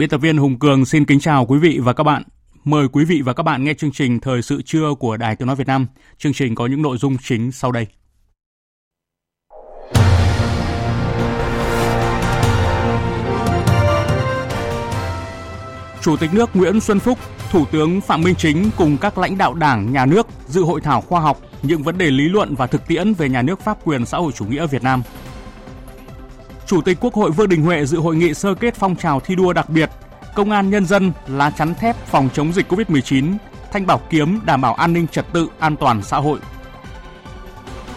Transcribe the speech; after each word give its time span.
Biên 0.00 0.08
tập 0.08 0.18
viên 0.18 0.36
Hùng 0.36 0.58
Cường 0.58 0.84
xin 0.84 1.04
kính 1.04 1.20
chào 1.20 1.46
quý 1.46 1.58
vị 1.58 1.78
và 1.82 1.92
các 1.92 2.04
bạn. 2.04 2.22
Mời 2.64 2.88
quý 2.88 3.04
vị 3.04 3.22
và 3.24 3.32
các 3.32 3.42
bạn 3.42 3.64
nghe 3.64 3.74
chương 3.74 3.92
trình 3.92 4.20
Thời 4.20 4.42
sự 4.42 4.62
trưa 4.62 4.94
của 4.98 5.16
Đài 5.16 5.36
Tiếng 5.36 5.46
Nói 5.46 5.56
Việt 5.56 5.66
Nam. 5.66 5.86
Chương 6.18 6.32
trình 6.32 6.54
có 6.54 6.66
những 6.66 6.82
nội 6.82 6.96
dung 6.98 7.16
chính 7.22 7.52
sau 7.52 7.72
đây. 7.72 7.86
Chủ 16.02 16.16
tịch 16.16 16.34
nước 16.34 16.50
Nguyễn 16.54 16.80
Xuân 16.80 17.00
Phúc, 17.00 17.18
Thủ 17.50 17.64
tướng 17.72 18.00
Phạm 18.00 18.22
Minh 18.22 18.34
Chính 18.34 18.70
cùng 18.76 18.96
các 18.96 19.18
lãnh 19.18 19.38
đạo 19.38 19.54
Đảng, 19.54 19.92
Nhà 19.92 20.06
nước 20.06 20.26
dự 20.46 20.62
hội 20.62 20.80
thảo 20.80 21.00
khoa 21.00 21.20
học 21.20 21.40
những 21.62 21.82
vấn 21.82 21.98
đề 21.98 22.10
lý 22.10 22.28
luận 22.28 22.54
và 22.54 22.66
thực 22.66 22.86
tiễn 22.86 23.14
về 23.14 23.28
nhà 23.28 23.42
nước 23.42 23.60
pháp 23.60 23.78
quyền 23.84 24.06
xã 24.06 24.18
hội 24.18 24.32
chủ 24.32 24.44
nghĩa 24.44 24.66
Việt 24.66 24.82
Nam– 24.82 25.02
Chủ 26.70 26.80
tịch 26.80 26.98
Quốc 27.00 27.14
hội 27.14 27.30
Vương 27.30 27.48
Đình 27.48 27.62
Huệ 27.62 27.86
dự 27.86 27.98
hội 27.98 28.16
nghị 28.16 28.34
sơ 28.34 28.54
kết 28.54 28.74
phong 28.74 28.96
trào 28.96 29.20
thi 29.20 29.34
đua 29.34 29.52
đặc 29.52 29.70
biệt 29.70 29.90
Công 30.34 30.50
an 30.50 30.70
nhân 30.70 30.86
dân 30.86 31.12
lá 31.26 31.50
chắn 31.50 31.74
thép 31.74 31.96
phòng 32.06 32.28
chống 32.34 32.52
dịch 32.52 32.72
Covid-19, 32.72 33.34
thanh 33.72 33.86
bảo 33.86 34.00
kiếm 34.10 34.40
đảm 34.44 34.60
bảo 34.60 34.74
an 34.74 34.92
ninh 34.92 35.06
trật 35.06 35.26
tự, 35.32 35.48
an 35.58 35.76
toàn 35.76 36.02
xã 36.02 36.16
hội. 36.16 36.38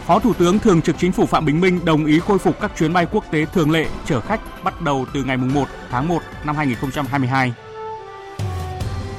Phó 0.05 0.19
Thủ 0.19 0.33
tướng 0.33 0.59
Thường 0.59 0.81
trực 0.81 0.95
Chính 0.99 1.11
phủ 1.11 1.25
Phạm 1.25 1.45
Bình 1.45 1.61
Minh 1.61 1.85
đồng 1.85 2.05
ý 2.05 2.19
khôi 2.19 2.39
phục 2.39 2.59
các 2.61 2.71
chuyến 2.77 2.93
bay 2.93 3.07
quốc 3.11 3.23
tế 3.31 3.45
thường 3.45 3.71
lệ 3.71 3.85
chở 4.05 4.21
khách 4.21 4.63
bắt 4.63 4.81
đầu 4.81 5.05
từ 5.13 5.23
ngày 5.23 5.37
1 5.37 5.67
tháng 5.89 6.07
1 6.07 6.21
năm 6.45 6.55
2022. 6.55 7.53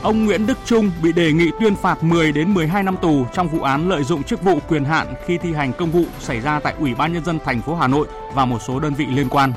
Ông 0.02 0.24
Nguyễn 0.24 0.46
Đức 0.46 0.58
Trung 0.64 0.90
bị 1.02 1.12
đề 1.12 1.32
nghị 1.32 1.50
tuyên 1.60 1.76
phạt 1.76 2.04
10 2.04 2.32
đến 2.32 2.54
12 2.54 2.82
năm 2.82 2.96
tù 3.02 3.26
trong 3.34 3.48
vụ 3.48 3.60
án 3.62 3.88
lợi 3.88 4.04
dụng 4.04 4.22
chức 4.22 4.42
vụ 4.42 4.58
quyền 4.68 4.84
hạn 4.84 5.14
khi 5.26 5.38
thi 5.38 5.52
hành 5.52 5.72
công 5.72 5.90
vụ 5.90 6.04
xảy 6.20 6.40
ra 6.40 6.60
tại 6.60 6.74
Ủy 6.78 6.94
ban 6.94 7.12
nhân 7.12 7.24
dân 7.24 7.38
thành 7.44 7.62
phố 7.62 7.74
Hà 7.74 7.86
Nội 7.86 8.06
và 8.34 8.44
một 8.44 8.58
số 8.62 8.80
đơn 8.80 8.94
vị 8.94 9.06
liên 9.06 9.28
quan. 9.28 9.52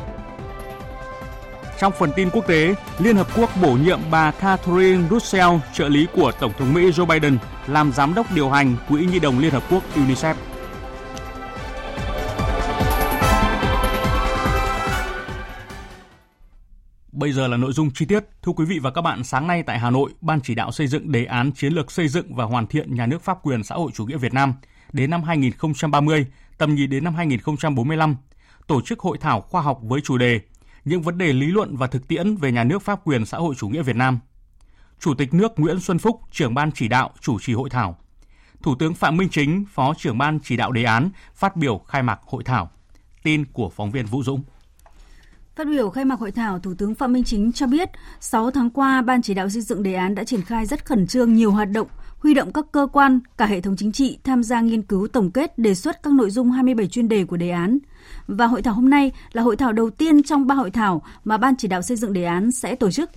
Trong 1.80 1.94
phần 2.00 2.12
tin 2.16 2.30
quốc 2.30 2.48
tế, 2.48 2.76
Liên 3.00 3.16
Hợp 3.16 3.28
Quốc 3.38 3.50
bổ 3.62 3.72
nhiệm 3.72 4.00
bà 4.12 4.32
Catherine 4.32 5.08
Russell, 5.10 5.58
trợ 5.74 5.90
lý 5.90 6.08
của 6.14 6.32
Tổng 6.40 6.54
thống 6.58 6.74
Mỹ 6.74 6.92
Joe 6.92 7.06
Biden, 7.06 7.38
làm 7.68 7.92
giám 7.92 8.14
đốc 8.14 8.32
điều 8.32 8.50
hành 8.50 8.76
Quỹ 8.90 9.06
Nhi 9.06 9.20
đồng 9.20 9.40
Liên 9.40 9.52
Hợp 9.52 9.64
Quốc 9.70 9.84
UNICEF. 9.96 10.34
Bây 17.12 17.32
giờ 17.32 17.48
là 17.48 17.58
nội 17.58 17.74
dung 17.74 17.90
chi 17.94 18.06
tiết. 18.06 18.24
Thưa 18.42 18.52
quý 18.52 18.66
vị 18.66 18.80
và 18.80 18.92
các 18.92 19.02
bạn, 19.02 19.24
sáng 19.24 19.48
nay 19.48 19.64
tại 19.64 19.80
Hà 19.80 19.90
Nội, 19.90 20.10
Ban 20.22 20.42
chỉ 20.42 20.56
đạo 20.56 20.72
xây 20.72 20.88
dựng 20.88 21.12
đề 21.12 21.26
án 21.26 21.52
chiến 21.52 21.74
lược 21.74 21.92
xây 21.92 22.08
dựng 22.08 22.36
và 22.36 22.44
hoàn 22.44 22.68
thiện 22.68 22.96
nhà 22.96 23.06
nước 23.06 23.22
pháp 23.22 23.38
quyền 23.44 23.64
xã 23.64 23.76
hội 23.76 23.92
chủ 23.94 24.06
nghĩa 24.06 24.18
Việt 24.18 24.34
Nam 24.34 24.54
đến 24.92 25.10
năm 25.10 25.24
2030, 25.24 26.26
tầm 26.58 26.76
nhìn 26.76 26.90
đến 26.90 27.04
năm 27.04 27.16
2045, 27.16 28.16
tổ 28.68 28.82
chức 28.82 29.00
hội 29.00 29.18
thảo 29.18 29.42
khoa 29.42 29.62
học 29.62 29.80
với 29.82 30.02
chủ 30.02 30.18
đề 30.18 30.42
Những 30.86 31.02
vấn 31.02 31.18
đề 31.18 31.34
lý 31.34 31.48
luận 31.48 31.78
và 31.78 31.88
thực 31.88 32.08
tiễn 32.08 32.36
về 32.36 32.52
nhà 32.52 32.64
nước 32.64 32.82
pháp 32.82 33.08
quyền 33.08 33.26
xã 33.26 33.38
hội 33.38 33.56
chủ 33.58 33.70
nghĩa 33.70 33.84
Việt 33.84 33.96
Nam. 33.96 34.20
Chủ 35.00 35.14
tịch 35.14 35.34
nước 35.34 35.60
Nguyễn 35.60 35.80
Xuân 35.80 36.00
Phúc, 36.00 36.22
trưởng 36.32 36.54
ban 36.54 36.72
chỉ 36.72 36.88
đạo 36.88 37.12
chủ 37.22 37.40
trì 37.40 37.54
hội 37.54 37.70
thảo. 37.70 37.98
Thủ 38.62 38.76
tướng 38.76 38.94
Phạm 38.94 39.18
Minh 39.18 39.30
Chính, 39.32 39.66
Phó 39.74 39.94
trưởng 39.94 40.18
ban 40.18 40.40
chỉ 40.44 40.58
đạo 40.58 40.72
đề 40.72 40.84
án, 40.84 41.10
phát 41.36 41.56
biểu 41.56 41.78
khai 41.78 42.04
mạc 42.04 42.20
hội 42.26 42.44
thảo. 42.44 42.72
Tin 43.24 43.46
của 43.46 43.70
phóng 43.70 43.92
viên 43.92 44.06
Vũ 44.06 44.24
Dũng. 44.24 44.44
Phát 45.58 45.68
biểu 45.68 45.90
khai 45.90 46.06
mạc 46.06 46.20
hội 46.20 46.32
thảo, 46.32 46.60
Thủ 46.60 46.74
tướng 46.78 46.96
Phạm 46.96 47.14
Minh 47.14 47.24
Chính 47.24 47.52
cho 47.52 47.68
biết, 47.68 47.90
6 48.20 48.52
tháng 48.52 48.70
qua, 48.70 49.02
Ban 49.02 49.22
chỉ 49.22 49.34
đạo 49.34 49.50
xây 49.50 49.62
dựng 49.62 49.84
đề 49.84 49.94
án 49.94 50.16
đã 50.16 50.24
triển 50.24 50.42
khai 50.42 50.66
rất 50.66 50.86
khẩn 50.86 51.08
trương 51.08 51.34
nhiều 51.34 51.52
hoạt 51.52 51.72
động, 51.72 51.88
huy 52.20 52.34
động 52.34 52.54
các 52.54 52.66
cơ 52.72 52.88
quan, 52.94 53.20
cả 53.38 53.46
hệ 53.46 53.62
thống 53.62 53.76
chính 53.78 53.92
trị 53.92 54.18
tham 54.24 54.44
gia 54.44 54.62
nghiên 54.62 54.82
cứu 54.82 55.08
tổng 55.08 55.32
kết 55.32 55.60
đề 55.60 55.76
xuất 55.76 56.04
các 56.04 56.14
nội 56.14 56.30
dung 56.30 56.52
27 56.52 56.88
chuyên 56.88 57.08
đề 57.08 57.26
của 57.26 57.38
đề 57.38 57.50
án. 57.50 57.78
Và 58.28 58.46
hội 58.48 58.62
thảo 58.62 58.74
hôm 58.74 58.90
nay 58.90 59.12
là 59.32 59.42
hội 59.42 59.56
thảo 59.56 59.72
đầu 59.74 59.90
tiên 59.90 60.24
trong 60.24 60.48
ba 60.48 60.56
hội 60.56 60.72
thảo 60.72 61.02
mà 61.24 61.38
Ban 61.38 61.56
chỉ 61.56 61.68
đạo 61.68 61.82
xây 61.82 61.98
dựng 61.98 62.14
đề 62.14 62.24
án 62.24 62.52
sẽ 62.52 62.76
tổ 62.76 62.92
chức. 62.92 63.10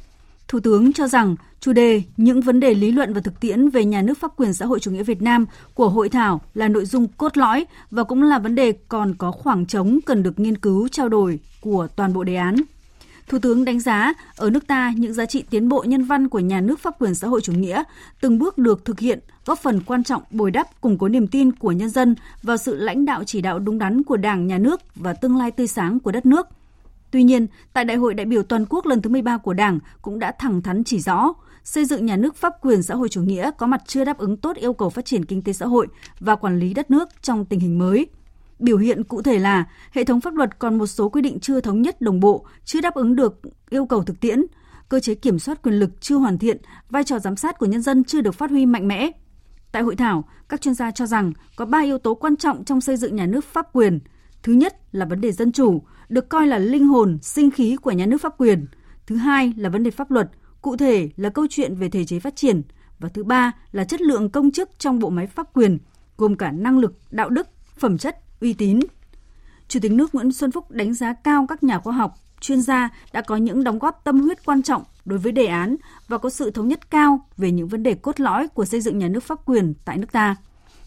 Thủ 0.51 0.61
tướng 0.61 0.93
cho 0.93 1.09
rằng 1.09 1.37
chủ 1.61 1.73
đề 1.73 2.03
những 2.17 2.41
vấn 2.41 2.61
đề 2.61 2.75
lý 2.75 2.91
luận 2.91 3.13
và 3.13 3.21
thực 3.21 3.41
tiễn 3.41 3.69
về 3.69 3.85
nhà 3.85 4.03
nước 4.03 4.19
pháp 4.19 4.37
quyền 4.37 4.53
xã 4.53 4.67
hội 4.67 4.81
chủ 4.81 4.91
nghĩa 4.91 5.03
Việt 5.03 5.23
Nam 5.23 5.47
của 5.75 5.89
hội 5.89 6.09
thảo 6.09 6.41
là 6.55 6.69
nội 6.69 6.85
dung 6.85 7.09
cốt 7.09 7.37
lõi 7.37 7.67
và 7.91 8.05
cũng 8.05 8.23
là 8.23 8.39
vấn 8.39 8.55
đề 8.55 8.73
còn 8.89 9.15
có 9.15 9.33
khoảng 9.33 9.67
trống 9.67 9.99
cần 10.07 10.23
được 10.23 10.39
nghiên 10.39 10.57
cứu 10.57 10.89
trao 10.89 11.09
đổi 11.09 11.39
của 11.61 11.89
toàn 11.97 12.13
bộ 12.13 12.25
đề 12.25 12.37
án. 12.37 12.57
Thủ 13.29 13.39
tướng 13.39 13.65
đánh 13.65 13.81
giá 13.81 14.13
ở 14.37 14.51
nước 14.51 14.67
ta 14.67 14.93
những 14.97 15.13
giá 15.13 15.27
trị 15.27 15.45
tiến 15.51 15.69
bộ 15.69 15.85
nhân 15.87 16.05
văn 16.05 16.29
của 16.29 16.39
nhà 16.39 16.61
nước 16.61 16.79
pháp 16.81 16.99
quyền 16.99 17.15
xã 17.15 17.29
hội 17.29 17.41
chủ 17.41 17.53
nghĩa 17.53 17.83
từng 18.21 18.39
bước 18.39 18.59
được 18.59 18.85
thực 18.85 19.01
hiện, 19.01 19.19
góp 19.47 19.59
phần 19.59 19.81
quan 19.87 20.05
trọng 20.05 20.23
bồi 20.31 20.51
đắp 20.51 20.81
củng 20.81 20.99
cố 20.99 21.09
niềm 21.09 21.27
tin 21.27 21.53
của 21.53 21.73
nhân 21.73 21.91
dân 21.91 22.15
vào 22.43 22.57
sự 22.57 22.75
lãnh 22.75 23.05
đạo 23.05 23.25
chỉ 23.25 23.41
đạo 23.41 23.59
đúng 23.59 23.79
đắn 23.79 24.03
của 24.03 24.17
Đảng, 24.17 24.47
nhà 24.47 24.59
nước 24.59 24.81
và 24.95 25.13
tương 25.13 25.37
lai 25.37 25.51
tươi 25.51 25.67
sáng 25.67 26.01
của 26.01 26.13
đất 26.13 26.27
nước– 26.27 26.47
Tuy 27.11 27.23
nhiên, 27.23 27.47
tại 27.73 27.85
Đại 27.85 27.97
hội 27.97 28.15
đại 28.15 28.27
biểu 28.27 28.43
toàn 28.43 28.67
quốc 28.69 28.87
lần 28.87 29.03
thứ 29.03 29.11
13 29.11 29.39
của 29.39 29.55
Đảng 29.55 29.79
cũng 30.03 30.19
đã 30.19 30.33
thẳng 30.39 30.63
thắn 30.63 30.85
chỉ 30.85 31.01
rõ, 31.01 31.33
xây 31.65 31.85
dựng 31.85 32.07
nhà 32.07 32.17
nước 32.17 32.37
pháp 32.37 32.53
quyền 32.63 32.83
xã 32.83 32.95
hội 32.95 33.09
chủ 33.09 33.23
nghĩa 33.23 33.51
có 33.59 33.67
mặt 33.67 33.83
chưa 33.87 34.05
đáp 34.05 34.19
ứng 34.19 34.37
tốt 34.37 34.57
yêu 34.57 34.73
cầu 34.73 34.91
phát 34.91 35.05
triển 35.05 35.25
kinh 35.25 35.43
tế 35.43 35.53
xã 35.53 35.67
hội 35.67 35.87
và 36.21 36.37
quản 36.37 36.59
lý 36.59 36.75
đất 36.75 36.91
nước 36.91 37.09
trong 37.23 37.45
tình 37.45 37.61
hình 37.61 37.79
mới. 37.79 38.07
Biểu 38.59 38.79
hiện 38.79 39.05
cụ 39.05 39.23
thể 39.23 39.39
là 39.39 39.65
hệ 39.93 40.05
thống 40.05 40.21
pháp 40.21 40.35
luật 40.35 40.59
còn 40.59 40.79
một 40.79 40.87
số 40.87 41.09
quy 41.09 41.23
định 41.23 41.41
chưa 41.41 41.61
thống 41.61 41.83
nhất 41.83 42.01
đồng 42.01 42.21
bộ, 42.21 42.47
chưa 42.65 42.81
đáp 42.81 42.95
ứng 42.95 43.17
được 43.17 43.41
yêu 43.71 43.87
cầu 43.87 44.03
thực 44.03 44.21
tiễn, 44.21 44.43
cơ 44.89 45.01
chế 45.01 45.15
kiểm 45.15 45.39
soát 45.39 45.63
quyền 45.63 45.75
lực 45.75 45.91
chưa 46.01 46.17
hoàn 46.17 46.39
thiện, 46.39 46.57
vai 46.89 47.05
trò 47.05 47.19
giám 47.19 47.37
sát 47.37 47.59
của 47.59 47.67
nhân 47.67 47.83
dân 47.83 48.05
chưa 48.05 48.21
được 48.21 48.35
phát 48.35 48.51
huy 48.51 48.67
mạnh 48.67 48.89
mẽ. 48.89 49.11
Tại 49.73 49.83
hội 49.83 49.97
thảo, 49.97 50.25
các 50.49 50.61
chuyên 50.61 50.75
gia 50.75 50.91
cho 50.91 51.07
rằng 51.07 51.33
có 51.57 51.65
3 51.65 51.83
yếu 51.83 51.99
tố 51.99 52.15
quan 52.15 52.37
trọng 52.37 52.65
trong 52.65 52.81
xây 52.81 52.97
dựng 52.97 53.17
nhà 53.17 53.27
nước 53.27 53.45
pháp 53.45 53.67
quyền. 53.73 53.99
Thứ 54.43 54.53
nhất 54.53 54.77
là 54.93 55.05
vấn 55.05 55.21
đề 55.21 55.33
dân 55.33 55.53
chủ, 55.53 55.83
được 56.09 56.29
coi 56.29 56.47
là 56.47 56.59
linh 56.59 56.87
hồn, 56.87 57.19
sinh 57.23 57.51
khí 57.51 57.77
của 57.77 57.91
nhà 57.91 58.07
nước 58.07 58.21
pháp 58.21 58.35
quyền. 58.39 58.67
Thứ 59.07 59.17
hai 59.17 59.53
là 59.57 59.69
vấn 59.69 59.83
đề 59.83 59.91
pháp 59.91 60.11
luật, 60.11 60.31
cụ 60.63 60.77
thể 60.77 61.11
là 61.17 61.29
câu 61.29 61.47
chuyện 61.51 61.75
về 61.75 61.89
thể 61.89 62.05
chế 62.05 62.21
phát 62.21 62.37
triển. 62.37 62.63
Và 62.99 63.09
thứ 63.09 63.25
ba 63.25 63.53
là 63.73 63.85
chất 63.85 64.01
lượng 64.01 64.31
công 64.31 64.51
chức 64.51 64.71
trong 64.79 64.99
bộ 64.99 65.11
máy 65.11 65.27
pháp 65.27 65.47
quyền, 65.55 65.79
gồm 66.17 66.37
cả 66.37 66.53
năng 66.53 66.79
lực, 66.79 66.99
đạo 67.11 67.29
đức, 67.29 67.49
phẩm 67.79 67.99
chất, 67.99 68.17
uy 68.41 68.53
tín. 68.53 68.81
Chủ 69.69 69.81
tịch 69.83 69.93
nước 69.93 70.15
Nguyễn 70.15 70.33
Xuân 70.33 70.53
Phúc 70.53 70.71
đánh 70.71 70.95
giá 70.95 71.13
cao 71.13 71.47
các 71.49 71.63
nhà 71.63 71.79
khoa 71.79 71.93
học, 71.93 72.15
chuyên 72.41 72.61
gia 72.61 72.89
đã 73.13 73.21
có 73.21 73.37
những 73.37 73.65
đóng 73.65 73.79
góp 73.79 74.01
tâm 74.05 74.21
huyết 74.21 74.45
quan 74.45 74.63
trọng 74.63 74.83
đối 75.05 75.19
với 75.19 75.33
đề 75.33 75.47
án 75.47 75.77
và 76.09 76.19
có 76.19 76.31
sự 76.31 76.51
thống 76.51 76.69
nhất 76.69 76.91
cao 76.91 77.27
về 77.37 77.51
những 77.51 77.69
vấn 77.69 77.83
đề 77.83 77.95
cốt 77.95 78.21
lõi 78.21 78.49
của 78.49 78.65
xây 78.65 78.81
dựng 78.81 78.99
nhà 78.99 79.09
nước 79.09 79.23
pháp 79.23 79.39
quyền 79.47 79.75
tại 79.85 79.99
nước 79.99 80.13
ta. 80.13 80.37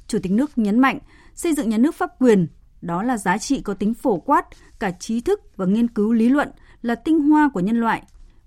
Chủ 0.08 0.20
tịch 0.24 0.31
nước 0.31 0.58
nhấn 0.58 0.80
mạnh, 0.80 1.00
xây 1.35 1.53
dựng 1.53 1.70
nhà 1.70 1.78
nước 1.78 1.96
pháp 1.96 2.09
quyền 2.20 2.47
đó 2.84 3.04
là 3.04 3.18
giá 3.18 3.38
trị 3.38 3.62
có 3.62 3.74
tính 3.74 3.94
phổ 3.94 4.18
quát, 4.18 4.46
cả 4.80 4.92
trí 4.92 5.22
thức 5.22 5.42
và 5.56 5.66
nghiên 5.66 5.88
cứu 5.88 6.14
lý 6.14 6.30
luận 6.30 6.50
là 6.82 6.96
tinh 6.96 7.20
hoa 7.20 7.50
của 7.53 7.59
nhân 7.59 7.80
loại. 7.80 8.03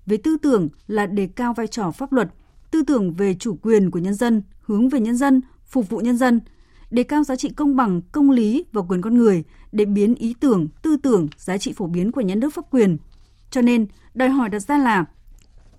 Về 0.06 0.16
tư 0.16 0.36
tưởng 0.42 0.68
là 0.86 1.06
đề 1.06 1.26
cao 1.26 1.54
vai 1.54 1.66
trò 1.66 1.90
pháp 1.90 2.12
luật, 2.12 2.28
tư 2.70 2.82
tưởng 2.82 3.14
về 3.14 3.34
chủ 3.34 3.58
quyền 3.62 3.90
của 3.90 3.98
nhân 3.98 4.14
dân, 4.14 4.42
hướng 4.60 4.88
về 4.88 5.00
nhân 5.00 5.16
dân, 5.16 5.40
phục 5.64 5.88
vụ 5.88 5.98
nhân 5.98 6.16
dân, 6.16 6.40
đề 6.90 7.02
cao 7.02 7.24
giá 7.24 7.36
trị 7.36 7.48
công 7.48 7.76
bằng, 7.76 8.00
công 8.12 8.30
lý 8.30 8.64
và 8.72 8.82
quyền 8.82 9.02
con 9.02 9.18
người 9.18 9.44
để 9.72 9.84
biến 9.84 10.14
ý 10.14 10.34
tưởng, 10.40 10.68
tư 10.82 10.96
tưởng, 10.96 11.28
giá 11.36 11.58
trị 11.58 11.72
phổ 11.72 11.86
biến 11.86 12.12
của 12.12 12.20
nhà 12.20 12.34
nước 12.34 12.54
pháp 12.54 12.64
quyền. 12.70 12.98
Cho 13.50 13.62
nên, 13.62 13.86
đòi 14.14 14.28
hỏi 14.28 14.48
đặt 14.48 14.58
ra 14.58 14.78
là 14.78 15.04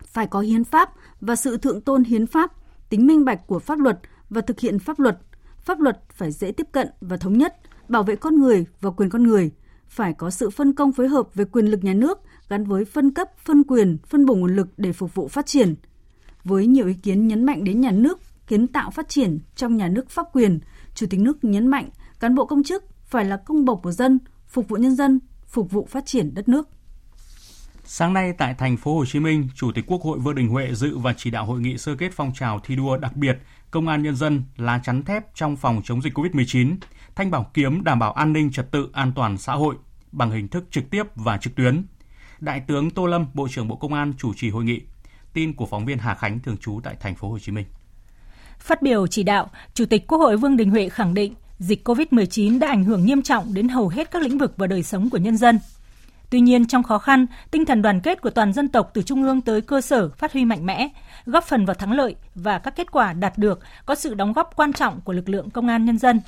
phải 0.05 0.27
có 0.27 0.39
hiến 0.39 0.63
pháp 0.63 0.93
và 1.21 1.35
sự 1.35 1.57
thượng 1.57 1.81
tôn 1.81 2.03
hiến 2.03 2.27
pháp, 2.27 2.51
tính 2.89 3.07
minh 3.07 3.25
bạch 3.25 3.47
của 3.47 3.59
pháp 3.59 3.79
luật 3.79 3.99
và 4.29 4.41
thực 4.41 4.59
hiện 4.59 4.79
pháp 4.79 4.99
luật. 4.99 5.17
Pháp 5.57 5.79
luật 5.79 5.99
phải 6.13 6.31
dễ 6.31 6.51
tiếp 6.51 6.67
cận 6.71 6.87
và 7.01 7.17
thống 7.17 7.37
nhất, 7.37 7.57
bảo 7.89 8.03
vệ 8.03 8.15
con 8.15 8.39
người 8.39 8.65
và 8.81 8.91
quyền 8.91 9.09
con 9.09 9.23
người, 9.23 9.51
phải 9.87 10.13
có 10.13 10.29
sự 10.29 10.49
phân 10.49 10.73
công 10.73 10.91
phối 10.91 11.07
hợp 11.07 11.35
về 11.35 11.45
quyền 11.45 11.65
lực 11.65 11.83
nhà 11.83 11.93
nước 11.93 12.19
gắn 12.49 12.63
với 12.63 12.85
phân 12.85 13.11
cấp, 13.11 13.27
phân 13.45 13.63
quyền, 13.63 13.97
phân 14.07 14.25
bổ 14.25 14.35
nguồn 14.35 14.55
lực 14.55 14.67
để 14.77 14.93
phục 14.93 15.15
vụ 15.15 15.27
phát 15.27 15.45
triển. 15.45 15.75
Với 16.43 16.67
nhiều 16.67 16.87
ý 16.87 16.93
kiến 16.93 17.27
nhấn 17.27 17.43
mạnh 17.43 17.63
đến 17.63 17.81
nhà 17.81 17.91
nước 17.91 18.19
kiến 18.47 18.67
tạo 18.67 18.91
phát 18.91 19.09
triển 19.09 19.39
trong 19.55 19.77
nhà 19.77 19.87
nước 19.87 20.09
pháp 20.09 20.25
quyền, 20.33 20.59
Chủ 20.95 21.07
tịch 21.09 21.19
nước 21.19 21.43
nhấn 21.43 21.67
mạnh 21.67 21.89
cán 22.19 22.35
bộ 22.35 22.45
công 22.45 22.63
chức 22.63 22.83
phải 23.03 23.25
là 23.25 23.37
công 23.37 23.65
bộc 23.65 23.79
của 23.83 23.91
dân, 23.91 24.19
phục 24.47 24.67
vụ 24.67 24.77
nhân 24.77 24.95
dân, 24.95 25.19
phục 25.47 25.71
vụ 25.71 25.87
phát 25.89 26.05
triển 26.05 26.33
đất 26.33 26.49
nước. 26.49 26.69
Sáng 27.83 28.13
nay 28.13 28.33
tại 28.37 28.53
thành 28.53 28.77
phố 28.77 28.97
Hồ 28.97 29.05
Chí 29.05 29.19
Minh, 29.19 29.47
Chủ 29.55 29.71
tịch 29.75 29.85
Quốc 29.87 30.01
hội 30.01 30.19
Vương 30.19 30.35
Đình 30.35 30.47
Huệ 30.47 30.73
dự 30.73 30.97
và 30.97 31.13
chỉ 31.17 31.31
đạo 31.31 31.45
hội 31.45 31.59
nghị 31.59 31.77
sơ 31.77 31.95
kết 31.95 32.11
phong 32.13 32.31
trào 32.33 32.59
thi 32.63 32.75
đua 32.75 32.97
đặc 32.97 33.15
biệt 33.15 33.37
Công 33.71 33.87
an 33.87 34.03
nhân 34.03 34.15
dân 34.15 34.43
lá 34.57 34.79
chắn 34.83 35.03
thép 35.03 35.35
trong 35.35 35.55
phòng 35.55 35.81
chống 35.83 36.01
dịch 36.01 36.17
COVID-19, 36.17 36.75
thanh 37.17 37.31
bảo 37.31 37.51
kiếm 37.53 37.83
đảm 37.83 37.99
bảo 37.99 38.11
an 38.11 38.33
ninh 38.33 38.51
trật 38.51 38.71
tự 38.71 38.89
an 38.93 39.11
toàn 39.15 39.37
xã 39.37 39.53
hội 39.53 39.75
bằng 40.11 40.31
hình 40.31 40.47
thức 40.47 40.63
trực 40.71 40.89
tiếp 40.89 41.03
và 41.15 41.37
trực 41.37 41.55
tuyến. 41.55 41.83
Đại 42.39 42.61
tướng 42.67 42.89
Tô 42.89 43.05
Lâm, 43.05 43.25
Bộ 43.33 43.47
trưởng 43.47 43.67
Bộ 43.67 43.75
Công 43.75 43.93
an 43.93 44.13
chủ 44.17 44.33
trì 44.33 44.49
hội 44.49 44.63
nghị. 44.63 44.81
Tin 45.33 45.53
của 45.53 45.65
phóng 45.65 45.85
viên 45.85 45.97
Hà 45.97 46.15
Khánh 46.15 46.39
thường 46.39 46.57
trú 46.57 46.79
tại 46.83 46.95
thành 46.99 47.15
phố 47.15 47.29
Hồ 47.29 47.39
Chí 47.39 47.51
Minh. 47.51 47.65
Phát 48.59 48.81
biểu 48.81 49.07
chỉ 49.07 49.23
đạo, 49.23 49.49
Chủ 49.73 49.85
tịch 49.85 50.07
Quốc 50.07 50.17
hội 50.17 50.37
Vương 50.37 50.57
Đình 50.57 50.71
Huệ 50.71 50.89
khẳng 50.89 51.13
định 51.13 51.33
dịch 51.59 51.87
COVID-19 51.87 52.59
đã 52.59 52.67
ảnh 52.67 52.83
hưởng 52.83 53.05
nghiêm 53.05 53.21
trọng 53.21 53.53
đến 53.53 53.69
hầu 53.69 53.87
hết 53.87 54.11
các 54.11 54.21
lĩnh 54.21 54.37
vực 54.37 54.53
và 54.57 54.67
đời 54.67 54.83
sống 54.83 55.09
của 55.09 55.17
nhân 55.17 55.37
dân. 55.37 55.59
Tuy 56.29 56.39
nhiên, 56.39 56.67
trong 56.67 56.83
khó 56.83 56.97
khăn, 56.97 57.25
tinh 57.51 57.65
thần 57.65 57.81
đoàn 57.81 57.99
kết 57.99 58.21
của 58.21 58.29
toàn 58.29 58.53
dân 58.53 58.67
tộc 58.67 58.91
từ 58.93 59.01
trung 59.01 59.23
ương 59.23 59.41
tới 59.41 59.61
cơ 59.61 59.81
sở 59.81 60.09
phát 60.09 60.33
huy 60.33 60.45
mạnh 60.45 60.65
mẽ, 60.65 60.89
góp 61.25 61.43
phần 61.43 61.65
vào 61.65 61.73
thắng 61.73 61.91
lợi 61.91 62.15
và 62.35 62.59
các 62.59 62.75
kết 62.75 62.91
quả 62.91 63.13
đạt 63.13 63.37
được 63.37 63.59
có 63.85 63.95
sự 63.95 64.13
đóng 64.13 64.33
góp 64.33 64.55
quan 64.55 64.73
trọng 64.73 65.01
của 65.01 65.13
lực 65.13 65.29
lượng 65.29 65.49
công 65.49 65.67
an 65.67 65.85
nhân 65.85 65.97
dân. 65.97 66.19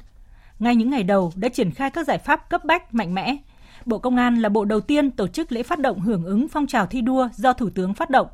Ngay 0.59 0.75
những 0.75 0.89
ngày 0.89 1.03
đầu 1.03 1.31
đã 1.35 1.49
triển 1.49 1.71
khai 1.71 1.89
các 1.89 2.07
giải 2.07 2.17
pháp 2.17 2.49
cấp 2.49 2.65
bách 2.65 2.93
mạnh 2.93 3.13
mẽ. 3.13 3.37
Bộ 3.85 3.97
Công 3.97 4.15
an 4.15 4.41
là 4.41 4.49
bộ 4.49 4.65
đầu 4.65 4.81
tiên 4.81 5.11
tổ 5.11 5.27
chức 5.27 5.51
lễ 5.51 5.63
phát 5.63 5.79
động 5.79 5.99
hưởng 5.99 6.23
ứng 6.23 6.47
phong 6.47 6.67
trào 6.67 6.85
thi 6.85 7.01
đua 7.01 7.29
do 7.35 7.53
Thủ 7.53 7.69
tướng 7.69 7.93
phát 7.93 8.09
động. 8.09 8.27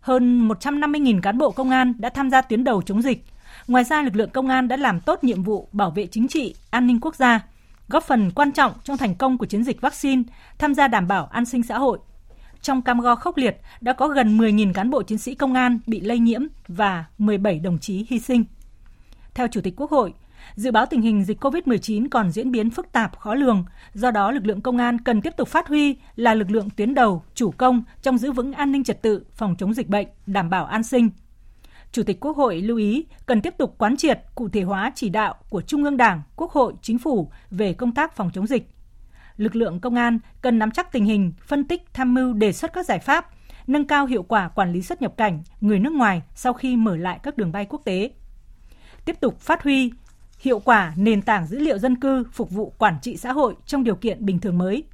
Hơn 0.00 0.48
150.000 0.48 1.20
cán 1.20 1.38
bộ 1.38 1.50
công 1.50 1.70
an 1.70 1.94
đã 1.98 2.08
tham 2.08 2.30
gia 2.30 2.42
tuyến 2.42 2.64
đầu 2.64 2.82
chống 2.82 3.02
dịch. 3.02 3.24
Ngoài 3.68 3.84
ra, 3.84 4.02
lực 4.02 4.16
lượng 4.16 4.30
công 4.30 4.48
an 4.48 4.68
đã 4.68 4.76
làm 4.76 5.00
tốt 5.00 5.24
nhiệm 5.24 5.42
vụ 5.42 5.68
bảo 5.72 5.90
vệ 5.90 6.06
chính 6.06 6.28
trị, 6.28 6.54
an 6.70 6.86
ninh 6.86 7.00
quốc 7.00 7.16
gia, 7.16 7.40
góp 7.88 8.04
phần 8.04 8.30
quan 8.30 8.52
trọng 8.52 8.72
trong 8.84 8.96
thành 8.96 9.14
công 9.14 9.38
của 9.38 9.46
chiến 9.46 9.64
dịch 9.64 9.80
vaccine, 9.80 10.22
tham 10.58 10.74
gia 10.74 10.88
đảm 10.88 11.08
bảo 11.08 11.26
an 11.26 11.44
sinh 11.44 11.62
xã 11.62 11.78
hội. 11.78 11.98
Trong 12.62 12.82
cam 12.82 13.00
go 13.00 13.14
khốc 13.14 13.36
liệt, 13.36 13.56
đã 13.80 13.92
có 13.92 14.08
gần 14.08 14.38
10.000 14.38 14.72
cán 14.72 14.90
bộ 14.90 15.02
chiến 15.02 15.18
sĩ 15.18 15.34
công 15.34 15.54
an 15.54 15.78
bị 15.86 16.00
lây 16.00 16.18
nhiễm 16.18 16.40
và 16.68 17.04
17 17.18 17.58
đồng 17.58 17.78
chí 17.78 18.06
hy 18.08 18.18
sinh. 18.18 18.44
Theo 19.34 19.48
Chủ 19.48 19.60
tịch 19.60 19.74
Quốc 19.76 19.90
hội, 19.90 20.14
dự 20.60 20.70
báo 20.70 20.86
tình 20.86 21.02
hình 21.02 21.24
dịch 21.24 21.44
COVID-19 21.44 22.06
còn 22.10 22.30
diễn 22.30 22.50
biến 22.50 22.70
phức 22.70 22.92
tạp, 22.92 23.18
khó 23.18 23.34
lường, 23.34 23.64
do 23.94 24.10
đó 24.10 24.30
lực 24.30 24.46
lượng 24.46 24.60
công 24.60 24.78
an 24.78 24.98
cần 24.98 25.20
tiếp 25.20 25.36
tục 25.36 25.48
phát 25.48 25.68
huy 25.68 25.96
là 26.16 26.34
lực 26.34 26.50
lượng 26.50 26.68
tuyến 26.76 26.94
đầu, 26.94 27.22
chủ 27.34 27.50
công 27.50 27.82
trong 28.02 28.18
giữ 28.18 28.32
vững 28.32 28.52
an 28.52 28.72
ninh 28.72 28.84
trật 28.84 29.02
tự, 29.02 29.24
phòng 29.32 29.54
chống 29.58 29.74
dịch 29.74 29.88
bệnh, 29.88 30.06
đảm 30.26 30.50
bảo 30.50 30.64
an 30.64 30.82
sinh, 30.82 31.10
Chủ 31.92 32.02
tịch 32.02 32.20
Quốc 32.20 32.36
hội 32.36 32.60
lưu 32.60 32.76
ý 32.76 33.06
cần 33.26 33.40
tiếp 33.40 33.54
tục 33.58 33.74
quán 33.78 33.96
triệt, 33.96 34.20
cụ 34.34 34.48
thể 34.48 34.62
hóa 34.62 34.92
chỉ 34.94 35.08
đạo 35.08 35.34
của 35.50 35.62
Trung 35.62 35.84
ương 35.84 35.96
Đảng, 35.96 36.22
Quốc 36.36 36.50
hội, 36.50 36.72
Chính 36.82 36.98
phủ 36.98 37.30
về 37.50 37.72
công 37.72 37.94
tác 37.94 38.16
phòng 38.16 38.30
chống 38.34 38.46
dịch. 38.46 38.70
Lực 39.36 39.56
lượng 39.56 39.80
công 39.80 39.94
an 39.94 40.18
cần 40.42 40.58
nắm 40.58 40.70
chắc 40.70 40.92
tình 40.92 41.04
hình, 41.04 41.32
phân 41.46 41.64
tích, 41.64 41.82
tham 41.94 42.14
mưu 42.14 42.32
đề 42.32 42.52
xuất 42.52 42.72
các 42.72 42.86
giải 42.86 42.98
pháp, 42.98 43.30
nâng 43.66 43.86
cao 43.86 44.06
hiệu 44.06 44.22
quả 44.22 44.48
quản 44.48 44.72
lý 44.72 44.82
xuất 44.82 45.02
nhập 45.02 45.16
cảnh 45.16 45.42
người 45.60 45.78
nước 45.78 45.92
ngoài 45.92 46.22
sau 46.34 46.52
khi 46.52 46.76
mở 46.76 46.96
lại 46.96 47.20
các 47.22 47.36
đường 47.36 47.52
bay 47.52 47.66
quốc 47.68 47.82
tế. 47.84 48.10
Tiếp 49.04 49.20
tục 49.20 49.40
phát 49.40 49.62
huy 49.62 49.92
hiệu 50.40 50.58
quả 50.58 50.94
nền 50.96 51.22
tảng 51.22 51.46
dữ 51.46 51.58
liệu 51.58 51.78
dân 51.78 52.00
cư 52.00 52.24
phục 52.32 52.50
vụ 52.50 52.72
quản 52.78 52.94
trị 53.02 53.16
xã 53.16 53.32
hội 53.32 53.54
trong 53.66 53.84
điều 53.84 53.94
kiện 53.94 54.26
bình 54.26 54.38
thường 54.38 54.58
mới. 54.58 54.84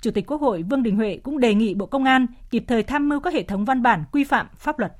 Chủ 0.00 0.10
tịch 0.10 0.26
Quốc 0.26 0.40
hội 0.40 0.62
Vương 0.62 0.82
Đình 0.82 0.96
Huệ 0.96 1.20
cũng 1.22 1.40
đề 1.40 1.54
nghị 1.54 1.74
Bộ 1.74 1.86
Công 1.86 2.04
an 2.04 2.26
kịp 2.50 2.64
thời 2.68 2.82
tham 2.82 3.08
mưu 3.08 3.20
các 3.20 3.34
hệ 3.34 3.42
thống 3.42 3.64
văn 3.64 3.82
bản 3.82 4.04
quy 4.12 4.24
phạm 4.24 4.46
pháp 4.56 4.78
luật 4.78 4.92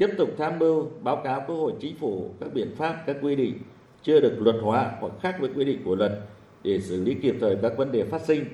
tiếp 0.00 0.10
tục 0.18 0.30
tham 0.38 0.58
mưu 0.58 0.90
báo 1.02 1.16
cáo 1.24 1.42
Quốc 1.46 1.56
hội 1.56 1.72
Chính 1.80 1.96
phủ 1.96 2.30
các 2.40 2.54
biện 2.54 2.74
pháp, 2.76 3.02
các 3.06 3.16
quy 3.22 3.36
định 3.36 3.58
chưa 4.02 4.20
được 4.20 4.36
luật 4.38 4.56
hóa 4.62 4.92
hoặc 5.00 5.12
khác 5.22 5.36
với 5.40 5.50
quy 5.54 5.64
định 5.64 5.82
của 5.84 5.94
luật 5.94 6.12
để 6.64 6.80
xử 6.80 7.04
lý 7.04 7.14
kịp 7.14 7.36
thời 7.40 7.56
các 7.62 7.72
vấn 7.76 7.92
đề 7.92 8.04
phát 8.04 8.20
sinh, 8.20 8.44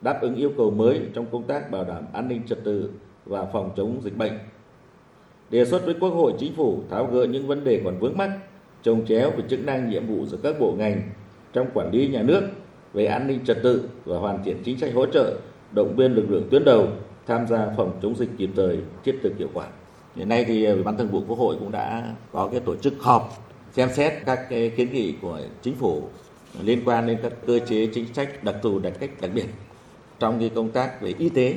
đáp 0.00 0.18
ứng 0.20 0.34
yêu 0.34 0.52
cầu 0.56 0.70
mới 0.70 1.00
trong 1.14 1.26
công 1.32 1.42
tác 1.42 1.70
bảo 1.70 1.84
đảm 1.84 2.04
an 2.12 2.28
ninh 2.28 2.42
trật 2.46 2.64
tự 2.64 2.90
và 3.24 3.44
phòng 3.52 3.70
chống 3.76 4.00
dịch 4.02 4.16
bệnh. 4.16 4.32
Đề 5.50 5.64
xuất 5.64 5.84
với 5.84 5.94
Quốc 6.00 6.10
hội 6.10 6.32
Chính 6.38 6.54
phủ 6.54 6.80
tháo 6.90 7.06
gỡ 7.06 7.24
những 7.24 7.46
vấn 7.46 7.64
đề 7.64 7.80
còn 7.84 7.98
vướng 7.98 8.16
mắt, 8.16 8.38
trồng 8.82 9.06
chéo 9.06 9.30
về 9.30 9.42
chức 9.50 9.64
năng 9.64 9.90
nhiệm 9.90 10.06
vụ 10.06 10.26
giữa 10.26 10.38
các 10.42 10.60
bộ 10.60 10.74
ngành 10.78 11.02
trong 11.52 11.66
quản 11.74 11.90
lý 11.90 12.08
nhà 12.08 12.22
nước 12.22 12.42
về 12.92 13.06
an 13.06 13.26
ninh 13.26 13.44
trật 13.44 13.58
tự 13.62 13.88
và 14.04 14.18
hoàn 14.18 14.44
thiện 14.44 14.56
chính 14.64 14.78
sách 14.78 14.94
hỗ 14.94 15.06
trợ, 15.06 15.36
động 15.74 15.96
viên 15.96 16.12
lực 16.12 16.30
lượng 16.30 16.48
tuyến 16.50 16.64
đầu 16.64 16.88
tham 17.26 17.46
gia 17.46 17.66
phòng 17.76 17.98
chống 18.02 18.16
dịch 18.16 18.28
kịp 18.38 18.50
thời, 18.56 18.78
thiết 19.04 19.18
thực 19.22 19.38
hiệu 19.38 19.48
quả. 19.54 19.66
Hiện 20.16 20.28
nay 20.28 20.44
thì 20.44 20.64
ờ, 20.64 20.74
Ủy 20.74 20.82
ban 20.82 20.96
Thường 20.96 21.08
vụ 21.08 21.22
Quốc 21.28 21.38
hội 21.38 21.56
cũng 21.58 21.72
đã 21.72 22.14
có 22.32 22.48
cái 22.52 22.60
tổ 22.60 22.76
chức 22.76 22.94
họp 22.98 23.28
xem 23.72 23.88
xét 23.92 24.12
các 24.26 24.40
cái 24.50 24.70
kiến 24.70 24.88
nghị 24.92 25.14
của 25.22 25.40
chính 25.62 25.74
phủ 25.74 26.02
liên 26.62 26.82
quan 26.84 27.06
đến 27.06 27.18
các 27.22 27.32
cơ 27.46 27.58
chế 27.58 27.86
chính 27.86 28.14
sách 28.14 28.44
đặc 28.44 28.54
thù 28.62 28.78
đặc 28.78 28.92
cách 29.00 29.10
đặc 29.20 29.30
biệt 29.34 29.46
trong 30.18 30.40
cái 30.40 30.50
công 30.54 30.70
tác 30.70 31.00
về 31.00 31.14
y 31.18 31.28
tế 31.28 31.54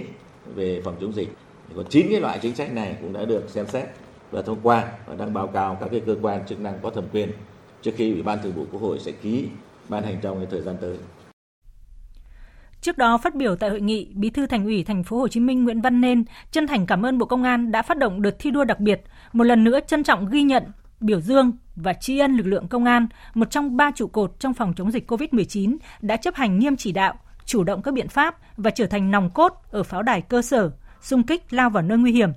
về 0.56 0.82
phòng 0.84 0.96
chống 1.02 1.14
dịch. 1.14 1.30
Có 1.76 1.84
9 1.84 2.08
cái 2.10 2.20
loại 2.20 2.40
chính 2.42 2.56
sách 2.56 2.74
này 2.74 2.98
cũng 3.02 3.14
đã 3.14 3.26
được 3.26 3.50
xem 3.50 3.68
xét 3.68 3.86
và 4.32 4.42
thông 4.42 4.60
qua 4.64 4.92
và 5.06 5.16
đang 5.16 5.34
báo 5.34 5.48
cáo 5.48 5.76
các 5.76 5.90
cái 5.92 6.02
cơ 6.06 6.16
quan 6.22 6.46
chức 6.48 6.60
năng 6.60 6.80
có 6.82 6.90
thẩm 6.90 7.04
quyền 7.14 7.32
trước 7.82 7.92
khi 7.96 8.12
Ủy 8.12 8.22
ban 8.22 8.42
Thường 8.44 8.54
vụ 8.54 8.66
Quốc 8.72 8.82
hội 8.82 9.00
sẽ 9.00 9.12
ký 9.12 9.48
ban 9.90 10.04
hành 10.04 10.18
trong 10.22 10.38
cái 10.38 10.48
thời 10.52 10.62
gian 10.62 10.76
tới. 10.82 10.98
Trước 12.82 12.98
đó 12.98 13.18
phát 13.18 13.36
biểu 13.36 13.56
tại 13.56 13.70
hội 13.70 13.82
nghị, 13.82 14.14
Bí 14.16 14.30
thư 14.30 14.48
Thành 14.48 14.66
ủy 14.66 14.84
Thành 14.84 15.04
phố 15.04 15.18
Hồ 15.18 15.28
Chí 15.28 15.40
Minh 15.40 15.64
Nguyễn 15.64 15.82
Văn 15.82 16.02
Nên 16.02 16.24
chân 16.52 16.68
thành 16.68 16.86
cảm 16.86 17.06
ơn 17.06 17.18
Bộ 17.18 17.26
Công 17.26 17.44
an 17.44 17.72
đã 17.72 17.82
phát 17.82 17.98
động 17.98 18.22
đợt 18.22 18.36
thi 18.40 18.52
đua 18.52 18.64
đặc 18.64 18.80
biệt, 18.80 19.02
một 19.34 19.44
lần 19.44 19.64
nữa 19.64 19.80
trân 19.88 20.04
trọng 20.04 20.30
ghi 20.30 20.42
nhận, 20.42 20.64
biểu 21.00 21.22
dương 21.22 21.52
và 21.76 21.94
tri 21.94 22.20
ân 22.20 22.36
lực 22.36 22.46
lượng 22.46 22.68
công 22.68 22.86
an, 22.86 23.08
một 23.34 23.52
trong 23.52 23.78
ba 23.78 23.92
trụ 23.96 24.08
cột 24.08 24.40
trong 24.40 24.54
phòng 24.54 24.74
chống 24.78 24.92
dịch 24.92 25.12
COVID-19 25.12 25.78
đã 26.02 26.18
chấp 26.18 26.36
hành 26.36 26.60
nghiêm 26.60 26.76
chỉ 26.76 26.92
đạo, 26.92 27.14
chủ 27.46 27.64
động 27.64 27.82
các 27.82 27.94
biện 27.94 28.08
pháp 28.08 28.38
và 28.58 28.72
trở 28.72 28.86
thành 28.86 29.12
nòng 29.12 29.30
cốt 29.30 29.54
ở 29.72 29.84
pháo 29.84 30.04
đài 30.04 30.22
cơ 30.22 30.42
sở, 30.42 30.72
xung 31.02 31.24
kích 31.24 31.54
lao 31.54 31.70
vào 31.70 31.84
nơi 31.84 31.98
nguy 31.98 32.12
hiểm. 32.12 32.30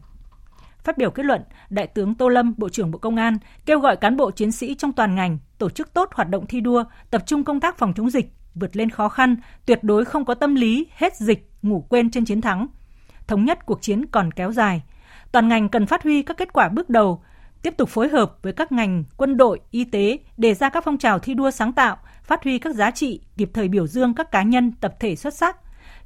Phát 0.84 0.98
biểu 0.98 1.10
kết 1.10 1.22
luận, 1.22 1.42
Đại 1.70 1.86
tướng 1.86 2.14
Tô 2.14 2.28
Lâm, 2.28 2.54
Bộ 2.56 2.68
trưởng 2.68 2.90
Bộ 2.90 2.98
Công 2.98 3.16
an 3.16 3.36
kêu 3.66 3.78
gọi 3.78 3.96
cán 3.96 4.16
bộ 4.16 4.30
chiến 4.30 4.52
sĩ 4.52 4.74
trong 4.74 4.92
toàn 4.92 5.14
ngành 5.14 5.38
tổ 5.58 5.70
chức 5.70 5.94
tốt 5.94 6.10
hoạt 6.14 6.28
động 6.28 6.46
thi 6.46 6.60
đua, 6.60 6.84
tập 7.10 7.22
trung 7.26 7.44
công 7.44 7.60
tác 7.60 7.78
phòng 7.78 7.92
chống 7.96 8.10
dịch, 8.10 8.32
vượt 8.54 8.76
lên 8.76 8.90
khó 8.90 9.08
khăn, 9.08 9.36
tuyệt 9.66 9.78
đối 9.82 10.04
không 10.04 10.24
có 10.24 10.34
tâm 10.34 10.54
lý 10.54 10.86
hết 10.96 11.16
dịch, 11.16 11.50
ngủ 11.62 11.86
quên 11.88 12.10
trên 12.10 12.24
chiến 12.24 12.40
thắng. 12.40 12.66
Thống 13.26 13.44
nhất 13.44 13.66
cuộc 13.66 13.82
chiến 13.82 14.06
còn 14.06 14.32
kéo 14.32 14.52
dài. 14.52 14.82
Toàn 15.32 15.48
ngành 15.48 15.68
cần 15.68 15.86
phát 15.86 16.02
huy 16.02 16.22
các 16.22 16.36
kết 16.36 16.52
quả 16.52 16.68
bước 16.68 16.90
đầu, 16.90 17.22
tiếp 17.62 17.74
tục 17.76 17.88
phối 17.88 18.08
hợp 18.08 18.38
với 18.42 18.52
các 18.52 18.72
ngành 18.72 19.04
quân 19.16 19.36
đội, 19.36 19.60
y 19.70 19.84
tế 19.84 20.18
đề 20.36 20.54
ra 20.54 20.68
các 20.68 20.84
phong 20.84 20.98
trào 20.98 21.18
thi 21.18 21.34
đua 21.34 21.50
sáng 21.50 21.72
tạo, 21.72 21.96
phát 22.22 22.44
huy 22.44 22.58
các 22.58 22.74
giá 22.74 22.90
trị, 22.90 23.20
kịp 23.36 23.50
thời 23.54 23.68
biểu 23.68 23.86
dương 23.86 24.14
các 24.14 24.30
cá 24.30 24.42
nhân, 24.42 24.72
tập 24.80 24.94
thể 25.00 25.16
xuất 25.16 25.34
sắc, 25.34 25.56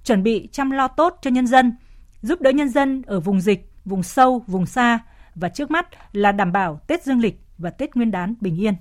chuẩn 0.05 0.23
bị 0.23 0.49
chăm 0.53 0.71
lo 0.71 0.89
tốt 0.89 1.19
cho 1.23 1.31
nhân 1.31 1.47
dân, 1.47 1.73
giúp 2.23 2.41
đỡ 2.41 2.51
nhân 2.51 2.69
dân 2.69 3.03
ở 3.07 3.21
vùng 3.21 3.41
dịch, 3.41 3.71
vùng 3.85 4.03
sâu, 4.03 4.45
vùng 4.47 4.67
xa 4.67 4.99
và 5.35 5.49
trước 5.49 5.71
mắt 5.71 5.89
là 6.13 6.33
đảm 6.33 6.53
bảo 6.53 6.81
Tết 6.87 7.05
Dương 7.05 7.21
lịch 7.21 7.41
và 7.59 7.71
Tết 7.71 7.97
Nguyên 7.97 8.11
đán 8.11 8.35
bình 8.41 8.61
yên 8.61 8.75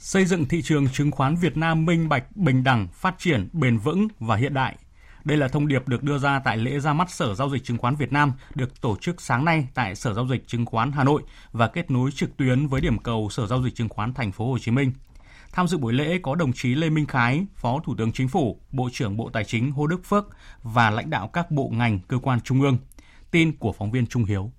xây 0.00 0.24
dựng 0.24 0.44
thị 0.44 0.62
trường 0.62 0.88
chứng 0.88 1.10
khoán 1.10 1.36
Việt 1.36 1.56
Nam 1.56 1.86
minh 1.86 2.08
bạch, 2.08 2.36
bình 2.36 2.64
đẳng, 2.64 2.88
phát 2.92 3.14
triển, 3.18 3.48
bền 3.52 3.78
vững 3.78 4.08
và 4.18 4.36
hiện 4.36 4.54
đại. 4.54 4.76
Đây 5.24 5.36
là 5.36 5.48
thông 5.48 5.68
điệp 5.68 5.88
được 5.88 6.02
đưa 6.02 6.18
ra 6.18 6.40
tại 6.44 6.56
lễ 6.56 6.80
ra 6.80 6.92
mắt 6.92 7.10
Sở 7.10 7.34
Giao 7.34 7.50
dịch 7.50 7.64
Chứng 7.64 7.78
khoán 7.78 7.96
Việt 7.96 8.12
Nam 8.12 8.32
được 8.54 8.80
tổ 8.80 8.96
chức 9.00 9.20
sáng 9.20 9.44
nay 9.44 9.68
tại 9.74 9.94
Sở 9.94 10.14
Giao 10.14 10.26
dịch 10.28 10.46
Chứng 10.46 10.66
khoán 10.66 10.92
Hà 10.92 11.04
Nội 11.04 11.22
và 11.52 11.68
kết 11.68 11.90
nối 11.90 12.10
trực 12.10 12.36
tuyến 12.36 12.66
với 12.66 12.80
điểm 12.80 12.98
cầu 12.98 13.28
Sở 13.30 13.46
Giao 13.46 13.62
dịch 13.62 13.74
Chứng 13.74 13.88
khoán 13.88 14.14
Thành 14.14 14.32
phố 14.32 14.50
Hồ 14.50 14.58
Chí 14.58 14.70
Minh. 14.70 14.92
Tham 15.52 15.68
dự 15.68 15.78
buổi 15.78 15.92
lễ 15.92 16.18
có 16.22 16.34
đồng 16.34 16.52
chí 16.52 16.74
Lê 16.74 16.90
Minh 16.90 17.06
Khái, 17.06 17.46
Phó 17.56 17.80
Thủ 17.84 17.94
tướng 17.98 18.12
Chính 18.12 18.28
phủ, 18.28 18.60
Bộ 18.72 18.88
trưởng 18.92 19.16
Bộ 19.16 19.30
Tài 19.32 19.44
chính 19.44 19.72
Hồ 19.72 19.86
Đức 19.86 20.04
Phước 20.04 20.28
và 20.62 20.90
lãnh 20.90 21.10
đạo 21.10 21.28
các 21.28 21.50
bộ 21.50 21.68
ngành, 21.72 21.98
cơ 22.08 22.18
quan 22.18 22.40
trung 22.40 22.62
ương. 22.62 22.78
Tin 23.30 23.56
của 23.56 23.72
phóng 23.72 23.90
viên 23.90 24.06
Trung 24.06 24.24
Hiếu. 24.24 24.50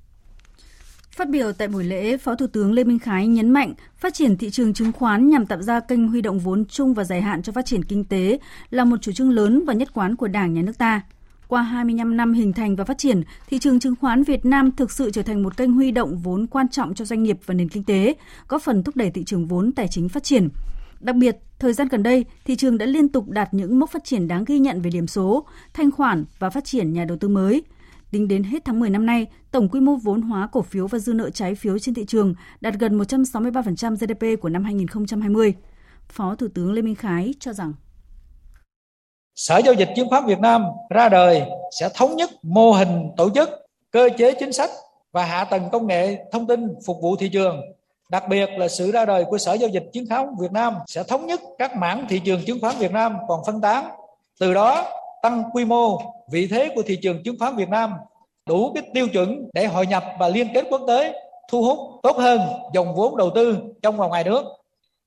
Phát 1.12 1.30
biểu 1.30 1.54
tại 1.54 1.68
buổi 1.68 1.84
lễ, 1.84 2.18
Phó 2.18 2.36
Thủ 2.36 2.48
tướng 2.48 2.74
Lê 2.74 2.84
Minh 2.84 3.00
Khái 3.00 3.28
nhấn 3.28 3.50
mạnh 3.50 3.74
phát 3.98 4.14
triển 4.14 4.38
thị 4.38 4.50
trường 4.50 4.74
chứng 4.74 4.92
khoán 4.92 5.30
nhằm 5.30 5.46
tạo 5.46 5.62
ra 5.62 5.80
kênh 5.80 6.08
huy 6.08 6.22
động 6.22 6.40
vốn 6.40 6.66
chung 6.66 6.94
và 6.94 7.04
dài 7.04 7.22
hạn 7.22 7.42
cho 7.44 7.54
phát 7.54 7.66
triển 7.66 7.84
kinh 7.84 8.06
tế 8.06 8.40
là 8.70 8.86
một 8.86 8.98
chủ 9.02 9.12
trương 9.12 9.32
lớn 9.32 9.64
và 9.68 9.74
nhất 9.74 9.94
quán 9.94 10.16
của 10.16 10.28
Đảng, 10.28 10.54
Nhà 10.54 10.62
nước 10.62 10.78
ta. 10.78 11.02
Qua 11.48 11.62
25 11.62 12.18
năm 12.18 12.34
hình 12.34 12.54
thành 12.54 12.76
và 12.76 12.84
phát 12.84 12.98
triển, 12.98 13.22
thị 13.48 13.60
trường 13.60 13.80
chứng 13.80 13.96
khoán 13.96 14.24
Việt 14.24 14.46
Nam 14.46 14.72
thực 14.72 14.92
sự 14.92 15.12
trở 15.12 15.22
thành 15.22 15.44
một 15.44 15.58
kênh 15.58 15.74
huy 15.74 15.92
động 15.92 16.18
vốn 16.18 16.48
quan 16.48 16.70
trọng 16.70 16.94
cho 16.94 17.06
doanh 17.06 17.24
nghiệp 17.24 17.38
và 17.46 17.54
nền 17.54 17.70
kinh 17.70 17.84
tế, 17.84 18.16
góp 18.48 18.62
phần 18.62 18.84
thúc 18.84 18.96
đẩy 18.96 19.12
thị 19.12 19.24
trường 19.24 19.48
vốn 19.48 19.72
tài 19.72 19.88
chính 19.88 20.10
phát 20.10 20.24
triển. 20.24 20.50
Đặc 21.02 21.16
biệt, 21.16 21.38
thời 21.60 21.74
gian 21.74 21.88
gần 21.88 22.04
đây, 22.04 22.26
thị 22.46 22.56
trường 22.56 22.78
đã 22.78 22.86
liên 22.86 23.10
tục 23.10 23.30
đạt 23.30 23.54
những 23.54 23.80
mốc 23.80 23.90
phát 23.90 24.04
triển 24.04 24.28
đáng 24.28 24.44
ghi 24.48 24.60
nhận 24.60 24.82
về 24.82 24.90
điểm 24.90 25.08
số, 25.08 25.46
thanh 25.74 25.92
khoản 25.92 26.26
và 26.40 26.50
phát 26.50 26.66
triển 26.66 26.94
nhà 26.94 27.06
đầu 27.06 27.18
tư 27.18 27.28
mới– 27.28 27.64
Tính 28.12 28.28
đến 28.28 28.44
hết 28.44 28.66
tháng 28.66 28.80
10 28.80 28.90
năm 28.90 29.06
nay, 29.06 29.28
tổng 29.52 29.70
quy 29.70 29.80
mô 29.80 29.96
vốn 29.96 30.22
hóa 30.22 30.50
cổ 30.52 30.62
phiếu 30.62 30.88
và 30.88 31.00
dư 31.00 31.14
nợ 31.14 31.30
trái 31.30 31.56
phiếu 31.56 31.80
trên 31.80 31.96
thị 31.96 32.06
trường 32.06 32.34
đạt 32.62 32.74
gần 32.80 32.98
163% 32.98 33.96
GDP 33.96 34.42
của 34.42 34.50
năm 34.50 34.64
2020. 34.64 35.54
Phó 36.10 36.36
Thủ 36.36 36.48
tướng 36.54 36.74
Lê 36.74 36.82
Minh 36.82 36.96
Khái 36.96 37.34
cho 37.40 37.54
rằng 37.54 37.74
Sở 39.36 39.58
Giao 39.66 39.74
dịch 39.74 39.90
Chứng 39.96 40.10
khoán 40.10 40.26
Việt 40.26 40.40
Nam 40.40 40.64
ra 40.90 41.10
đời 41.10 41.42
sẽ 41.80 41.90
thống 41.96 42.16
nhất 42.16 42.30
mô 42.44 42.72
hình 42.72 43.10
tổ 43.18 43.30
chức, 43.36 43.50
cơ 43.92 44.10
chế 44.18 44.34
chính 44.40 44.54
sách 44.54 44.70
và 45.12 45.26
hạ 45.26 45.46
tầng 45.46 45.70
công 45.72 45.88
nghệ 45.88 46.18
thông 46.32 46.48
tin 46.48 46.68
phục 46.86 46.98
vụ 47.02 47.16
thị 47.16 47.30
trường 47.30 47.62
Đặc 48.12 48.30
biệt 48.30 48.50
là 48.58 48.68
sự 48.68 48.92
ra 48.92 49.06
đời 49.06 49.26
của 49.26 49.38
Sở 49.38 49.54
Giao 49.54 49.70
dịch 49.70 49.84
Chứng 49.94 50.06
khoán 50.10 50.28
Việt 50.40 50.52
Nam 50.52 50.76
sẽ 50.88 51.04
thống 51.04 51.26
nhất 51.26 51.42
các 51.58 51.76
mảng 51.76 52.06
thị 52.10 52.22
trường 52.26 52.42
chứng 52.46 52.62
khoán 52.62 52.76
Việt 52.80 52.92
Nam 52.92 53.18
còn 53.28 53.40
phân 53.46 53.62
tán. 53.62 53.90
Từ 54.40 54.54
đó 54.54 54.86
tăng 55.22 55.44
quy 55.54 55.66
mô, 55.66 56.02
vị 56.32 56.48
thế 56.48 56.70
của 56.76 56.82
thị 56.86 57.00
trường 57.02 57.24
chứng 57.24 57.40
khoán 57.40 57.56
Việt 57.56 57.70
Nam 57.70 57.94
đủ 58.46 58.72
cái 58.74 58.84
tiêu 58.94 59.08
chuẩn 59.08 59.50
để 59.54 59.66
hội 59.66 59.88
nhập 59.88 60.04
và 60.20 60.28
liên 60.28 60.48
kết 60.54 60.66
quốc 60.70 60.82
tế, 60.88 61.14
thu 61.50 61.64
hút 61.64 61.78
tốt 62.04 62.18
hơn 62.18 62.42
dòng 62.74 62.96
vốn 62.96 63.18
đầu 63.18 63.30
tư 63.36 63.58
trong 63.82 63.98
và 63.98 64.08
ngoài 64.08 64.24
nước. 64.24 64.44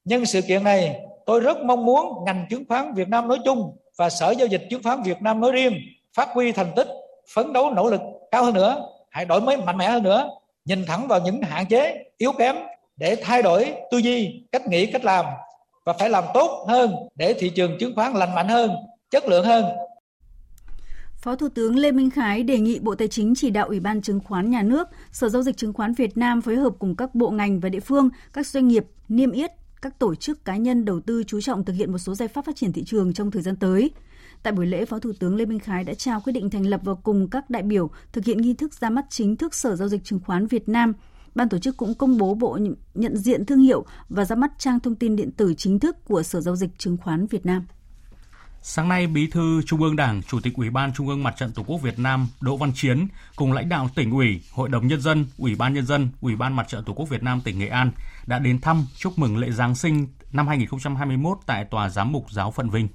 Nhân 0.05 0.27
sự 0.27 0.41
kiện 0.43 0.65
này, 0.65 1.01
tôi 1.27 1.41
rất 1.41 1.59
mong 1.59 1.85
muốn 1.85 2.25
ngành 2.25 2.47
chứng 2.51 2.65
khoán 2.69 2.95
Việt 2.95 3.09
Nam 3.09 3.29
nói 3.29 3.39
chung 3.45 3.77
và 3.99 4.11
Sở 4.11 4.31
Giao 4.31 4.47
dịch 4.47 4.67
Chứng 4.71 4.83
khoán 4.83 5.03
Việt 5.03 5.23
Nam 5.23 5.41
nói 5.41 5.53
riêng 5.53 5.75
phát 6.15 6.29
huy 6.33 6.53
thành 6.53 6.73
tích, 6.77 6.89
phấn 7.35 7.53
đấu 7.53 7.71
nỗ 7.71 7.91
lực 7.91 8.01
cao 8.31 8.45
hơn 8.45 8.55
nữa, 8.55 8.89
hãy 9.11 9.25
đổi 9.25 9.41
mới 9.41 9.57
mạnh 9.57 9.77
mẽ 9.77 9.89
hơn 9.89 10.03
nữa, 10.03 10.31
nhìn 10.65 10.85
thẳng 10.87 11.09
vào 11.09 11.21
những 11.21 11.43
hạn 11.43 11.67
chế, 11.67 12.05
yếu 12.19 12.33
kém 12.33 12.57
để 12.97 13.17
thay 13.23 13.43
đổi 13.43 13.75
tư 13.91 13.99
duy, 13.99 14.45
cách 14.53 14.69
nghĩ, 14.69 14.87
cách 14.87 15.05
làm 15.05 15.25
và 15.87 15.93
phải 15.99 16.11
làm 16.11 16.25
tốt 16.35 16.67
hơn 16.69 16.91
để 17.15 17.35
thị 17.39 17.51
trường 17.51 17.79
chứng 17.81 17.95
khoán 17.95 18.13
lành 18.13 18.35
mạnh 18.35 18.49
hơn, 18.49 18.71
chất 19.11 19.29
lượng 19.29 19.45
hơn. 19.45 19.65
Phó 21.17 21.37
Thủ 21.37 21.49
tướng 21.49 21.77
Lê 21.77 21.93
Minh 21.93 22.11
Khái 22.11 22.43
đề 22.43 22.59
nghị 22.59 22.79
Bộ 22.79 22.95
Tài 22.95 23.09
chính 23.09 23.35
chỉ 23.35 23.51
đạo 23.51 23.67
Ủy 23.67 23.81
ban 23.81 24.03
Chứng 24.03 24.21
khoán 24.21 24.51
Nhà 24.51 24.63
nước, 24.63 24.89
Sở 25.13 25.29
Giao 25.29 25.43
dịch 25.43 25.57
Chứng 25.57 25.73
khoán 25.73 25.95
Việt 25.95 26.17
Nam 26.17 26.43
phối 26.43 26.57
hợp 26.57 26.73
cùng 26.79 26.97
các 26.97 27.15
bộ 27.15 27.31
ngành 27.31 27.61
và 27.61 27.69
địa 27.69 27.81
phương, 27.81 28.09
các 28.33 28.47
doanh 28.47 28.69
nghiệp 28.69 28.85
niêm 29.09 29.31
yết 29.31 29.51
các 29.83 29.99
tổ 29.99 30.15
chức 30.15 30.45
cá 30.45 30.57
nhân 30.57 30.85
đầu 30.85 31.01
tư 31.01 31.23
chú 31.27 31.41
trọng 31.41 31.65
thực 31.65 31.73
hiện 31.73 31.93
một 31.93 31.99
số 31.99 32.15
giải 32.15 32.29
pháp 32.29 32.45
phát 32.45 32.57
triển 32.57 32.73
thị 32.73 32.85
trường 32.85 33.13
trong 33.13 33.31
thời 33.31 33.43
gian 33.43 33.57
tới. 33.57 33.91
Tại 34.43 34.53
buổi 34.53 34.67
lễ, 34.67 34.85
Phó 34.85 34.99
Thủ 34.99 35.13
tướng 35.19 35.37
Lê 35.37 35.47
Minh 35.47 35.59
Khái 35.59 35.85
đã 35.85 35.95
trao 35.95 36.21
quyết 36.21 36.33
định 36.33 36.51
thành 36.51 36.67
lập 36.67 36.81
và 36.85 36.95
cùng 36.95 37.31
các 37.31 37.51
đại 37.51 37.63
biểu 37.63 37.91
thực 38.13 38.25
hiện 38.25 38.39
nghi 38.39 38.55
thức 38.55 38.75
ra 38.75 38.91
mắt 38.91 39.05
chính 39.11 39.37
thức 39.37 39.55
Sở 39.55 39.77
Giao 39.77 39.89
dịch 39.89 40.05
Chứng 40.05 40.21
khoán 40.27 40.47
Việt 40.47 40.69
Nam. 40.69 40.93
Ban 41.35 41.49
tổ 41.49 41.59
chức 41.59 41.77
cũng 41.77 41.95
công 41.95 42.19
bố 42.19 42.35
bộ 42.35 42.59
nhận 42.95 43.17
diện 43.17 43.47
thương 43.47 43.61
hiệu 43.61 43.85
và 44.09 44.25
ra 44.25 44.37
mắt 44.37 44.53
trang 44.59 44.81
thông 44.81 44.95
tin 44.95 45.17
điện 45.17 45.31
tử 45.31 45.55
chính 45.55 45.79
thức 45.79 46.05
của 46.05 46.23
Sở 46.23 46.41
Giao 46.41 46.57
dịch 46.57 46.71
Chứng 46.79 46.97
khoán 46.97 47.27
Việt 47.27 47.47
Nam. 47.47 47.67
Sáng 48.67 48.89
nay, 48.89 49.07
Bí 49.07 49.27
thư 49.27 49.63
Trung 49.67 49.83
ương 49.83 49.97
Đảng, 49.97 50.23
Chủ 50.23 50.41
tịch 50.41 50.55
Ủy 50.55 50.71
ban 50.71 50.93
Trung 50.93 51.09
ương 51.09 51.23
Mặt 51.23 51.35
trận 51.39 51.53
Tổ 51.53 51.63
quốc 51.63 51.83
Việt 51.83 51.99
Nam 51.99 52.29
Đỗ 52.41 52.57
Văn 52.57 52.73
Chiến 52.75 53.07
cùng 53.37 53.53
lãnh 53.53 53.69
đạo 53.69 53.89
tỉnh 53.95 54.11
ủy, 54.11 54.41
Hội 54.53 54.69
đồng 54.69 54.87
nhân 54.87 55.01
dân, 55.01 55.27
Ủy 55.39 55.55
ban 55.55 55.75
nhân 55.75 55.87
dân, 55.87 56.09
Ủy 56.21 56.37
ban 56.37 56.57
Mặt 56.57 56.69
trận 56.69 56.85
Tổ 56.85 56.93
quốc 56.93 57.09
Việt 57.09 57.23
Nam 57.23 57.41
tỉnh 57.45 57.59
Nghệ 57.59 57.69
An 57.69 57.93
đã 58.27 58.39
đến 58.39 58.61
thăm 58.61 58.87
chúc 58.99 59.19
mừng 59.19 59.37
lễ 59.37 59.51
Giáng 59.51 59.75
sinh 59.75 60.07
năm 60.33 60.49
2021 60.49 61.39
tại 61.47 61.65
Tòa 61.65 61.89
Giám 61.89 62.13
mục 62.13 62.27
Giáo 62.31 62.51
phận 62.51 62.71
Vinh. 62.71 62.89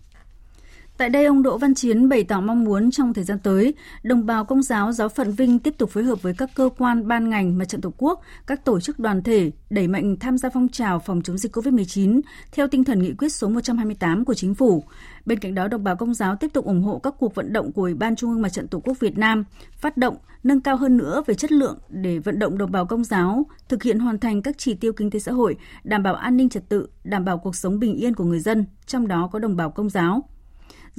Tại 0.99 1.09
đây, 1.09 1.25
ông 1.25 1.43
Đỗ 1.43 1.57
Văn 1.57 1.73
Chiến 1.75 2.09
bày 2.09 2.23
tỏ 2.23 2.41
mong 2.41 2.63
muốn 2.63 2.91
trong 2.91 3.13
thời 3.13 3.23
gian 3.23 3.39
tới, 3.39 3.73
đồng 4.03 4.25
bào 4.25 4.45
công 4.45 4.63
giáo 4.63 4.91
giáo 4.91 5.09
phận 5.09 5.31
Vinh 5.31 5.59
tiếp 5.59 5.77
tục 5.77 5.89
phối 5.89 6.03
hợp 6.03 6.21
với 6.21 6.33
các 6.37 6.49
cơ 6.55 6.69
quan, 6.77 7.07
ban 7.07 7.29
ngành, 7.29 7.57
mặt 7.57 7.65
trận 7.65 7.81
tổ 7.81 7.93
quốc, 7.97 8.21
các 8.47 8.65
tổ 8.65 8.79
chức 8.79 8.99
đoàn 8.99 9.23
thể 9.23 9.51
đẩy 9.69 9.87
mạnh 9.87 10.15
tham 10.19 10.37
gia 10.37 10.49
phong 10.49 10.67
trào 10.67 10.99
phòng 10.99 11.21
chống 11.21 11.37
dịch 11.37 11.55
COVID-19 11.55 12.21
theo 12.51 12.67
tinh 12.67 12.83
thần 12.83 13.01
nghị 13.01 13.13
quyết 13.13 13.29
số 13.29 13.49
128 13.49 14.25
của 14.25 14.33
chính 14.33 14.55
phủ. 14.55 14.83
Bên 15.25 15.39
cạnh 15.39 15.55
đó, 15.55 15.67
đồng 15.67 15.83
bào 15.83 15.95
công 15.95 16.13
giáo 16.13 16.35
tiếp 16.35 16.47
tục 16.53 16.65
ủng 16.65 16.83
hộ 16.83 16.99
các 16.99 17.13
cuộc 17.19 17.35
vận 17.35 17.53
động 17.53 17.71
của 17.71 17.81
Ủy 17.81 17.93
ban 17.93 18.15
Trung 18.15 18.31
ương 18.31 18.41
Mặt 18.41 18.49
trận 18.49 18.67
Tổ 18.67 18.79
quốc 18.79 18.99
Việt 18.99 19.17
Nam, 19.17 19.43
phát 19.77 19.97
động 19.97 20.17
nâng 20.43 20.61
cao 20.61 20.77
hơn 20.77 20.97
nữa 20.97 21.23
về 21.27 21.35
chất 21.35 21.51
lượng 21.51 21.77
để 21.89 22.19
vận 22.19 22.39
động 22.39 22.57
đồng 22.57 22.71
bào 22.71 22.85
công 22.85 23.03
giáo 23.03 23.45
thực 23.69 23.83
hiện 23.83 23.99
hoàn 23.99 24.19
thành 24.19 24.41
các 24.41 24.55
chỉ 24.57 24.73
tiêu 24.73 24.93
kinh 24.93 25.11
tế 25.11 25.19
xã 25.19 25.31
hội, 25.31 25.57
đảm 25.83 26.03
bảo 26.03 26.15
an 26.15 26.37
ninh 26.37 26.49
trật 26.49 26.69
tự, 26.69 26.87
đảm 27.03 27.25
bảo 27.25 27.37
cuộc 27.37 27.55
sống 27.55 27.79
bình 27.79 27.95
yên 27.95 28.13
của 28.13 28.23
người 28.23 28.39
dân, 28.39 28.65
trong 28.85 29.07
đó 29.07 29.29
có 29.31 29.39
đồng 29.39 29.55
bào 29.55 29.71
công 29.71 29.89
giáo. 29.89 30.23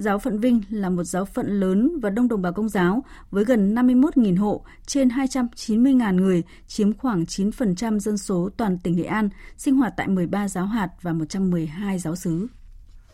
Giáo 0.01 0.19
phận 0.19 0.41
Vinh 0.41 0.63
là 0.71 0.91
một 0.91 1.05
giáo 1.05 1.25
phận 1.25 1.47
lớn 1.47 2.01
và 2.03 2.11
đông 2.11 2.29
đồng 2.29 2.43
bào 2.43 2.53
công 2.53 2.69
giáo 2.69 3.05
với 3.31 3.45
gần 3.45 3.75
51.000 3.75 4.39
hộ, 4.39 4.65
trên 4.87 5.09
290.000 5.09 6.15
người, 6.15 6.43
chiếm 6.67 6.93
khoảng 6.93 7.25
9% 7.25 7.99
dân 7.99 8.19
số 8.19 8.51
toàn 8.57 8.79
tỉnh 8.79 8.97
Nghệ 8.97 9.05
An, 9.05 9.29
sinh 9.57 9.77
hoạt 9.77 9.93
tại 9.97 10.09
13 10.09 10.49
giáo 10.49 10.67
hạt 10.67 10.89
và 11.03 11.13
112 11.13 11.99
giáo 11.99 12.17
xứ. 12.17 12.47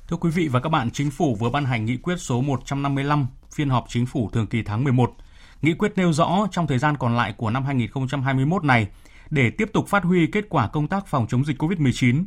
Thưa 0.09 0.17
quý 0.17 0.31
vị 0.31 0.49
và 0.49 0.61
các 0.61 0.69
bạn, 0.69 0.91
Chính 0.91 1.11
phủ 1.11 1.35
vừa 1.35 1.51
ban 1.51 1.65
hành 1.65 1.85
nghị 1.85 1.97
quyết 1.97 2.17
số 2.19 2.41
155 2.41 3.27
phiên 3.51 3.71
họp 3.71 3.85
Chính 3.89 4.07
phủ 4.07 4.31
thường 4.33 4.47
kỳ 4.47 4.63
tháng 4.63 4.85
11. 4.85 5.13
Nghị 5.63 5.75
quyết 5.75 5.93
nêu 5.97 6.13
rõ 6.13 6.47
trong 6.51 6.67
thời 6.67 6.79
gian 6.79 6.97
còn 6.97 7.17
lại 7.17 7.35
của 7.37 7.51
năm 7.51 7.65
2021 7.65 8.65
này, 8.65 8.89
để 9.31 9.51
tiếp 9.51 9.71
tục 9.73 9.89
phát 9.89 10.05
huy 10.05 10.27
kết 10.27 10.45
quả 10.49 10.69
công 10.69 10.89
tác 10.89 11.07
phòng 11.07 11.27
chống 11.29 11.45
dịch 11.45 11.63
COVID-19, 11.63 12.25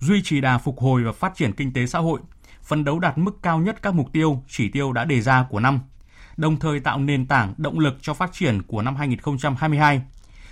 duy 0.00 0.22
trì 0.24 0.40
đà 0.40 0.58
phục 0.58 0.78
hồi 0.78 1.02
và 1.02 1.12
phát 1.12 1.32
triển 1.36 1.52
kinh 1.52 1.72
tế 1.72 1.86
xã 1.86 1.98
hội– 1.98 2.20
phấn 2.62 2.84
đấu 2.84 2.98
đạt 2.98 3.18
mức 3.18 3.42
cao 3.42 3.58
nhất 3.58 3.82
các 3.82 3.94
mục 3.94 4.12
tiêu, 4.12 4.42
chỉ 4.48 4.68
tiêu 4.68 4.92
đã 4.92 5.04
đề 5.04 5.20
ra 5.20 5.46
của 5.50 5.60
năm, 5.60 5.80
đồng 6.36 6.56
thời 6.56 6.80
tạo 6.80 6.98
nền 6.98 7.26
tảng 7.26 7.54
động 7.56 7.78
lực 7.78 7.98
cho 8.02 8.14
phát 8.14 8.32
triển 8.32 8.62
của 8.62 8.82
năm 8.82 8.96
2022. 8.96 10.02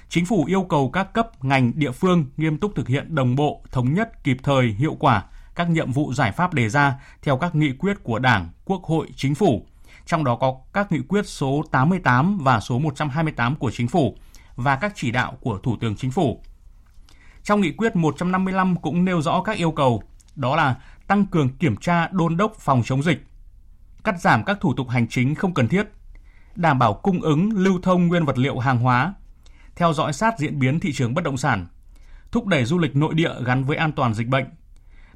Chính 0.08 0.26
phủ 0.26 0.44
yêu 0.44 0.62
cầu 0.62 0.90
các 0.90 1.12
cấp, 1.12 1.44
ngành, 1.44 1.72
địa 1.74 1.90
phương 1.90 2.24
nghiêm 2.36 2.58
túc 2.58 2.72
thực 2.74 2.88
hiện 2.88 3.14
đồng 3.14 3.36
bộ, 3.36 3.62
thống 3.72 3.94
nhất, 3.94 4.24
kịp 4.24 4.36
thời, 4.42 4.66
hiệu 4.66 4.94
quả 4.94 5.24
các 5.54 5.70
nhiệm 5.70 5.92
vụ 5.92 6.12
giải 6.12 6.32
pháp 6.32 6.54
đề 6.54 6.68
ra 6.68 6.94
theo 7.22 7.36
các 7.36 7.54
nghị 7.54 7.72
quyết 7.72 7.96
của 8.02 8.18
Đảng, 8.18 8.48
Quốc 8.64 8.82
hội, 8.84 9.08
Chính 9.16 9.34
phủ, 9.34 9.66
trong 10.06 10.24
đó 10.24 10.36
có 10.36 10.56
các 10.72 10.92
nghị 10.92 11.00
quyết 11.08 11.26
số 11.26 11.64
88 11.70 12.38
và 12.38 12.60
số 12.60 12.78
128 12.78 13.56
của 13.56 13.70
Chính 13.70 13.88
phủ 13.88 14.16
và 14.56 14.76
các 14.76 14.92
chỉ 14.94 15.10
đạo 15.10 15.36
của 15.40 15.58
Thủ 15.58 15.76
tướng 15.80 15.96
Chính 15.96 16.10
phủ. 16.10 16.42
Trong 17.42 17.60
nghị 17.60 17.72
quyết 17.72 17.96
155 17.96 18.76
cũng 18.76 19.04
nêu 19.04 19.22
rõ 19.22 19.42
các 19.42 19.56
yêu 19.56 19.70
cầu, 19.70 20.02
đó 20.36 20.56
là 20.56 20.76
tăng 21.10 21.26
cường 21.26 21.48
kiểm 21.48 21.76
tra 21.76 22.08
đôn 22.08 22.36
đốc 22.36 22.54
phòng 22.54 22.82
chống 22.84 23.02
dịch, 23.02 23.26
cắt 24.04 24.20
giảm 24.20 24.44
các 24.44 24.58
thủ 24.60 24.74
tục 24.74 24.88
hành 24.88 25.08
chính 25.08 25.34
không 25.34 25.54
cần 25.54 25.68
thiết, 25.68 25.88
đảm 26.54 26.78
bảo 26.78 26.94
cung 26.94 27.22
ứng 27.22 27.50
lưu 27.52 27.80
thông 27.82 28.08
nguyên 28.08 28.24
vật 28.24 28.38
liệu 28.38 28.58
hàng 28.58 28.78
hóa, 28.78 29.14
theo 29.76 29.92
dõi 29.92 30.12
sát 30.12 30.38
diễn 30.38 30.58
biến 30.58 30.80
thị 30.80 30.92
trường 30.92 31.14
bất 31.14 31.24
động 31.24 31.36
sản, 31.36 31.66
thúc 32.32 32.46
đẩy 32.46 32.64
du 32.64 32.78
lịch 32.78 32.96
nội 32.96 33.14
địa 33.14 33.30
gắn 33.44 33.64
với 33.64 33.76
an 33.76 33.92
toàn 33.92 34.14
dịch 34.14 34.26
bệnh, 34.26 34.44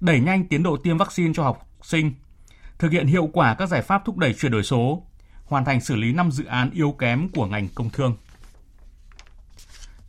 đẩy 0.00 0.20
nhanh 0.20 0.48
tiến 0.48 0.62
độ 0.62 0.76
tiêm 0.76 0.98
vaccine 0.98 1.34
cho 1.34 1.42
học 1.42 1.68
sinh, 1.82 2.12
thực 2.78 2.92
hiện 2.92 3.06
hiệu 3.06 3.30
quả 3.32 3.54
các 3.54 3.68
giải 3.68 3.82
pháp 3.82 4.02
thúc 4.04 4.16
đẩy 4.16 4.34
chuyển 4.34 4.52
đổi 4.52 4.62
số, 4.62 5.02
hoàn 5.44 5.64
thành 5.64 5.80
xử 5.80 5.96
lý 5.96 6.12
5 6.12 6.30
dự 6.30 6.44
án 6.44 6.70
yếu 6.70 6.92
kém 6.92 7.28
của 7.28 7.46
ngành 7.46 7.68
công 7.74 7.90
thương. 7.90 8.16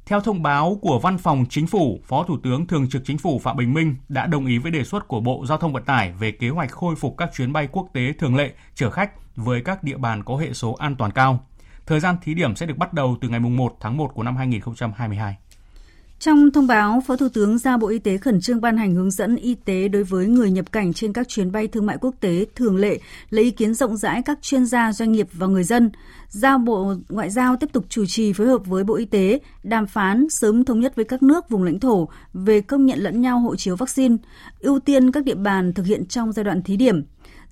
Theo 0.05 0.21
thông 0.21 0.43
báo 0.43 0.79
của 0.81 0.99
Văn 0.99 1.17
phòng 1.17 1.45
Chính 1.49 1.67
phủ, 1.67 1.99
Phó 2.05 2.23
Thủ 2.23 2.37
tướng 2.43 2.67
Thường 2.67 2.89
trực 2.89 3.01
Chính 3.05 3.17
phủ 3.17 3.39
Phạm 3.39 3.57
Bình 3.57 3.73
Minh 3.73 3.95
đã 4.09 4.25
đồng 4.25 4.45
ý 4.45 4.57
với 4.57 4.71
đề 4.71 4.83
xuất 4.83 5.07
của 5.07 5.19
Bộ 5.19 5.45
Giao 5.45 5.57
thông 5.57 5.73
Vận 5.73 5.83
tải 5.83 6.11
về 6.11 6.31
kế 6.31 6.49
hoạch 6.49 6.71
khôi 6.71 6.95
phục 6.95 7.15
các 7.17 7.29
chuyến 7.35 7.53
bay 7.53 7.67
quốc 7.71 7.87
tế 7.93 8.13
thường 8.19 8.35
lệ 8.35 8.53
chở 8.75 8.89
khách 8.89 9.11
với 9.35 9.61
các 9.61 9.83
địa 9.83 9.97
bàn 9.97 10.23
có 10.23 10.35
hệ 10.35 10.53
số 10.53 10.73
an 10.73 10.95
toàn 10.95 11.11
cao. 11.11 11.39
Thời 11.85 11.99
gian 11.99 12.15
thí 12.21 12.33
điểm 12.33 12.55
sẽ 12.55 12.65
được 12.65 12.77
bắt 12.77 12.93
đầu 12.93 13.17
từ 13.21 13.29
ngày 13.29 13.39
1 13.39 13.77
tháng 13.79 13.97
1 13.97 14.11
của 14.13 14.23
năm 14.23 14.35
2022. 14.35 15.37
Trong 16.19 16.51
thông 16.51 16.67
báo, 16.67 17.03
Phó 17.07 17.15
Thủ 17.15 17.27
tướng 17.29 17.57
giao 17.57 17.77
Bộ 17.77 17.87
Y 17.87 17.99
tế 17.99 18.17
khẩn 18.17 18.41
trương 18.41 18.61
ban 18.61 18.77
hành 18.77 18.95
hướng 18.95 19.11
dẫn 19.11 19.35
y 19.35 19.55
tế 19.55 19.87
đối 19.87 20.03
với 20.03 20.27
người 20.27 20.51
nhập 20.51 20.71
cảnh 20.71 20.93
trên 20.93 21.13
các 21.13 21.27
chuyến 21.27 21.51
bay 21.51 21.67
thương 21.67 21.85
mại 21.85 21.97
quốc 22.01 22.15
tế 22.19 22.45
thường 22.55 22.77
lệ, 22.77 22.99
lấy 23.29 23.43
ý 23.43 23.51
kiến 23.51 23.73
rộng 23.73 23.97
rãi 23.97 24.21
các 24.21 24.39
chuyên 24.41 24.65
gia, 24.65 24.93
doanh 24.93 25.11
nghiệp 25.11 25.27
và 25.33 25.47
người 25.47 25.63
dân. 25.63 25.91
Giao 26.29 26.57
Bộ 26.57 26.93
Ngoại 27.09 27.29
giao 27.29 27.55
tiếp 27.55 27.69
tục 27.73 27.85
chủ 27.89 28.05
trì 28.05 28.33
phối 28.33 28.47
hợp 28.47 28.65
với 28.65 28.83
Bộ 28.83 28.95
Y 28.95 29.05
tế 29.05 29.39
đàm 29.63 29.87
phán 29.87 30.29
sớm 30.29 30.65
thống 30.65 30.79
nhất 30.79 30.95
với 30.95 31.05
các 31.05 31.23
nước 31.23 31.49
vùng 31.49 31.63
lãnh 31.63 31.79
thổ 31.79 32.07
về 32.33 32.61
công 32.61 32.85
nhận 32.85 32.99
lẫn 32.99 33.21
nhau 33.21 33.39
hộ 33.39 33.55
chiếu 33.55 33.75
vaccine, 33.75 34.17
ưu 34.59 34.79
tiên 34.79 35.11
các 35.11 35.23
địa 35.23 35.35
bàn 35.35 35.73
thực 35.73 35.85
hiện 35.85 36.05
trong 36.05 36.31
giai 36.31 36.43
đoạn 36.43 36.63
thí 36.63 36.77
điểm 36.77 37.03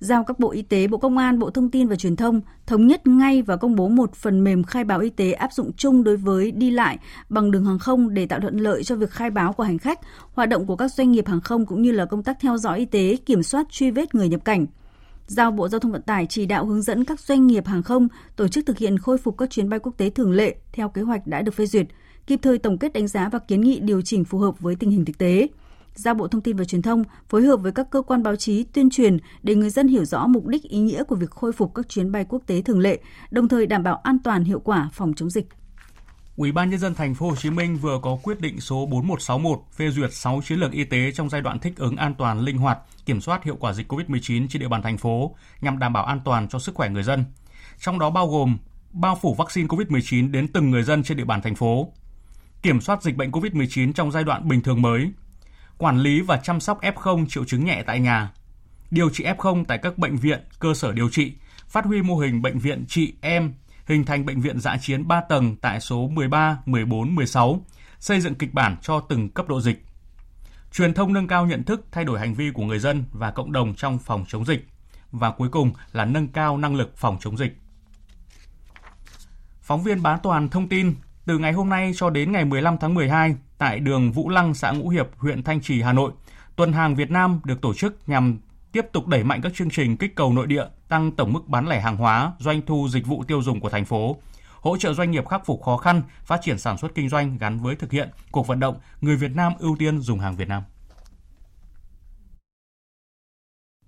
giao 0.04 0.24
các 0.24 0.38
Bộ 0.38 0.50
Y 0.50 0.62
tế, 0.62 0.86
Bộ 0.86 0.98
Công 0.98 1.18
an, 1.18 1.38
Bộ 1.38 1.50
Thông 1.50 1.70
tin 1.70 1.88
và 1.88 1.96
Truyền 1.96 2.16
thông 2.16 2.40
thống 2.66 2.86
nhất 2.86 3.06
ngay 3.06 3.42
và 3.42 3.56
công 3.56 3.76
bố 3.76 3.88
một 3.88 4.14
phần 4.14 4.44
mềm 4.44 4.64
khai 4.64 4.84
báo 4.84 5.00
y 5.00 5.10
tế 5.10 5.32
áp 5.32 5.52
dụng 5.52 5.72
chung 5.72 6.04
đối 6.04 6.16
với 6.16 6.50
đi 6.50 6.70
lại 6.70 6.98
bằng 7.28 7.50
đường 7.50 7.64
hàng 7.64 7.78
không 7.78 8.14
để 8.14 8.26
tạo 8.26 8.40
thuận 8.40 8.56
lợi 8.56 8.84
cho 8.84 8.96
việc 8.96 9.10
khai 9.10 9.30
báo 9.30 9.52
của 9.52 9.62
hành 9.62 9.78
khách, 9.78 10.00
hoạt 10.32 10.48
động 10.48 10.66
của 10.66 10.76
các 10.76 10.92
doanh 10.92 11.12
nghiệp 11.12 11.26
hàng 11.26 11.40
không 11.40 11.66
cũng 11.66 11.82
như 11.82 11.92
là 11.92 12.04
công 12.04 12.22
tác 12.22 12.36
theo 12.40 12.58
dõi 12.58 12.78
y 12.78 12.84
tế, 12.84 13.16
kiểm 13.26 13.42
soát 13.42 13.66
truy 13.70 13.90
vết 13.90 14.14
người 14.14 14.28
nhập 14.28 14.44
cảnh. 14.44 14.66
Giao 15.26 15.50
Bộ 15.50 15.68
Giao 15.68 15.80
thông 15.80 15.92
Vận 15.92 16.02
tải 16.02 16.26
chỉ 16.26 16.46
đạo 16.46 16.66
hướng 16.66 16.82
dẫn 16.82 17.04
các 17.04 17.20
doanh 17.20 17.46
nghiệp 17.46 17.66
hàng 17.66 17.82
không 17.82 18.08
tổ 18.36 18.48
chức 18.48 18.66
thực 18.66 18.78
hiện 18.78 18.98
khôi 18.98 19.18
phục 19.18 19.38
các 19.38 19.50
chuyến 19.50 19.68
bay 19.68 19.80
quốc 19.80 19.92
tế 19.96 20.10
thường 20.10 20.32
lệ 20.32 20.54
theo 20.72 20.88
kế 20.88 21.02
hoạch 21.02 21.26
đã 21.26 21.42
được 21.42 21.54
phê 21.54 21.66
duyệt, 21.66 21.86
kịp 22.26 22.40
thời 22.42 22.58
tổng 22.58 22.78
kết 22.78 22.92
đánh 22.92 23.08
giá 23.08 23.28
và 23.28 23.38
kiến 23.38 23.60
nghị 23.60 23.80
điều 23.80 24.02
chỉnh 24.02 24.24
phù 24.24 24.38
hợp 24.38 24.60
với 24.60 24.76
tình 24.76 24.90
hình 24.90 25.04
thực 25.04 25.18
tế 25.18 25.48
giao 25.94 26.14
Bộ 26.14 26.28
Thông 26.28 26.42
tin 26.42 26.56
và 26.56 26.64
Truyền 26.64 26.82
thông 26.82 27.04
phối 27.28 27.42
hợp 27.42 27.56
với 27.56 27.72
các 27.72 27.90
cơ 27.90 28.02
quan 28.02 28.22
báo 28.22 28.36
chí 28.36 28.64
tuyên 28.64 28.90
truyền 28.90 29.16
để 29.42 29.54
người 29.54 29.70
dân 29.70 29.88
hiểu 29.88 30.04
rõ 30.04 30.26
mục 30.26 30.46
đích 30.46 30.62
ý 30.62 30.78
nghĩa 30.78 31.04
của 31.04 31.16
việc 31.16 31.30
khôi 31.30 31.52
phục 31.52 31.74
các 31.74 31.88
chuyến 31.88 32.12
bay 32.12 32.24
quốc 32.28 32.42
tế 32.46 32.62
thường 32.62 32.80
lệ, 32.80 32.98
đồng 33.30 33.48
thời 33.48 33.66
đảm 33.66 33.82
bảo 33.82 33.96
an 33.96 34.18
toàn 34.24 34.44
hiệu 34.44 34.60
quả 34.60 34.88
phòng 34.92 35.14
chống 35.16 35.30
dịch. 35.30 35.48
Ủy 36.36 36.52
ban 36.52 36.70
nhân 36.70 36.80
dân 36.80 36.94
thành 36.94 37.14
phố 37.14 37.28
Hồ 37.28 37.36
Chí 37.36 37.50
Minh 37.50 37.76
vừa 37.76 37.98
có 38.02 38.18
quyết 38.22 38.40
định 38.40 38.60
số 38.60 38.86
4161 38.86 39.60
phê 39.76 39.90
duyệt 39.90 40.12
6 40.12 40.40
chiến 40.44 40.58
lược 40.58 40.72
y 40.72 40.84
tế 40.84 41.12
trong 41.12 41.28
giai 41.28 41.40
đoạn 41.40 41.58
thích 41.58 41.76
ứng 41.76 41.96
an 41.96 42.14
toàn, 42.18 42.40
linh 42.40 42.58
hoạt, 42.58 42.78
kiểm 43.06 43.20
soát 43.20 43.44
hiệu 43.44 43.56
quả 43.60 43.72
dịch 43.72 43.92
COVID-19 43.92 44.46
trên 44.48 44.60
địa 44.60 44.68
bàn 44.68 44.82
thành 44.82 44.98
phố 44.98 45.34
nhằm 45.60 45.78
đảm 45.78 45.92
bảo 45.92 46.04
an 46.04 46.20
toàn 46.24 46.48
cho 46.48 46.58
sức 46.58 46.74
khỏe 46.74 46.88
người 46.88 47.02
dân. 47.02 47.24
Trong 47.78 47.98
đó 47.98 48.10
bao 48.10 48.28
gồm 48.28 48.58
bao 48.92 49.18
phủ 49.22 49.34
vaccine 49.34 49.68
COVID-19 49.68 50.30
đến 50.30 50.48
từng 50.48 50.70
người 50.70 50.82
dân 50.82 51.02
trên 51.02 51.16
địa 51.16 51.24
bàn 51.24 51.42
thành 51.42 51.54
phố, 51.54 51.92
kiểm 52.62 52.80
soát 52.80 53.02
dịch 53.02 53.16
bệnh 53.16 53.30
COVID-19 53.30 53.92
trong 53.92 54.10
giai 54.10 54.24
đoạn 54.24 54.48
bình 54.48 54.62
thường 54.62 54.82
mới, 54.82 55.10
quản 55.78 55.98
lý 55.98 56.20
và 56.20 56.36
chăm 56.36 56.60
sóc 56.60 56.80
F0 56.80 57.26
triệu 57.26 57.44
chứng 57.44 57.64
nhẹ 57.64 57.82
tại 57.86 58.00
nhà, 58.00 58.32
điều 58.90 59.10
trị 59.10 59.24
F0 59.24 59.64
tại 59.64 59.78
các 59.78 59.98
bệnh 59.98 60.16
viện, 60.16 60.40
cơ 60.58 60.74
sở 60.74 60.92
điều 60.92 61.08
trị, 61.08 61.32
phát 61.68 61.84
huy 61.84 62.02
mô 62.02 62.16
hình 62.16 62.42
bệnh 62.42 62.58
viện 62.58 62.84
chị 62.88 63.14
em, 63.20 63.54
hình 63.86 64.04
thành 64.04 64.26
bệnh 64.26 64.40
viện 64.40 64.60
dã 64.60 64.76
chiến 64.80 65.08
3 65.08 65.20
tầng 65.20 65.56
tại 65.56 65.80
số 65.80 66.08
13, 66.08 66.58
14, 66.66 67.14
16, 67.14 67.64
xây 67.98 68.20
dựng 68.20 68.34
kịch 68.34 68.54
bản 68.54 68.76
cho 68.82 69.00
từng 69.00 69.28
cấp 69.28 69.48
độ 69.48 69.60
dịch. 69.60 69.84
Truyền 70.72 70.94
thông 70.94 71.12
nâng 71.12 71.26
cao 71.26 71.46
nhận 71.46 71.64
thức, 71.64 71.86
thay 71.92 72.04
đổi 72.04 72.18
hành 72.18 72.34
vi 72.34 72.50
của 72.50 72.62
người 72.62 72.78
dân 72.78 73.04
và 73.12 73.30
cộng 73.30 73.52
đồng 73.52 73.74
trong 73.74 73.98
phòng 73.98 74.24
chống 74.28 74.44
dịch. 74.44 74.68
Và 75.10 75.30
cuối 75.30 75.48
cùng 75.48 75.72
là 75.92 76.04
nâng 76.04 76.28
cao 76.28 76.58
năng 76.58 76.74
lực 76.74 76.96
phòng 76.96 77.18
chống 77.20 77.36
dịch. 77.36 77.56
Phóng 79.60 79.82
viên 79.82 80.02
Bá 80.02 80.16
Toàn 80.16 80.48
thông 80.48 80.68
tin, 80.68 80.94
từ 81.26 81.38
ngày 81.38 81.52
hôm 81.52 81.68
nay 81.68 81.92
cho 81.96 82.10
đến 82.10 82.32
ngày 82.32 82.44
15 82.44 82.76
tháng 82.80 82.94
12, 82.94 83.36
tại 83.58 83.80
đường 83.80 84.12
Vũ 84.12 84.28
Lăng, 84.28 84.54
xã 84.54 84.70
Ngũ 84.70 84.88
Hiệp, 84.88 85.06
huyện 85.16 85.42
Thanh 85.42 85.60
Trì, 85.60 85.82
Hà 85.82 85.92
Nội, 85.92 86.12
tuần 86.56 86.72
hàng 86.72 86.94
Việt 86.94 87.10
Nam 87.10 87.40
được 87.44 87.60
tổ 87.60 87.74
chức 87.74 88.08
nhằm 88.08 88.38
tiếp 88.72 88.86
tục 88.92 89.06
đẩy 89.06 89.24
mạnh 89.24 89.40
các 89.42 89.52
chương 89.54 89.70
trình 89.70 89.96
kích 89.96 90.14
cầu 90.14 90.32
nội 90.32 90.46
địa, 90.46 90.64
tăng 90.88 91.12
tổng 91.12 91.32
mức 91.32 91.48
bán 91.48 91.68
lẻ 91.68 91.80
hàng 91.80 91.96
hóa, 91.96 92.32
doanh 92.38 92.62
thu 92.66 92.88
dịch 92.88 93.06
vụ 93.06 93.24
tiêu 93.24 93.42
dùng 93.42 93.60
của 93.60 93.70
thành 93.70 93.84
phố, 93.84 94.16
hỗ 94.60 94.76
trợ 94.76 94.94
doanh 94.94 95.10
nghiệp 95.10 95.28
khắc 95.28 95.46
phục 95.46 95.62
khó 95.62 95.76
khăn, 95.76 96.02
phát 96.24 96.40
triển 96.42 96.58
sản 96.58 96.78
xuất 96.78 96.94
kinh 96.94 97.08
doanh 97.08 97.38
gắn 97.38 97.58
với 97.58 97.76
thực 97.76 97.92
hiện 97.92 98.08
cuộc 98.30 98.46
vận 98.46 98.60
động 98.60 98.78
người 99.00 99.16
Việt 99.16 99.30
Nam 99.34 99.52
ưu 99.58 99.76
tiên 99.78 100.00
dùng 100.00 100.18
hàng 100.18 100.36
Việt 100.36 100.48
Nam. 100.48 100.62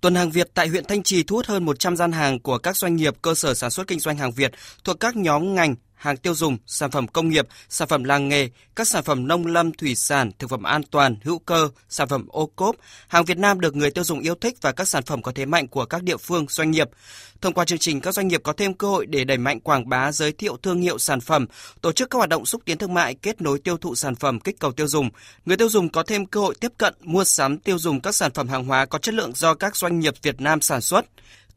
Tuần 0.01 0.15
hàng 0.15 0.31
Việt 0.31 0.49
tại 0.53 0.67
huyện 0.67 0.85
Thanh 0.85 1.03
Trì 1.03 1.23
thu 1.23 1.35
hút 1.35 1.45
hơn 1.45 1.65
100 1.65 1.95
gian 1.95 2.11
hàng 2.11 2.39
của 2.39 2.57
các 2.57 2.77
doanh 2.77 2.95
nghiệp 2.95 3.13
cơ 3.21 3.35
sở 3.35 3.53
sản 3.53 3.69
xuất 3.69 3.87
kinh 3.87 3.99
doanh 3.99 4.17
hàng 4.17 4.31
Việt 4.31 4.51
thuộc 4.83 4.99
các 4.99 5.15
nhóm 5.15 5.55
ngành 5.55 5.75
hàng 5.97 6.17
tiêu 6.17 6.35
dùng, 6.35 6.57
sản 6.67 6.91
phẩm 6.91 7.07
công 7.07 7.29
nghiệp, 7.29 7.47
sản 7.69 7.87
phẩm 7.87 8.03
làng 8.03 8.29
nghề, 8.29 8.49
các 8.75 8.87
sản 8.87 9.03
phẩm 9.03 9.27
nông 9.27 9.45
lâm 9.45 9.71
thủy 9.71 9.95
sản, 9.95 10.31
thực 10.39 10.49
phẩm 10.49 10.63
an 10.63 10.81
toàn, 10.91 11.15
hữu 11.23 11.39
cơ, 11.39 11.69
sản 11.89 12.07
phẩm 12.07 12.27
ô 12.27 12.45
cốp, 12.45 12.75
hàng 13.07 13.25
Việt 13.25 13.37
Nam 13.37 13.59
được 13.59 13.75
người 13.75 13.91
tiêu 13.91 14.03
dùng 14.03 14.19
yêu 14.19 14.35
thích 14.35 14.57
và 14.61 14.71
các 14.71 14.87
sản 14.87 15.03
phẩm 15.03 15.21
có 15.21 15.31
thế 15.35 15.45
mạnh 15.45 15.67
của 15.67 15.85
các 15.85 16.03
địa 16.03 16.17
phương, 16.17 16.45
doanh 16.49 16.71
nghiệp. 16.71 16.89
Thông 17.41 17.53
qua 17.53 17.65
chương 17.65 17.79
trình, 17.79 18.01
các 18.01 18.13
doanh 18.13 18.27
nghiệp 18.27 18.41
có 18.43 18.53
thêm 18.53 18.73
cơ 18.73 18.87
hội 18.87 19.05
để 19.05 19.23
đẩy 19.23 19.37
mạnh 19.37 19.59
quảng 19.59 19.89
bá, 19.89 20.11
giới 20.11 20.31
thiệu 20.31 20.57
thương 20.57 20.81
hiệu 20.81 20.97
sản 20.97 21.21
phẩm, 21.21 21.45
tổ 21.81 21.91
chức 21.91 22.09
các 22.09 22.17
hoạt 22.17 22.29
động 22.29 22.45
xúc 22.45 22.61
tiến 22.65 22.77
thương 22.77 22.93
mại, 22.93 23.15
kết 23.15 23.41
nối 23.41 23.59
tiêu 23.59 23.77
thụ 23.77 23.95
sản 23.95 24.15
phẩm, 24.15 24.39
kích 24.39 24.59
cầu 24.59 24.71
tiêu 24.71 24.87
dùng. 24.87 25.09
Người 25.45 25.57
tiêu 25.57 25.69
dùng 25.69 25.89
có 25.89 26.03
thêm 26.03 26.25
cơ 26.25 26.39
hội 26.39 26.55
tiếp 26.59 26.71
cận, 26.77 26.93
mua 27.01 27.23
sắm, 27.23 27.57
tiêu 27.57 27.79
dùng 27.79 28.01
các 28.01 28.15
sản 28.15 28.31
phẩm 28.33 28.47
hàng 28.47 28.65
hóa 28.65 28.85
có 28.85 28.99
chất 28.99 29.13
lượng 29.13 29.31
do 29.35 29.53
các 29.53 29.75
doanh 29.75 29.99
nghiệp 29.99 30.13
Việt 30.21 30.41
Nam 30.41 30.61
sản 30.61 30.81
xuất. 30.81 31.05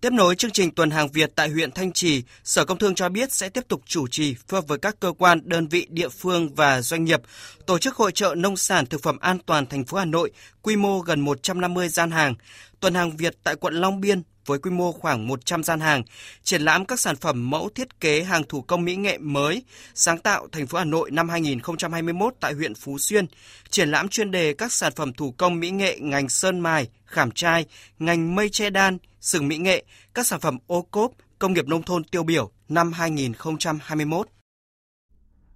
Tiếp 0.00 0.12
nối 0.12 0.34
chương 0.34 0.50
trình 0.50 0.70
tuần 0.70 0.90
hàng 0.90 1.08
Việt 1.08 1.32
tại 1.36 1.48
huyện 1.48 1.72
Thanh 1.72 1.92
Trì, 1.92 2.22
Sở 2.44 2.64
Công 2.64 2.78
Thương 2.78 2.94
cho 2.94 3.08
biết 3.08 3.32
sẽ 3.32 3.48
tiếp 3.48 3.64
tục 3.68 3.82
chủ 3.86 4.06
trì 4.08 4.34
phối 4.48 4.60
hợp 4.60 4.68
với 4.68 4.78
các 4.78 5.00
cơ 5.00 5.12
quan, 5.18 5.40
đơn 5.44 5.66
vị 5.68 5.86
địa 5.90 6.08
phương 6.08 6.54
và 6.54 6.82
doanh 6.82 7.04
nghiệp 7.04 7.20
tổ 7.66 7.78
chức 7.78 7.96
hội 7.96 8.12
trợ 8.12 8.34
nông 8.34 8.56
sản 8.56 8.86
thực 8.86 9.02
phẩm 9.02 9.18
an 9.18 9.38
toàn 9.46 9.66
thành 9.66 9.84
phố 9.84 9.98
Hà 9.98 10.04
Nội, 10.04 10.30
quy 10.62 10.76
mô 10.76 11.00
gần 11.00 11.20
150 11.20 11.88
gian 11.88 12.10
hàng, 12.10 12.34
tuần 12.80 12.94
hàng 12.94 13.16
Việt 13.16 13.36
tại 13.44 13.56
quận 13.56 13.74
Long 13.74 14.00
Biên 14.00 14.22
với 14.50 14.58
quy 14.58 14.70
mô 14.70 14.92
khoảng 14.92 15.26
100 15.26 15.62
gian 15.62 15.80
hàng, 15.80 16.02
triển 16.42 16.62
lãm 16.62 16.84
các 16.84 17.00
sản 17.00 17.16
phẩm 17.16 17.50
mẫu 17.50 17.68
thiết 17.74 18.00
kế 18.00 18.22
hàng 18.22 18.42
thủ 18.48 18.62
công 18.62 18.84
mỹ 18.84 18.96
nghệ 18.96 19.18
mới, 19.18 19.62
sáng 19.94 20.18
tạo 20.18 20.48
thành 20.52 20.66
phố 20.66 20.78
Hà 20.78 20.84
Nội 20.84 21.10
năm 21.10 21.28
2021 21.28 22.34
tại 22.40 22.52
huyện 22.54 22.74
Phú 22.74 22.98
Xuyên, 22.98 23.26
triển 23.70 23.90
lãm 23.90 24.08
chuyên 24.08 24.30
đề 24.30 24.54
các 24.54 24.72
sản 24.72 24.92
phẩm 24.96 25.12
thủ 25.12 25.34
công 25.36 25.60
mỹ 25.60 25.70
nghệ 25.70 25.98
ngành 26.00 26.28
sơn 26.28 26.60
mài, 26.60 26.88
khảm 27.06 27.30
trai, 27.30 27.66
ngành 27.98 28.34
mây 28.34 28.48
che 28.48 28.70
đan, 28.70 28.98
sừng 29.20 29.48
mỹ 29.48 29.58
nghệ, 29.58 29.84
các 30.14 30.26
sản 30.26 30.40
phẩm 30.40 30.58
ô 30.66 30.82
cốp, 30.82 31.12
công 31.38 31.52
nghiệp 31.52 31.68
nông 31.68 31.82
thôn 31.82 32.04
tiêu 32.04 32.22
biểu 32.22 32.50
năm 32.68 32.92
2021. 32.92 34.28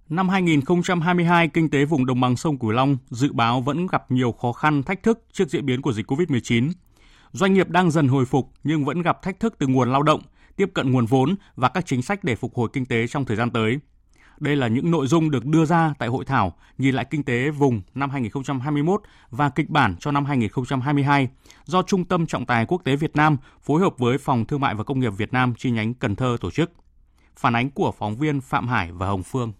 Năm 0.09 0.29
2022, 0.29 1.47
kinh 1.47 1.69
tế 1.69 1.85
vùng 1.85 2.05
đồng 2.05 2.21
bằng 2.21 2.37
sông 2.37 2.59
Cửu 2.59 2.71
Long 2.71 2.97
dự 3.09 3.33
báo 3.33 3.61
vẫn 3.61 3.87
gặp 3.87 4.11
nhiều 4.11 4.31
khó 4.31 4.51
khăn, 4.51 4.83
thách 4.83 5.03
thức 5.03 5.19
trước 5.33 5.49
diễn 5.49 5.65
biến 5.65 5.81
của 5.81 5.93
dịch 5.93 6.11
COVID-19. 6.11 6.71
Doanh 7.35 7.53
nghiệp 7.53 7.69
đang 7.69 7.91
dần 7.91 8.07
hồi 8.07 8.25
phục 8.25 8.51
nhưng 8.63 8.85
vẫn 8.85 9.01
gặp 9.01 9.21
thách 9.21 9.39
thức 9.39 9.55
từ 9.59 9.67
nguồn 9.67 9.91
lao 9.91 10.03
động, 10.03 10.21
tiếp 10.55 10.69
cận 10.73 10.91
nguồn 10.91 11.05
vốn 11.05 11.35
và 11.55 11.69
các 11.69 11.85
chính 11.85 12.01
sách 12.01 12.23
để 12.23 12.35
phục 12.35 12.55
hồi 12.55 12.69
kinh 12.73 12.85
tế 12.85 13.07
trong 13.07 13.25
thời 13.25 13.37
gian 13.37 13.51
tới. 13.51 13.79
Đây 14.39 14.55
là 14.55 14.67
những 14.67 14.91
nội 14.91 15.07
dung 15.07 15.31
được 15.31 15.45
đưa 15.45 15.65
ra 15.65 15.93
tại 15.99 16.09
hội 16.09 16.25
thảo 16.25 16.53
nhìn 16.77 16.95
lại 16.95 17.05
kinh 17.09 17.23
tế 17.23 17.49
vùng 17.49 17.81
năm 17.95 18.09
2021 18.09 19.01
và 19.29 19.49
kịch 19.49 19.69
bản 19.69 19.95
cho 19.99 20.11
năm 20.11 20.25
2022 20.25 21.29
do 21.65 21.81
Trung 21.81 22.05
tâm 22.05 22.25
Trọng 22.25 22.45
tài 22.45 22.65
Quốc 22.65 22.81
tế 22.83 22.95
Việt 22.95 23.15
Nam 23.15 23.37
phối 23.61 23.81
hợp 23.81 23.97
với 23.97 24.17
Phòng 24.17 24.45
Thương 24.45 24.61
mại 24.61 24.75
và 24.75 24.83
Công 24.83 24.99
nghiệp 24.99 25.13
Việt 25.17 25.33
Nam 25.33 25.53
chi 25.57 25.71
nhánh 25.71 25.93
Cần 25.93 26.15
Thơ 26.15 26.37
tổ 26.41 26.51
chức. 26.51 26.71
Phản 27.37 27.55
ánh 27.55 27.69
của 27.69 27.91
phóng 27.91 28.15
viên 28.15 28.41
Phạm 28.41 28.67
Hải 28.67 28.91
và 28.91 29.07
Hồng 29.07 29.23
Phương. 29.23 29.53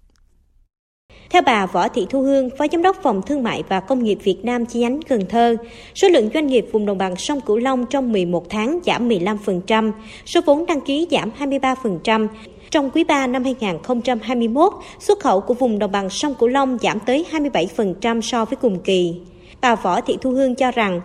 Theo 1.30 1.42
bà 1.46 1.66
Võ 1.66 1.88
Thị 1.88 2.08
Thu 2.10 2.22
Hương, 2.22 2.50
Phó 2.58 2.66
Giám 2.72 2.82
đốc 2.82 2.96
Phòng 3.04 3.22
Thương 3.22 3.44
mại 3.44 3.64
và 3.70 3.80
Công 3.80 4.04
nghiệp 4.04 4.18
Việt 4.24 4.46
Nam 4.46 4.66
chi 4.66 4.80
nhánh 4.80 5.00
Cần 5.10 5.22
Thơ, 5.30 5.56
số 5.96 6.08
lượng 6.08 6.30
doanh 6.34 6.48
nghiệp 6.48 6.66
vùng 6.72 6.86
đồng 6.86 6.98
bằng 6.98 7.16
sông 7.16 7.42
Cửu 7.42 7.58
Long 7.58 7.86
trong 7.86 8.12
11 8.12 8.50
tháng 8.50 8.80
giảm 8.86 9.10
15%, 9.10 9.92
số 10.26 10.42
vốn 10.46 10.66
đăng 10.66 10.82
ký 10.82 11.08
giảm 11.12 11.32
23%. 11.40 12.28
Trong 12.70 12.90
quý 12.90 13.04
3 13.04 13.28
năm 13.28 13.44
2021, 13.44 14.74
xuất 15.00 15.20
khẩu 15.20 15.42
của 15.42 15.54
vùng 15.54 15.80
đồng 15.80 15.92
bằng 15.92 16.10
sông 16.10 16.34
Cửu 16.40 16.50
Long 16.50 16.78
giảm 16.82 17.00
tới 17.00 17.26
27% 17.32 18.22
so 18.22 18.46
với 18.46 18.56
cùng 18.56 18.80
kỳ. 18.80 19.14
Bà 19.62 19.76
Võ 19.76 20.02
Thị 20.02 20.18
Thu 20.22 20.32
Hương 20.32 20.56
cho 20.56 20.72
rằng 20.72 21.02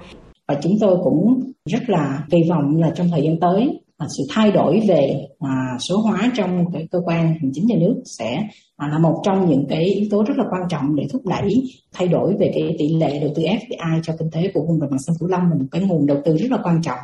và 0.51 0.61
chúng 0.63 0.79
tôi 0.81 0.97
cũng 1.05 1.41
rất 1.71 1.89
là 1.89 2.25
kỳ 2.31 2.39
vọng 2.51 2.77
là 2.81 2.91
trong 2.95 3.09
thời 3.11 3.23
gian 3.23 3.41
tới 3.41 3.81
sự 4.09 4.25
thay 4.31 4.53
đổi 4.53 4.81
về 4.89 5.27
à, 5.39 5.77
số 5.79 5.99
hóa 6.01 6.33
trong 6.37 6.73
cái 6.73 6.89
cơ 6.91 7.01
quan 7.05 7.27
hành 7.27 7.51
chính 7.53 7.67
nhà 7.67 7.77
nước 7.81 8.03
sẽ 8.19 8.49
à, 8.77 8.89
là 8.89 8.99
một 8.99 9.23
trong 9.25 9.49
những 9.49 9.67
cái 9.69 9.85
yếu 9.85 10.07
tố 10.11 10.23
rất 10.23 10.35
là 10.37 10.45
quan 10.51 10.63
trọng 10.69 10.97
để 10.97 11.07
thúc 11.13 11.23
đẩy 11.27 11.63
thay 11.93 12.09
đổi 12.09 12.35
về 12.41 12.51
cái 12.55 12.77
tỷ 12.79 12.89
lệ 12.89 13.19
đầu 13.21 13.31
tư 13.37 13.43
FDI 13.43 14.01
cho 14.03 14.15
kinh 14.19 14.31
tế 14.31 14.51
của 14.55 14.61
vùng 14.69 14.81
đồng 14.81 14.91
bằng 14.91 14.99
sông 14.99 15.17
Cửu 15.21 15.29
Long 15.29 15.43
là 15.43 15.55
một 15.55 15.65
cái 15.71 15.83
nguồn 15.83 16.07
đầu 16.07 16.19
tư 16.25 16.37
rất 16.37 16.51
là 16.51 16.59
quan 16.63 16.83
trọng. 16.83 16.99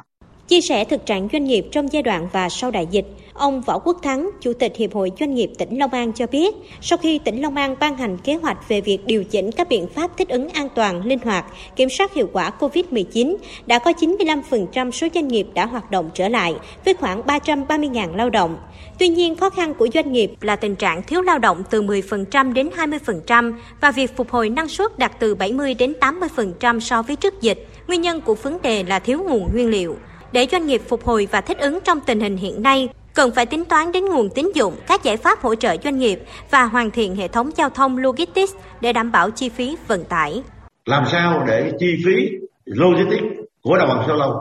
Chia 0.48 0.60
sẻ 0.60 0.84
thực 0.84 1.06
trạng 1.06 1.28
doanh 1.32 1.44
nghiệp 1.44 1.66
trong 1.72 1.92
giai 1.92 2.02
đoạn 2.02 2.28
và 2.32 2.48
sau 2.48 2.70
đại 2.70 2.86
dịch, 2.90 3.06
ông 3.32 3.60
Võ 3.60 3.78
Quốc 3.78 3.96
Thắng, 4.02 4.30
Chủ 4.40 4.52
tịch 4.52 4.76
Hiệp 4.76 4.94
hội 4.94 5.12
Doanh 5.20 5.34
nghiệp 5.34 5.50
tỉnh 5.58 5.78
Long 5.78 5.90
An 5.90 6.12
cho 6.12 6.26
biết, 6.26 6.54
sau 6.80 6.98
khi 6.98 7.18
tỉnh 7.18 7.42
Long 7.42 7.56
An 7.56 7.76
ban 7.80 7.96
hành 7.96 8.18
kế 8.18 8.34
hoạch 8.34 8.68
về 8.68 8.80
việc 8.80 9.06
điều 9.06 9.24
chỉnh 9.24 9.52
các 9.52 9.68
biện 9.68 9.86
pháp 9.94 10.16
thích 10.16 10.28
ứng 10.28 10.48
an 10.48 10.68
toàn, 10.74 11.06
linh 11.06 11.18
hoạt, 11.18 11.44
kiểm 11.76 11.88
soát 11.88 12.14
hiệu 12.14 12.28
quả 12.32 12.52
COVID-19, 12.60 13.36
đã 13.66 13.78
có 13.78 13.90
95% 13.90 14.90
số 14.90 15.06
doanh 15.14 15.28
nghiệp 15.28 15.46
đã 15.54 15.66
hoạt 15.66 15.90
động 15.90 16.10
trở 16.14 16.28
lại, 16.28 16.54
với 16.84 16.94
khoảng 16.94 17.22
330.000 17.22 18.16
lao 18.16 18.30
động. 18.30 18.58
Tuy 18.98 19.08
nhiên, 19.08 19.36
khó 19.36 19.50
khăn 19.50 19.74
của 19.74 19.88
doanh 19.94 20.12
nghiệp 20.12 20.32
là 20.40 20.56
tình 20.56 20.76
trạng 20.76 21.02
thiếu 21.02 21.22
lao 21.22 21.38
động 21.38 21.62
từ 21.70 21.82
10% 21.82 22.52
đến 22.52 22.70
20% 22.76 23.52
và 23.80 23.90
việc 23.90 24.16
phục 24.16 24.30
hồi 24.30 24.48
năng 24.48 24.68
suất 24.68 24.98
đạt 24.98 25.12
từ 25.20 25.34
70 25.34 25.74
đến 25.74 25.94
80% 26.00 26.80
so 26.80 27.02
với 27.02 27.16
trước 27.16 27.40
dịch. 27.40 27.66
Nguyên 27.88 28.02
nhân 28.02 28.20
của 28.20 28.34
vấn 28.34 28.62
đề 28.62 28.82
là 28.82 28.98
thiếu 28.98 29.22
nguồn 29.28 29.48
nguyên 29.52 29.68
liệu. 29.68 29.96
Để 30.36 30.46
doanh 30.52 30.66
nghiệp 30.66 30.82
phục 30.88 31.04
hồi 31.04 31.28
và 31.30 31.40
thích 31.40 31.58
ứng 31.58 31.78
trong 31.84 32.00
tình 32.06 32.20
hình 32.20 32.36
hiện 32.36 32.62
nay, 32.62 32.88
cần 33.14 33.30
phải 33.30 33.46
tính 33.46 33.64
toán 33.64 33.92
đến 33.92 34.04
nguồn 34.04 34.28
tín 34.30 34.50
dụng, 34.54 34.74
các 34.86 35.02
giải 35.02 35.16
pháp 35.16 35.40
hỗ 35.42 35.54
trợ 35.54 35.76
doanh 35.84 35.98
nghiệp 35.98 36.20
và 36.50 36.64
hoàn 36.64 36.90
thiện 36.90 37.16
hệ 37.16 37.28
thống 37.28 37.50
giao 37.56 37.70
thông 37.70 37.98
logistics 37.98 38.54
để 38.80 38.92
đảm 38.92 39.12
bảo 39.12 39.30
chi 39.30 39.48
phí 39.48 39.76
vận 39.88 40.04
tải. 40.04 40.42
Làm 40.84 41.04
sao 41.06 41.44
để 41.46 41.72
chi 41.78 41.96
phí 42.04 42.28
logistics 42.64 43.24
của 43.62 43.78
đồng 43.78 43.88
bằng 43.88 44.04
sông 44.06 44.16
Long 44.16 44.32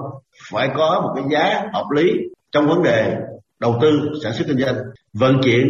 phải 0.52 0.70
có 0.78 1.02
một 1.02 1.12
cái 1.16 1.24
giá 1.32 1.64
hợp 1.74 1.86
lý 1.96 2.12
trong 2.52 2.68
vấn 2.68 2.84
đề 2.84 3.16
đầu 3.60 3.76
tư 3.82 4.00
sản 4.24 4.34
xuất 4.34 4.46
kinh 4.48 4.58
doanh? 4.58 4.76
Vận 5.14 5.42
chuyển 5.44 5.66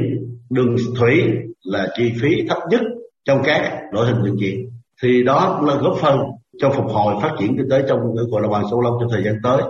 đường 0.49 0.75
thủy 0.99 1.23
là 1.63 1.87
chi 1.97 2.11
phí 2.21 2.47
thấp 2.49 2.57
nhất 2.69 2.81
trong 3.25 3.41
các 3.43 3.79
loại 3.91 4.07
hình 4.07 4.23
vận 4.23 4.35
chuyển. 4.39 4.69
Thì 5.01 5.23
đó 5.23 5.55
cũng 5.59 5.69
là 5.69 5.75
góp 5.75 5.97
phần 6.01 6.19
cho 6.59 6.69
phục 6.69 6.85
hồi 6.87 7.15
phát 7.21 7.31
triển 7.39 7.57
kinh 7.57 7.69
tế 7.69 7.83
trong 7.89 7.99
của 8.31 8.39
đồng 8.39 8.51
bằng 8.51 8.63
sông 8.71 8.81
Long 8.81 8.97
trong 8.99 9.09
thời 9.11 9.23
gian 9.23 9.35
tới. 9.43 9.61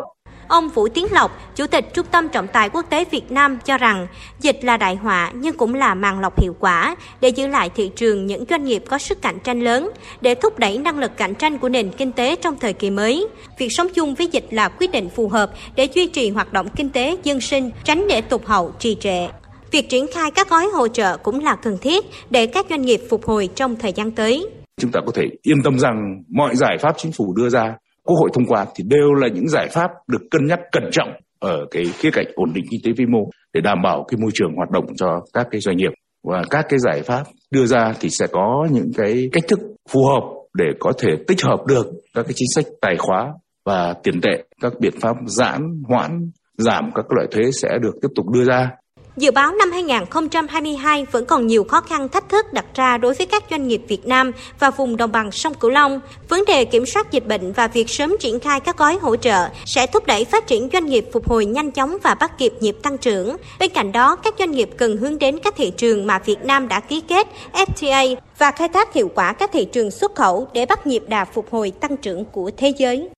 Ông 0.48 0.70
Vũ 0.70 0.88
Tiến 0.88 1.06
Lộc, 1.12 1.56
Chủ 1.56 1.68
tịch 1.68 1.94
Trung 1.94 2.06
tâm 2.12 2.30
Trọng 2.30 2.48
tài 2.48 2.70
Quốc 2.70 2.86
tế 2.90 3.06
Việt 3.06 3.32
Nam 3.32 3.58
cho 3.66 3.78
rằng 3.78 4.08
dịch 4.40 4.60
là 4.64 4.78
đại 4.78 4.96
họa 4.96 5.32
nhưng 5.34 5.58
cũng 5.58 5.76
là 5.76 5.94
màn 5.94 6.20
lọc 6.20 6.42
hiệu 6.42 6.56
quả 6.60 6.96
để 7.22 7.30
giữ 7.30 7.48
lại 7.48 7.70
thị 7.76 7.92
trường 7.96 8.26
những 8.26 8.46
doanh 8.50 8.66
nghiệp 8.66 8.84
có 8.90 8.98
sức 8.98 9.22
cạnh 9.22 9.40
tranh 9.44 9.62
lớn, 9.62 9.92
để 10.22 10.36
thúc 10.36 10.60
đẩy 10.60 10.78
năng 10.78 11.00
lực 11.00 11.12
cạnh 11.18 11.36
tranh 11.36 11.58
của 11.58 11.70
nền 11.70 11.92
kinh 11.92 12.12
tế 12.12 12.36
trong 12.36 12.56
thời 12.60 12.74
kỳ 12.74 12.90
mới. 12.90 13.28
Việc 13.60 13.70
sống 13.70 13.88
chung 13.96 14.16
với 14.16 14.28
dịch 14.28 14.46
là 14.52 14.70
quyết 14.70 14.92
định 14.92 15.10
phù 15.10 15.28
hợp 15.28 15.52
để 15.76 15.88
duy 15.94 16.08
trì 16.08 16.30
hoạt 16.30 16.54
động 16.54 16.68
kinh 16.76 16.90
tế 16.90 17.18
dân 17.24 17.42
sinh, 17.42 17.72
tránh 17.84 18.06
để 18.10 18.22
tụt 18.22 18.46
hậu 18.46 18.72
trì 18.80 18.98
trệ. 19.00 19.28
Việc 19.72 19.90
triển 19.90 20.06
khai 20.14 20.32
các 20.32 20.50
gói 20.50 20.68
hỗ 20.74 20.88
trợ 20.88 21.18
cũng 21.18 21.40
là 21.40 21.56
cần 21.56 21.78
thiết 21.82 22.06
để 22.30 22.48
các 22.48 22.66
doanh 22.70 22.82
nghiệp 22.82 23.02
phục 23.10 23.26
hồi 23.26 23.50
trong 23.56 23.76
thời 23.76 23.94
gian 23.94 24.12
tới. 24.12 24.48
Chúng 24.82 24.92
ta 24.92 25.00
có 25.06 25.12
thể 25.16 25.24
yên 25.42 25.64
tâm 25.64 25.80
rằng 25.80 26.24
mọi 26.30 26.56
giải 26.56 26.78
pháp 26.82 26.96
chính 26.98 27.12
phủ 27.12 27.34
đưa 27.34 27.50
ra 27.50 27.74
Quốc 28.06 28.15
hội 28.20 28.30
thông 28.34 28.46
qua 28.46 28.65
thì 28.76 28.84
đều 28.88 29.13
là 29.13 29.28
những 29.28 29.48
giải 29.48 29.68
pháp 29.72 29.91
được 30.08 30.22
cân 30.32 30.41
nhắc 30.46 30.60
cẩn 30.72 30.84
trọng 30.91 31.10
ở 31.39 31.65
cái 31.72 31.84
khía 31.86 32.10
cạnh 32.12 32.26
ổn 32.36 32.54
định 32.54 32.65
kinh 32.72 32.82
tế 32.84 32.91
vĩ 32.98 33.06
mô 33.06 33.20
để 33.54 33.62
đảm 33.62 33.78
bảo 33.84 34.06
cái 34.08 34.18
môi 34.22 34.32
trường 34.34 34.56
hoạt 34.56 34.70
động 34.70 34.86
cho 34.96 35.08
các 35.34 35.48
cái 35.52 35.62
doanh 35.62 35.78
nghiệp. 35.78 35.91
Và 36.24 36.44
các 36.50 36.65
cái 36.70 36.80
giải 36.80 37.02
pháp 37.02 37.24
đưa 37.52 37.65
ra 37.65 37.94
thì 38.00 38.10
sẽ 38.10 38.28
có 38.32 38.68
những 38.72 38.91
cái 38.98 39.30
cách 39.32 39.44
thức 39.48 39.60
phù 39.89 40.06
hợp 40.06 40.24
để 40.54 40.65
có 40.80 40.91
thể 40.98 41.10
tích 41.28 41.41
hợp 41.44 41.65
được 41.68 41.88
các 42.13 42.24
cái 42.24 42.34
chính 42.36 42.48
sách 42.56 42.65
tài 42.82 42.96
khóa 42.98 43.34
và 43.65 43.94
tiền 44.04 44.22
tệ, 44.22 44.44
các 44.62 44.74
biện 44.80 44.94
pháp 45.02 45.15
giãn 45.26 45.62
hoãn, 45.88 46.32
giảm 46.58 46.91
các 46.96 47.06
loại 47.10 47.28
thuế 47.32 47.44
sẽ 47.62 47.78
được 47.82 47.96
tiếp 48.02 48.08
tục 48.15 48.26
đưa 48.30 48.44
ra. 48.44 48.72
Dự 49.17 49.32
báo 49.32 49.51
năm 49.51 49.71
2022 49.71 51.06
vẫn 51.12 51.25
còn 51.25 51.47
nhiều 51.47 51.63
khó 51.63 51.82
khăn 51.82 52.10
thách 52.10 52.30
thức 52.30 52.54
đặt 52.54 52.65
ra 52.75 52.97
đối 52.97 53.13
với 53.13 53.25
các 53.25 53.43
doanh 53.51 53.67
nghiệp 53.67 53.82
Việt 53.88 54.08
Nam 54.08 54.32
và 54.60 54.71
vùng 54.71 54.97
đồng 54.97 55.12
bằng 55.12 55.32
sông 55.32 55.54
Cửu 55.54 55.71
Long. 55.71 55.99
Vấn 56.30 56.45
đề 56.47 56.65
kiểm 56.65 56.86
soát 56.86 57.12
dịch 57.12 57.28
bệnh 57.28 57.51
và 57.51 57.67
việc 57.67 57.89
sớm 57.89 58.15
triển 58.19 58.39
khai 58.39 58.60
các 58.60 58.78
gói 58.78 58.97
hỗ 59.01 59.15
trợ 59.15 59.47
sẽ 59.65 59.88
thúc 59.88 60.06
đẩy 60.06 60.25
phát 60.25 60.47
triển 60.47 60.69
doanh 60.73 60.86
nghiệp 60.86 61.06
phục 61.13 61.30
hồi 61.30 61.45
nhanh 61.45 61.71
chóng 61.71 61.97
và 62.04 62.15
bắt 62.15 62.38
kịp 62.38 62.54
nhịp 62.60 62.78
tăng 62.84 62.97
trưởng. 62.97 63.38
Bên 63.60 63.71
cạnh 63.73 63.91
đó, 63.91 64.15
các 64.15 64.36
doanh 64.39 64.51
nghiệp 64.51 64.69
cần 64.78 64.97
hướng 64.97 65.19
đến 65.19 65.39
các 65.39 65.54
thị 65.58 65.71
trường 65.78 66.08
mà 66.08 66.19
Việt 66.19 66.45
Nam 66.45 66.67
đã 66.67 66.80
ký 66.80 67.01
kết 67.01 67.28
FTA 67.54 68.15
và 68.38 68.51
khai 68.51 68.69
thác 68.69 68.93
hiệu 68.93 69.12
quả 69.15 69.34
các 69.34 69.49
thị 69.54 69.65
trường 69.65 69.91
xuất 69.91 70.15
khẩu 70.15 70.47
để 70.54 70.65
bắt 70.65 70.88
nhịp 70.88 71.04
đà 71.08 71.25
phục 71.25 71.51
hồi 71.51 71.71
tăng 71.71 71.97
trưởng 71.97 72.25
của 72.25 72.51
thế 72.58 72.73
giới. 72.78 73.10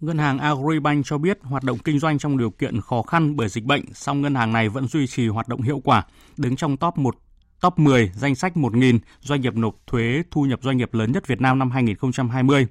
Ngân 0.00 0.18
hàng 0.18 0.38
Agribank 0.38 1.06
cho 1.06 1.18
biết 1.18 1.38
hoạt 1.42 1.62
động 1.62 1.78
kinh 1.78 1.98
doanh 1.98 2.18
trong 2.18 2.38
điều 2.38 2.50
kiện 2.50 2.80
khó 2.80 3.02
khăn 3.02 3.36
bởi 3.36 3.48
dịch 3.48 3.64
bệnh, 3.64 3.94
song 3.94 4.20
ngân 4.20 4.34
hàng 4.34 4.52
này 4.52 4.68
vẫn 4.68 4.88
duy 4.88 5.06
trì 5.06 5.28
hoạt 5.28 5.48
động 5.48 5.62
hiệu 5.62 5.80
quả, 5.84 6.02
đứng 6.36 6.56
trong 6.56 6.76
top 6.76 6.98
1 6.98 7.16
top 7.60 7.78
10 7.78 8.12
danh 8.14 8.34
sách 8.34 8.52
1.000 8.56 8.98
doanh 9.20 9.40
nghiệp 9.40 9.54
nộp 9.56 9.74
thuế 9.86 10.22
thu 10.30 10.42
nhập 10.42 10.60
doanh 10.62 10.76
nghiệp 10.76 10.94
lớn 10.94 11.12
nhất 11.12 11.26
Việt 11.26 11.40
Nam 11.40 11.58
năm 11.58 11.70
2020. 11.70 12.66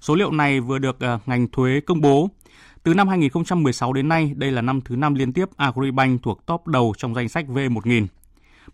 Số 0.00 0.14
liệu 0.14 0.30
này 0.30 0.60
vừa 0.60 0.78
được 0.78 1.00
ờ, 1.00 1.18
ngành 1.26 1.48
thuế 1.48 1.80
công 1.80 2.00
bố. 2.00 2.28
Từ 2.82 2.94
năm 2.94 3.08
2016 3.08 3.92
đến 3.92 4.08
nay, 4.08 4.32
đây 4.36 4.52
là 4.52 4.62
năm 4.62 4.80
thứ 4.80 4.96
năm 4.96 5.14
liên 5.14 5.32
tiếp 5.32 5.48
Agribank 5.56 6.22
thuộc 6.22 6.46
top 6.46 6.66
đầu 6.66 6.94
trong 6.98 7.14
danh 7.14 7.28
sách 7.28 7.46
V1000. 7.48 8.06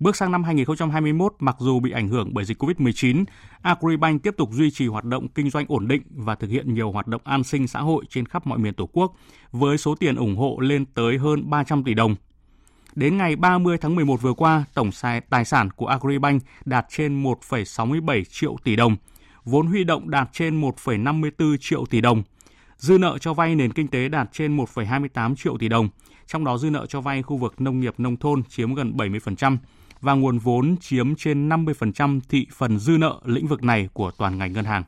Bước 0.01 0.17
sang 0.17 0.33
năm 0.33 0.45
2021, 0.45 1.35
mặc 1.39 1.57
dù 1.59 1.81
bị 1.81 1.91
ảnh 1.91 2.09
hưởng 2.09 2.35
bởi 2.35 2.45
dịch 2.45 2.63
COVID-19, 2.63 3.25
Agribank 3.63 4.23
tiếp 4.23 4.35
tục 4.37 4.51
duy 4.53 4.71
trì 4.71 4.87
hoạt 4.87 5.05
động 5.05 5.29
kinh 5.29 5.51
doanh 5.51 5.67
ổn 5.69 5.89
định 5.89 6.03
và 6.11 6.35
thực 6.35 6.51
hiện 6.51 6.75
nhiều 6.75 6.93
hoạt 6.93 7.07
động 7.07 7.21
an 7.25 7.45
sinh 7.45 7.69
xã 7.69 7.81
hội 7.81 8.05
trên 8.11 8.27
khắp 8.27 8.47
mọi 8.47 8.59
miền 8.59 8.75
Tổ 8.75 8.89
quốc, 8.93 9.17
với 9.53 9.79
số 9.79 9.95
tiền 9.95 10.17
ủng 10.17 10.37
hộ 10.37 10.59
lên 10.61 10.85
tới 10.85 11.19
hơn 11.19 11.51
300 11.51 11.85
tỷ 11.85 11.95
đồng. 11.95 12.15
Đến 12.95 13.17
ngày 13.17 13.37
30 13.37 13.79
tháng 13.79 13.95
11 13.95 14.23
vừa 14.23 14.33
qua, 14.33 14.65
tổng 14.75 14.91
tài 15.31 15.45
sản 15.45 15.71
của 15.71 15.87
Agribank 15.87 16.43
đạt 16.65 16.87
trên 16.91 17.23
1,67 17.23 18.25
triệu 18.25 18.57
tỷ 18.65 18.77
đồng, 18.77 18.97
vốn 19.45 19.67
huy 19.67 19.85
động 19.85 20.11
đạt 20.11 20.29
trên 20.33 20.61
1,54 20.61 21.57
triệu 21.61 21.85
tỷ 21.91 22.01
đồng, 22.01 22.23
dư 22.77 22.99
nợ 22.99 23.19
cho 23.19 23.35
vay 23.35 23.55
nền 23.55 23.73
kinh 23.73 23.89
tế 23.89 24.09
đạt 24.09 24.29
trên 24.33 24.57
1,28 24.57 25.35
triệu 25.35 25.59
tỷ 25.59 25.69
đồng, 25.69 25.89
trong 26.27 26.45
đó 26.45 26.59
dư 26.59 26.71
nợ 26.71 26.87
cho 26.87 27.01
vay 27.01 27.23
khu 27.23 27.37
vực 27.37 27.61
nông 27.61 27.81
nghiệp 27.81 27.95
nông 27.99 28.17
thôn 28.17 28.43
chiếm 28.45 28.75
gần 28.75 28.93
70%, 28.97 29.57
và 30.01 30.15
nguồn 30.15 30.39
vốn 30.39 30.77
chiếm 30.81 31.15
trên 31.15 31.49
50% 31.49 32.21
thị 32.29 32.47
phần 32.53 32.79
dư 32.79 32.99
nợ 32.99 33.21
lĩnh 33.25 33.47
vực 33.47 33.63
này 33.63 33.89
của 33.93 34.11
toàn 34.11 34.39
ngành 34.39 34.53
ngân 34.53 34.65
hàng. 34.65 34.83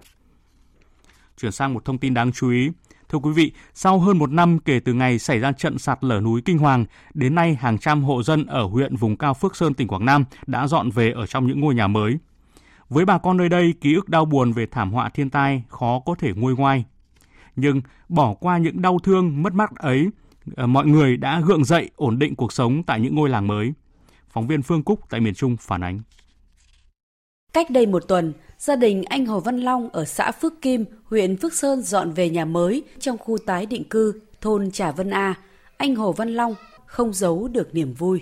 Chuyển 1.40 1.52
sang 1.52 1.74
một 1.74 1.84
thông 1.84 1.98
tin 1.98 2.14
đáng 2.14 2.32
chú 2.32 2.50
ý. 2.50 2.70
Thưa 3.08 3.18
quý 3.18 3.30
vị, 3.32 3.52
sau 3.74 3.98
hơn 3.98 4.18
một 4.18 4.30
năm 4.30 4.58
kể 4.58 4.80
từ 4.80 4.94
ngày 4.94 5.18
xảy 5.18 5.38
ra 5.38 5.52
trận 5.52 5.78
sạt 5.78 6.04
lở 6.04 6.20
núi 6.20 6.42
Kinh 6.44 6.58
Hoàng, 6.58 6.84
đến 7.14 7.34
nay 7.34 7.54
hàng 7.54 7.78
trăm 7.78 8.02
hộ 8.02 8.22
dân 8.22 8.46
ở 8.46 8.62
huyện 8.62 8.96
vùng 8.96 9.16
cao 9.16 9.34
Phước 9.34 9.56
Sơn, 9.56 9.74
tỉnh 9.74 9.88
Quảng 9.88 10.04
Nam 10.04 10.24
đã 10.46 10.66
dọn 10.66 10.90
về 10.90 11.10
ở 11.10 11.26
trong 11.26 11.46
những 11.46 11.60
ngôi 11.60 11.74
nhà 11.74 11.86
mới. 11.86 12.18
Với 12.88 13.04
bà 13.04 13.18
con 13.18 13.36
nơi 13.36 13.48
đây, 13.48 13.74
ký 13.80 13.94
ức 13.94 14.08
đau 14.08 14.24
buồn 14.24 14.52
về 14.52 14.66
thảm 14.66 14.92
họa 14.92 15.08
thiên 15.08 15.30
tai 15.30 15.62
khó 15.68 16.00
có 16.06 16.14
thể 16.14 16.32
nguôi 16.36 16.56
ngoai. 16.56 16.84
Nhưng 17.56 17.80
bỏ 18.08 18.34
qua 18.34 18.58
những 18.58 18.82
đau 18.82 18.98
thương, 18.98 19.42
mất 19.42 19.54
mát 19.54 19.70
ấy, 19.76 20.08
ờ, 20.56 20.66
mọi 20.66 20.86
người 20.86 21.16
đã 21.16 21.40
gượng 21.40 21.64
dậy 21.64 21.90
ổn 21.96 22.18
định 22.18 22.34
cuộc 22.34 22.52
sống 22.52 22.82
tại 22.82 23.00
những 23.00 23.14
ngôi 23.14 23.28
làng 23.28 23.46
mới. 23.46 23.72
Phóng 24.30 24.46
viên 24.46 24.62
Phương 24.62 24.82
Cúc 24.82 25.00
tại 25.10 25.20
miền 25.20 25.34
Trung 25.34 25.56
phản 25.60 25.84
ánh. 25.84 26.00
Cách 27.52 27.70
đây 27.70 27.86
một 27.86 28.08
tuần, 28.08 28.32
gia 28.58 28.76
đình 28.76 29.04
anh 29.04 29.26
Hồ 29.26 29.40
Văn 29.40 29.60
Long 29.60 29.88
ở 29.88 30.04
xã 30.04 30.32
Phước 30.32 30.62
Kim, 30.62 30.84
huyện 31.04 31.36
Phước 31.36 31.54
Sơn 31.54 31.82
dọn 31.82 32.12
về 32.12 32.30
nhà 32.30 32.44
mới 32.44 32.82
trong 33.00 33.18
khu 33.18 33.38
tái 33.38 33.66
định 33.66 33.84
cư 33.84 34.20
thôn 34.40 34.70
Trà 34.70 34.92
Vân 34.92 35.10
A. 35.10 35.34
Anh 35.76 35.94
Hồ 35.94 36.12
Văn 36.12 36.34
Long 36.34 36.54
không 36.86 37.12
giấu 37.12 37.48
được 37.48 37.74
niềm 37.74 37.94
vui. 37.94 38.20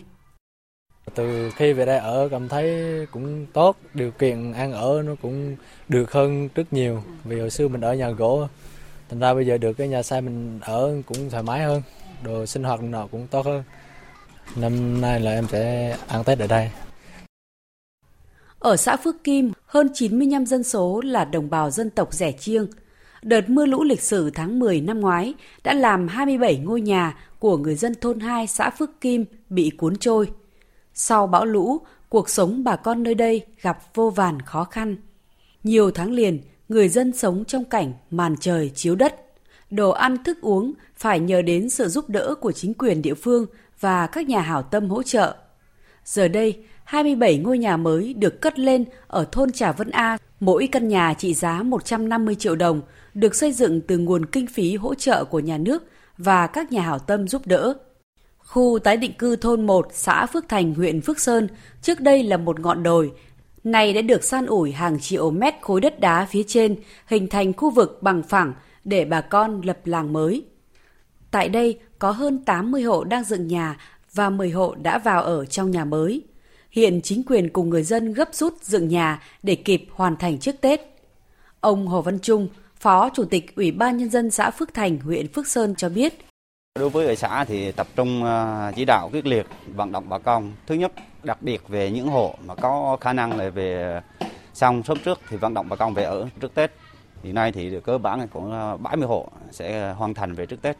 Từ 1.14 1.50
khi 1.50 1.72
về 1.72 1.86
đây 1.86 1.98
ở 1.98 2.28
cảm 2.30 2.48
thấy 2.48 2.66
cũng 3.10 3.46
tốt, 3.52 3.76
điều 3.94 4.10
kiện 4.10 4.52
ăn 4.52 4.72
ở 4.72 5.02
nó 5.06 5.14
cũng 5.22 5.56
được 5.88 6.12
hơn 6.12 6.48
rất 6.54 6.72
nhiều. 6.72 7.02
Vì 7.24 7.40
hồi 7.40 7.50
xưa 7.50 7.68
mình 7.68 7.80
ở 7.80 7.94
nhà 7.94 8.10
gỗ, 8.10 8.48
thành 9.08 9.20
ra 9.20 9.34
bây 9.34 9.46
giờ 9.46 9.58
được 9.58 9.72
cái 9.72 9.88
nhà 9.88 10.02
xây 10.02 10.20
mình 10.20 10.60
ở 10.62 11.02
cũng 11.06 11.30
thoải 11.30 11.42
mái 11.42 11.62
hơn, 11.62 11.82
đồ 12.22 12.46
sinh 12.46 12.64
hoạt 12.64 12.82
nào 12.82 13.08
cũng 13.08 13.26
tốt 13.26 13.46
hơn. 13.46 13.62
Năm 14.56 15.00
nay 15.00 15.20
là 15.20 15.30
em 15.30 15.46
sẽ 15.50 15.96
ăn 16.08 16.24
Tết 16.24 16.38
ở 16.38 16.46
đây. 16.46 16.70
Ở 18.58 18.76
xã 18.76 18.96
Phước 18.96 19.24
Kim, 19.24 19.52
hơn 19.66 19.88
95 19.94 20.46
dân 20.46 20.62
số 20.62 21.00
là 21.04 21.24
đồng 21.24 21.50
bào 21.50 21.70
dân 21.70 21.90
tộc 21.90 22.14
rẻ 22.14 22.32
chiêng. 22.32 22.66
Đợt 23.22 23.50
mưa 23.50 23.66
lũ 23.66 23.84
lịch 23.84 24.02
sử 24.02 24.30
tháng 24.30 24.58
10 24.58 24.80
năm 24.80 25.00
ngoái 25.00 25.34
đã 25.64 25.74
làm 25.74 26.08
27 26.08 26.58
ngôi 26.58 26.80
nhà 26.80 27.16
của 27.38 27.56
người 27.56 27.74
dân 27.74 27.94
thôn 28.00 28.20
2 28.20 28.46
xã 28.46 28.70
Phước 28.70 29.00
Kim 29.00 29.24
bị 29.50 29.70
cuốn 29.78 29.96
trôi. 29.96 30.30
Sau 30.94 31.26
bão 31.26 31.44
lũ, 31.44 31.80
cuộc 32.08 32.30
sống 32.30 32.64
bà 32.64 32.76
con 32.76 33.02
nơi 33.02 33.14
đây 33.14 33.46
gặp 33.62 33.78
vô 33.94 34.10
vàn 34.10 34.42
khó 34.42 34.64
khăn. 34.64 34.96
Nhiều 35.64 35.90
tháng 35.90 36.12
liền, 36.12 36.40
người 36.68 36.88
dân 36.88 37.12
sống 37.12 37.44
trong 37.44 37.64
cảnh 37.64 37.92
màn 38.10 38.34
trời 38.40 38.70
chiếu 38.74 38.94
đất. 38.94 39.14
Đồ 39.70 39.90
ăn 39.90 40.24
thức 40.24 40.40
uống 40.40 40.72
phải 40.96 41.20
nhờ 41.20 41.42
đến 41.42 41.70
sự 41.70 41.88
giúp 41.88 42.08
đỡ 42.08 42.34
của 42.40 42.52
chính 42.52 42.74
quyền 42.74 43.02
địa 43.02 43.14
phương 43.14 43.46
và 43.80 44.06
các 44.06 44.26
nhà 44.26 44.40
hảo 44.40 44.62
tâm 44.62 44.88
hỗ 44.88 45.02
trợ. 45.02 45.36
Giờ 46.04 46.28
đây, 46.28 46.64
27 46.84 47.38
ngôi 47.38 47.58
nhà 47.58 47.76
mới 47.76 48.14
được 48.14 48.40
cất 48.40 48.58
lên 48.58 48.84
ở 49.06 49.26
thôn 49.32 49.52
Trà 49.52 49.72
Vân 49.72 49.90
A, 49.90 50.18
mỗi 50.40 50.68
căn 50.72 50.88
nhà 50.88 51.14
trị 51.14 51.34
giá 51.34 51.62
150 51.62 52.34
triệu 52.34 52.56
đồng, 52.56 52.82
được 53.14 53.34
xây 53.34 53.52
dựng 53.52 53.80
từ 53.80 53.98
nguồn 53.98 54.26
kinh 54.26 54.46
phí 54.46 54.76
hỗ 54.76 54.94
trợ 54.94 55.24
của 55.24 55.40
nhà 55.40 55.58
nước 55.58 55.84
và 56.18 56.46
các 56.46 56.72
nhà 56.72 56.82
hảo 56.82 56.98
tâm 56.98 57.28
giúp 57.28 57.46
đỡ. 57.46 57.74
Khu 58.38 58.78
tái 58.84 58.96
định 58.96 59.12
cư 59.12 59.36
thôn 59.36 59.66
1, 59.66 59.88
xã 59.92 60.26
Phước 60.26 60.48
Thành, 60.48 60.74
huyện 60.74 61.00
Phước 61.00 61.20
Sơn, 61.20 61.48
trước 61.82 62.00
đây 62.00 62.22
là 62.22 62.36
một 62.36 62.60
ngọn 62.60 62.82
đồi, 62.82 63.12
này 63.64 63.92
đã 63.92 64.02
được 64.02 64.24
san 64.24 64.46
ủi 64.46 64.72
hàng 64.72 65.00
triệu 65.00 65.30
mét 65.30 65.54
khối 65.60 65.80
đất 65.80 66.00
đá 66.00 66.26
phía 66.30 66.42
trên, 66.46 66.76
hình 67.06 67.28
thành 67.28 67.52
khu 67.52 67.70
vực 67.70 67.98
bằng 68.02 68.22
phẳng 68.22 68.52
để 68.84 69.04
bà 69.04 69.20
con 69.20 69.60
lập 69.64 69.78
làng 69.84 70.12
mới. 70.12 70.44
Tại 71.30 71.48
đây 71.48 71.78
có 71.98 72.10
hơn 72.10 72.44
80 72.44 72.82
hộ 72.82 73.04
đang 73.04 73.24
dựng 73.24 73.46
nhà 73.46 73.76
và 74.14 74.30
10 74.30 74.50
hộ 74.50 74.74
đã 74.74 74.98
vào 74.98 75.22
ở 75.22 75.44
trong 75.44 75.70
nhà 75.70 75.84
mới. 75.84 76.22
Hiện 76.70 77.00
chính 77.02 77.22
quyền 77.26 77.48
cùng 77.48 77.70
người 77.70 77.82
dân 77.82 78.12
gấp 78.12 78.34
rút 78.34 78.54
dựng 78.62 78.88
nhà 78.88 79.22
để 79.42 79.54
kịp 79.54 79.86
hoàn 79.90 80.16
thành 80.16 80.38
trước 80.38 80.60
Tết. 80.60 80.80
Ông 81.60 81.86
Hồ 81.86 82.02
Văn 82.02 82.18
Trung, 82.18 82.48
Phó 82.76 83.10
Chủ 83.14 83.24
tịch 83.24 83.56
Ủy 83.56 83.70
ban 83.70 83.96
Nhân 83.96 84.10
dân 84.10 84.30
xã 84.30 84.50
Phước 84.50 84.74
Thành, 84.74 84.98
huyện 84.98 85.28
Phước 85.32 85.46
Sơn 85.46 85.74
cho 85.74 85.88
biết. 85.88 86.26
Đối 86.78 86.90
với 86.90 87.06
ở 87.06 87.14
xã 87.14 87.44
thì 87.44 87.72
tập 87.72 87.86
trung 87.96 88.24
à, 88.24 88.72
chỉ 88.76 88.84
đạo 88.84 89.08
quyết 89.12 89.26
liệt 89.26 89.46
vận 89.66 89.92
động 89.92 90.08
bà 90.08 90.18
con. 90.18 90.52
Thứ 90.66 90.74
nhất, 90.74 90.92
đặc 91.22 91.42
biệt 91.42 91.68
về 91.68 91.90
những 91.90 92.08
hộ 92.08 92.34
mà 92.46 92.54
có 92.54 92.96
khả 93.00 93.12
năng 93.12 93.36
là 93.36 93.50
về 93.50 94.00
xong 94.54 94.82
sớm 94.82 94.98
trước 95.04 95.20
thì 95.28 95.36
vận 95.36 95.54
động 95.54 95.68
bà 95.68 95.76
con 95.76 95.94
về 95.94 96.04
ở 96.04 96.28
trước 96.40 96.54
Tết. 96.54 96.72
Hiện 97.22 97.34
nay 97.34 97.52
thì 97.52 97.80
cơ 97.84 97.98
bản 97.98 98.28
cũng 98.28 98.52
à, 98.52 98.76
70 98.76 99.08
hộ 99.08 99.28
sẽ 99.50 99.92
hoàn 99.92 100.14
thành 100.14 100.34
về 100.34 100.46
trước 100.46 100.62
Tết. 100.62 100.76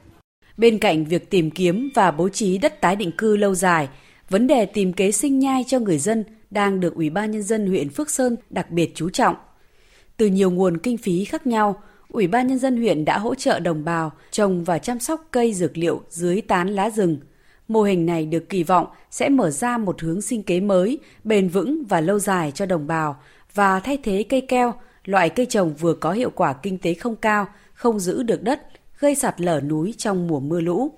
Bên 0.57 0.79
cạnh 0.79 1.05
việc 1.05 1.31
tìm 1.31 1.51
kiếm 1.51 1.91
và 1.95 2.11
bố 2.11 2.29
trí 2.29 2.59
đất 2.59 2.81
tái 2.81 2.97
định 2.97 3.13
cư 3.19 3.37
lâu 3.37 3.55
dài, 3.55 3.89
vấn 4.31 4.47
đề 4.47 4.67
tìm 4.67 4.93
kế 4.93 5.13
sinh 5.13 5.39
nhai 5.39 5.65
cho 5.67 5.79
người 5.79 5.99
dân 5.99 6.25
đang 6.51 6.81
được 6.81 6.95
Ủy 6.95 7.11
ban 7.11 7.31
Nhân 7.31 7.43
dân 7.43 7.67
huyện 7.67 7.89
Phước 7.89 8.11
Sơn 8.11 8.37
đặc 8.51 8.71
biệt 8.71 8.93
chú 8.95 9.11
trọng. 9.11 9.37
Từ 10.17 10.27
nhiều 10.27 10.51
nguồn 10.51 10.79
kinh 10.79 10.99
phí 10.99 11.25
khác 11.25 11.47
nhau, 11.47 11.83
Ủy 12.09 12.27
ban 12.27 12.47
Nhân 12.47 12.59
dân 12.59 12.77
huyện 12.77 13.05
đã 13.05 13.19
hỗ 13.19 13.35
trợ 13.35 13.61
đồng 13.61 13.85
bào 13.85 14.13
trồng 14.31 14.65
và 14.65 14.79
chăm 14.79 15.01
sóc 15.01 15.29
cây 15.31 15.55
dược 15.55 15.79
liệu 15.79 16.03
dưới 16.09 16.41
tán 16.41 16.69
lá 16.69 16.91
rừng. 16.91 17.19
Mô 17.69 17.83
hình 17.83 18.07
này 18.07 18.27
được 18.27 18.49
kỳ 18.49 18.63
vọng 18.63 18.87
sẽ 19.11 19.29
mở 19.29 19.51
ra 19.51 19.79
một 19.79 20.03
hướng 20.03 20.21
sinh 20.21 20.43
kế 20.43 20.61
mới, 20.61 20.99
bền 21.25 21.49
vững 21.49 21.85
và 21.85 22.01
lâu 22.01 22.19
dài 22.19 22.53
cho 22.55 22.67
đồng 22.67 22.87
bào 22.87 23.17
và 23.55 23.81
thay 23.81 23.99
thế 24.03 24.25
cây 24.29 24.41
keo, 24.41 24.75
loại 25.05 25.31
cây 25.31 25.47
trồng 25.47 25.75
vừa 25.75 25.95
có 25.95 26.13
hiệu 26.13 26.31
quả 26.31 26.53
kinh 26.53 26.79
tế 26.79 26.95
không 26.95 27.17
cao, 27.17 27.47
không 27.75 28.01
giữ 28.01 28.23
được 28.23 28.43
đất, 28.43 28.63
gây 28.99 29.15
sạt 29.15 29.41
lở 29.41 29.61
núi 29.61 29.95
trong 29.99 30.27
mùa 30.27 30.41
mưa 30.41 30.61
lũ. 30.61 30.93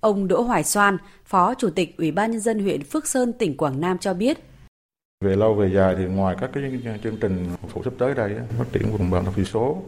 Ông 0.00 0.28
Đỗ 0.28 0.42
Hoài 0.42 0.64
Soan, 0.64 0.96
Phó 1.24 1.54
Chủ 1.54 1.70
tịch 1.70 1.96
Ủy 1.98 2.10
ban 2.10 2.30
Nhân 2.30 2.40
dân 2.40 2.58
huyện 2.58 2.84
Phước 2.84 3.06
Sơn, 3.06 3.32
tỉnh 3.32 3.56
Quảng 3.56 3.80
Nam 3.80 3.98
cho 3.98 4.14
biết. 4.14 4.38
Về 5.24 5.36
lâu 5.36 5.54
về 5.54 5.70
dài 5.74 5.94
thì 5.98 6.04
ngoài 6.04 6.36
các 6.40 6.50
cái 6.52 6.80
chương 7.02 7.16
trình 7.16 7.48
phụ 7.68 7.82
sắp 7.84 7.92
tới 7.98 8.14
đây 8.14 8.34
phát 8.58 8.64
triển 8.72 8.92
vùng 8.92 9.10
đồng 9.10 9.34
thủy 9.34 9.44
số, 9.44 9.82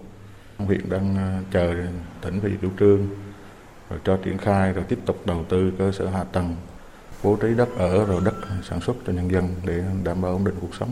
huyện 0.59 0.91
đang 0.91 1.17
à, 1.17 1.43
chờ 1.53 1.75
tỉnh 2.23 2.41
về 2.41 2.51
chủ 2.63 2.69
trương 2.81 3.09
rồi 3.91 3.99
cho 4.05 4.17
triển 4.25 4.39
khai 4.39 4.73
rồi 4.73 4.85
tiếp 4.89 4.99
tục 5.07 5.27
đầu 5.27 5.45
tư 5.49 5.73
cơ 5.79 5.93
sở 5.93 6.07
hạ 6.07 6.25
tầng 6.25 6.57
bố 7.23 7.37
trí 7.37 7.55
đất 7.55 7.69
ở 7.79 8.05
rồi 8.07 8.21
đất 8.25 8.35
sản 8.63 8.81
xuất 8.81 8.97
cho 9.07 9.13
nhân 9.13 9.31
dân 9.31 9.55
để 9.67 9.83
đảm 10.05 10.23
bảo 10.23 10.33
ổn 10.33 10.45
định 10.45 10.55
cuộc 10.61 10.75
sống. 10.75 10.91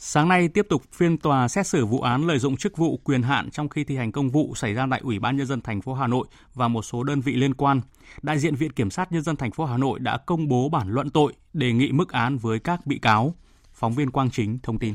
Sáng 0.00 0.28
nay 0.28 0.48
tiếp 0.48 0.66
tục 0.68 0.82
phiên 0.92 1.18
tòa 1.18 1.48
xét 1.48 1.66
xử 1.66 1.86
vụ 1.86 2.00
án 2.00 2.26
lợi 2.26 2.38
dụng 2.38 2.56
chức 2.56 2.76
vụ 2.76 2.96
quyền 2.96 3.22
hạn 3.22 3.50
trong 3.50 3.68
khi 3.68 3.84
thi 3.84 3.96
hành 3.96 4.12
công 4.12 4.30
vụ 4.30 4.54
xảy 4.54 4.74
ra 4.74 4.86
tại 4.90 5.00
Ủy 5.04 5.18
ban 5.18 5.36
nhân 5.36 5.46
dân 5.46 5.60
thành 5.60 5.80
phố 5.80 5.94
Hà 5.94 6.06
Nội 6.06 6.26
và 6.54 6.68
một 6.68 6.82
số 6.82 7.02
đơn 7.02 7.20
vị 7.20 7.32
liên 7.32 7.54
quan. 7.54 7.80
Đại 8.22 8.38
diện 8.38 8.54
Viện 8.54 8.72
Kiểm 8.72 8.90
sát 8.90 9.12
nhân 9.12 9.22
dân 9.22 9.36
thành 9.36 9.50
phố 9.50 9.64
Hà 9.64 9.76
Nội 9.76 9.98
đã 9.98 10.16
công 10.16 10.48
bố 10.48 10.68
bản 10.68 10.90
luận 10.90 11.10
tội, 11.10 11.32
đề 11.52 11.72
nghị 11.72 11.92
mức 11.92 12.12
án 12.12 12.38
với 12.38 12.58
các 12.58 12.86
bị 12.86 12.98
cáo. 12.98 13.34
Phóng 13.72 13.94
viên 13.94 14.10
Quang 14.10 14.30
Chính 14.30 14.58
thông 14.62 14.78
tin. 14.78 14.94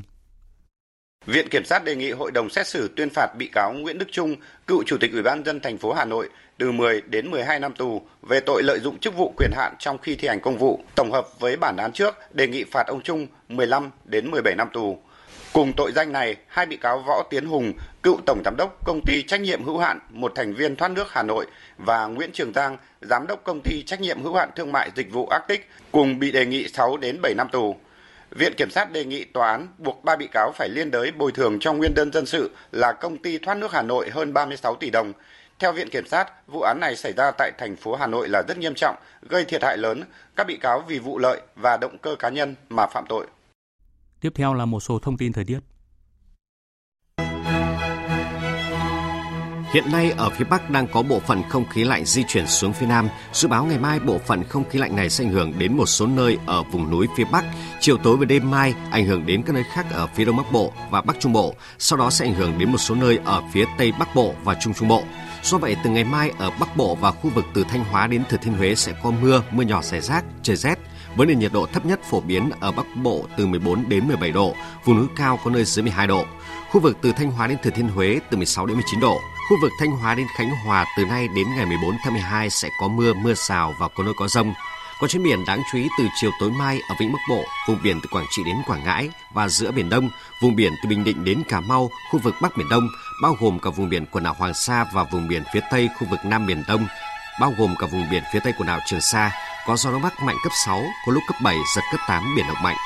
Viện 1.26 1.50
Kiểm 1.50 1.66
sát 1.66 1.84
đề 1.84 1.96
nghị 1.96 2.12
hội 2.12 2.32
đồng 2.32 2.50
xét 2.50 2.68
xử 2.68 2.90
tuyên 2.96 3.10
phạt 3.10 3.28
bị 3.38 3.50
cáo 3.54 3.74
Nguyễn 3.74 3.98
Đức 3.98 4.06
Trung, 4.12 4.36
cựu 4.68 4.84
chủ 4.84 4.98
tịch 4.98 5.12
Ủy 5.12 5.22
ban 5.22 5.46
dân 5.46 5.60
thành 5.60 5.78
phố 5.78 5.94
Hà 5.94 6.06
Nội 6.06 6.30
từ 6.58 6.72
10 6.72 7.02
đến 7.02 7.32
12 7.32 7.60
năm 7.60 7.74
tù 7.74 8.02
về 8.22 8.40
tội 8.40 8.64
lợi 8.64 8.80
dụng 8.80 9.00
chức 9.00 9.16
vụ 9.16 9.34
quyền 9.38 9.52
hạn 9.56 9.74
trong 9.80 9.98
khi 9.98 10.16
thi 10.16 10.28
hành 10.28 10.40
công 10.40 10.58
vụ. 10.58 10.80
Tổng 10.96 11.12
hợp 11.12 11.40
với 11.40 11.56
bản 11.56 11.78
án 11.78 11.92
trước, 11.92 12.16
đề 12.34 12.48
nghị 12.48 12.64
phạt 12.64 12.88
ông 12.88 13.02
Trung 13.02 13.28
15 13.50 13.92
đến 14.06 14.32
17 14.32 14.56
năm 14.56 14.70
tù. 14.74 14.98
Cùng 15.54 15.74
tội 15.74 15.92
danh 15.92 16.12
này, 16.12 16.36
hai 16.48 16.66
bị 16.66 16.78
cáo 16.78 17.04
Võ 17.08 17.24
Tiến 17.30 17.46
Hùng, 17.46 17.74
cựu 18.04 18.20
tổng 18.26 18.42
giám 18.46 18.56
đốc 18.58 18.86
công 18.86 19.02
ty 19.06 19.24
trách 19.24 19.42
nhiệm 19.42 19.64
hữu 19.64 19.78
hạn 19.78 20.00
một 20.10 20.32
thành 20.36 20.54
viên 20.54 20.76
thoát 20.76 20.92
nước 20.92 21.08
Hà 21.10 21.24
Nội 21.24 21.46
và 21.78 22.06
Nguyễn 22.06 22.32
Trường 22.34 22.54
Giang, 22.54 22.78
giám 23.02 23.28
đốc 23.28 23.44
công 23.44 23.62
ty 23.64 23.84
trách 23.84 24.02
nhiệm 24.02 24.24
hữu 24.24 24.36
hạn 24.36 24.50
thương 24.56 24.72
mại 24.72 24.92
dịch 24.96 25.12
vụ 25.12 25.28
Arctic 25.28 25.70
cùng 25.92 26.20
bị 26.20 26.32
đề 26.32 26.46
nghị 26.46 26.68
6 26.68 26.98
đến 26.98 27.22
7 27.22 27.34
năm 27.34 27.48
tù. 27.52 27.76
Viện 28.36 28.54
Kiểm 28.58 28.70
sát 28.70 28.92
đề 28.92 29.06
nghị 29.06 29.24
tòa 29.24 29.52
án 29.52 29.68
buộc 29.78 30.04
ba 30.04 30.16
bị 30.16 30.28
cáo 30.32 30.52
phải 30.56 30.70
liên 30.70 30.92
đới 30.92 31.12
bồi 31.12 31.32
thường 31.32 31.58
cho 31.60 31.74
nguyên 31.74 31.94
đơn 31.94 32.12
dân 32.14 32.26
sự 32.26 32.52
là 32.72 32.92
công 32.92 33.18
ty 33.18 33.38
thoát 33.38 33.58
nước 33.58 33.72
Hà 33.72 33.82
Nội 33.82 34.10
hơn 34.10 34.34
36 34.34 34.76
tỷ 34.76 34.90
đồng. 34.90 35.14
Theo 35.60 35.74
Viện 35.74 35.90
Kiểm 35.90 36.08
sát, 36.08 36.48
vụ 36.48 36.62
án 36.62 36.80
này 36.80 36.96
xảy 36.96 37.14
ra 37.14 37.32
tại 37.32 37.52
thành 37.58 37.76
phố 37.76 37.96
Hà 37.96 38.08
Nội 38.08 38.30
là 38.30 38.44
rất 38.48 38.58
nghiêm 38.58 38.74
trọng, 38.76 38.96
gây 39.30 39.46
thiệt 39.46 39.64
hại 39.64 39.78
lớn. 39.78 40.04
Các 40.36 40.48
bị 40.48 40.58
cáo 40.58 40.84
vì 40.88 41.00
vụ 41.00 41.18
lợi 41.18 41.42
và 41.56 41.78
động 41.78 41.98
cơ 41.98 42.16
cá 42.20 42.30
nhân 42.30 42.56
mà 42.70 42.88
phạm 42.88 43.06
tội. 43.10 43.28
Tiếp 44.22 44.32
theo 44.36 44.54
là 44.54 44.66
một 44.66 44.80
số 44.80 45.00
thông 45.00 45.18
tin 45.18 45.34
thời 45.34 45.46
tiết. 45.46 45.60
Hiện 49.74 49.92
nay 49.92 50.14
ở 50.18 50.30
phía 50.30 50.46
Bắc 50.46 50.70
đang 50.70 50.88
có 50.88 51.02
bộ 51.02 51.20
phận 51.20 51.44
không 51.50 51.66
khí 51.70 51.84
lạnh 51.84 52.06
di 52.06 52.24
chuyển 52.28 52.48
xuống 52.48 52.74
phía 52.74 52.86
Nam. 52.86 53.10
Dự 53.32 53.48
báo 53.48 53.66
ngày 53.66 53.80
mai 53.80 54.00
bộ 54.00 54.18
phận 54.18 54.44
không 54.44 54.70
khí 54.70 54.80
lạnh 54.80 54.96
này 54.96 55.10
sẽ 55.10 55.24
ảnh 55.24 55.32
hưởng 55.32 55.54
đến 55.60 55.78
một 55.78 55.86
số 55.86 56.08
nơi 56.08 56.38
ở 56.46 56.64
vùng 56.64 56.92
núi 56.92 57.08
phía 57.18 57.24
Bắc. 57.32 57.46
Chiều 57.80 57.98
tối 57.98 58.18
và 58.18 58.26
đêm 58.26 58.52
mai 58.52 58.74
ảnh 58.92 59.06
hưởng 59.06 59.26
đến 59.26 59.44
các 59.44 59.54
nơi 59.54 59.64
khác 59.74 59.86
ở 59.92 60.08
phía 60.08 60.26
Đông 60.26 60.38
Bắc 60.38 60.52
Bộ 60.52 60.74
và 60.90 61.02
Bắc 61.02 61.20
Trung 61.20 61.34
Bộ. 61.34 61.54
Sau 61.80 62.00
đó 62.00 62.10
sẽ 62.10 62.26
ảnh 62.26 62.34
hưởng 62.34 62.58
đến 62.60 62.72
một 62.72 62.78
số 62.78 62.96
nơi 62.96 63.20
ở 63.26 63.44
phía 63.52 63.66
Tây 63.78 63.92
Bắc 64.00 64.16
Bộ 64.16 64.34
và 64.44 64.56
Trung 64.56 64.74
Trung 64.74 64.88
Bộ. 64.88 65.04
Do 65.44 65.58
vậy, 65.58 65.76
từ 65.84 65.90
ngày 65.90 66.04
mai 66.04 66.32
ở 66.38 66.50
Bắc 66.60 66.78
Bộ 66.78 66.96
và 66.96 67.12
khu 67.12 67.30
vực 67.30 67.46
từ 67.54 67.64
Thanh 67.70 67.84
Hóa 67.84 68.08
đến 68.08 68.24
Thừa 68.30 68.38
Thiên 68.38 68.54
Huế 68.54 68.76
sẽ 68.76 68.94
có 69.04 69.12
mưa, 69.12 69.44
mưa 69.52 69.64
nhỏ 69.64 69.82
rải 69.82 70.02
rác, 70.02 70.26
trời 70.44 70.56
rét 70.56 70.80
với 71.16 71.28
nền 71.28 71.40
nhiệt 71.40 71.54
độ 71.54 71.66
thấp 71.66 71.86
nhất 71.86 72.00
phổ 72.04 72.22
biến 72.22 72.50
ở 72.60 72.72
Bắc 72.72 72.86
Bộ 72.96 73.26
từ 73.38 73.46
14 73.46 73.90
đến 73.90 74.08
17 74.08 74.32
độ, 74.32 74.56
vùng 74.86 74.98
núi 74.98 75.08
cao 75.16 75.40
có 75.44 75.52
nơi 75.52 75.64
dưới 75.64 75.84
12 75.84 76.08
độ. 76.08 76.26
Khu 76.72 76.82
vực 76.82 76.98
từ 77.02 77.12
Thanh 77.12 77.32
Hóa 77.32 77.48
đến 77.48 77.58
Thừa 77.64 77.70
Thiên 77.70 77.88
Huế 77.88 78.20
từ 78.30 78.38
16 78.38 78.66
đến 78.66 78.78
19 78.78 79.00
độ. 79.00 79.20
Khu 79.50 79.58
vực 79.62 79.72
Thanh 79.80 79.92
Hóa 79.92 80.16
đến 80.16 80.28
Khánh 80.36 80.50
Hòa 80.50 80.86
từ 80.98 81.06
nay 81.06 81.28
đến 81.28 81.48
ngày 81.56 81.66
14 81.66 81.98
tháng 82.04 82.14
12 82.14 82.50
sẽ 82.50 82.70
có 82.80 82.88
mưa, 82.88 83.14
mưa 83.14 83.34
rào 83.34 83.76
và 83.80 83.88
có 83.88 84.04
nơi 84.04 84.14
có 84.18 84.28
rông. 84.28 84.54
Còn 85.00 85.10
trên 85.10 85.24
biển 85.24 85.46
đáng 85.46 85.62
chú 85.72 85.78
ý 85.78 85.90
từ 85.98 86.08
chiều 86.16 86.32
tối 86.40 86.52
mai 86.52 86.82
ở 86.90 86.96
vịnh 87.00 87.12
Bắc 87.14 87.20
Bộ, 87.30 87.44
vùng 87.68 87.78
biển 87.84 88.00
từ 88.02 88.08
Quảng 88.12 88.26
Trị 88.30 88.44
đến 88.44 88.56
Quảng 88.68 88.84
Ngãi 88.84 89.10
và 89.34 89.48
giữa 89.48 89.72
biển 89.72 89.90
Đông, 89.90 90.10
vùng 90.42 90.56
biển 90.56 90.74
từ 90.84 90.90
Bình 90.90 91.04
Định 91.04 91.24
đến 91.24 91.44
Cà 91.50 91.60
Mau, 91.60 91.90
khu 92.12 92.20
vực 92.20 92.36
Bắc 92.42 92.58
Biển 92.58 92.70
Đông, 92.70 92.88
bao 93.22 93.36
gồm 93.40 93.60
cả 93.60 93.70
vùng 93.70 93.90
biển 93.90 94.06
quần 94.06 94.24
đảo 94.24 94.36
Hoàng 94.38 94.54
Sa 94.54 94.86
và 94.94 95.04
vùng 95.04 95.28
biển 95.28 95.44
phía 95.54 95.62
Tây 95.72 95.90
khu 96.00 96.08
vực 96.08 96.20
Nam 96.26 96.46
Biển 96.46 96.64
Đông, 96.68 96.88
bao 97.40 97.54
gồm 97.58 97.76
cả 97.80 97.88
vùng 97.92 98.10
biển 98.12 98.24
phía 98.34 98.40
Tây 98.40 98.54
quần 98.58 98.68
đảo 98.68 98.80
Trường 98.86 99.02
Sa, 99.02 99.32
có 99.66 99.76
gió 99.76 99.92
đông 99.92 100.02
bắc 100.02 100.24
mạnh 100.24 100.38
cấp 100.44 100.52
6, 100.66 100.84
có 101.06 101.12
lúc 101.12 101.24
cấp 101.28 101.36
7, 101.44 101.56
giật 101.76 101.82
cấp 101.92 102.00
8, 102.08 102.36
biển 102.36 102.48
động 102.48 102.64
mạnh. 102.64 102.78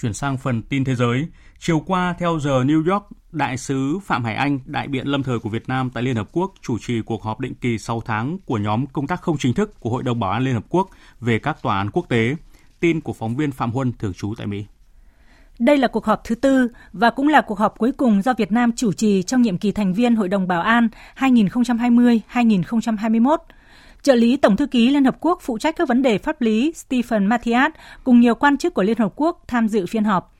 Chuyển 0.00 0.14
sang 0.14 0.38
phần 0.38 0.62
tin 0.62 0.84
thế 0.84 0.94
giới, 0.94 1.26
chiều 1.64 1.80
qua 1.80 2.14
theo 2.18 2.38
giờ 2.38 2.64
New 2.64 2.92
York, 2.92 3.06
Đại 3.32 3.56
sứ 3.56 3.98
Phạm 3.98 4.24
Hải 4.24 4.34
Anh, 4.34 4.58
đại 4.64 4.88
biện 4.88 5.06
lâm 5.06 5.22
thời 5.22 5.38
của 5.38 5.48
Việt 5.48 5.68
Nam 5.68 5.90
tại 5.90 6.02
Liên 6.02 6.16
Hợp 6.16 6.28
Quốc, 6.32 6.54
chủ 6.62 6.78
trì 6.78 7.02
cuộc 7.02 7.22
họp 7.22 7.40
định 7.40 7.54
kỳ 7.54 7.78
6 7.78 8.00
tháng 8.00 8.38
của 8.46 8.58
nhóm 8.58 8.86
công 8.86 9.06
tác 9.06 9.22
không 9.22 9.38
chính 9.38 9.54
thức 9.54 9.80
của 9.80 9.90
Hội 9.90 10.02
đồng 10.02 10.20
Bảo 10.20 10.30
an 10.30 10.42
Liên 10.42 10.54
Hợp 10.54 10.64
Quốc 10.68 10.90
về 11.20 11.38
các 11.38 11.62
tòa 11.62 11.78
án 11.78 11.90
quốc 11.90 12.08
tế. 12.08 12.36
Tin 12.80 13.00
của 13.00 13.12
phóng 13.12 13.36
viên 13.36 13.52
Phạm 13.52 13.70
Huân 13.70 13.92
thường 13.92 14.12
trú 14.14 14.34
tại 14.38 14.46
Mỹ. 14.46 14.64
Đây 15.58 15.76
là 15.76 15.88
cuộc 15.88 16.04
họp 16.04 16.24
thứ 16.24 16.34
tư 16.34 16.68
và 16.92 17.10
cũng 17.10 17.28
là 17.28 17.40
cuộc 17.40 17.58
họp 17.58 17.78
cuối 17.78 17.92
cùng 17.92 18.22
do 18.22 18.34
Việt 18.38 18.52
Nam 18.52 18.72
chủ 18.76 18.92
trì 18.92 19.22
trong 19.22 19.42
nhiệm 19.42 19.58
kỳ 19.58 19.72
thành 19.72 19.94
viên 19.94 20.16
Hội 20.16 20.28
đồng 20.28 20.48
Bảo 20.48 20.60
an 20.60 20.88
2020-2021. 21.16 23.36
Trợ 24.02 24.14
lý 24.14 24.36
Tổng 24.36 24.56
thư 24.56 24.66
ký 24.66 24.90
Liên 24.90 25.04
Hợp 25.04 25.16
Quốc 25.20 25.38
phụ 25.42 25.58
trách 25.58 25.76
các 25.76 25.88
vấn 25.88 26.02
đề 26.02 26.18
pháp 26.18 26.40
lý 26.40 26.72
Stephen 26.74 27.26
Matthias 27.26 27.72
cùng 28.04 28.20
nhiều 28.20 28.34
quan 28.34 28.58
chức 28.58 28.74
của 28.74 28.82
Liên 28.82 28.98
Hợp 28.98 29.12
Quốc 29.16 29.44
tham 29.46 29.68
dự 29.68 29.86
phiên 29.86 30.04
họp. 30.04 30.31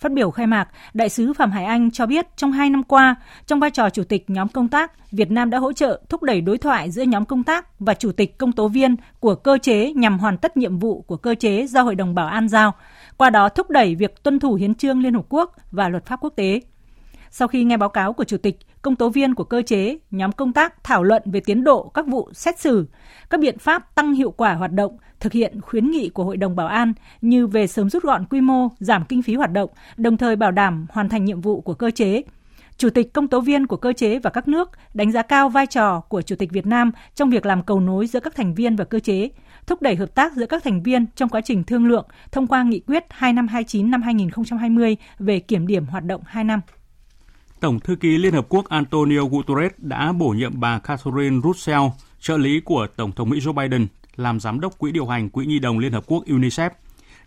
Phát 0.00 0.12
biểu 0.12 0.30
khai 0.30 0.46
mạc, 0.46 0.68
Đại 0.94 1.08
sứ 1.08 1.32
Phạm 1.32 1.50
Hải 1.50 1.64
Anh 1.64 1.90
cho 1.90 2.06
biết 2.06 2.26
trong 2.36 2.52
hai 2.52 2.70
năm 2.70 2.82
qua, 2.82 3.14
trong 3.46 3.60
vai 3.60 3.70
trò 3.70 3.90
chủ 3.90 4.04
tịch 4.04 4.30
nhóm 4.30 4.48
công 4.48 4.68
tác, 4.68 4.92
Việt 5.12 5.30
Nam 5.30 5.50
đã 5.50 5.58
hỗ 5.58 5.72
trợ 5.72 6.00
thúc 6.08 6.22
đẩy 6.22 6.40
đối 6.40 6.58
thoại 6.58 6.90
giữa 6.90 7.02
nhóm 7.02 7.24
công 7.24 7.42
tác 7.42 7.80
và 7.80 7.94
chủ 7.94 8.12
tịch 8.12 8.38
công 8.38 8.52
tố 8.52 8.68
viên 8.68 8.96
của 9.20 9.34
cơ 9.34 9.58
chế 9.62 9.92
nhằm 9.92 10.18
hoàn 10.18 10.38
tất 10.38 10.56
nhiệm 10.56 10.78
vụ 10.78 11.02
của 11.02 11.16
cơ 11.16 11.34
chế 11.34 11.66
do 11.66 11.82
Hội 11.82 11.94
đồng 11.94 12.14
Bảo 12.14 12.26
an 12.26 12.48
giao, 12.48 12.74
qua 13.16 13.30
đó 13.30 13.48
thúc 13.48 13.70
đẩy 13.70 13.94
việc 13.94 14.22
tuân 14.22 14.38
thủ 14.38 14.54
hiến 14.54 14.74
trương 14.74 15.02
Liên 15.02 15.14
Hợp 15.14 15.24
Quốc 15.28 15.56
và 15.70 15.88
luật 15.88 16.06
pháp 16.06 16.18
quốc 16.20 16.32
tế. 16.36 16.60
Sau 17.30 17.48
khi 17.48 17.64
nghe 17.64 17.76
báo 17.76 17.88
cáo 17.88 18.12
của 18.12 18.24
Chủ 18.24 18.36
tịch, 18.36 18.58
công 18.82 18.96
tố 18.96 19.08
viên 19.08 19.34
của 19.34 19.44
cơ 19.44 19.62
chế, 19.62 19.98
nhóm 20.10 20.32
công 20.32 20.52
tác 20.52 20.84
thảo 20.84 21.02
luận 21.02 21.22
về 21.26 21.40
tiến 21.40 21.64
độ 21.64 21.88
các 21.94 22.06
vụ 22.06 22.30
xét 22.32 22.60
xử, 22.60 22.86
các 23.30 23.40
biện 23.40 23.58
pháp 23.58 23.94
tăng 23.94 24.12
hiệu 24.12 24.30
quả 24.30 24.54
hoạt 24.54 24.72
động, 24.72 24.96
thực 25.20 25.32
hiện 25.32 25.60
khuyến 25.60 25.90
nghị 25.90 26.08
của 26.08 26.24
Hội 26.24 26.36
đồng 26.36 26.56
Bảo 26.56 26.66
an 26.66 26.92
như 27.20 27.46
về 27.46 27.66
sớm 27.66 27.90
rút 27.90 28.02
gọn 28.02 28.24
quy 28.30 28.40
mô, 28.40 28.68
giảm 28.78 29.04
kinh 29.04 29.22
phí 29.22 29.34
hoạt 29.34 29.52
động, 29.52 29.70
đồng 29.96 30.16
thời 30.16 30.36
bảo 30.36 30.50
đảm 30.50 30.86
hoàn 30.90 31.08
thành 31.08 31.24
nhiệm 31.24 31.40
vụ 31.40 31.60
của 31.60 31.74
cơ 31.74 31.90
chế. 31.90 32.22
Chủ 32.76 32.90
tịch 32.90 33.12
công 33.12 33.28
tố 33.28 33.40
viên 33.40 33.66
của 33.66 33.76
cơ 33.76 33.92
chế 33.92 34.18
và 34.18 34.30
các 34.30 34.48
nước 34.48 34.70
đánh 34.94 35.12
giá 35.12 35.22
cao 35.22 35.48
vai 35.48 35.66
trò 35.66 36.00
của 36.00 36.22
Chủ 36.22 36.36
tịch 36.36 36.50
Việt 36.52 36.66
Nam 36.66 36.90
trong 37.14 37.30
việc 37.30 37.46
làm 37.46 37.62
cầu 37.62 37.80
nối 37.80 38.06
giữa 38.06 38.20
các 38.20 38.34
thành 38.36 38.54
viên 38.54 38.76
và 38.76 38.84
cơ 38.84 39.00
chế, 39.00 39.28
thúc 39.66 39.82
đẩy 39.82 39.96
hợp 39.96 40.14
tác 40.14 40.32
giữa 40.32 40.46
các 40.46 40.64
thành 40.64 40.82
viên 40.82 41.06
trong 41.16 41.28
quá 41.28 41.40
trình 41.40 41.64
thương 41.64 41.86
lượng 41.86 42.06
thông 42.32 42.46
qua 42.46 42.62
nghị 42.62 42.80
quyết 42.80 43.04
2529 43.10 43.90
năm 43.90 44.02
2020 44.02 44.96
về 45.18 45.40
kiểm 45.40 45.66
điểm 45.66 45.86
hoạt 45.86 46.04
động 46.04 46.20
2 46.26 46.44
năm. 46.44 46.60
Tổng 47.60 47.80
thư 47.80 47.96
ký 47.96 48.18
Liên 48.18 48.34
Hợp 48.34 48.46
Quốc 48.48 48.68
Antonio 48.68 49.20
Guterres 49.30 49.72
đã 49.78 50.12
bổ 50.12 50.28
nhiệm 50.28 50.60
bà 50.60 50.78
Catherine 50.78 51.40
Russell, 51.44 51.82
trợ 52.20 52.36
lý 52.36 52.60
của 52.60 52.86
Tổng 52.96 53.12
thống 53.12 53.30
Mỹ 53.30 53.38
Joe 53.38 53.52
Biden, 53.52 53.86
làm 54.16 54.40
giám 54.40 54.60
đốc 54.60 54.78
quỹ 54.78 54.92
điều 54.92 55.06
hành 55.06 55.30
Quỹ 55.30 55.46
Nhi 55.46 55.58
đồng 55.58 55.78
Liên 55.78 55.92
Hợp 55.92 56.04
Quốc 56.06 56.24
UNICEF. 56.26 56.70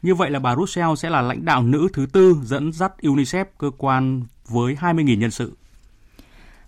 Như 0.02 0.16
vậy 0.16 0.30
là 0.30 0.40
bà 0.40 0.56
Russell 0.56 0.96
sẽ 0.98 1.10
là 1.10 1.22
lãnh 1.22 1.46
đạo 1.46 1.64
nữ 1.64 1.88
thứ 1.94 2.06
tư 2.14 2.36
dẫn 2.44 2.72
dắt 2.74 2.92
UNICEF, 3.02 3.46
cơ 3.58 3.72
quan 3.78 4.24
với 4.48 4.78
20.000 4.82 5.18
nhân 5.18 5.32
sự. 5.32 5.54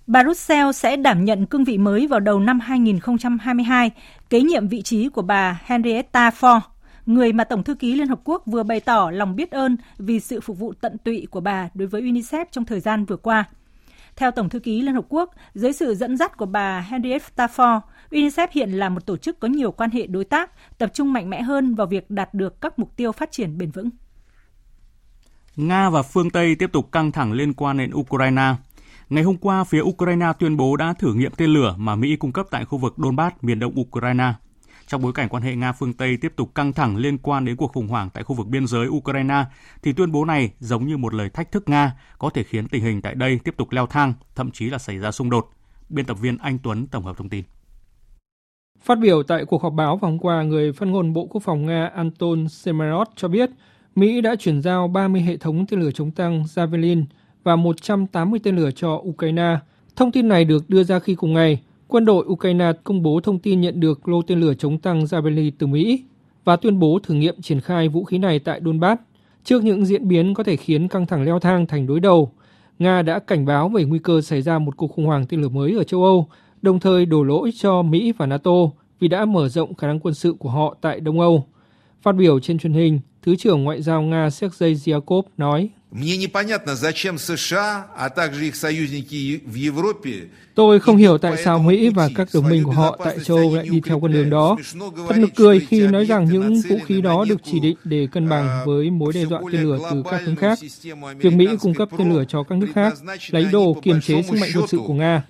Bà 0.07 0.23
Russell 0.23 0.71
sẽ 0.71 0.97
đảm 0.97 1.25
nhận 1.25 1.45
cương 1.45 1.63
vị 1.63 1.77
mới 1.77 2.07
vào 2.07 2.19
đầu 2.19 2.39
năm 2.39 2.59
2022, 2.59 3.91
kế 4.29 4.41
nhiệm 4.41 4.67
vị 4.67 4.81
trí 4.81 5.09
của 5.09 5.21
bà 5.21 5.59
Henrietta 5.65 6.29
Ford, 6.29 6.59
người 7.05 7.33
mà 7.33 7.43
Tổng 7.43 7.63
thư 7.63 7.75
ký 7.75 7.95
Liên 7.95 8.07
Hợp 8.07 8.19
Quốc 8.23 8.43
vừa 8.45 8.63
bày 8.63 8.79
tỏ 8.79 9.09
lòng 9.13 9.35
biết 9.35 9.51
ơn 9.51 9.77
vì 9.97 10.19
sự 10.19 10.41
phục 10.41 10.59
vụ 10.59 10.73
tận 10.73 10.97
tụy 10.97 11.27
của 11.31 11.39
bà 11.39 11.69
đối 11.73 11.87
với 11.87 12.01
UNICEF 12.01 12.45
trong 12.51 12.65
thời 12.65 12.79
gian 12.79 13.05
vừa 13.05 13.17
qua. 13.17 13.45
Theo 14.15 14.31
Tổng 14.31 14.49
thư 14.49 14.59
ký 14.59 14.81
Liên 14.81 14.95
Hợp 14.95 15.05
Quốc, 15.09 15.31
dưới 15.53 15.73
sự 15.73 15.95
dẫn 15.95 16.17
dắt 16.17 16.37
của 16.37 16.45
bà 16.45 16.79
Henrietta 16.79 17.47
Stafford, 17.47 17.81
UNICEF 18.11 18.47
hiện 18.51 18.71
là 18.71 18.89
một 18.89 19.05
tổ 19.05 19.17
chức 19.17 19.39
có 19.39 19.47
nhiều 19.47 19.71
quan 19.71 19.89
hệ 19.89 20.07
đối 20.07 20.25
tác, 20.25 20.51
tập 20.77 20.89
trung 20.93 21.13
mạnh 21.13 21.29
mẽ 21.29 21.41
hơn 21.41 21.75
vào 21.75 21.87
việc 21.87 22.09
đạt 22.09 22.33
được 22.33 22.61
các 22.61 22.79
mục 22.79 22.95
tiêu 22.95 23.11
phát 23.11 23.31
triển 23.31 23.57
bền 23.57 23.71
vững. 23.71 23.89
Nga 25.55 25.89
và 25.89 26.01
phương 26.01 26.29
Tây 26.29 26.55
tiếp 26.55 26.69
tục 26.73 26.91
căng 26.91 27.11
thẳng 27.11 27.31
liên 27.31 27.53
quan 27.53 27.77
đến 27.77 27.91
Ukraine. 27.93 28.55
Ngày 29.09 29.23
hôm 29.23 29.37
qua, 29.37 29.63
phía 29.63 29.81
Ukraine 29.81 30.33
tuyên 30.39 30.57
bố 30.57 30.75
đã 30.75 30.93
thử 30.93 31.13
nghiệm 31.13 31.31
tên 31.37 31.49
lửa 31.49 31.75
mà 31.77 31.95
Mỹ 31.95 32.15
cung 32.15 32.31
cấp 32.31 32.45
tại 32.51 32.65
khu 32.65 32.77
vực 32.77 32.93
Donbass, 32.97 33.35
miền 33.41 33.59
đông 33.59 33.79
Ukraine. 33.79 34.33
Trong 34.87 35.01
bối 35.01 35.13
cảnh 35.13 35.29
quan 35.29 35.43
hệ 35.43 35.55
Nga 35.55 35.71
phương 35.71 35.93
Tây 35.93 36.17
tiếp 36.21 36.33
tục 36.35 36.55
căng 36.55 36.73
thẳng 36.73 36.97
liên 36.97 37.17
quan 37.17 37.45
đến 37.45 37.55
cuộc 37.55 37.71
khủng 37.73 37.87
hoảng 37.87 38.09
tại 38.13 38.23
khu 38.23 38.35
vực 38.35 38.47
biên 38.47 38.67
giới 38.67 38.87
Ukraine, 38.87 39.43
thì 39.83 39.93
tuyên 39.93 40.11
bố 40.11 40.25
này 40.25 40.51
giống 40.59 40.87
như 40.87 40.97
một 40.97 41.13
lời 41.13 41.29
thách 41.29 41.51
thức 41.51 41.69
Nga 41.69 41.93
có 42.17 42.29
thể 42.29 42.43
khiến 42.43 42.67
tình 42.67 42.83
hình 42.83 43.01
tại 43.01 43.15
đây 43.15 43.39
tiếp 43.43 43.53
tục 43.57 43.71
leo 43.71 43.85
thang, 43.85 44.13
thậm 44.35 44.51
chí 44.51 44.69
là 44.69 44.77
xảy 44.77 44.97
ra 44.97 45.11
xung 45.11 45.29
đột. 45.29 45.49
Biên 45.89 46.05
tập 46.05 46.17
viên 46.21 46.37
Anh 46.37 46.57
Tuấn 46.63 46.87
tổng 46.87 47.03
hợp 47.03 47.17
thông 47.17 47.29
tin. 47.29 47.43
Phát 48.79 48.99
biểu 48.99 49.23
tại 49.23 49.45
cuộc 49.45 49.61
họp 49.61 49.73
báo 49.73 49.97
vào 49.97 50.11
hôm 50.11 50.19
qua, 50.19 50.43
người 50.43 50.73
phát 50.73 50.85
ngôn 50.85 51.13
Bộ 51.13 51.27
Quốc 51.29 51.43
phòng 51.43 51.65
Nga 51.65 51.91
Anton 51.95 52.47
Semerov 52.47 53.07
cho 53.15 53.27
biết 53.27 53.49
Mỹ 53.95 54.21
đã 54.21 54.35
chuyển 54.35 54.61
giao 54.61 54.87
30 54.87 55.21
hệ 55.21 55.37
thống 55.37 55.65
tên 55.65 55.79
lửa 55.79 55.91
chống 55.91 56.11
tăng 56.11 56.43
Javelin 56.43 57.05
và 57.43 57.55
180 57.55 58.39
tên 58.43 58.55
lửa 58.55 58.71
cho 58.71 59.01
Ukraine. 59.03 59.57
Thông 59.95 60.11
tin 60.11 60.27
này 60.27 60.45
được 60.45 60.69
đưa 60.69 60.83
ra 60.83 60.99
khi 60.99 61.15
cùng 61.15 61.33
ngày, 61.33 61.61
quân 61.87 62.05
đội 62.05 62.25
Ukraine 62.27 62.71
công 62.83 63.01
bố 63.01 63.19
thông 63.19 63.39
tin 63.39 63.61
nhận 63.61 63.79
được 63.79 64.07
lô 64.07 64.21
tên 64.21 64.39
lửa 64.39 64.53
chống 64.53 64.77
tăng 64.77 65.03
Javelin 65.03 65.51
từ 65.57 65.67
Mỹ 65.67 66.03
và 66.43 66.55
tuyên 66.55 66.79
bố 66.79 66.99
thử 67.03 67.13
nghiệm 67.13 67.41
triển 67.41 67.61
khai 67.61 67.87
vũ 67.87 68.03
khí 68.03 68.17
này 68.17 68.39
tại 68.39 68.61
Donbass. 68.65 69.01
Trước 69.43 69.63
những 69.63 69.85
diễn 69.85 70.07
biến 70.07 70.33
có 70.33 70.43
thể 70.43 70.55
khiến 70.55 70.87
căng 70.87 71.05
thẳng 71.05 71.23
leo 71.23 71.39
thang 71.39 71.67
thành 71.67 71.87
đối 71.87 71.99
đầu, 71.99 72.31
Nga 72.79 73.01
đã 73.01 73.19
cảnh 73.19 73.45
báo 73.45 73.69
về 73.69 73.83
nguy 73.83 73.99
cơ 73.99 74.21
xảy 74.21 74.41
ra 74.41 74.59
một 74.59 74.77
cuộc 74.77 74.87
khủng 74.87 75.05
hoảng 75.05 75.25
tên 75.29 75.41
lửa 75.41 75.49
mới 75.49 75.77
ở 75.77 75.83
châu 75.83 76.03
Âu, 76.03 76.27
đồng 76.61 76.79
thời 76.79 77.05
đổ 77.05 77.23
lỗi 77.23 77.51
cho 77.57 77.81
Mỹ 77.81 78.13
và 78.17 78.25
NATO 78.25 78.51
vì 78.99 79.07
đã 79.07 79.25
mở 79.25 79.49
rộng 79.49 79.75
khả 79.75 79.87
năng 79.87 79.99
quân 79.99 80.13
sự 80.13 80.33
của 80.39 80.49
họ 80.49 80.77
tại 80.81 80.99
Đông 80.99 81.19
Âu. 81.19 81.45
Phát 82.01 82.11
biểu 82.11 82.39
trên 82.39 82.57
truyền 82.57 82.73
hình, 82.73 82.99
Thứ 83.25 83.35
trưởng 83.35 83.63
Ngoại 83.63 83.81
giao 83.81 84.01
Nga 84.01 84.29
Sergei 84.29 84.73
Zyakov 84.73 85.21
nói, 85.37 85.69
Tôi 90.55 90.79
không 90.79 90.97
hiểu 90.97 91.17
tại 91.17 91.37
sao 91.37 91.59
Mỹ 91.59 91.89
và 91.89 92.09
các 92.15 92.27
đồng 92.33 92.49
minh 92.49 92.63
của 92.63 92.71
họ 92.71 92.99
tại 93.03 93.17
châu 93.23 93.37
Âu 93.37 93.55
lại 93.55 93.67
đi 93.69 93.81
theo 93.85 93.99
con 93.99 94.11
đường 94.11 94.29
đó. 94.29 94.57
Thật 95.09 95.15
nực 95.17 95.29
cười 95.35 95.59
khi 95.59 95.87
nói 95.87 96.05
rằng 96.05 96.25
những 96.25 96.61
vũ 96.69 96.77
khí 96.85 97.01
đó 97.01 97.25
được 97.29 97.41
chỉ 97.43 97.59
định 97.59 97.77
để 97.83 98.07
cân 98.11 98.29
bằng 98.29 98.63
với 98.65 98.89
mối 98.89 99.13
đe 99.13 99.25
dọa 99.25 99.41
tên 99.51 99.61
lửa 99.61 99.77
từ 99.91 100.03
các 100.11 100.21
hướng 100.25 100.35
khác. 100.35 100.59
Việc 101.17 101.33
Mỹ 101.33 101.47
cung 101.59 101.73
cấp 101.73 101.89
tên 101.97 102.13
lửa 102.13 102.23
cho 102.27 102.43
các 102.43 102.57
nước 102.57 102.67
khác 102.75 102.93
ý 103.31 103.45
đồ 103.51 103.73
kiềm 103.81 104.01
chế 104.01 104.21
sức 104.21 104.37
mạnh 104.41 104.49
quân 104.55 104.67
sự 104.67 104.79
của 104.87 104.93
Nga. 104.93 105.23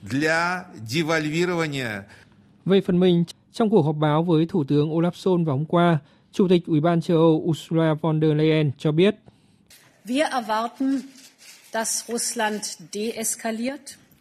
Về 2.65 2.81
phần 2.81 2.99
mình, 2.99 3.23
trong 3.53 3.69
cuộc 3.69 3.81
họp 3.81 3.95
báo 3.95 4.23
với 4.23 4.45
Thủ 4.49 4.63
tướng 4.63 4.89
Olaf 4.89 5.12
Scholz 5.12 5.45
vào 5.45 5.58
hôm 5.58 5.65
qua, 5.65 5.99
Chủ 6.36 6.48
tịch 6.48 6.65
Ủy 6.65 6.80
ban 6.80 7.02
châu 7.02 7.17
Âu 7.17 7.43
Ursula 7.45 7.93
von 8.02 8.21
der 8.21 8.32
Leyen 8.36 8.71
cho 8.78 8.91
biết, 8.91 9.15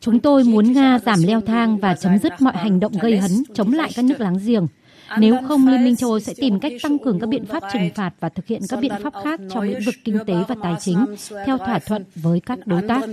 Chúng 0.00 0.20
tôi 0.20 0.44
muốn 0.44 0.72
Nga 0.72 0.98
giảm 0.98 1.22
leo 1.22 1.40
thang 1.40 1.78
và 1.78 1.94
chấm 1.94 2.18
dứt 2.18 2.32
mọi 2.40 2.56
hành 2.56 2.80
động 2.80 2.92
gây 3.02 3.18
hấn 3.18 3.30
chống 3.54 3.72
lại 3.72 3.90
các 3.94 4.04
nước 4.04 4.20
láng 4.20 4.38
giềng. 4.44 4.66
Nếu 5.18 5.36
không, 5.48 5.68
Liên 5.68 5.84
minh 5.84 5.96
châu 5.96 6.10
Âu 6.10 6.20
sẽ 6.20 6.34
tìm 6.36 6.60
cách 6.60 6.72
tăng 6.82 6.98
cường 6.98 7.20
các 7.20 7.26
biện 7.26 7.46
pháp 7.46 7.62
trừng 7.72 7.90
phạt 7.94 8.12
và 8.20 8.28
thực 8.28 8.46
hiện 8.46 8.62
các 8.68 8.80
biện 8.80 8.92
pháp 9.02 9.14
khác 9.24 9.40
trong 9.50 9.62
lĩnh 9.62 9.80
vực 9.86 9.94
kinh 10.04 10.18
tế 10.26 10.34
và 10.48 10.54
tài 10.62 10.74
chính, 10.80 11.06
theo 11.46 11.58
thỏa 11.58 11.78
thuận 11.78 12.04
với 12.14 12.40
các 12.40 12.66
đối 12.66 12.82
tác. 12.82 13.04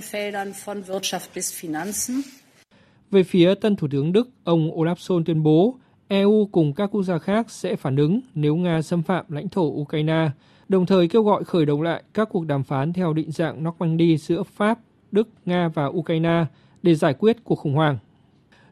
Về 3.12 3.24
phía 3.24 3.54
tân 3.56 3.76
Thủ 3.76 3.88
tướng 3.92 4.14
Đức, 4.14 4.30
ông 4.44 4.72
Olaf 4.72 4.96
Scholz 4.96 5.24
tuyên 5.26 5.44
bố 5.44 5.76
EU 6.12 6.50
cùng 6.52 6.74
các 6.74 6.92
quốc 6.92 7.04
gia 7.04 7.18
khác 7.18 7.52
sẽ 7.52 7.76
phản 7.76 7.96
ứng 7.96 8.20
nếu 8.36 8.56
Nga 8.56 8.82
xâm 8.82 9.04
phạm 9.04 9.26
lãnh 9.30 9.50
thổ 9.50 9.62
Ukraine, 9.62 10.30
đồng 10.70 10.86
thời 10.86 11.08
kêu 11.08 11.24
gọi 11.24 11.44
khởi 11.44 11.66
động 11.66 11.82
lại 11.82 12.04
các 12.14 12.30
cuộc 12.32 12.46
đàm 12.46 12.64
phán 12.64 12.94
theo 12.94 13.14
định 13.14 13.32
dạng 13.32 13.64
Normandy 13.64 14.18
giữa 14.18 14.44
Pháp, 14.44 14.80
Đức, 15.12 15.30
Nga 15.46 15.68
và 15.68 15.86
Ukraine 15.86 16.46
để 16.84 16.96
giải 16.96 17.14
quyết 17.14 17.38
cuộc 17.44 17.56
khủng 17.56 17.74
hoảng. 17.74 17.98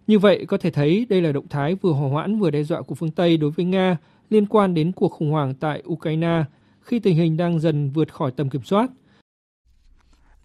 Như 0.07 0.19
vậy, 0.19 0.45
có 0.47 0.57
thể 0.57 0.71
thấy 0.71 1.05
đây 1.09 1.21
là 1.21 1.31
động 1.31 1.47
thái 1.49 1.75
vừa 1.75 1.91
hòa 1.91 2.09
hoãn 2.09 2.39
vừa 2.39 2.51
đe 2.51 2.63
dọa 2.63 2.81
của 2.81 2.95
phương 2.95 3.11
Tây 3.11 3.37
đối 3.37 3.51
với 3.51 3.65
Nga 3.65 3.97
liên 4.29 4.45
quan 4.45 4.73
đến 4.73 4.91
cuộc 4.91 5.11
khủng 5.11 5.31
hoảng 5.31 5.53
tại 5.53 5.83
Ukraine 5.87 6.43
khi 6.81 6.99
tình 6.99 7.15
hình 7.15 7.37
đang 7.37 7.59
dần 7.59 7.89
vượt 7.89 8.13
khỏi 8.13 8.31
tầm 8.31 8.49
kiểm 8.49 8.63
soát. 8.63 8.89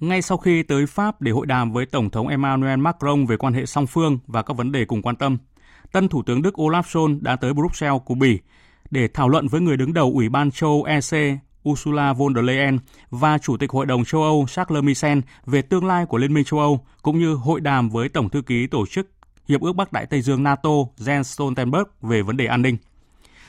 Ngay 0.00 0.22
sau 0.22 0.38
khi 0.38 0.62
tới 0.62 0.86
Pháp 0.86 1.20
để 1.20 1.32
hội 1.32 1.46
đàm 1.46 1.72
với 1.72 1.86
Tổng 1.86 2.10
thống 2.10 2.28
Emmanuel 2.28 2.78
Macron 2.78 3.26
về 3.26 3.36
quan 3.36 3.52
hệ 3.52 3.66
song 3.66 3.86
phương 3.86 4.18
và 4.26 4.42
các 4.42 4.56
vấn 4.56 4.72
đề 4.72 4.84
cùng 4.84 5.02
quan 5.02 5.16
tâm, 5.16 5.38
tân 5.94 6.08
Thủ 6.08 6.22
tướng 6.22 6.42
Đức 6.42 6.54
Olaf 6.60 6.82
Scholz 6.82 7.18
đã 7.22 7.36
tới 7.36 7.52
Bruxelles 7.52 8.02
của 8.04 8.14
Bỉ 8.14 8.38
để 8.90 9.08
thảo 9.08 9.28
luận 9.28 9.48
với 9.48 9.60
người 9.60 9.76
đứng 9.76 9.94
đầu 9.94 10.12
Ủy 10.14 10.28
ban 10.28 10.50
châu 10.50 10.82
EC 10.82 11.38
Ursula 11.68 12.12
von 12.12 12.34
der 12.34 12.44
Leyen 12.44 12.78
và 13.10 13.38
Chủ 13.38 13.56
tịch 13.56 13.70
Hội 13.70 13.86
đồng 13.86 14.04
châu 14.04 14.22
Âu 14.22 14.46
Charles 14.48 14.84
Michel 14.84 15.18
về 15.46 15.62
tương 15.62 15.84
lai 15.84 16.06
của 16.06 16.18
Liên 16.18 16.34
minh 16.34 16.44
châu 16.44 16.60
Âu, 16.60 16.86
cũng 17.02 17.18
như 17.18 17.34
hội 17.34 17.60
đàm 17.60 17.90
với 17.90 18.08
Tổng 18.08 18.28
thư 18.28 18.42
ký 18.42 18.66
Tổ 18.66 18.86
chức 18.86 19.10
Hiệp 19.48 19.60
ước 19.60 19.72
Bắc 19.72 19.92
Đại 19.92 20.06
Tây 20.06 20.22
Dương 20.22 20.42
NATO 20.42 20.70
Jens 20.98 21.22
Stoltenberg 21.22 21.84
về 22.02 22.22
vấn 22.22 22.36
đề 22.36 22.46
an 22.46 22.62
ninh. 22.62 22.76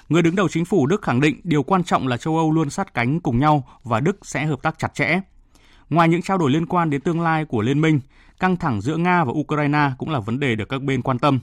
Người 0.09 0.21
đứng 0.21 0.35
đầu 0.35 0.47
chính 0.49 0.65
phủ 0.65 0.87
Đức 0.87 1.01
khẳng 1.01 1.21
định 1.21 1.39
điều 1.43 1.63
quan 1.63 1.83
trọng 1.83 2.07
là 2.07 2.17
châu 2.17 2.37
Âu 2.37 2.51
luôn 2.51 2.69
sát 2.69 2.93
cánh 2.93 3.19
cùng 3.19 3.39
nhau 3.39 3.67
và 3.83 3.99
Đức 3.99 4.17
sẽ 4.25 4.45
hợp 4.45 4.61
tác 4.63 4.79
chặt 4.79 4.93
chẽ. 4.93 5.19
Ngoài 5.89 6.09
những 6.09 6.21
trao 6.21 6.37
đổi 6.37 6.51
liên 6.51 6.65
quan 6.65 6.89
đến 6.89 7.01
tương 7.01 7.21
lai 7.21 7.45
của 7.45 7.61
liên 7.61 7.81
minh, 7.81 7.99
căng 8.39 8.57
thẳng 8.57 8.81
giữa 8.81 8.97
Nga 8.97 9.23
và 9.23 9.31
Ukraine 9.35 9.91
cũng 9.97 10.09
là 10.09 10.19
vấn 10.19 10.39
đề 10.39 10.55
được 10.55 10.69
các 10.69 10.81
bên 10.81 11.01
quan 11.01 11.19
tâm. 11.19 11.39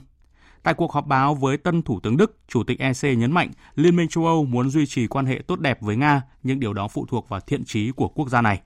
Tại 0.63 0.73
cuộc 0.73 0.91
họp 0.91 1.07
báo 1.07 1.35
với 1.35 1.57
tân 1.57 1.81
Thủ 1.81 1.99
tướng 1.99 2.17
Đức, 2.17 2.37
Chủ 2.47 2.63
tịch 2.63 2.79
EC 2.79 3.17
nhấn 3.17 3.31
mạnh 3.31 3.51
Liên 3.75 3.95
minh 3.95 4.07
châu 4.07 4.25
Âu 4.25 4.45
muốn 4.45 4.69
duy 4.69 4.85
trì 4.85 5.07
quan 5.07 5.25
hệ 5.25 5.41
tốt 5.47 5.59
đẹp 5.59 5.81
với 5.81 5.95
Nga, 5.95 6.21
nhưng 6.43 6.59
điều 6.59 6.73
đó 6.73 6.87
phụ 6.87 7.05
thuộc 7.05 7.29
vào 7.29 7.39
thiện 7.39 7.65
trí 7.65 7.91
của 7.91 8.07
quốc 8.07 8.29
gia 8.29 8.41
này. 8.41 8.61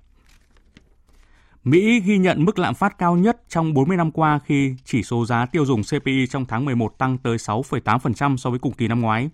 Mỹ 1.63 1.99
ghi 1.99 2.17
nhận 2.17 2.45
mức 2.45 2.59
lạm 2.59 2.75
phát 2.75 2.97
cao 2.97 3.15
nhất 3.15 3.41
trong 3.49 3.73
40 3.73 3.97
năm 3.97 4.11
qua 4.11 4.39
khi 4.45 4.75
chỉ 4.85 5.03
số 5.03 5.25
giá 5.25 5.45
tiêu 5.45 5.65
dùng 5.65 5.81
CPI 5.83 6.27
trong 6.27 6.45
tháng 6.45 6.65
11 6.65 6.97
tăng 6.97 7.17
tới 7.17 7.37
6,8% 7.37 8.37
so 8.37 8.49
với 8.49 8.59
cùng 8.59 8.73
kỳ 8.73 8.87
năm 8.87 9.01
ngoái. 9.01 9.29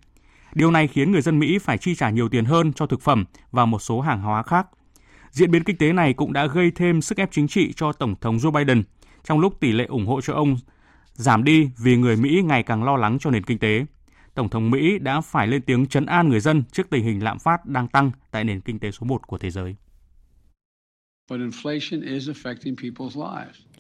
Điều 0.54 0.71
này 0.71 0.88
khiến 0.88 1.12
người 1.12 1.21
dân 1.21 1.39
Mỹ 1.39 1.60
phải 1.60 1.78
chi 1.78 1.95
trả 1.95 2.10
nhiều 2.10 2.30
tiền 2.30 2.45
hơn 2.45 2.73
cho 2.73 2.86
thực 2.86 3.02
phẩm 3.02 3.26
và 3.52 3.65
một 3.65 3.80
số 3.80 4.02
hàng 4.02 4.21
hóa 4.21 4.43
khác. 4.43 4.67
Diễn 5.32 5.52
biến 5.52 5.63
kinh 5.63 5.78
tế 5.78 5.93
này 5.93 6.13
cũng 6.13 6.34
đã 6.34 6.45
gây 6.45 6.71
thêm 6.71 7.02
sức 7.02 7.17
ép 7.17 7.32
chính 7.32 7.47
trị 7.47 7.73
cho 7.76 7.91
Tổng 7.91 8.15
thống 8.21 8.38
Joe 8.38 8.52
Biden, 8.52 8.84
trong 9.23 9.39
lúc 9.39 9.60
tỷ 9.60 9.71
lệ 9.71 9.86
ủng 9.86 10.08
hộ 10.08 10.21
cho 10.21 10.34
ông 10.34 10.58
giảm 11.13 11.43
đi 11.43 11.69
vì 11.78 11.97
người 11.97 12.15
Mỹ 12.15 12.41
ngày 12.45 12.63
càng 12.63 12.84
lo 12.84 12.97
lắng 12.97 13.17
cho 13.19 13.32
nền 13.32 13.43
kinh 13.43 13.60
tế. 13.60 13.86
Tổng 14.36 14.49
thống 14.49 14.71
Mỹ 14.71 14.99
đã 14.99 15.21
phải 15.21 15.47
lên 15.47 15.62
tiếng 15.62 15.86
chấn 15.86 16.06
an 16.06 16.30
người 16.30 16.39
dân 16.39 16.63
trước 16.71 16.89
tình 16.89 17.04
hình 17.04 17.23
lạm 17.23 17.39
phát 17.39 17.65
đang 17.65 17.88
tăng 17.88 18.12
tại 18.32 18.43
nền 18.43 18.62
kinh 18.62 18.80
tế 18.80 18.91
số 18.91 19.06
1 19.06 19.28
của 19.28 19.38
thế 19.38 19.49
giới. 19.49 19.76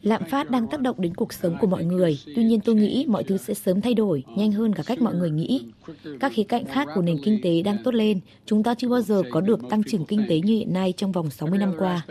Lạm 0.01 0.21
phát 0.29 0.51
đang 0.51 0.67
tác 0.67 0.81
động 0.81 1.01
đến 1.01 1.13
cuộc 1.15 1.33
sống 1.33 1.57
của 1.61 1.67
mọi 1.67 1.85
người, 1.85 2.19
tuy 2.35 2.43
nhiên 2.43 2.59
tôi 2.61 2.75
nghĩ 2.75 3.05
mọi 3.09 3.23
thứ 3.23 3.37
sẽ 3.37 3.53
sớm 3.53 3.81
thay 3.81 3.93
đổi, 3.93 4.23
nhanh 4.35 4.51
hơn 4.51 4.73
cả 4.73 4.83
cách 4.85 5.01
mọi 5.01 5.15
người 5.15 5.31
nghĩ. 5.31 5.71
Các 6.19 6.31
khía 6.35 6.43
cạnh 6.43 6.65
khác 6.65 6.87
của 6.95 7.01
nền 7.01 7.17
kinh 7.23 7.39
tế 7.43 7.61
đang 7.61 7.77
tốt 7.83 7.93
lên, 7.93 8.19
chúng 8.45 8.63
ta 8.63 8.75
chưa 8.75 8.89
bao 8.89 9.01
giờ 9.01 9.23
có 9.31 9.41
được 9.41 9.59
tăng 9.69 9.83
trưởng 9.83 10.05
kinh 10.05 10.25
tế 10.29 10.39
như 10.39 10.53
hiện 10.53 10.73
nay 10.73 10.93
trong 10.97 11.11
vòng 11.11 11.29
60 11.29 11.59
năm 11.59 11.73
qua. 11.79 12.05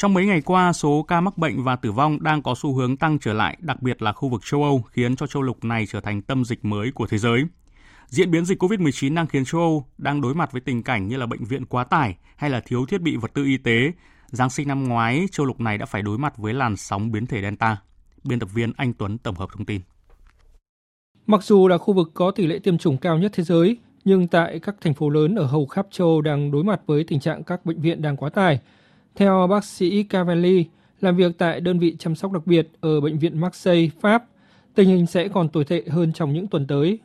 Trong 0.00 0.14
mấy 0.14 0.26
ngày 0.26 0.40
qua, 0.40 0.72
số 0.72 1.02
ca 1.02 1.20
mắc 1.20 1.38
bệnh 1.38 1.62
và 1.62 1.76
tử 1.76 1.92
vong 1.92 2.22
đang 2.22 2.42
có 2.42 2.54
xu 2.54 2.74
hướng 2.74 2.96
tăng 2.96 3.18
trở 3.18 3.32
lại, 3.32 3.56
đặc 3.60 3.82
biệt 3.82 4.02
là 4.02 4.12
khu 4.12 4.28
vực 4.28 4.40
châu 4.44 4.62
Âu, 4.62 4.82
khiến 4.90 5.16
cho 5.16 5.26
châu 5.26 5.42
lục 5.42 5.64
này 5.64 5.86
trở 5.86 6.00
thành 6.00 6.22
tâm 6.22 6.44
dịch 6.44 6.64
mới 6.64 6.90
của 6.92 7.06
thế 7.06 7.18
giới. 7.18 7.44
Diễn 8.06 8.30
biến 8.30 8.44
dịch 8.44 8.62
COVID-19 8.62 9.14
đang 9.14 9.26
khiến 9.26 9.44
châu 9.44 9.60
Âu 9.60 9.86
đang 9.98 10.20
đối 10.20 10.34
mặt 10.34 10.52
với 10.52 10.60
tình 10.60 10.82
cảnh 10.82 11.08
như 11.08 11.16
là 11.16 11.26
bệnh 11.26 11.44
viện 11.44 11.66
quá 11.66 11.84
tải 11.84 12.16
hay 12.36 12.50
là 12.50 12.60
thiếu 12.60 12.86
thiết 12.86 13.00
bị 13.00 13.16
vật 13.16 13.30
tư 13.34 13.44
y 13.44 13.56
tế. 13.56 13.92
Giáng 14.26 14.50
sinh 14.50 14.68
năm 14.68 14.84
ngoái, 14.84 15.26
châu 15.32 15.46
lục 15.46 15.60
này 15.60 15.78
đã 15.78 15.86
phải 15.86 16.02
đối 16.02 16.18
mặt 16.18 16.36
với 16.36 16.54
làn 16.54 16.76
sóng 16.76 17.12
biến 17.12 17.26
thể 17.26 17.42
Delta. 17.42 17.76
Biên 18.24 18.38
tập 18.38 18.48
viên 18.54 18.72
Anh 18.76 18.92
Tuấn 18.92 19.18
tổng 19.18 19.34
hợp 19.34 19.48
thông 19.52 19.64
tin. 19.64 19.80
Mặc 21.26 21.42
dù 21.42 21.68
là 21.68 21.78
khu 21.78 21.94
vực 21.94 22.10
có 22.14 22.30
tỷ 22.30 22.46
lệ 22.46 22.58
tiêm 22.58 22.78
chủng 22.78 22.96
cao 22.96 23.18
nhất 23.18 23.32
thế 23.34 23.44
giới, 23.44 23.76
nhưng 24.04 24.28
tại 24.28 24.58
các 24.58 24.74
thành 24.80 24.94
phố 24.94 25.10
lớn 25.10 25.34
ở 25.34 25.46
hầu 25.46 25.66
khắp 25.66 25.86
châu 25.90 26.06
Âu 26.06 26.20
đang 26.20 26.50
đối 26.50 26.64
mặt 26.64 26.80
với 26.86 27.04
tình 27.04 27.20
trạng 27.20 27.44
các 27.44 27.64
bệnh 27.64 27.80
viện 27.80 28.02
đang 28.02 28.16
quá 28.16 28.30
tải. 28.30 28.60
Theo 29.18 29.46
bác 29.46 29.64
sĩ 29.64 30.02
Cavalli, 30.02 30.64
làm 31.00 31.16
việc 31.16 31.38
tại 31.38 31.60
đơn 31.60 31.78
vị 31.78 31.96
chăm 31.98 32.14
sóc 32.14 32.32
đặc 32.32 32.46
biệt 32.46 32.68
ở 32.80 33.00
bệnh 33.00 33.18
viện 33.18 33.40
Marseille, 33.40 33.88
Pháp, 34.00 34.24
tình 34.74 34.88
hình 34.88 35.06
sẽ 35.06 35.28
còn 35.28 35.48
tồi 35.48 35.64
tệ 35.64 35.82
hơn 35.90 36.12
trong 36.12 36.32
những 36.32 36.46
tuần 36.46 36.66
tới. 36.66 36.98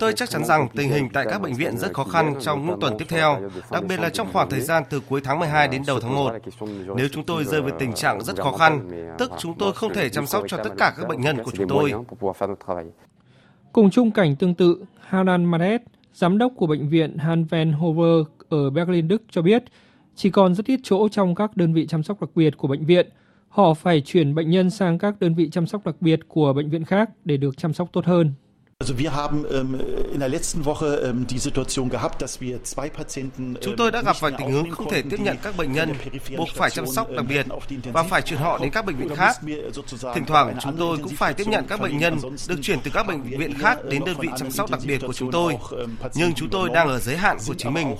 Tôi 0.00 0.12
chắc 0.12 0.30
chắn 0.30 0.44
rằng 0.44 0.68
tình 0.76 0.90
hình 0.90 1.08
tại 1.12 1.26
các 1.30 1.42
bệnh 1.42 1.54
viện 1.54 1.78
rất 1.78 1.94
khó 1.94 2.04
khăn 2.04 2.34
trong 2.40 2.66
những 2.66 2.80
tuần 2.80 2.94
tiếp 2.98 3.04
theo, 3.08 3.40
đặc 3.70 3.84
biệt 3.88 4.00
là 4.00 4.10
trong 4.10 4.28
khoảng 4.32 4.50
thời 4.50 4.60
gian 4.60 4.82
từ 4.90 5.00
cuối 5.08 5.20
tháng 5.24 5.38
12 5.38 5.68
đến 5.68 5.82
đầu 5.86 6.00
tháng 6.00 6.14
1. 6.14 6.32
Nếu 6.96 7.08
chúng 7.12 7.24
tôi 7.24 7.44
rơi 7.44 7.62
vào 7.62 7.78
tình 7.78 7.92
trạng 7.92 8.24
rất 8.24 8.40
khó 8.40 8.52
khăn, 8.52 8.90
tức 9.18 9.32
chúng 9.38 9.54
tôi 9.58 9.72
không 9.72 9.94
thể 9.94 10.08
chăm 10.08 10.26
sóc 10.26 10.44
cho 10.48 10.56
tất 10.56 10.70
cả 10.78 10.94
các 10.96 11.08
bệnh 11.08 11.20
nhân 11.20 11.36
của 11.44 11.50
chúng 11.54 11.68
tôi. 11.68 11.92
Cùng 13.72 13.90
chung 13.90 14.10
cảnh 14.10 14.36
tương 14.36 14.54
tự, 14.54 14.84
Hanan 15.00 15.44
Madet, 15.44 15.82
giám 16.14 16.38
đốc 16.38 16.52
của 16.56 16.66
bệnh 16.66 16.88
viện 16.88 17.18
Hanven 17.18 17.72
Hover 17.72 18.26
ở 18.50 18.70
Berlin, 18.70 19.08
Đức 19.08 19.22
cho 19.30 19.42
biết 19.42 19.64
chỉ 20.14 20.30
còn 20.30 20.54
rất 20.54 20.66
ít 20.66 20.80
chỗ 20.82 21.08
trong 21.08 21.34
các 21.34 21.56
đơn 21.56 21.72
vị 21.72 21.86
chăm 21.86 22.02
sóc 22.02 22.20
đặc 22.20 22.30
biệt 22.34 22.56
của 22.56 22.68
bệnh 22.68 22.86
viện. 22.86 23.08
Họ 23.48 23.74
phải 23.74 24.00
chuyển 24.00 24.34
bệnh 24.34 24.50
nhân 24.50 24.70
sang 24.70 24.98
các 24.98 25.20
đơn 25.20 25.34
vị 25.34 25.50
chăm 25.50 25.66
sóc 25.66 25.86
đặc 25.86 25.96
biệt 26.00 26.20
của 26.28 26.52
bệnh 26.52 26.70
viện 26.70 26.84
khác 26.84 27.10
để 27.24 27.36
được 27.36 27.56
chăm 27.56 27.72
sóc 27.72 27.88
tốt 27.92 28.04
hơn. 28.04 28.32
Chúng 33.60 33.76
tôi 33.76 33.90
đã 33.90 34.02
gặp 34.02 34.16
phải 34.16 34.32
tình 34.38 34.52
huống 34.52 34.70
không 34.70 34.90
thể 34.90 35.02
tiếp 35.10 35.20
nhận 35.20 35.36
các 35.42 35.56
bệnh 35.56 35.72
nhân 35.72 35.92
buộc 36.36 36.48
phải 36.54 36.70
chăm 36.70 36.86
sóc 36.86 37.10
đặc 37.10 37.24
biệt 37.28 37.46
và 37.92 38.02
phải 38.02 38.22
chuyển 38.22 38.40
họ 38.40 38.58
đến 38.58 38.70
các 38.70 38.86
bệnh 38.86 38.96
viện 38.96 39.08
khác. 39.16 39.36
Thỉnh 40.14 40.24
thoảng 40.26 40.56
chúng 40.62 40.76
tôi 40.76 40.98
cũng 40.98 41.12
phải 41.16 41.34
tiếp 41.34 41.44
nhận 41.46 41.64
các 41.68 41.80
bệnh 41.80 41.98
nhân 41.98 42.16
được 42.48 42.56
chuyển 42.62 42.78
từ 42.84 42.90
các 42.94 43.06
bệnh 43.06 43.22
viện 43.22 43.54
khác 43.58 43.78
đến 43.90 44.02
đơn 44.06 44.16
vị 44.20 44.28
chăm 44.36 44.50
sóc 44.50 44.70
đặc 44.70 44.80
biệt 44.86 45.00
của 45.06 45.12
chúng 45.12 45.30
tôi. 45.30 45.56
Nhưng 46.14 46.34
chúng 46.34 46.50
tôi 46.50 46.68
đang 46.74 46.88
ở 46.88 46.98
giới 46.98 47.16
hạn 47.16 47.36
của 47.46 47.54
chính 47.54 47.74
mình. 47.74 47.94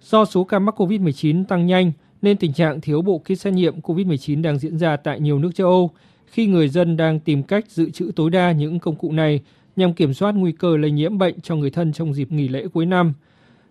Do 0.00 0.24
số 0.24 0.44
ca 0.44 0.58
mắc 0.58 0.80
COVID-19 0.80 1.44
tăng 1.44 1.66
nhanh, 1.66 1.92
nên 2.22 2.36
tình 2.36 2.52
trạng 2.52 2.80
thiếu 2.80 3.02
bộ 3.02 3.18
kit 3.18 3.40
xét 3.40 3.52
nghiệm 3.52 3.80
COVID-19 3.80 4.42
đang 4.42 4.58
diễn 4.58 4.78
ra 4.78 4.96
tại 4.96 5.20
nhiều 5.20 5.38
nước 5.38 5.50
châu 5.54 5.66
Âu 5.66 5.90
khi 6.34 6.46
người 6.46 6.68
dân 6.68 6.96
đang 6.96 7.20
tìm 7.20 7.42
cách 7.42 7.64
dự 7.68 7.90
trữ 7.90 8.10
tối 8.16 8.30
đa 8.30 8.52
những 8.52 8.78
công 8.78 8.96
cụ 8.96 9.12
này 9.12 9.40
nhằm 9.76 9.94
kiểm 9.94 10.14
soát 10.14 10.34
nguy 10.34 10.52
cơ 10.52 10.76
lây 10.76 10.90
nhiễm 10.90 11.18
bệnh 11.18 11.40
cho 11.40 11.56
người 11.56 11.70
thân 11.70 11.92
trong 11.92 12.14
dịp 12.14 12.32
nghỉ 12.32 12.48
lễ 12.48 12.66
cuối 12.72 12.86
năm. 12.86 13.12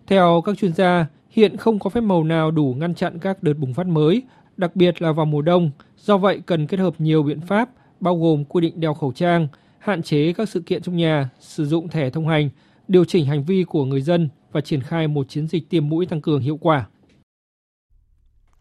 Theo 0.06 0.42
các 0.44 0.58
chuyên 0.58 0.72
gia, 0.72 1.06
hiện 1.30 1.56
không 1.56 1.78
có 1.78 1.90
phép 1.90 2.00
màu 2.00 2.24
nào 2.24 2.50
đủ 2.50 2.74
ngăn 2.78 2.94
chặn 2.94 3.18
các 3.18 3.42
đợt 3.42 3.52
bùng 3.58 3.74
phát 3.74 3.86
mới, 3.86 4.22
đặc 4.56 4.76
biệt 4.76 5.02
là 5.02 5.12
vào 5.12 5.26
mùa 5.26 5.42
đông. 5.42 5.70
Do 5.98 6.18
vậy, 6.18 6.40
cần 6.46 6.66
kết 6.66 6.80
hợp 6.80 6.94
nhiều 6.98 7.22
biện 7.22 7.40
pháp, 7.40 7.70
bao 8.00 8.18
gồm 8.18 8.44
quy 8.44 8.60
định 8.60 8.80
đeo 8.80 8.94
khẩu 8.94 9.12
trang, 9.12 9.48
hạn 9.78 10.02
chế 10.02 10.32
các 10.32 10.48
sự 10.48 10.60
kiện 10.60 10.82
trong 10.82 10.96
nhà, 10.96 11.28
sử 11.40 11.66
dụng 11.66 11.88
thẻ 11.88 12.10
thông 12.10 12.28
hành, 12.28 12.50
điều 12.88 13.04
chỉnh 13.04 13.26
hành 13.26 13.44
vi 13.44 13.64
của 13.64 13.84
người 13.84 14.00
dân 14.00 14.28
và 14.52 14.60
triển 14.60 14.80
khai 14.80 15.08
một 15.08 15.28
chiến 15.28 15.46
dịch 15.46 15.70
tiêm 15.70 15.88
mũi 15.88 16.06
tăng 16.06 16.20
cường 16.20 16.40
hiệu 16.40 16.56
quả. 16.56 16.86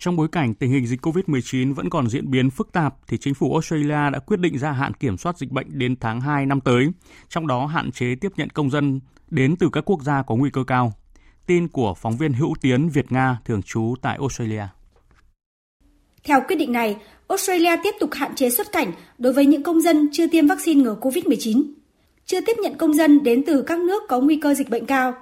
Trong 0.03 0.15
bối 0.15 0.27
cảnh 0.31 0.53
tình 0.53 0.71
hình 0.71 0.87
dịch 0.87 1.01
COVID-19 1.01 1.73
vẫn 1.73 1.89
còn 1.89 2.09
diễn 2.09 2.31
biến 2.31 2.49
phức 2.49 2.71
tạp 2.71 2.95
thì 3.07 3.17
chính 3.17 3.33
phủ 3.33 3.53
Australia 3.53 4.09
đã 4.13 4.19
quyết 4.25 4.39
định 4.39 4.57
gia 4.57 4.71
hạn 4.71 4.93
kiểm 4.93 5.17
soát 5.17 5.37
dịch 5.37 5.51
bệnh 5.51 5.79
đến 5.79 5.95
tháng 5.99 6.21
2 6.21 6.45
năm 6.45 6.61
tới, 6.61 6.87
trong 7.29 7.47
đó 7.47 7.65
hạn 7.65 7.91
chế 7.91 8.15
tiếp 8.21 8.31
nhận 8.37 8.49
công 8.49 8.69
dân 8.69 8.99
đến 9.29 9.55
từ 9.55 9.69
các 9.73 9.81
quốc 9.85 10.03
gia 10.03 10.21
có 10.21 10.35
nguy 10.35 10.49
cơ 10.53 10.63
cao. 10.67 10.93
Tin 11.45 11.67
của 11.67 11.93
phóng 11.93 12.17
viên 12.17 12.33
Hữu 12.33 12.53
Tiến 12.61 12.89
Việt 12.89 13.11
Nga 13.11 13.37
thường 13.45 13.61
trú 13.61 13.95
tại 14.01 14.17
Australia. 14.19 14.63
Theo 16.23 16.41
quyết 16.47 16.55
định 16.55 16.71
này, 16.71 16.97
Australia 17.27 17.75
tiếp 17.83 17.95
tục 17.99 18.09
hạn 18.13 18.35
chế 18.35 18.49
xuất 18.49 18.71
cảnh 18.71 18.91
đối 19.17 19.33
với 19.33 19.45
những 19.45 19.63
công 19.63 19.81
dân 19.81 20.09
chưa 20.11 20.27
tiêm 20.27 20.47
vaccine 20.47 20.83
ngừa 20.83 20.95
COVID-19, 21.01 21.63
chưa 22.25 22.41
tiếp 22.41 22.55
nhận 22.63 22.77
công 22.77 22.93
dân 22.93 23.23
đến 23.23 23.43
từ 23.47 23.61
các 23.61 23.79
nước 23.79 24.03
có 24.09 24.19
nguy 24.19 24.35
cơ 24.35 24.53
dịch 24.53 24.69
bệnh 24.69 24.85
cao, 24.85 25.13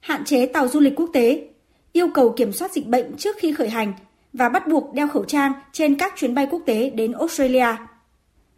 hạn 0.00 0.24
chế 0.24 0.46
tàu 0.46 0.68
du 0.68 0.80
lịch 0.80 0.94
quốc 0.96 1.10
tế, 1.12 1.48
yêu 1.92 2.08
cầu 2.14 2.34
kiểm 2.36 2.52
soát 2.52 2.72
dịch 2.72 2.86
bệnh 2.86 3.16
trước 3.16 3.36
khi 3.38 3.52
khởi 3.52 3.70
hành 3.70 3.92
và 4.32 4.48
bắt 4.48 4.68
buộc 4.68 4.94
đeo 4.94 5.08
khẩu 5.08 5.24
trang 5.24 5.52
trên 5.72 5.94
các 5.94 6.12
chuyến 6.16 6.34
bay 6.34 6.46
quốc 6.50 6.62
tế 6.66 6.90
đến 6.90 7.12
Australia. 7.12 7.66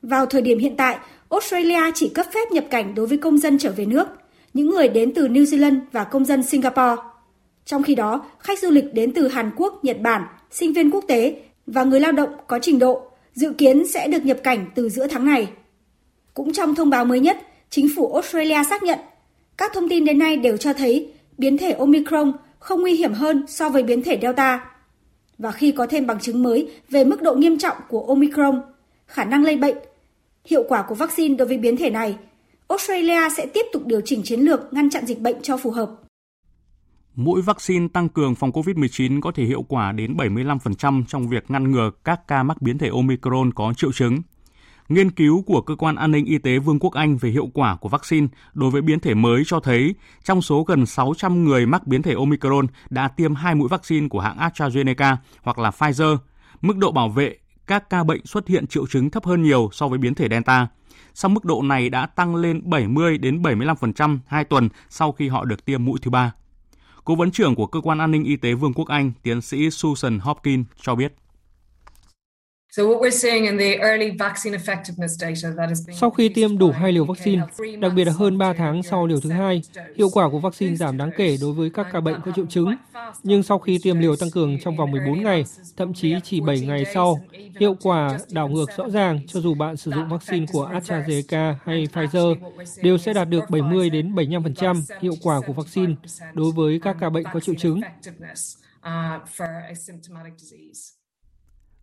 Vào 0.02 0.26
thời 0.26 0.42
điểm 0.42 0.58
hiện 0.58 0.76
tại, 0.76 0.98
Australia 1.30 1.90
chỉ 1.94 2.08
cấp 2.08 2.26
phép 2.34 2.52
nhập 2.52 2.64
cảnh 2.70 2.94
đối 2.94 3.06
với 3.06 3.18
công 3.18 3.38
dân 3.38 3.58
trở 3.58 3.72
về 3.76 3.86
nước, 3.86 4.08
những 4.54 4.70
người 4.70 4.88
đến 4.88 5.14
từ 5.14 5.28
New 5.28 5.44
Zealand 5.44 5.80
và 5.92 6.04
công 6.04 6.24
dân 6.24 6.42
Singapore. 6.42 7.02
Trong 7.64 7.82
khi 7.82 7.94
đó, 7.94 8.26
khách 8.38 8.58
du 8.58 8.70
lịch 8.70 8.94
đến 8.94 9.12
từ 9.14 9.28
Hàn 9.28 9.50
Quốc, 9.56 9.84
Nhật 9.84 10.00
Bản, 10.00 10.22
sinh 10.50 10.72
viên 10.72 10.90
quốc 10.90 11.04
tế 11.08 11.42
và 11.66 11.84
người 11.84 12.00
lao 12.00 12.12
động 12.12 12.30
có 12.46 12.58
trình 12.62 12.78
độ 12.78 13.02
dự 13.34 13.52
kiến 13.52 13.86
sẽ 13.86 14.08
được 14.08 14.24
nhập 14.24 14.38
cảnh 14.42 14.66
từ 14.74 14.88
giữa 14.88 15.06
tháng 15.06 15.26
này. 15.26 15.48
Cũng 16.34 16.52
trong 16.52 16.74
thông 16.74 16.90
báo 16.90 17.04
mới 17.04 17.20
nhất, 17.20 17.38
chính 17.70 17.88
phủ 17.96 18.12
Australia 18.14 18.64
xác 18.70 18.82
nhận 18.82 18.98
các 19.60 19.72
thông 19.74 19.88
tin 19.88 20.04
đến 20.04 20.18
nay 20.18 20.36
đều 20.36 20.56
cho 20.56 20.72
thấy 20.72 21.12
biến 21.38 21.58
thể 21.58 21.72
Omicron 21.72 22.32
không 22.58 22.80
nguy 22.80 22.92
hiểm 22.92 23.12
hơn 23.12 23.44
so 23.48 23.68
với 23.68 23.82
biến 23.82 24.02
thể 24.02 24.18
Delta. 24.22 24.64
Và 25.40 25.52
khi 25.52 25.72
có 25.72 25.86
thêm 25.86 26.06
bằng 26.06 26.20
chứng 26.20 26.42
mới 26.42 26.70
về 26.90 27.04
mức 27.04 27.22
độ 27.22 27.34
nghiêm 27.34 27.58
trọng 27.58 27.76
của 27.88 28.06
Omicron, 28.08 28.62
khả 29.06 29.24
năng 29.24 29.44
lây 29.44 29.56
bệnh, 29.56 29.76
hiệu 30.44 30.64
quả 30.68 30.82
của 30.82 30.94
vaccine 30.94 31.36
đối 31.36 31.48
với 31.48 31.58
biến 31.58 31.76
thể 31.76 31.90
này, 31.90 32.16
Australia 32.68 33.30
sẽ 33.36 33.46
tiếp 33.46 33.66
tục 33.72 33.82
điều 33.86 34.00
chỉnh 34.04 34.20
chiến 34.24 34.40
lược 34.40 34.72
ngăn 34.72 34.90
chặn 34.90 35.06
dịch 35.06 35.20
bệnh 35.20 35.42
cho 35.42 35.56
phù 35.56 35.70
hợp. 35.70 35.90
Mũi 37.14 37.42
vaccine 37.42 37.88
tăng 37.92 38.08
cường 38.08 38.34
phòng 38.34 38.50
COVID-19 38.50 39.20
có 39.20 39.32
thể 39.34 39.44
hiệu 39.44 39.62
quả 39.68 39.92
đến 39.92 40.16
75% 40.16 41.04
trong 41.08 41.28
việc 41.28 41.50
ngăn 41.50 41.70
ngừa 41.70 41.90
các 42.04 42.20
ca 42.28 42.42
mắc 42.42 42.62
biến 42.62 42.78
thể 42.78 42.88
Omicron 42.88 43.52
có 43.54 43.74
triệu 43.76 43.92
chứng. 43.92 44.18
Nghiên 44.90 45.10
cứu 45.10 45.42
của 45.42 45.60
Cơ 45.60 45.74
quan 45.74 45.96
An 45.96 46.10
ninh 46.10 46.24
Y 46.24 46.38
tế 46.38 46.58
Vương 46.58 46.78
quốc 46.78 46.92
Anh 46.92 47.16
về 47.16 47.30
hiệu 47.30 47.48
quả 47.54 47.76
của 47.76 47.88
vaccine 47.88 48.26
đối 48.52 48.70
với 48.70 48.82
biến 48.82 49.00
thể 49.00 49.14
mới 49.14 49.42
cho 49.46 49.60
thấy 49.60 49.94
trong 50.24 50.42
số 50.42 50.64
gần 50.64 50.86
600 50.86 51.44
người 51.44 51.66
mắc 51.66 51.86
biến 51.86 52.02
thể 52.02 52.14
Omicron 52.14 52.66
đã 52.90 53.08
tiêm 53.08 53.34
hai 53.34 53.54
mũi 53.54 53.68
vaccine 53.68 54.08
của 54.08 54.20
hãng 54.20 54.38
AstraZeneca 54.38 55.16
hoặc 55.42 55.58
là 55.58 55.70
Pfizer, 55.70 56.16
mức 56.60 56.76
độ 56.76 56.92
bảo 56.92 57.08
vệ 57.08 57.36
các 57.66 57.90
ca 57.90 58.04
bệnh 58.04 58.26
xuất 58.26 58.48
hiện 58.48 58.66
triệu 58.66 58.86
chứng 58.86 59.10
thấp 59.10 59.24
hơn 59.24 59.42
nhiều 59.42 59.68
so 59.72 59.88
với 59.88 59.98
biến 59.98 60.14
thể 60.14 60.28
Delta. 60.30 60.68
Song 61.14 61.34
mức 61.34 61.44
độ 61.44 61.62
này 61.62 61.88
đã 61.88 62.06
tăng 62.06 62.36
lên 62.36 62.60
70 62.64 63.18
đến 63.18 63.42
75% 63.42 64.18
hai 64.26 64.44
tuần 64.44 64.68
sau 64.88 65.12
khi 65.12 65.28
họ 65.28 65.44
được 65.44 65.64
tiêm 65.64 65.84
mũi 65.84 65.98
thứ 66.02 66.10
ba. 66.10 66.32
Cố 67.04 67.14
vấn 67.14 67.30
trưởng 67.30 67.54
của 67.54 67.66
Cơ 67.66 67.80
quan 67.80 67.98
An 67.98 68.10
ninh 68.10 68.24
Y 68.24 68.36
tế 68.36 68.54
Vương 68.54 68.74
quốc 68.74 68.88
Anh, 68.88 69.12
tiến 69.22 69.40
sĩ 69.40 69.70
Susan 69.70 70.18
Hopkins 70.18 70.66
cho 70.82 70.94
biết. 70.94 71.14
Sau 75.92 76.10
khi 76.10 76.28
tiêm 76.28 76.58
đủ 76.58 76.70
hai 76.70 76.92
liều 76.92 77.04
vaccine, 77.04 77.42
đặc 77.80 77.92
biệt 77.96 78.04
là 78.04 78.12
hơn 78.12 78.38
3 78.38 78.52
tháng 78.52 78.82
sau 78.82 79.06
liều 79.06 79.20
thứ 79.20 79.30
hai, 79.30 79.62
hiệu 79.96 80.08
quả 80.12 80.28
của 80.28 80.38
vaccine 80.38 80.76
giảm 80.76 80.98
đáng 80.98 81.10
kể 81.16 81.36
đối 81.40 81.52
với 81.52 81.70
các 81.70 81.86
ca 81.92 82.00
bệnh 82.00 82.20
có 82.24 82.32
triệu 82.36 82.46
chứng. 82.46 82.74
Nhưng 83.22 83.42
sau 83.42 83.58
khi 83.58 83.78
tiêm 83.82 83.98
liều 83.98 84.16
tăng 84.16 84.30
cường 84.30 84.58
trong 84.60 84.76
vòng 84.76 84.90
14 84.90 85.22
ngày, 85.22 85.44
thậm 85.76 85.94
chí 85.94 86.14
chỉ 86.24 86.40
7 86.40 86.60
ngày 86.60 86.84
sau, 86.94 87.20
hiệu 87.60 87.76
quả 87.82 88.18
đảo 88.30 88.48
ngược 88.48 88.66
rõ 88.76 88.88
ràng 88.90 89.20
cho 89.26 89.40
dù 89.40 89.54
bạn 89.54 89.76
sử 89.76 89.90
dụng 89.90 90.08
vaccine 90.08 90.46
của 90.52 90.70
AstraZeneca 90.72 91.54
hay 91.64 91.86
Pfizer 91.92 92.34
đều 92.82 92.98
sẽ 92.98 93.12
đạt 93.12 93.28
được 93.28 93.50
70 93.50 93.90
đến 93.90 94.14
75% 94.14 94.82
hiệu 95.00 95.14
quả 95.22 95.40
của 95.46 95.52
vaccine 95.52 95.94
đối 96.34 96.52
với 96.52 96.80
các 96.82 96.96
ca 97.00 97.10
bệnh 97.10 97.24
có 97.32 97.40
triệu 97.40 97.54
chứng. 97.54 97.80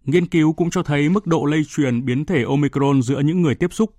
Nghiên 0.07 0.25
cứu 0.25 0.53
cũng 0.53 0.69
cho 0.69 0.83
thấy 0.83 1.09
mức 1.09 1.27
độ 1.27 1.45
lây 1.45 1.63
truyền 1.63 2.05
biến 2.05 2.25
thể 2.25 2.43
Omicron 2.43 3.01
giữa 3.01 3.19
những 3.19 3.41
người 3.41 3.55
tiếp 3.55 3.73
xúc 3.73 3.93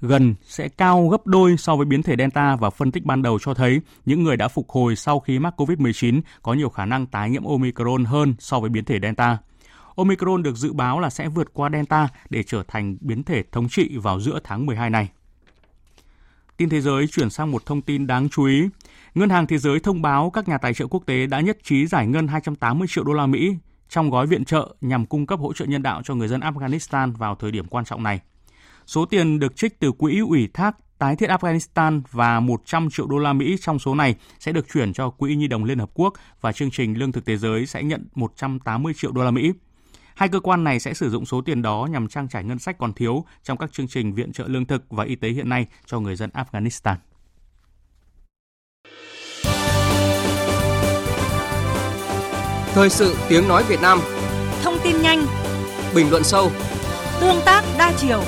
gần 0.00 0.34
sẽ 0.42 0.68
cao 0.68 1.08
gấp 1.08 1.26
đôi 1.26 1.56
so 1.56 1.76
với 1.76 1.86
biến 1.86 2.02
thể 2.02 2.14
Delta 2.18 2.56
và 2.56 2.70
phân 2.70 2.92
tích 2.92 3.04
ban 3.04 3.22
đầu 3.22 3.38
cho 3.38 3.54
thấy 3.54 3.80
những 4.06 4.22
người 4.22 4.36
đã 4.36 4.48
phục 4.48 4.70
hồi 4.70 4.96
sau 4.96 5.20
khi 5.20 5.38
mắc 5.38 5.60
COVID-19 5.60 6.20
có 6.42 6.54
nhiều 6.54 6.68
khả 6.68 6.84
năng 6.84 7.06
tái 7.06 7.30
nhiễm 7.30 7.44
Omicron 7.44 8.04
hơn 8.04 8.34
so 8.38 8.60
với 8.60 8.70
biến 8.70 8.84
thể 8.84 8.98
Delta. 9.02 9.38
Omicron 9.96 10.42
được 10.42 10.56
dự 10.56 10.72
báo 10.72 11.00
là 11.00 11.10
sẽ 11.10 11.28
vượt 11.28 11.54
qua 11.54 11.70
Delta 11.72 12.08
để 12.30 12.42
trở 12.42 12.62
thành 12.68 12.96
biến 13.00 13.22
thể 13.22 13.42
thống 13.52 13.68
trị 13.68 13.96
vào 13.96 14.20
giữa 14.20 14.38
tháng 14.44 14.66
12 14.66 14.90
này. 14.90 15.08
Tin 16.56 16.68
thế 16.68 16.80
giới 16.80 17.06
chuyển 17.06 17.30
sang 17.30 17.50
một 17.50 17.66
thông 17.66 17.82
tin 17.82 18.06
đáng 18.06 18.28
chú 18.28 18.44
ý. 18.44 18.68
Ngân 19.14 19.30
hàng 19.30 19.46
Thế 19.46 19.58
giới 19.58 19.80
thông 19.80 20.02
báo 20.02 20.30
các 20.30 20.48
nhà 20.48 20.58
tài 20.58 20.74
trợ 20.74 20.86
quốc 20.86 21.02
tế 21.06 21.26
đã 21.26 21.40
nhất 21.40 21.58
trí 21.62 21.86
giải 21.86 22.06
ngân 22.06 22.28
280 22.28 22.88
triệu 22.90 23.04
đô 23.04 23.12
la 23.12 23.26
Mỹ 23.26 23.56
trong 23.92 24.10
gói 24.10 24.26
viện 24.26 24.44
trợ 24.44 24.74
nhằm 24.80 25.06
cung 25.06 25.26
cấp 25.26 25.40
hỗ 25.40 25.52
trợ 25.52 25.64
nhân 25.64 25.82
đạo 25.82 26.02
cho 26.04 26.14
người 26.14 26.28
dân 26.28 26.40
Afghanistan 26.40 27.12
vào 27.12 27.34
thời 27.34 27.50
điểm 27.50 27.66
quan 27.66 27.84
trọng 27.84 28.02
này. 28.02 28.20
Số 28.86 29.04
tiền 29.04 29.38
được 29.38 29.56
trích 29.56 29.80
từ 29.80 29.92
quỹ 29.92 30.18
ủy 30.18 30.48
thác 30.54 30.76
tái 30.98 31.16
thiết 31.16 31.30
Afghanistan 31.30 32.02
và 32.10 32.40
100 32.40 32.90
triệu 32.90 33.06
đô 33.06 33.18
la 33.18 33.32
Mỹ 33.32 33.56
trong 33.60 33.78
số 33.78 33.94
này 33.94 34.16
sẽ 34.38 34.52
được 34.52 34.66
chuyển 34.72 34.92
cho 34.92 35.10
Quỹ 35.10 35.34
Nhi 35.34 35.46
đồng 35.46 35.64
Liên 35.64 35.78
Hợp 35.78 35.90
Quốc 35.94 36.14
và 36.40 36.52
chương 36.52 36.70
trình 36.70 36.98
Lương 36.98 37.12
thực 37.12 37.26
Thế 37.26 37.36
giới 37.36 37.66
sẽ 37.66 37.82
nhận 37.82 38.08
180 38.14 38.92
triệu 38.96 39.12
đô 39.12 39.24
la 39.24 39.30
Mỹ. 39.30 39.52
Hai 40.14 40.28
cơ 40.28 40.40
quan 40.40 40.64
này 40.64 40.80
sẽ 40.80 40.94
sử 40.94 41.10
dụng 41.10 41.26
số 41.26 41.40
tiền 41.40 41.62
đó 41.62 41.88
nhằm 41.90 42.08
trang 42.08 42.28
trải 42.28 42.44
ngân 42.44 42.58
sách 42.58 42.78
còn 42.78 42.92
thiếu 42.92 43.24
trong 43.42 43.58
các 43.58 43.72
chương 43.72 43.88
trình 43.88 44.14
viện 44.14 44.32
trợ 44.32 44.44
lương 44.48 44.66
thực 44.66 44.84
và 44.90 45.04
y 45.04 45.16
tế 45.16 45.28
hiện 45.28 45.48
nay 45.48 45.66
cho 45.86 46.00
người 46.00 46.16
dân 46.16 46.30
Afghanistan. 46.30 46.96
Thời 52.74 52.90
sự 52.90 53.16
tiếng 53.28 53.48
nói 53.48 53.64
Việt 53.68 53.80
Nam 53.82 53.98
Thông 54.62 54.74
tin 54.84 55.02
nhanh 55.02 55.26
Bình 55.94 56.10
luận 56.10 56.24
sâu 56.24 56.50
Tương 57.20 57.36
tác 57.44 57.64
đa 57.78 57.92
chiều 57.96 58.22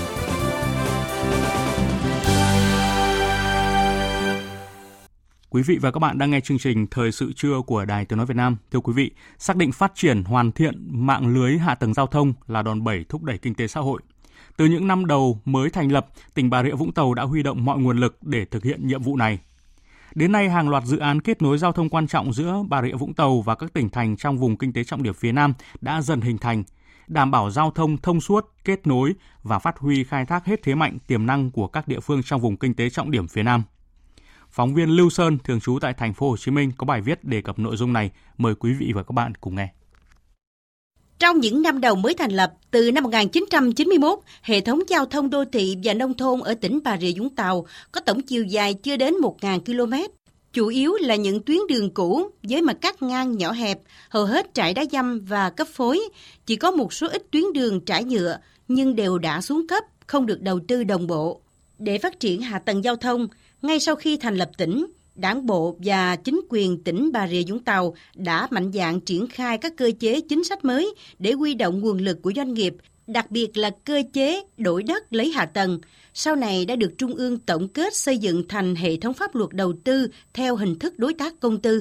Quý 5.51 5.63
vị 5.63 5.79
và 5.81 5.91
các 5.91 5.99
bạn 5.99 6.19
đang 6.19 6.31
nghe 6.31 6.41
chương 6.41 6.59
trình 6.59 6.87
Thời 6.87 7.13
sự 7.13 7.33
trưa 7.37 7.61
của 7.67 7.85
Đài 7.85 8.05
Tiếng 8.05 8.17
Nói 8.17 8.27
Việt 8.27 8.37
Nam. 8.37 8.57
Thưa 8.73 8.81
quý 8.81 8.93
vị, 8.93 9.11
xác 9.39 9.57
định 9.57 9.73
phát 9.73 9.93
triển 9.95 10.25
hoàn 10.25 10.53
thiện 10.53 10.89
mạng 10.91 11.35
lưới 11.35 11.59
hạ 11.59 11.75
tầng 11.75 11.95
giao 11.95 12.07
thông 12.07 12.33
là 12.47 12.63
đòn 12.63 12.85
bẩy 12.85 13.05
thúc 13.09 13.23
đẩy 13.23 13.39
kinh 13.39 13.55
tế 13.55 13.67
xã 13.67 13.81
hội. 13.81 14.01
Từ 14.57 14.65
những 14.67 14.89
năm 14.89 15.07
đầu 15.07 15.41
mới 15.45 15.71
thành 15.71 15.93
lập, 15.93 16.07
tỉnh 16.35 16.51
Bà 16.51 16.63
Rịa 16.63 16.75
Vũng 16.75 16.93
Tàu 16.93 17.15
đã 17.15 17.23
huy 17.23 17.43
động 17.43 17.65
mọi 17.65 17.79
nguồn 17.79 17.99
lực 17.99 18.19
để 18.23 18.45
thực 18.45 18.65
hiện 18.65 18.87
nhiệm 18.87 19.03
vụ 19.03 19.17
này. 19.17 19.39
Đến 20.15 20.33
nay, 20.33 20.49
hàng 20.49 20.69
loạt 20.69 20.85
dự 20.85 20.99
án 20.99 21.21
kết 21.21 21.43
nối 21.43 21.59
giao 21.59 21.73
thông 21.73 21.89
quan 21.89 22.07
trọng 22.07 22.33
giữa 22.33 22.63
Bà 22.69 22.83
Rịa 22.83 22.95
Vũng 22.95 23.15
Tàu 23.15 23.41
và 23.41 23.55
các 23.55 23.73
tỉnh 23.73 23.91
thành 23.91 24.17
trong 24.17 24.39
vùng 24.39 24.57
kinh 24.57 24.73
tế 24.73 24.85
trọng 24.85 25.03
điểm 25.03 25.15
phía 25.15 25.33
Nam 25.33 25.55
đã 25.81 26.01
dần 26.03 26.21
hình 26.21 26.39
thành, 26.39 26.65
đảm 27.07 27.31
bảo 27.31 27.51
giao 27.51 27.71
thông 27.71 27.97
thông 27.97 28.21
suốt, 28.21 28.53
kết 28.65 28.87
nối 28.87 29.15
và 29.43 29.59
phát 29.59 29.79
huy 29.79 30.05
khai 30.05 30.27
thác 30.27 30.45
hết 30.45 30.63
thế 30.63 30.75
mạnh 30.75 30.99
tiềm 31.07 31.27
năng 31.27 31.51
của 31.51 31.67
các 31.67 31.89
địa 31.89 32.01
phương 32.01 32.23
trong 32.23 32.41
vùng 32.41 32.57
kinh 32.57 32.75
tế 32.75 32.91
trọng 32.91 33.11
điểm 33.11 33.29
phía 33.29 33.43
Nam. 33.43 33.63
Phóng 34.51 34.75
viên 34.75 34.89
Lưu 34.89 35.11
Sơn 35.11 35.39
thường 35.45 35.61
trú 35.61 35.79
tại 35.81 35.95
thành 35.95 36.15
phố 36.15 36.31
Hồ 36.31 36.37
Chí 36.37 36.51
Minh 36.51 36.73
có 36.77 36.85
bài 36.85 37.01
viết 37.01 37.25
đề 37.25 37.41
cập 37.41 37.59
nội 37.59 37.77
dung 37.77 37.93
này, 37.93 38.11
mời 38.39 38.55
quý 38.55 38.73
vị 38.73 38.93
và 38.95 39.03
các 39.03 39.13
bạn 39.13 39.35
cùng 39.35 39.55
nghe. 39.55 39.69
Trong 41.25 41.41
những 41.41 41.63
năm 41.63 41.81
đầu 41.81 41.95
mới 41.95 42.15
thành 42.15 42.31
lập, 42.31 42.53
từ 42.71 42.91
năm 42.91 43.05
1991, 43.05 44.19
hệ 44.43 44.61
thống 44.61 44.81
giao 44.89 45.07
thông 45.07 45.31
đô 45.31 45.45
thị 45.45 45.77
và 45.85 45.95
nông 45.95 46.15
thôn 46.15 46.41
ở 46.41 46.55
tỉnh 46.55 46.81
Bà 46.85 46.99
Rịa 46.99 47.13
Vũng 47.19 47.31
Tàu 47.31 47.67
có 47.93 48.01
tổng 48.01 48.23
chiều 48.23 48.45
dài 48.45 48.75
chưa 48.75 48.97
đến 48.97 49.15
1.000 49.15 49.61
km. 49.61 49.95
Chủ 50.53 50.67
yếu 50.67 50.95
là 51.01 51.15
những 51.15 51.43
tuyến 51.43 51.59
đường 51.69 51.91
cũ 51.95 52.29
với 52.43 52.63
mặt 52.63 52.77
cắt 52.81 53.03
ngang 53.03 53.37
nhỏ 53.37 53.53
hẹp, 53.53 53.79
hầu 54.09 54.25
hết 54.25 54.55
trải 54.55 54.75
đá 54.75 54.85
dăm 54.93 55.21
và 55.21 55.51
cấp 55.51 55.69
phối. 55.69 56.01
Chỉ 56.47 56.57
có 56.57 56.71
một 56.71 56.93
số 56.93 57.09
ít 57.09 57.23
tuyến 57.31 57.45
đường 57.55 57.81
trải 57.81 58.05
nhựa, 58.05 58.39
nhưng 58.69 58.97
đều 58.97 59.19
đã 59.19 59.41
xuống 59.41 59.67
cấp, 59.67 59.85
không 60.07 60.27
được 60.27 60.43
đầu 60.43 60.61
tư 60.69 60.85
đồng 60.85 61.07
bộ. 61.07 61.41
Để 61.79 61.99
phát 61.99 62.21
triển 62.21 62.41
hạ 62.41 62.59
tầng 62.59 62.85
giao 62.85 62.97
thông, 62.97 63.29
ngay 63.63 63.81
sau 63.81 63.97
khi 63.97 64.17
thành 64.17 64.37
lập 64.37 64.51
tỉnh, 64.59 64.87
Đảng 65.15 65.47
bộ 65.47 65.77
và 65.79 66.17
chính 66.17 66.41
quyền 66.49 66.85
tỉnh 66.85 67.11
Bà 67.13 67.29
Rịa 67.29 67.43
Vũng 67.49 67.59
Tàu 67.59 67.95
đã 68.15 68.49
mạnh 68.51 68.73
dạn 68.73 69.01
triển 69.01 69.27
khai 69.27 69.59
các 69.59 69.77
cơ 69.77 69.91
chế 70.01 70.21
chính 70.21 70.45
sách 70.45 70.65
mới 70.65 70.95
để 71.19 71.33
huy 71.33 71.55
động 71.55 71.81
nguồn 71.81 71.99
lực 71.99 72.23
của 72.23 72.33
doanh 72.37 72.55
nghiệp, 72.55 72.75
đặc 73.07 73.31
biệt 73.31 73.57
là 73.57 73.71
cơ 73.85 74.03
chế 74.13 74.43
đổi 74.57 74.83
đất 74.83 75.13
lấy 75.13 75.31
hạ 75.31 75.47
tầng. 75.47 75.79
Sau 76.15 76.37
này 76.37 76.65
đã 76.65 76.77
được 76.77 76.99
Trung 76.99 77.15
ương 77.15 77.39
tổng 77.39 77.69
kết 77.69 77.97
xây 77.97 78.19
dựng 78.19 78.49
thành 78.49 78.75
hệ 78.75 78.97
thống 78.97 79.15
pháp 79.15 79.35
luật 79.35 79.51
đầu 79.53 79.73
tư 79.85 80.09
theo 80.35 80.57
hình 80.57 80.79
thức 80.79 80.99
đối 80.99 81.15
tác 81.15 81.41
công 81.41 81.61
tư. 81.61 81.81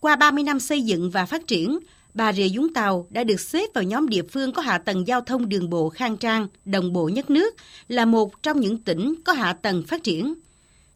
Qua 0.00 0.16
30 0.16 0.44
năm 0.44 0.60
xây 0.60 0.82
dựng 0.82 1.10
và 1.10 1.26
phát 1.26 1.46
triển, 1.46 1.78
Bà 2.14 2.32
Rịa 2.32 2.48
Vũng 2.54 2.74
Tàu 2.74 3.06
đã 3.10 3.24
được 3.24 3.40
xếp 3.40 3.70
vào 3.74 3.84
nhóm 3.84 4.08
địa 4.08 4.22
phương 4.22 4.52
có 4.52 4.62
hạ 4.62 4.78
tầng 4.78 5.06
giao 5.06 5.20
thông 5.20 5.48
đường 5.48 5.70
bộ 5.70 5.88
khang 5.88 6.16
trang, 6.16 6.48
đồng 6.64 6.92
bộ 6.92 7.08
nhất 7.08 7.30
nước, 7.30 7.54
là 7.88 8.04
một 8.04 8.42
trong 8.42 8.60
những 8.60 8.78
tỉnh 8.78 9.14
có 9.24 9.32
hạ 9.32 9.52
tầng 9.52 9.82
phát 9.82 10.02
triển. 10.02 10.34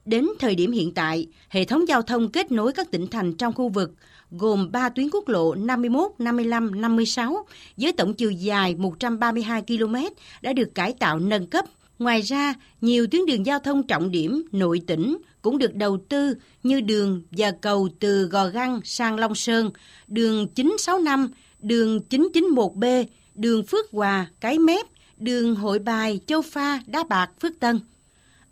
Đến 0.09 0.27
thời 0.39 0.55
điểm 0.55 0.73
hiện 0.73 0.95
tại, 0.95 1.27
hệ 1.49 1.65
thống 1.65 1.89
giao 1.89 2.03
thông 2.03 2.29
kết 2.29 2.53
nối 2.53 2.73
các 2.73 2.91
tỉnh 2.91 3.07
thành 3.07 3.35
trong 3.35 3.53
khu 3.53 3.69
vực 3.69 3.95
gồm 4.31 4.73
3 4.73 4.89
tuyến 4.89 5.09
quốc 5.13 5.29
lộ 5.29 5.55
51, 5.55 6.13
55, 6.19 6.81
56 6.81 7.47
với 7.77 7.93
tổng 7.93 8.15
chiều 8.15 8.31
dài 8.31 8.75
132 8.75 9.63
km 9.63 9.95
đã 10.43 10.53
được 10.53 10.75
cải 10.75 10.93
tạo 10.93 11.19
nâng 11.19 11.47
cấp. 11.47 11.65
Ngoài 11.99 12.21
ra, 12.21 12.55
nhiều 12.81 13.07
tuyến 13.07 13.27
đường 13.27 13.47
giao 13.47 13.59
thông 13.59 13.83
trọng 13.83 14.11
điểm 14.11 14.43
nội 14.53 14.81
tỉnh 14.87 15.19
cũng 15.43 15.59
được 15.59 15.75
đầu 15.75 15.99
tư 16.09 16.35
như 16.63 16.81
đường 16.81 17.23
và 17.31 17.51
cầu 17.51 17.89
từ 18.01 18.25
Gò 18.25 18.49
Găng 18.49 18.81
sang 18.85 19.17
Long 19.17 19.35
Sơn, 19.35 19.71
đường 20.07 20.49
965, 20.49 21.29
đường 21.61 22.01
991B, 22.11 23.05
đường 23.35 23.67
Phước 23.67 23.91
Hòa, 23.91 24.27
Cái 24.41 24.59
Mép, 24.59 24.87
đường 25.17 25.55
Hội 25.55 25.79
Bài, 25.79 26.21
Châu 26.27 26.43
Pha, 26.43 26.81
Đá 26.87 27.05
Bạc, 27.09 27.31
Phước 27.41 27.61
Tân. 27.61 27.81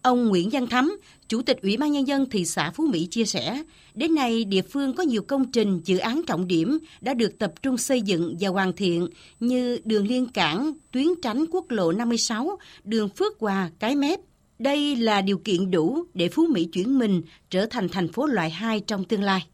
Ông 0.02 0.26
Nguyễn 0.28 0.48
Văn 0.52 0.66
Thắm, 0.66 0.98
Chủ 1.28 1.42
tịch 1.42 1.62
Ủy 1.62 1.76
ban 1.76 1.92
Nhân 1.92 2.06
dân 2.06 2.30
thị 2.30 2.44
xã 2.44 2.70
Phú 2.70 2.86
Mỹ 2.86 3.06
chia 3.10 3.24
sẻ, 3.24 3.62
đến 3.94 4.14
nay 4.14 4.44
địa 4.44 4.62
phương 4.62 4.94
có 4.94 5.02
nhiều 5.02 5.22
công 5.22 5.50
trình, 5.52 5.80
dự 5.84 5.98
án 5.98 6.22
trọng 6.26 6.46
điểm 6.46 6.78
đã 7.00 7.14
được 7.14 7.38
tập 7.38 7.52
trung 7.62 7.78
xây 7.78 8.00
dựng 8.00 8.36
và 8.40 8.48
hoàn 8.48 8.72
thiện 8.72 9.08
như 9.40 9.78
đường 9.84 10.06
liên 10.06 10.26
cảng, 10.26 10.72
tuyến 10.92 11.06
tránh 11.22 11.44
quốc 11.50 11.70
lộ 11.70 11.92
56, 11.92 12.58
đường 12.84 13.08
Phước 13.08 13.38
Hòa, 13.38 13.70
Cái 13.78 13.94
Mép. 13.94 14.20
Đây 14.58 14.96
là 14.96 15.20
điều 15.20 15.38
kiện 15.38 15.70
đủ 15.70 16.04
để 16.14 16.28
Phú 16.28 16.46
Mỹ 16.50 16.64
chuyển 16.64 16.98
mình 16.98 17.22
trở 17.50 17.66
thành 17.66 17.88
thành 17.88 18.08
phố 18.08 18.26
loại 18.26 18.50
2 18.50 18.80
trong 18.80 19.04
tương 19.04 19.22
lai. 19.22 19.46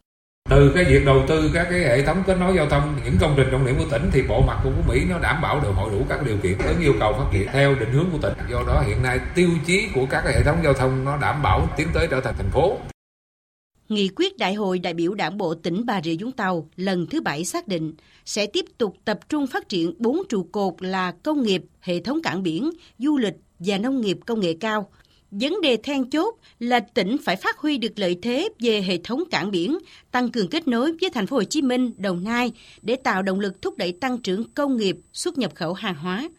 Từ 0.55 0.71
cái 0.75 0.83
việc 0.83 1.05
đầu 1.05 1.23
tư 1.27 1.51
các 1.53 1.67
cái 1.69 1.79
hệ 1.79 2.05
thống 2.05 2.23
kết 2.27 2.37
nối 2.39 2.55
giao 2.55 2.69
thông, 2.69 2.95
những 3.05 3.15
công 3.21 3.33
trình 3.37 3.47
trọng 3.51 3.65
điểm 3.65 3.75
của 3.77 3.85
tỉnh 3.91 4.09
thì 4.11 4.21
bộ 4.29 4.41
mặt 4.41 4.59
của 4.63 4.69
Phú 4.69 4.93
Mỹ 4.93 5.01
nó 5.09 5.19
đảm 5.19 5.41
bảo 5.41 5.59
được 5.59 5.71
hội 5.75 5.91
đủ 5.91 6.05
các 6.09 6.25
điều 6.25 6.37
kiện 6.37 6.57
ứng 6.57 6.81
yêu 6.81 6.93
cầu 6.99 7.13
phát 7.13 7.25
triển 7.33 7.47
theo 7.53 7.75
định 7.75 7.91
hướng 7.91 8.05
của 8.11 8.17
tỉnh. 8.17 8.33
Do 8.51 8.63
đó 8.67 8.83
hiện 8.87 9.03
nay 9.03 9.19
tiêu 9.35 9.49
chí 9.65 9.87
của 9.95 10.05
các 10.09 10.21
cái 10.25 10.33
hệ 10.33 10.43
thống 10.43 10.57
giao 10.63 10.73
thông 10.73 11.05
nó 11.05 11.17
đảm 11.17 11.41
bảo 11.41 11.69
tiến 11.77 11.87
tới 11.93 12.07
trở 12.11 12.21
thành 12.21 12.35
thành 12.37 12.49
phố. 12.51 12.77
Nghị 13.89 14.09
quyết 14.15 14.37
Đại 14.37 14.53
hội 14.53 14.79
đại 14.79 14.93
biểu 14.93 15.13
Đảng 15.13 15.37
bộ 15.37 15.55
tỉnh 15.55 15.85
Bà 15.85 16.01
Rịa 16.01 16.15
Vũng 16.19 16.31
Tàu 16.31 16.69
lần 16.75 17.07
thứ 17.07 17.21
bảy 17.21 17.45
xác 17.45 17.67
định 17.67 17.93
sẽ 18.25 18.45
tiếp 18.45 18.65
tục 18.77 18.95
tập 19.05 19.19
trung 19.29 19.47
phát 19.47 19.69
triển 19.69 19.93
bốn 19.97 20.21
trụ 20.29 20.47
cột 20.51 20.73
là 20.79 21.11
công 21.23 21.43
nghiệp, 21.43 21.63
hệ 21.79 21.99
thống 21.99 22.21
cảng 22.21 22.43
biển, 22.43 22.69
du 22.99 23.17
lịch 23.17 23.35
và 23.59 23.77
nông 23.77 24.01
nghiệp 24.01 24.17
công 24.25 24.39
nghệ 24.39 24.53
cao. 24.59 24.89
Vấn 25.39 25.61
đề 25.61 25.77
then 25.77 26.09
chốt 26.09 26.35
là 26.59 26.79
tỉnh 26.79 27.17
phải 27.23 27.35
phát 27.35 27.57
huy 27.57 27.77
được 27.77 27.99
lợi 27.99 28.17
thế 28.21 28.49
về 28.59 28.81
hệ 28.81 28.97
thống 28.97 29.23
cảng 29.31 29.51
biển, 29.51 29.77
tăng 30.11 30.31
cường 30.31 30.49
kết 30.49 30.67
nối 30.67 30.91
với 31.01 31.09
thành 31.09 31.27
phố 31.27 31.35
Hồ 31.35 31.43
Chí 31.43 31.61
Minh, 31.61 31.91
Đồng 31.97 32.23
Nai 32.23 32.51
để 32.81 32.95
tạo 32.95 33.21
động 33.21 33.39
lực 33.39 33.61
thúc 33.61 33.77
đẩy 33.77 33.91
tăng 33.91 34.17
trưởng 34.17 34.43
công 34.53 34.77
nghiệp, 34.77 34.97
xuất 35.13 35.37
nhập 35.37 35.55
khẩu 35.55 35.73
hàng 35.73 35.95
hóa. 35.95 36.29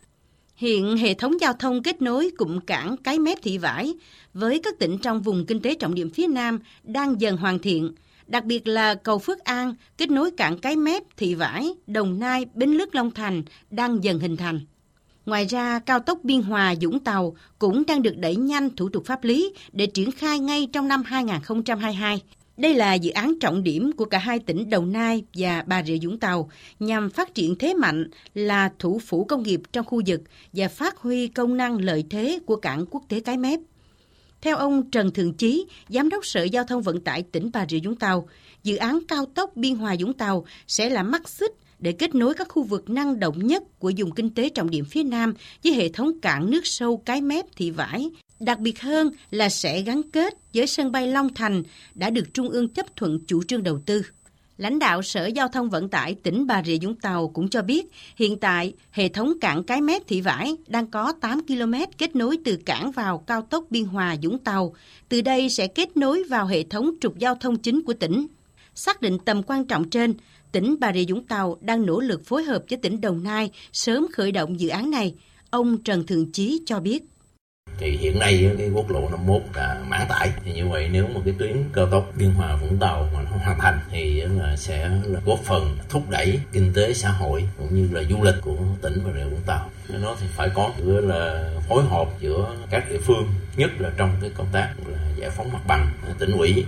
Hiện 0.57 0.97
hệ 0.97 1.15
thống 1.15 1.41
giao 1.41 1.53
thông 1.53 1.83
kết 1.83 2.03
nối 2.03 2.31
cụm 2.39 2.61
cảng 2.61 2.97
Cái 2.97 3.19
Mép 3.19 3.43
Thị 3.43 3.59
Vải 3.59 3.95
với 4.35 4.59
các 4.59 4.79
tỉnh 4.79 4.99
trong 4.99 5.23
vùng 5.23 5.47
kinh 5.47 5.61
tế 5.61 5.75
trọng 5.75 5.95
điểm 5.95 6.11
phía 6.11 6.27
Nam 6.27 6.59
đang 6.83 7.21
dần 7.21 7.37
hoàn 7.37 7.59
thiện, 7.59 7.95
đặc 8.27 8.45
biệt 8.45 8.69
là 8.69 8.95
cầu 8.95 9.19
Phước 9.19 9.39
An 9.39 9.75
kết 9.99 10.11
nối 10.11 10.31
cảng 10.31 10.59
Cái 10.59 10.77
Mép, 10.77 11.03
Thị 11.17 11.35
Vải, 11.35 11.69
Đồng 11.87 12.19
Nai, 12.19 12.47
Bến 12.55 12.71
Lức 12.71 12.95
Long 12.95 13.11
Thành 13.11 13.43
đang 13.71 14.05
dần 14.05 14.19
hình 14.19 14.37
thành. 14.37 14.61
Ngoài 15.27 15.45
ra, 15.45 15.79
cao 15.79 16.01
tốc 16.01 16.19
Biên 16.23 16.43
Hòa 16.43 16.75
Dũng 16.81 17.01
Tàu 17.01 17.37
cũng 17.59 17.83
đang 17.87 18.03
được 18.03 18.17
đẩy 18.17 18.37
nhanh 18.37 18.77
thủ 18.77 18.89
tục 18.89 19.07
pháp 19.07 19.25
lý 19.25 19.55
để 19.73 19.87
triển 19.87 20.13
khai 20.13 20.39
ngay 20.39 20.69
trong 20.73 20.89
năm 20.89 21.03
2022. 21.03 22.23
Đây 22.57 22.75
là 22.75 22.95
dự 22.95 23.11
án 23.11 23.39
trọng 23.41 23.63
điểm 23.63 23.93
của 23.93 24.05
cả 24.05 24.19
hai 24.19 24.39
tỉnh 24.39 24.71
Đồng 24.71 24.93
Nai 24.93 25.25
và 25.35 25.65
Bà 25.67 25.83
Rịa 25.83 25.99
Vũng 26.03 26.19
Tàu 26.19 26.51
nhằm 26.81 27.11
phát 27.11 27.35
triển 27.35 27.55
thế 27.59 27.75
mạnh 27.75 28.11
là 28.35 28.73
thủ 28.79 29.01
phủ 29.07 29.25
công 29.25 29.43
nghiệp 29.43 29.61
trong 29.73 29.87
khu 29.87 30.03
vực 30.07 30.21
và 30.53 30.69
phát 30.69 30.99
huy 30.99 31.27
công 31.29 31.57
năng 31.57 31.77
lợi 31.77 32.05
thế 32.11 32.39
của 32.47 32.57
cảng 32.57 32.87
quốc 32.91 33.03
tế 33.09 33.21
Cái 33.21 33.37
Mép. 33.37 33.61
Theo 34.41 34.57
ông 34.57 34.91
Trần 34.91 35.11
Thường 35.11 35.35
Chí, 35.35 35.67
Giám 35.89 36.09
đốc 36.09 36.27
Sở 36.27 36.43
Giao 36.43 36.65
thông 36.65 36.83
Vận 36.83 37.01
tải 37.01 37.23
tỉnh 37.23 37.51
Bà 37.53 37.67
Rịa 37.69 37.79
Vũng 37.85 37.97
Tàu, 37.97 38.29
dự 38.63 38.77
án 38.77 38.99
cao 39.09 39.27
tốc 39.27 39.57
Biên 39.57 39.75
Hòa 39.75 39.97
Vũng 40.01 40.13
Tàu 40.13 40.45
sẽ 40.67 40.91
là 40.91 41.03
mắt 41.03 41.29
xích 41.29 41.53
để 41.85 41.93
kết 41.93 42.15
nối 42.15 42.35
các 42.35 42.49
khu 42.49 42.63
vực 42.63 42.91
năng 42.91 43.21
động 43.21 43.47
nhất 43.47 43.63
của 43.79 43.93
vùng 43.97 44.11
kinh 44.11 44.31
tế 44.31 44.49
trọng 44.49 44.71
điểm 44.71 44.85
phía 44.85 45.03
Nam 45.03 45.35
với 45.65 45.73
hệ 45.73 45.89
thống 45.89 46.21
cảng 46.21 46.51
nước 46.51 46.67
sâu 46.67 46.97
Cái 46.97 47.21
Mép, 47.21 47.45
Thị 47.57 47.71
Vải. 47.71 48.11
Đặc 48.41 48.59
biệt 48.59 48.81
hơn 48.81 49.11
là 49.31 49.49
sẽ 49.49 49.81
gắn 49.81 50.03
kết 50.13 50.35
với 50.55 50.67
sân 50.67 50.93
bay 50.93 51.07
Long 51.07 51.35
Thành 51.35 51.63
đã 51.95 52.11
được 52.11 52.35
Trung 52.35 52.49
ương 52.49 52.69
chấp 52.69 52.97
thuận 52.97 53.21
chủ 53.27 53.43
trương 53.43 53.63
đầu 53.63 53.81
tư. 53.87 54.03
Lãnh 54.59 54.79
đạo 54.79 55.03
Sở 55.03 55.27
Giao 55.27 55.49
thông 55.49 55.71
Vận 55.71 55.89
tải 55.89 56.15
tỉnh 56.15 56.47
Bà 56.47 56.63
Rịa 56.63 56.79
Vũng 56.83 56.95
Tàu 56.95 57.29
cũng 57.29 57.49
cho 57.49 57.63
biết, 57.63 57.87
hiện 58.17 58.37
tại 58.37 58.73
hệ 58.91 59.09
thống 59.09 59.33
cảng 59.41 59.65
Cái 59.65 59.81
Mép 59.81 60.07
Thị 60.07 60.21
Vải 60.21 60.57
đang 60.67 60.87
có 60.87 61.13
8 61.21 61.47
km 61.47 61.75
kết 61.99 62.17
nối 62.17 62.39
từ 62.45 62.57
cảng 62.57 62.91
vào 62.91 63.19
cao 63.19 63.43
tốc 63.43 63.65
Biên 63.71 63.85
Hòa 63.85 64.17
Vũng 64.23 64.39
Tàu. 64.39 64.75
Từ 65.09 65.21
đây 65.21 65.49
sẽ 65.49 65.67
kết 65.67 65.97
nối 65.97 66.23
vào 66.23 66.47
hệ 66.47 66.63
thống 66.63 66.91
trục 67.01 67.19
giao 67.19 67.35
thông 67.35 67.57
chính 67.57 67.83
của 67.83 67.93
tỉnh. 67.93 68.27
Xác 68.75 69.01
định 69.01 69.19
tầm 69.25 69.43
quan 69.43 69.65
trọng 69.65 69.91
trên, 69.91 70.15
tỉnh 70.55 70.77
Bà 70.81 70.93
Rịa 70.93 71.05
Vũng 71.09 71.27
Tàu 71.27 71.59
đang 71.61 71.87
nỗ 71.87 72.01
lực 72.01 72.27
phối 72.27 72.45
hợp 72.45 72.63
với 72.71 72.79
tỉnh 72.79 73.01
Đồng 73.01 73.25
Nai 73.25 73.51
sớm 73.73 74.07
khởi 74.13 74.33
động 74.33 74.61
dự 74.61 74.69
án 74.69 74.91
này. 74.91 75.15
Ông 75.51 75.83
Trần 75.83 76.07
Thường 76.07 76.33
Chí 76.33 76.61
cho 76.67 76.81
biết 76.81 77.03
thì 77.79 77.97
hiện 77.97 78.19
nay 78.19 78.51
cái 78.59 78.71
quốc 78.75 78.91
lộ 78.91 79.01
51 79.01 79.43
đã 79.55 79.85
mãn 79.89 80.07
tải 80.09 80.31
thì 80.45 80.53
như 80.53 80.69
vậy 80.69 80.89
nếu 80.93 81.07
một 81.07 81.21
cái 81.25 81.35
tuyến 81.39 81.57
cao 81.73 81.87
tốc 81.91 82.13
biên 82.19 82.31
hòa 82.31 82.57
vũng 82.57 82.79
tàu 82.79 83.11
mà 83.15 83.23
nó 83.23 83.31
hoàn 83.31 83.59
thành 83.59 83.81
thì 83.91 84.21
là 84.21 84.57
sẽ 84.57 84.91
là 85.05 85.21
góp 85.27 85.41
phần 85.45 85.77
thúc 85.89 86.11
đẩy 86.11 86.41
kinh 86.53 86.73
tế 86.75 86.95
xã 86.95 87.11
hội 87.11 87.49
cũng 87.59 87.75
như 87.75 87.89
là 87.93 88.03
du 88.11 88.23
lịch 88.23 88.35
của 88.43 88.57
tỉnh 88.83 88.99
bà 89.05 89.13
rịa 89.13 89.25
vũng 89.25 89.43
tàu 89.47 89.71
nó 89.89 90.17
thì 90.21 90.27
phải 90.31 90.51
có 90.55 90.71
là, 90.79 91.51
phối 91.69 91.85
hợp 91.85 92.09
giữa 92.21 92.57
các 92.71 92.91
địa 92.91 92.99
phương, 92.99 93.27
nhất 93.57 93.71
là 93.79 93.91
trong 93.97 94.11
cái 94.21 94.31
công 94.37 94.47
tác 94.53 94.75
là 94.87 94.99
giải 95.17 95.31
phóng 95.31 95.53
mặt 95.53 95.67
bằng, 95.67 95.91
tỉnh 96.19 96.33
ủy 96.33 96.65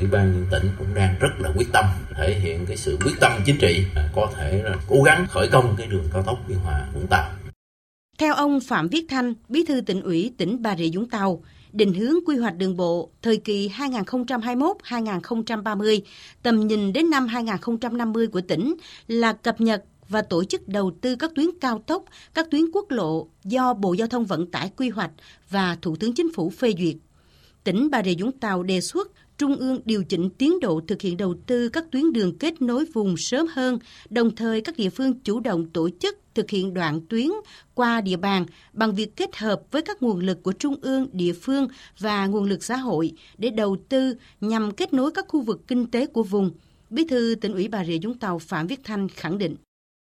ủy 0.00 0.10
ban 0.10 0.32
nhân 0.32 0.46
tỉnh 0.50 0.70
cũng 0.78 0.94
đang 0.94 1.14
rất 1.20 1.30
là 1.38 1.50
quyết 1.56 1.68
tâm 1.72 1.84
thể 2.16 2.40
hiện 2.40 2.66
cái 2.66 2.76
sự 2.76 2.98
quyết 3.04 3.14
tâm 3.20 3.32
chính 3.46 3.58
trị 3.58 3.84
có 4.14 4.32
thể 4.36 4.62
là 4.64 4.76
cố 4.88 5.02
gắng 5.02 5.26
khởi 5.28 5.48
công 5.48 5.74
cái 5.78 5.86
đường 5.86 6.08
cao 6.12 6.22
tốc 6.22 6.38
biên 6.48 6.58
hòa 6.58 6.86
vũng 6.94 7.06
tàu 7.06 7.30
theo 8.20 8.34
ông 8.34 8.60
Phạm 8.60 8.88
Viết 8.88 9.06
Thanh, 9.08 9.34
Bí 9.48 9.64
thư 9.64 9.80
tỉnh 9.80 10.02
ủy 10.02 10.32
tỉnh 10.36 10.62
Bà 10.62 10.76
Rịa 10.76 10.88
Vũng 10.94 11.08
Tàu, 11.08 11.42
định 11.72 11.94
hướng 11.94 12.14
quy 12.26 12.36
hoạch 12.36 12.56
đường 12.56 12.76
bộ 12.76 13.10
thời 13.22 13.36
kỳ 13.36 13.68
2021-2030, 13.68 16.00
tầm 16.42 16.66
nhìn 16.66 16.92
đến 16.92 17.10
năm 17.10 17.26
2050 17.26 18.26
của 18.26 18.40
tỉnh 18.40 18.74
là 19.08 19.32
cập 19.32 19.60
nhật 19.60 19.84
và 20.08 20.22
tổ 20.22 20.44
chức 20.44 20.68
đầu 20.68 20.92
tư 21.00 21.16
các 21.16 21.30
tuyến 21.34 21.46
cao 21.60 21.82
tốc, 21.86 22.04
các 22.34 22.46
tuyến 22.50 22.62
quốc 22.72 22.90
lộ 22.90 23.28
do 23.44 23.74
Bộ 23.74 23.92
Giao 23.92 24.08
thông 24.08 24.24
Vận 24.24 24.50
tải 24.50 24.70
quy 24.76 24.88
hoạch 24.88 25.10
và 25.50 25.76
Thủ 25.82 25.96
tướng 25.96 26.14
Chính 26.14 26.32
phủ 26.34 26.50
phê 26.50 26.72
duyệt. 26.78 26.96
Tỉnh 27.64 27.90
Bà 27.90 28.02
Rịa 28.02 28.14
Vũng 28.18 28.32
Tàu 28.32 28.62
đề 28.62 28.80
xuất 28.80 29.10
Trung 29.40 29.56
ương 29.56 29.80
điều 29.84 30.04
chỉnh 30.04 30.30
tiến 30.38 30.60
độ 30.60 30.80
thực 30.86 31.02
hiện 31.02 31.16
đầu 31.16 31.34
tư 31.46 31.68
các 31.68 31.84
tuyến 31.90 32.12
đường 32.12 32.38
kết 32.38 32.62
nối 32.62 32.84
vùng 32.84 33.16
sớm 33.16 33.46
hơn, 33.46 33.78
đồng 34.10 34.36
thời 34.36 34.60
các 34.60 34.76
địa 34.76 34.90
phương 34.90 35.20
chủ 35.20 35.40
động 35.40 35.70
tổ 35.70 35.88
chức 36.00 36.18
thực 36.34 36.50
hiện 36.50 36.74
đoạn 36.74 37.00
tuyến 37.08 37.26
qua 37.74 38.00
địa 38.00 38.16
bàn 38.16 38.46
bằng 38.72 38.94
việc 38.94 39.16
kết 39.16 39.36
hợp 39.36 39.62
với 39.70 39.82
các 39.82 40.02
nguồn 40.02 40.18
lực 40.18 40.42
của 40.42 40.52
trung 40.52 40.76
ương, 40.82 41.06
địa 41.12 41.32
phương 41.32 41.68
và 41.98 42.26
nguồn 42.26 42.44
lực 42.44 42.64
xã 42.64 42.76
hội 42.76 43.12
để 43.38 43.50
đầu 43.50 43.76
tư 43.88 44.14
nhằm 44.40 44.70
kết 44.70 44.92
nối 44.92 45.10
các 45.10 45.24
khu 45.28 45.40
vực 45.40 45.60
kinh 45.68 45.90
tế 45.90 46.06
của 46.06 46.22
vùng. 46.22 46.50
Bí 46.90 47.04
thư 47.04 47.34
tỉnh 47.40 47.52
ủy 47.52 47.68
Bà 47.68 47.84
Rịa 47.84 47.98
Vũng 48.02 48.18
Tàu 48.18 48.38
Phạm 48.38 48.66
Viết 48.66 48.80
Thanh 48.84 49.08
khẳng 49.08 49.38
định. 49.38 49.56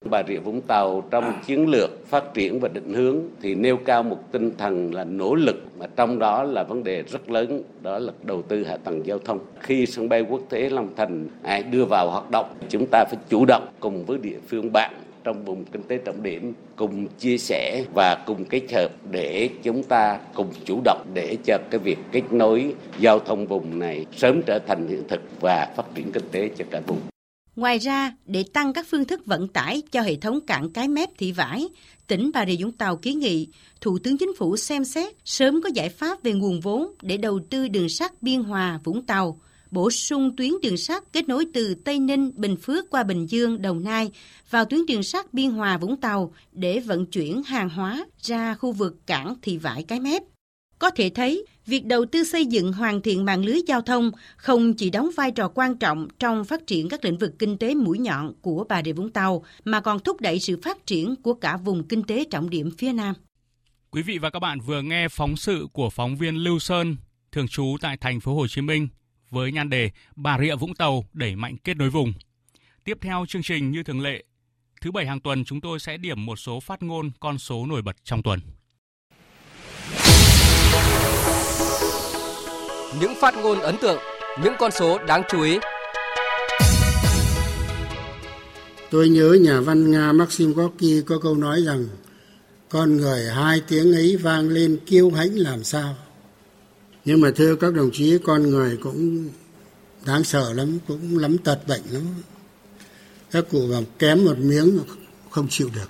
Bà 0.09 0.23
Rịa 0.27 0.39
Vũng 0.39 0.61
Tàu 0.61 1.03
trong 1.11 1.33
chiến 1.45 1.67
lược 1.69 2.07
phát 2.07 2.33
triển 2.33 2.59
và 2.59 2.67
định 2.67 2.93
hướng 2.93 3.19
thì 3.41 3.55
nêu 3.55 3.77
cao 3.77 4.03
một 4.03 4.31
tinh 4.31 4.51
thần 4.57 4.93
là 4.93 5.03
nỗ 5.03 5.35
lực 5.35 5.55
mà 5.79 5.85
trong 5.95 6.19
đó 6.19 6.43
là 6.43 6.63
vấn 6.63 6.83
đề 6.83 7.03
rất 7.03 7.29
lớn 7.29 7.61
đó 7.81 7.99
là 7.99 8.13
đầu 8.23 8.41
tư 8.41 8.63
hạ 8.63 8.77
tầng 8.77 9.05
giao 9.05 9.19
thông. 9.19 9.39
Khi 9.59 9.85
sân 9.85 10.09
bay 10.09 10.21
quốc 10.29 10.41
tế 10.49 10.69
Long 10.69 10.89
Thành 10.95 11.27
đưa 11.71 11.85
vào 11.85 12.11
hoạt 12.11 12.31
động, 12.31 12.53
chúng 12.69 12.85
ta 12.85 13.05
phải 13.05 13.19
chủ 13.29 13.45
động 13.45 13.67
cùng 13.79 14.05
với 14.05 14.17
địa 14.17 14.37
phương 14.47 14.71
bạn 14.73 14.93
trong 15.23 15.45
vùng 15.45 15.65
kinh 15.65 15.83
tế 15.83 15.97
trọng 15.97 16.23
điểm 16.23 16.53
cùng 16.75 17.07
chia 17.19 17.37
sẻ 17.37 17.83
và 17.93 18.15
cùng 18.25 18.45
kết 18.45 18.71
hợp 18.73 18.89
để 19.11 19.49
chúng 19.63 19.83
ta 19.83 20.19
cùng 20.35 20.47
chủ 20.65 20.81
động 20.83 21.05
để 21.13 21.37
cho 21.45 21.57
cái 21.69 21.79
việc 21.79 21.97
kết 22.11 22.23
nối 22.31 22.73
giao 22.99 23.19
thông 23.19 23.47
vùng 23.47 23.79
này 23.79 24.05
sớm 24.11 24.41
trở 24.45 24.59
thành 24.59 24.87
hiện 24.87 25.03
thực 25.07 25.21
và 25.41 25.67
phát 25.75 25.85
triển 25.95 26.11
kinh 26.11 26.29
tế 26.31 26.49
cho 26.57 26.65
cả 26.71 26.81
vùng. 26.87 26.99
Ngoài 27.55 27.77
ra, 27.77 28.13
để 28.25 28.43
tăng 28.53 28.73
các 28.73 28.87
phương 28.89 29.05
thức 29.05 29.25
vận 29.25 29.47
tải 29.47 29.81
cho 29.91 30.01
hệ 30.01 30.15
thống 30.15 30.39
cảng 30.47 30.69
cái 30.69 30.87
mép 30.87 31.09
thị 31.17 31.31
vải, 31.31 31.67
tỉnh 32.07 32.31
Bà 32.33 32.45
Rịa 32.45 32.55
Vũng 32.59 32.71
Tàu 32.71 32.97
kiến 32.97 33.19
nghị 33.19 33.47
Thủ 33.81 33.99
tướng 33.99 34.17
Chính 34.17 34.35
phủ 34.37 34.57
xem 34.57 34.85
xét 34.85 35.15
sớm 35.25 35.61
có 35.61 35.69
giải 35.73 35.89
pháp 35.89 36.23
về 36.23 36.33
nguồn 36.33 36.59
vốn 36.59 36.93
để 37.01 37.17
đầu 37.17 37.39
tư 37.49 37.67
đường 37.67 37.89
sắt 37.89 38.21
Biên 38.21 38.43
Hòa, 38.43 38.79
Vũng 38.83 39.05
Tàu, 39.05 39.41
bổ 39.71 39.91
sung 39.91 40.35
tuyến 40.35 40.51
đường 40.61 40.77
sắt 40.77 41.03
kết 41.13 41.27
nối 41.27 41.45
từ 41.53 41.75
Tây 41.75 41.99
Ninh, 41.99 42.31
Bình 42.35 42.55
Phước 42.57 42.89
qua 42.89 43.03
Bình 43.03 43.25
Dương, 43.25 43.61
Đồng 43.61 43.83
Nai 43.83 44.11
vào 44.49 44.65
tuyến 44.65 44.85
đường 44.85 45.03
sắt 45.03 45.33
Biên 45.33 45.49
Hòa, 45.49 45.77
Vũng 45.77 45.97
Tàu 45.97 46.33
để 46.51 46.79
vận 46.79 47.05
chuyển 47.05 47.43
hàng 47.43 47.69
hóa 47.69 48.05
ra 48.21 48.55
khu 48.55 48.71
vực 48.71 49.07
cảng 49.07 49.35
Thị 49.41 49.57
Vải 49.57 49.83
Cái 49.83 49.99
Mép. 49.99 50.23
Có 50.79 50.89
thể 50.89 51.09
thấy, 51.09 51.45
việc 51.65 51.85
đầu 51.85 52.05
tư 52.05 52.23
xây 52.23 52.45
dựng 52.45 52.73
hoàn 52.73 53.01
thiện 53.01 53.25
mạng 53.25 53.45
lưới 53.45 53.59
giao 53.67 53.81
thông 53.81 54.11
không 54.37 54.73
chỉ 54.73 54.89
đóng 54.89 55.09
vai 55.17 55.31
trò 55.31 55.51
quan 55.55 55.77
trọng 55.77 56.07
trong 56.19 56.45
phát 56.45 56.67
triển 56.67 56.89
các 56.89 57.05
lĩnh 57.05 57.17
vực 57.17 57.39
kinh 57.39 57.57
tế 57.57 57.75
mũi 57.75 57.99
nhọn 57.99 58.33
của 58.41 58.65
Bà 58.69 58.81
Rịa 58.83 58.93
Vũng 58.93 59.09
Tàu, 59.09 59.43
mà 59.65 59.81
còn 59.81 59.99
thúc 59.99 60.21
đẩy 60.21 60.39
sự 60.39 60.59
phát 60.63 60.85
triển 60.85 61.15
của 61.15 61.33
cả 61.33 61.57
vùng 61.57 61.87
kinh 61.87 62.03
tế 62.03 62.25
trọng 62.31 62.49
điểm 62.49 62.71
phía 62.77 62.93
Nam. 62.93 63.15
Quý 63.91 64.01
vị 64.01 64.17
và 64.17 64.29
các 64.29 64.39
bạn 64.39 64.59
vừa 64.59 64.81
nghe 64.81 65.07
phóng 65.07 65.37
sự 65.37 65.67
của 65.73 65.89
phóng 65.89 66.15
viên 66.15 66.35
Lưu 66.35 66.59
Sơn 66.59 66.95
thường 67.31 67.47
trú 67.47 67.75
tại 67.81 67.97
thành 67.97 68.19
phố 68.19 68.35
Hồ 68.35 68.47
Chí 68.47 68.61
Minh 68.61 68.87
với 69.29 69.51
nhan 69.51 69.69
đề 69.69 69.91
Bà 70.15 70.39
Rịa 70.39 70.55
Vũng 70.55 70.75
Tàu 70.75 71.05
đẩy 71.13 71.35
mạnh 71.35 71.57
kết 71.57 71.77
nối 71.77 71.89
vùng. 71.89 72.13
Tiếp 72.83 72.97
theo 73.01 73.25
chương 73.27 73.43
trình 73.43 73.71
như 73.71 73.83
thường 73.83 74.01
lệ, 74.01 74.23
thứ 74.81 74.91
bảy 74.91 75.05
hàng 75.05 75.19
tuần 75.19 75.45
chúng 75.45 75.61
tôi 75.61 75.79
sẽ 75.79 75.97
điểm 75.97 76.25
một 76.25 76.35
số 76.35 76.59
phát 76.59 76.83
ngôn 76.83 77.11
con 77.19 77.37
số 77.37 77.65
nổi 77.65 77.81
bật 77.81 77.95
trong 78.03 78.23
tuần. 78.23 78.39
Những 82.99 83.13
phát 83.21 83.35
ngôn 83.37 83.59
ấn 83.59 83.75
tượng, 83.81 83.99
những 84.43 84.53
con 84.59 84.71
số 84.71 84.97
đáng 85.07 85.23
chú 85.31 85.41
ý. 85.41 85.57
Tôi 88.91 89.09
nhớ 89.09 89.37
nhà 89.41 89.61
văn 89.61 89.91
Nga 89.91 90.11
Maxim 90.11 90.53
Gorky 90.53 91.01
có 91.01 91.19
câu 91.19 91.35
nói 91.35 91.63
rằng 91.65 91.87
con 92.69 92.97
người 92.97 93.25
hai 93.25 93.61
tiếng 93.67 93.93
ấy 93.93 94.17
vang 94.17 94.49
lên 94.49 94.79
kiêu 94.85 95.11
hãnh 95.11 95.35
làm 95.35 95.63
sao. 95.63 95.95
Nhưng 97.05 97.21
mà 97.21 97.31
thưa 97.35 97.55
các 97.55 97.73
đồng 97.73 97.89
chí 97.93 98.17
con 98.23 98.49
người 98.49 98.77
cũng 98.81 99.29
đáng 100.05 100.23
sợ 100.23 100.53
lắm, 100.53 100.79
cũng 100.87 101.17
lắm 101.17 101.37
tật 101.37 101.67
bệnh 101.67 101.83
lắm. 101.91 102.03
Các 103.31 103.45
cụ 103.51 103.67
bảo 103.71 103.83
kém 103.99 104.25
một 104.25 104.37
miếng 104.37 104.79
không 105.29 105.47
chịu 105.49 105.69
được. 105.75 105.89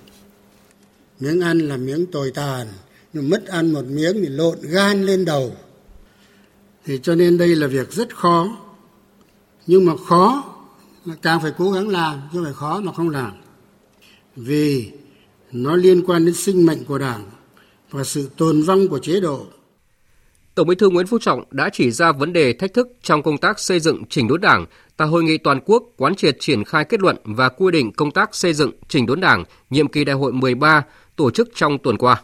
Miếng 1.19 1.41
ăn 1.41 1.59
là 1.59 1.77
miếng 1.77 2.05
tồi 2.05 2.31
tàn, 2.31 2.67
nhưng 3.13 3.29
mất 3.29 3.47
ăn 3.47 3.73
một 3.73 3.85
miếng 3.85 4.13
thì 4.13 4.29
lộn 4.29 4.57
gan 4.61 5.05
lên 5.05 5.25
đầu 5.25 5.55
thì 6.85 6.99
cho 7.03 7.15
nên 7.15 7.37
đây 7.37 7.55
là 7.55 7.67
việc 7.67 7.91
rất 7.91 8.15
khó. 8.15 8.57
Nhưng 9.67 9.85
mà 9.85 9.93
khó 10.07 10.43
là 11.05 11.15
càng 11.21 11.41
phải 11.41 11.51
cố 11.57 11.71
gắng 11.71 11.87
làm, 11.87 12.21
chứ 12.33 12.43
phải 12.43 12.53
khó 12.53 12.81
mà 12.83 12.91
không 12.91 13.09
làm. 13.09 13.31
Vì 14.35 14.91
nó 15.51 15.75
liên 15.75 16.05
quan 16.05 16.25
đến 16.25 16.35
sinh 16.35 16.65
mệnh 16.65 16.85
của 16.85 16.97
đảng 16.97 17.23
và 17.91 18.03
sự 18.03 18.29
tồn 18.37 18.61
vong 18.61 18.87
của 18.87 18.99
chế 18.99 19.19
độ. 19.19 19.45
Tổng 20.55 20.67
Bí 20.67 20.75
thư 20.75 20.89
Nguyễn 20.89 21.07
Phú 21.07 21.19
Trọng 21.19 21.43
đã 21.51 21.69
chỉ 21.73 21.91
ra 21.91 22.11
vấn 22.11 22.33
đề 22.33 22.53
thách 22.53 22.73
thức 22.73 22.87
trong 23.01 23.23
công 23.23 23.37
tác 23.37 23.59
xây 23.59 23.79
dựng 23.79 24.03
chỉnh 24.09 24.27
đốn 24.27 24.41
Đảng, 24.41 24.65
tại 24.97 25.07
hội 25.07 25.23
nghị 25.23 25.37
toàn 25.37 25.59
quốc 25.65 25.83
quán 25.97 26.15
triệt 26.15 26.37
triển 26.39 26.63
khai 26.63 26.85
kết 26.85 26.99
luận 26.99 27.17
và 27.23 27.49
quy 27.49 27.71
định 27.71 27.91
công 27.93 28.11
tác 28.11 28.35
xây 28.35 28.53
dựng 28.53 28.71
chỉnh 28.87 29.05
đốn 29.05 29.19
Đảng, 29.19 29.43
nhiệm 29.69 29.87
kỳ 29.87 30.03
đại 30.05 30.15
hội 30.15 30.33
13 30.33 30.83
tổ 31.15 31.31
chức 31.31 31.49
trong 31.55 31.77
tuần 31.77 31.97
qua. 31.97 32.21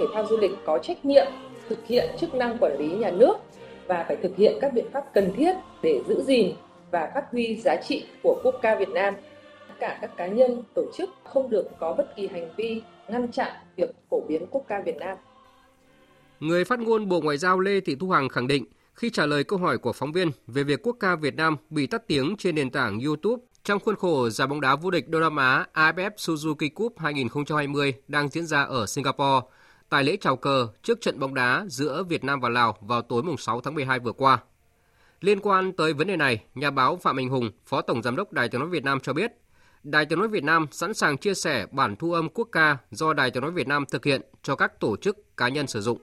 Thể 0.00 0.06
thao 0.14 0.26
Du 0.26 0.36
lịch 0.36 0.50
có 0.66 0.78
trách 0.78 1.04
nhiệm 1.04 1.26
thực 1.68 1.86
hiện 1.86 2.10
chức 2.20 2.34
năng 2.34 2.58
quản 2.60 2.78
lý 2.78 2.88
nhà 2.88 3.10
nước 3.10 3.34
và 3.86 4.04
phải 4.08 4.16
thực 4.22 4.36
hiện 4.36 4.58
các 4.60 4.72
biện 4.74 4.86
pháp 4.92 5.04
cần 5.14 5.32
thiết 5.36 5.52
để 5.82 6.00
giữ 6.08 6.22
gìn 6.22 6.52
và 6.90 7.10
phát 7.14 7.24
huy 7.32 7.56
giá 7.56 7.76
trị 7.88 8.04
của 8.22 8.40
quốc 8.44 8.54
ca 8.62 8.76
Việt 8.78 8.88
Nam. 8.88 9.14
Tất 9.68 9.74
cả 9.80 9.98
các 10.00 10.16
cá 10.16 10.26
nhân, 10.26 10.62
tổ 10.74 10.82
chức 10.96 11.10
không 11.24 11.50
được 11.50 11.68
có 11.80 11.94
bất 11.98 12.16
kỳ 12.16 12.26
hành 12.26 12.50
vi 12.56 12.82
ngăn 13.08 13.32
chặn 13.32 13.52
việc 13.76 13.90
phổ 14.10 14.20
biến 14.28 14.46
quốc 14.50 14.64
ca 14.68 14.82
Việt 14.86 14.96
Nam. 14.96 15.16
Người 16.40 16.64
phát 16.64 16.78
ngôn 16.80 17.08
Bộ 17.08 17.20
Ngoại 17.20 17.38
giao 17.38 17.60
Lê 17.60 17.80
Thị 17.80 17.96
Thu 18.00 18.10
Hằng 18.10 18.28
khẳng 18.28 18.46
định 18.46 18.64
khi 18.94 19.10
trả 19.10 19.26
lời 19.26 19.44
câu 19.44 19.58
hỏi 19.58 19.78
của 19.78 19.92
phóng 19.92 20.12
viên 20.12 20.30
về 20.46 20.62
việc 20.62 20.80
quốc 20.82 20.96
ca 21.00 21.16
Việt 21.16 21.34
Nam 21.34 21.56
bị 21.70 21.86
tắt 21.86 22.02
tiếng 22.06 22.36
trên 22.36 22.54
nền 22.54 22.70
tảng 22.70 23.00
YouTube 23.00 23.42
trong 23.64 23.80
khuôn 23.80 23.96
khổ 23.96 24.30
giải 24.30 24.48
bóng 24.48 24.60
đá 24.60 24.76
vô 24.76 24.90
địch 24.90 25.08
Đông 25.08 25.22
Nam 25.22 25.36
Á 25.36 25.66
AFF 25.74 26.10
Suzuki 26.16 26.68
Cup 26.74 26.98
2020 26.98 27.94
đang 28.08 28.28
diễn 28.28 28.46
ra 28.46 28.62
ở 28.62 28.86
Singapore, 28.86 29.40
tại 29.90 30.04
lễ 30.04 30.16
chào 30.20 30.36
cờ 30.36 30.68
trước 30.82 31.00
trận 31.00 31.18
bóng 31.18 31.34
đá 31.34 31.64
giữa 31.68 32.04
Việt 32.08 32.24
Nam 32.24 32.40
và 32.40 32.48
Lào 32.48 32.76
vào 32.80 33.02
tối 33.02 33.22
6 33.38 33.60
tháng 33.60 33.74
12 33.74 33.98
vừa 33.98 34.12
qua. 34.12 34.38
Liên 35.20 35.40
quan 35.40 35.72
tới 35.72 35.92
vấn 35.92 36.06
đề 36.06 36.16
này, 36.16 36.44
nhà 36.54 36.70
báo 36.70 36.96
Phạm 36.96 37.16
Minh 37.16 37.28
Hùng, 37.28 37.50
Phó 37.66 37.82
Tổng 37.82 38.02
Giám 38.02 38.16
đốc 38.16 38.32
Đài 38.32 38.48
tiếng 38.48 38.60
nói 38.60 38.70
Việt 38.70 38.84
Nam 38.84 39.00
cho 39.00 39.12
biết, 39.12 39.32
Đài 39.82 40.06
tiếng 40.06 40.18
nói 40.18 40.28
Việt 40.28 40.44
Nam 40.44 40.66
sẵn 40.70 40.94
sàng 40.94 41.18
chia 41.18 41.34
sẻ 41.34 41.66
bản 41.72 41.96
thu 41.96 42.12
âm 42.12 42.28
quốc 42.28 42.48
ca 42.52 42.76
do 42.90 43.12
Đài 43.12 43.30
tiếng 43.30 43.42
nói 43.42 43.52
Việt 43.52 43.68
Nam 43.68 43.84
thực 43.90 44.04
hiện 44.04 44.22
cho 44.42 44.56
các 44.56 44.80
tổ 44.80 44.96
chức 44.96 45.36
cá 45.36 45.48
nhân 45.48 45.66
sử 45.66 45.80
dụng. 45.80 45.98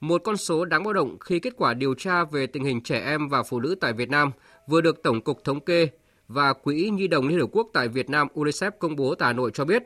Một 0.00 0.22
con 0.24 0.36
số 0.36 0.64
đáng 0.64 0.84
báo 0.84 0.92
động 0.92 1.18
khi 1.20 1.38
kết 1.40 1.52
quả 1.56 1.74
điều 1.74 1.94
tra 1.94 2.24
về 2.24 2.46
tình 2.46 2.64
hình 2.64 2.82
trẻ 2.82 3.00
em 3.04 3.28
và 3.28 3.42
phụ 3.42 3.60
nữ 3.60 3.74
tại 3.80 3.92
Việt 3.92 4.10
Nam 4.10 4.30
vừa 4.66 4.80
được 4.80 5.02
Tổng 5.02 5.20
cục 5.20 5.44
Thống 5.44 5.60
kê 5.60 5.88
và 6.28 6.52
Quỹ 6.52 6.90
Nhi 6.90 7.08
đồng 7.08 7.28
Liên 7.28 7.40
Hợp 7.40 7.48
Quốc 7.52 7.68
tại 7.72 7.88
Việt 7.88 8.10
Nam 8.10 8.28
UNICEF 8.34 8.70
công 8.78 8.96
bố 8.96 9.14
tại 9.14 9.26
Hà 9.26 9.32
Nội 9.32 9.50
cho 9.54 9.64
biết, 9.64 9.82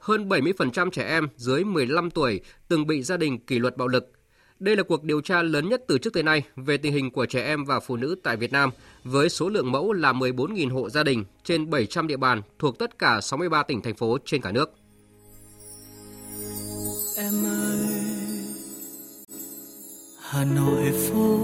hơn 0.00 0.28
70% 0.28 0.90
trẻ 0.90 1.04
em 1.08 1.28
dưới 1.36 1.64
15 1.64 2.10
tuổi 2.10 2.40
từng 2.68 2.86
bị 2.86 3.02
gia 3.02 3.16
đình 3.16 3.38
kỷ 3.38 3.58
luật 3.58 3.76
bạo 3.76 3.88
lực. 3.88 4.12
Đây 4.58 4.76
là 4.76 4.82
cuộc 4.82 5.04
điều 5.04 5.20
tra 5.20 5.42
lớn 5.42 5.68
nhất 5.68 5.82
từ 5.88 5.98
trước 5.98 6.12
tới 6.12 6.22
nay 6.22 6.42
về 6.56 6.76
tình 6.76 6.92
hình 6.92 7.10
của 7.10 7.26
trẻ 7.26 7.44
em 7.44 7.64
và 7.64 7.80
phụ 7.80 7.96
nữ 7.96 8.16
tại 8.22 8.36
Việt 8.36 8.52
Nam, 8.52 8.70
với 9.04 9.28
số 9.28 9.48
lượng 9.48 9.72
mẫu 9.72 9.92
là 9.92 10.12
14.000 10.12 10.72
hộ 10.72 10.90
gia 10.90 11.02
đình 11.02 11.24
trên 11.44 11.70
700 11.70 12.06
địa 12.06 12.16
bàn 12.16 12.42
thuộc 12.58 12.78
tất 12.78 12.98
cả 12.98 13.20
63 13.20 13.62
tỉnh 13.62 13.82
thành 13.82 13.94
phố 13.94 14.18
trên 14.24 14.40
cả 14.40 14.52
nước. 14.52 14.70
Em 17.16 17.32
ơi, 17.44 17.78
Hà 20.20 20.44
Nội 20.44 20.92
phố 20.92 21.38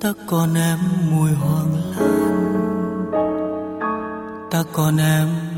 ta 0.00 0.12
còn 0.26 0.54
em 0.54 0.78
mùi 1.10 1.30
hoàng 1.30 1.74
lan 1.74 2.42
ta 4.50 4.64
còn 4.72 4.96
em 4.96 5.51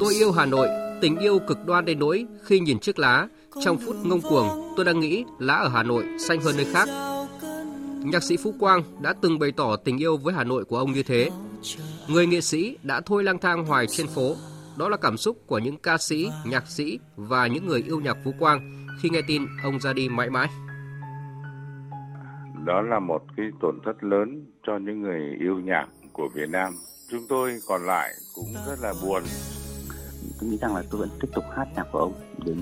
tôi 0.00 0.14
yêu 0.14 0.32
Hà 0.32 0.46
Nội 0.46 0.68
tình 1.00 1.16
yêu 1.16 1.38
cực 1.38 1.66
đoan 1.66 1.84
đến 1.84 1.98
nỗi 1.98 2.26
khi 2.42 2.60
nhìn 2.60 2.78
chiếc 2.78 2.98
lá 2.98 3.28
trong 3.64 3.78
phút 3.78 3.96
ngông 4.04 4.20
cuồng 4.20 4.48
tôi 4.76 4.84
đang 4.84 5.00
nghĩ 5.00 5.24
lá 5.38 5.54
ở 5.54 5.68
Hà 5.68 5.82
Nội 5.82 6.04
xanh 6.18 6.40
hơn 6.40 6.56
nơi 6.56 6.66
khác 6.72 6.88
nhạc 8.04 8.22
sĩ 8.22 8.36
Phú 8.36 8.54
Quang 8.60 8.82
đã 9.00 9.14
từng 9.20 9.38
bày 9.38 9.52
tỏ 9.52 9.76
tình 9.76 9.98
yêu 9.98 10.16
với 10.16 10.34
Hà 10.34 10.44
Nội 10.44 10.64
của 10.64 10.78
ông 10.78 10.92
như 10.92 11.02
thế 11.02 11.30
người 12.08 12.26
nghệ 12.26 12.40
sĩ 12.40 12.76
đã 12.82 13.00
thôi 13.00 13.24
lang 13.24 13.38
thang 13.38 13.64
hoài 13.64 13.86
trên 13.86 14.06
phố 14.06 14.34
đó 14.76 14.88
là 14.88 14.96
cảm 14.96 15.16
xúc 15.16 15.36
của 15.46 15.58
những 15.58 15.76
ca 15.76 15.98
sĩ, 15.98 16.28
nhạc 16.44 16.66
sĩ 16.66 16.98
và 17.16 17.46
những 17.46 17.66
người 17.66 17.82
yêu 17.86 18.00
nhạc 18.00 18.16
Phú 18.24 18.32
Quang 18.38 18.86
khi 19.00 19.10
nghe 19.10 19.20
tin 19.26 19.42
ông 19.62 19.80
ra 19.80 19.92
đi 19.92 20.08
mãi 20.08 20.30
mãi. 20.30 20.48
Đó 22.64 22.82
là 22.82 23.00
một 23.00 23.22
cái 23.36 23.46
tổn 23.60 23.78
thất 23.84 24.04
lớn 24.04 24.46
cho 24.66 24.78
những 24.78 25.02
người 25.02 25.36
yêu 25.40 25.60
nhạc 25.60 25.86
của 26.12 26.28
Việt 26.34 26.50
Nam. 26.50 26.72
Chúng 27.12 27.26
tôi 27.28 27.60
còn 27.66 27.86
lại 27.86 28.14
cũng 28.34 28.46
rất 28.66 28.76
là 28.80 28.94
buồn. 29.02 29.22
Tôi 30.40 30.50
nghĩ 30.50 30.58
rằng 30.58 30.76
là 30.76 30.82
tôi 30.90 31.00
vẫn 31.00 31.08
tiếp 31.20 31.28
tục 31.34 31.44
hát 31.50 31.68
nhạc 31.76 31.86
của 31.92 31.98
ông 31.98 32.12
đến 32.44 32.58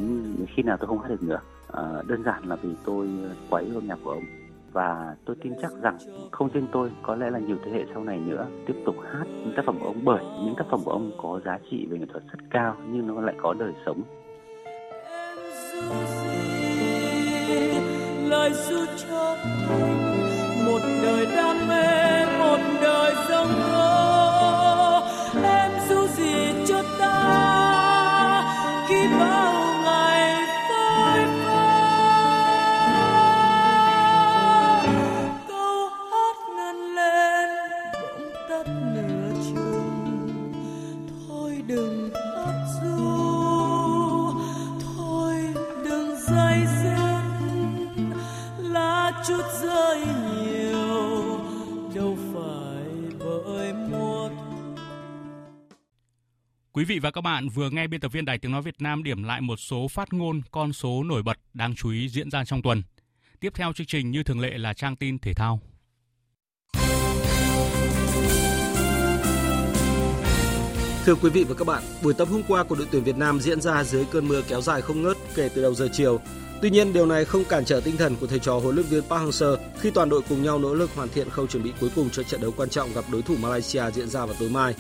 khi 0.57 0.63
nào 0.63 0.77
tôi 0.77 0.87
không 0.87 0.99
hát 0.99 1.09
được 1.09 1.23
nữa. 1.23 1.41
À, 1.73 1.83
đơn 2.07 2.23
giản 2.25 2.49
là 2.49 2.57
vì 2.57 2.71
tôi 2.85 3.09
quá 3.51 3.61
yêu 3.61 3.81
nhạc 3.81 3.99
của 4.05 4.11
ông 4.11 4.25
và 4.73 5.17
tôi 5.25 5.37
tin 5.43 5.53
chắc 5.63 5.73
rằng 5.83 5.99
không 6.31 6.49
riêng 6.55 6.67
tôi 6.73 6.91
có 7.03 7.15
lẽ 7.15 7.31
là 7.31 7.39
nhiều 7.39 7.57
thế 7.65 7.71
hệ 7.71 7.85
sau 7.95 8.05
này 8.05 8.19
nữa 8.19 8.47
tiếp 8.67 8.75
tục 8.87 8.95
hát 9.13 9.25
những 9.27 9.53
tác 9.57 9.63
phẩm 9.67 9.79
của 9.81 9.87
ông 9.87 10.05
bởi 10.05 10.25
những 10.45 10.55
tác 10.59 10.65
phẩm 10.71 10.81
của 10.85 10.91
ông 10.91 11.11
có 11.23 11.41
giá 11.45 11.59
trị 11.71 11.87
về 11.91 11.99
nghệ 11.99 12.07
thuật 12.13 12.23
rất 12.33 12.39
cao 12.51 12.77
nhưng 12.89 13.07
nó 13.07 13.21
lại 13.21 13.35
có 13.43 13.55
đời 13.59 13.73
sống 13.87 14.03
lời 18.29 18.51
ru 18.69 18.85
cho 19.09 19.37
một 20.67 20.81
đời 21.03 21.27
đam 21.27 21.69
mê 21.69 22.27
một 22.39 22.59
đời 22.83 23.15
dâng 23.29 23.49
thơ 23.49 24.10
em 25.43 25.73
dù 25.89 26.07
gì 26.17 26.53
cho 26.69 26.83
ta. 26.99 27.17
Khi 28.89 29.09
bao 29.21 29.70
Quý 56.73 56.85
vị 56.85 56.99
và 56.99 57.11
các 57.11 57.21
bạn 57.21 57.49
vừa 57.49 57.71
nghe 57.71 57.87
biên 57.87 58.01
tập 58.01 58.13
viên 58.13 58.25
Đài 58.25 58.39
Tiếng 58.39 58.53
Nói 58.53 58.63
Việt 58.63 58.75
Nam 58.79 59.03
điểm 59.03 59.23
lại 59.23 59.41
một 59.41 59.57
số 59.57 59.89
phát 59.89 60.13
ngôn, 60.13 60.43
con 60.51 60.73
số 60.73 61.03
nổi 61.03 61.23
bật 61.23 61.39
đáng 61.55 61.75
chú 61.75 61.91
ý 61.91 62.09
diễn 62.09 62.31
ra 62.31 62.45
trong 62.45 62.63
tuần. 62.63 62.83
Tiếp 63.41 63.53
theo 63.55 63.73
chương 63.73 63.87
trình 63.87 64.11
như 64.11 64.23
thường 64.23 64.41
lệ 64.41 64.59
là 64.59 64.75
trang 64.75 64.97
tin 64.97 65.19
thể 65.19 65.35
thao. 65.35 65.61
Thưa 71.05 71.15
quý 71.15 71.31
vị 71.31 71.45
và 71.45 71.55
các 71.55 71.67
bạn, 71.67 71.83
buổi 72.03 72.15
tập 72.15 72.29
hôm 72.31 72.43
qua 72.49 72.65
của 72.65 72.75
đội 72.75 72.87
tuyển 72.91 73.05
Việt 73.05 73.17
Nam 73.17 73.41
diễn 73.41 73.61
ra 73.61 73.85
dưới 73.85 74.05
cơn 74.11 74.29
mưa 74.29 74.43
kéo 74.49 74.61
dài 74.61 74.83
không 74.83 75.03
ngớt 75.03 75.17
kể 75.35 75.49
từ 75.55 75.63
đầu 75.63 75.75
giờ 75.75 75.89
chiều. 75.93 76.21
Tuy 76.63 76.71
nhiên, 76.71 76.93
điều 76.93 77.07
này 77.07 77.25
không 77.25 77.45
cản 77.45 77.65
trở 77.65 77.81
tinh 77.81 77.97
thần 77.97 78.17
của 78.17 78.27
thầy 78.27 78.39
trò 78.39 78.59
huấn 78.59 78.75
luyện 78.75 78.87
viên 78.87 79.03
Park 79.03 79.23
Hang-seo 79.23 79.57
khi 79.81 79.91
toàn 79.91 80.09
đội 80.09 80.23
cùng 80.29 80.43
nhau 80.43 80.59
nỗ 80.59 80.75
lực 80.75 80.91
hoàn 80.95 81.09
thiện 81.09 81.31
khâu 81.31 81.47
chuẩn 81.47 81.63
bị 81.63 81.73
cuối 81.81 81.91
cùng 81.95 82.11
cho 82.11 82.23
trận 82.23 82.41
đấu 82.41 82.55
quan 82.57 82.69
trọng 82.69 82.93
gặp 82.93 83.05
đối 83.13 83.23
thủ 83.23 83.37
Malaysia 83.37 83.91
diễn 83.91 84.09
ra 84.09 84.27
vào 84.27 84.37
tối 84.41 84.51
mai. 84.51 84.75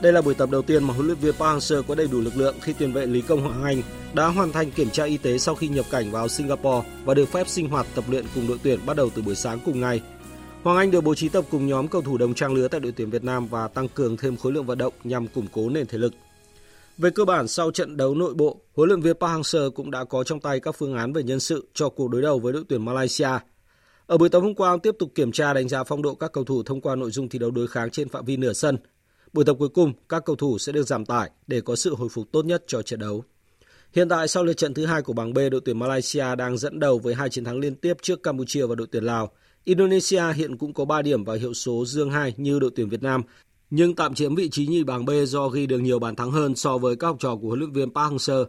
Đây 0.00 0.12
là 0.12 0.22
buổi 0.22 0.34
tập 0.34 0.50
đầu 0.50 0.62
tiên 0.62 0.84
mà 0.84 0.94
huấn 0.94 1.06
luyện 1.06 1.18
viên 1.18 1.34
Park 1.34 1.40
Hang-seo 1.40 1.82
có 1.82 1.94
đầy 1.94 2.06
đủ 2.12 2.20
lực 2.20 2.36
lượng 2.36 2.54
khi 2.60 2.72
tiền 2.72 2.92
vệ 2.92 3.06
Lý 3.06 3.20
Công 3.20 3.40
Hoàng 3.40 3.64
Anh 3.64 3.82
đã 4.14 4.26
hoàn 4.26 4.52
thành 4.52 4.70
kiểm 4.70 4.90
tra 4.90 5.04
y 5.04 5.16
tế 5.16 5.38
sau 5.38 5.54
khi 5.54 5.68
nhập 5.68 5.86
cảnh 5.90 6.10
vào 6.10 6.28
Singapore 6.28 6.88
và 7.04 7.14
được 7.14 7.28
phép 7.28 7.48
sinh 7.48 7.68
hoạt 7.68 7.86
tập 7.94 8.04
luyện 8.08 8.24
cùng 8.34 8.48
đội 8.48 8.58
tuyển 8.62 8.80
bắt 8.86 8.96
đầu 8.96 9.10
từ 9.14 9.22
buổi 9.22 9.34
sáng 9.34 9.58
cùng 9.64 9.80
ngày. 9.80 10.00
Hoàng 10.62 10.76
Anh 10.76 10.90
được 10.90 11.00
bố 11.00 11.14
trí 11.14 11.28
tập 11.28 11.44
cùng 11.50 11.66
nhóm 11.66 11.88
cầu 11.88 12.02
thủ 12.02 12.18
đồng 12.18 12.34
trang 12.34 12.54
lứa 12.54 12.68
tại 12.68 12.80
đội 12.80 12.92
tuyển 12.92 13.10
Việt 13.10 13.24
Nam 13.24 13.46
và 13.46 13.68
tăng 13.68 13.88
cường 13.88 14.16
thêm 14.16 14.36
khối 14.36 14.52
lượng 14.52 14.66
vận 14.66 14.78
động 14.78 14.92
nhằm 15.04 15.26
củng 15.26 15.46
cố 15.52 15.68
nền 15.68 15.86
thể 15.86 15.98
lực. 15.98 16.12
Về 16.98 17.10
cơ 17.10 17.24
bản 17.24 17.48
sau 17.48 17.70
trận 17.70 17.96
đấu 17.96 18.14
nội 18.14 18.34
bộ, 18.34 18.60
huấn 18.74 18.88
luyện 18.88 19.00
viên 19.00 19.16
Park 19.16 19.32
Hang-seo 19.32 19.70
cũng 19.70 19.90
đã 19.90 20.04
có 20.04 20.24
trong 20.24 20.40
tay 20.40 20.60
các 20.60 20.74
phương 20.78 20.94
án 20.94 21.12
về 21.12 21.22
nhân 21.22 21.40
sự 21.40 21.68
cho 21.74 21.88
cuộc 21.88 22.08
đối 22.08 22.22
đầu 22.22 22.38
với 22.38 22.52
đội 22.52 22.64
tuyển 22.68 22.84
Malaysia. 22.84 23.28
Ở 24.06 24.18
buổi 24.18 24.28
tối 24.28 24.42
hôm 24.42 24.54
qua, 24.54 24.70
ông 24.70 24.80
tiếp 24.80 24.94
tục 24.98 25.10
kiểm 25.14 25.32
tra 25.32 25.52
đánh 25.52 25.68
giá 25.68 25.84
phong 25.84 26.02
độ 26.02 26.14
các 26.14 26.32
cầu 26.32 26.44
thủ 26.44 26.62
thông 26.62 26.80
qua 26.80 26.96
nội 26.96 27.10
dung 27.10 27.28
thi 27.28 27.38
đấu 27.38 27.50
đối 27.50 27.66
kháng 27.66 27.90
trên 27.90 28.08
phạm 28.08 28.24
vi 28.24 28.36
nửa 28.36 28.52
sân. 28.52 28.78
Buổi 29.34 29.44
tập 29.44 29.56
cuối 29.58 29.68
cùng, 29.68 29.92
các 30.08 30.24
cầu 30.24 30.36
thủ 30.36 30.58
sẽ 30.58 30.72
được 30.72 30.82
giảm 30.82 31.04
tải 31.04 31.30
để 31.46 31.60
có 31.60 31.76
sự 31.76 31.94
hồi 31.94 32.08
phục 32.08 32.32
tốt 32.32 32.44
nhất 32.44 32.64
cho 32.66 32.82
trận 32.82 33.00
đấu. 33.00 33.24
Hiện 33.92 34.08
tại 34.08 34.28
sau 34.28 34.44
lượt 34.44 34.52
trận 34.52 34.74
thứ 34.74 34.86
hai 34.86 35.02
của 35.02 35.12
bảng 35.12 35.34
B, 35.34 35.38
đội 35.50 35.60
tuyển 35.64 35.78
Malaysia 35.78 36.36
đang 36.38 36.58
dẫn 36.58 36.80
đầu 36.80 36.98
với 36.98 37.14
hai 37.14 37.28
chiến 37.28 37.44
thắng 37.44 37.58
liên 37.58 37.74
tiếp 37.74 37.96
trước 38.02 38.22
Campuchia 38.22 38.66
và 38.66 38.74
đội 38.74 38.86
tuyển 38.92 39.04
Lào. 39.04 39.30
Indonesia 39.64 40.32
hiện 40.32 40.58
cũng 40.58 40.74
có 40.74 40.84
3 40.84 41.02
điểm 41.02 41.24
và 41.24 41.34
hiệu 41.34 41.54
số 41.54 41.84
dương 41.86 42.10
2 42.10 42.34
như 42.36 42.58
đội 42.58 42.70
tuyển 42.76 42.88
Việt 42.88 43.02
Nam, 43.02 43.22
nhưng 43.70 43.94
tạm 43.94 44.14
chiếm 44.14 44.34
vị 44.34 44.48
trí 44.48 44.66
nhì 44.66 44.84
bảng 44.84 45.04
B 45.04 45.10
do 45.26 45.48
ghi 45.48 45.66
được 45.66 45.78
nhiều 45.78 45.98
bàn 45.98 46.16
thắng 46.16 46.30
hơn 46.30 46.54
so 46.54 46.78
với 46.78 46.96
các 46.96 47.06
học 47.06 47.16
trò 47.20 47.36
của 47.36 47.46
huấn 47.46 47.58
luyện 47.58 47.72
viên 47.72 47.94
Park 47.94 48.12
Hang-seo. 48.12 48.44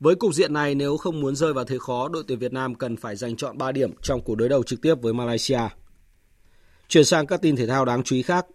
Với 0.00 0.14
cục 0.14 0.34
diện 0.34 0.52
này, 0.52 0.74
nếu 0.74 0.96
không 0.96 1.20
muốn 1.20 1.36
rơi 1.36 1.52
vào 1.52 1.64
thế 1.64 1.78
khó, 1.78 2.08
đội 2.08 2.24
tuyển 2.28 2.38
Việt 2.38 2.52
Nam 2.52 2.74
cần 2.74 2.96
phải 2.96 3.16
giành 3.16 3.36
chọn 3.36 3.58
3 3.58 3.72
điểm 3.72 3.92
trong 4.02 4.20
cuộc 4.22 4.34
đối 4.34 4.48
đầu 4.48 4.62
trực 4.62 4.80
tiếp 4.82 4.94
với 5.02 5.12
Malaysia. 5.12 5.60
Chuyển 6.88 7.04
sang 7.04 7.26
các 7.26 7.42
tin 7.42 7.56
thể 7.56 7.66
thao 7.66 7.84
đáng 7.84 8.02
chú 8.02 8.16
ý 8.16 8.22
khác. 8.22 8.46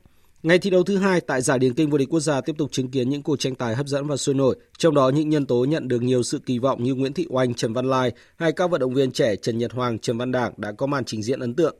Ngày 0.43 0.59
thi 0.59 0.69
đấu 0.69 0.83
thứ 0.83 0.97
hai 0.97 1.21
tại 1.21 1.41
giải 1.41 1.59
điền 1.59 1.73
kinh 1.73 1.89
vô 1.89 1.97
địch 1.97 2.09
quốc 2.09 2.19
gia 2.19 2.41
tiếp 2.41 2.55
tục 2.57 2.71
chứng 2.71 2.91
kiến 2.91 3.09
những 3.09 3.23
cuộc 3.23 3.39
tranh 3.39 3.55
tài 3.55 3.75
hấp 3.75 3.87
dẫn 3.87 4.07
và 4.07 4.17
sôi 4.17 4.35
nổi, 4.35 4.55
trong 4.77 4.95
đó 4.95 5.09
những 5.09 5.29
nhân 5.29 5.45
tố 5.45 5.65
nhận 5.65 5.87
được 5.87 6.01
nhiều 6.01 6.23
sự 6.23 6.39
kỳ 6.45 6.59
vọng 6.59 6.83
như 6.83 6.93
Nguyễn 6.95 7.13
Thị 7.13 7.25
Oanh, 7.29 7.53
Trần 7.53 7.73
Văn 7.73 7.89
Lai 7.89 8.11
hay 8.35 8.51
các 8.51 8.69
vận 8.69 8.81
động 8.81 8.93
viên 8.93 9.11
trẻ 9.11 9.35
Trần 9.35 9.57
Nhật 9.57 9.71
Hoàng, 9.71 9.99
Trần 9.99 10.17
Văn 10.17 10.31
Đảng 10.31 10.53
đã 10.57 10.71
có 10.71 10.85
màn 10.85 11.05
trình 11.05 11.23
diễn 11.23 11.39
ấn 11.39 11.55
tượng. 11.55 11.75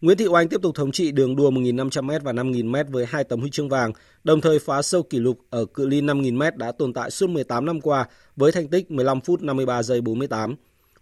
Nguyễn 0.00 0.18
Thị 0.18 0.26
Oanh 0.26 0.48
tiếp 0.48 0.62
tục 0.62 0.74
thống 0.74 0.92
trị 0.92 1.12
đường 1.12 1.36
đua 1.36 1.50
1.500m 1.50 2.20
và 2.20 2.32
5.000m 2.32 2.84
với 2.90 3.06
hai 3.06 3.24
tấm 3.24 3.40
huy 3.40 3.50
chương 3.50 3.68
vàng, 3.68 3.92
đồng 4.24 4.40
thời 4.40 4.58
phá 4.58 4.82
sâu 4.82 5.02
kỷ 5.02 5.18
lục 5.18 5.38
ở 5.50 5.64
cự 5.64 5.86
ly 5.86 6.00
5.000m 6.00 6.56
đã 6.56 6.72
tồn 6.72 6.92
tại 6.92 7.10
suốt 7.10 7.30
18 7.30 7.66
năm 7.66 7.80
qua 7.80 8.08
với 8.36 8.52
thành 8.52 8.68
tích 8.68 8.90
15 8.90 9.20
phút 9.20 9.42
53 9.42 9.82
giây 9.82 10.00
48. 10.00 10.54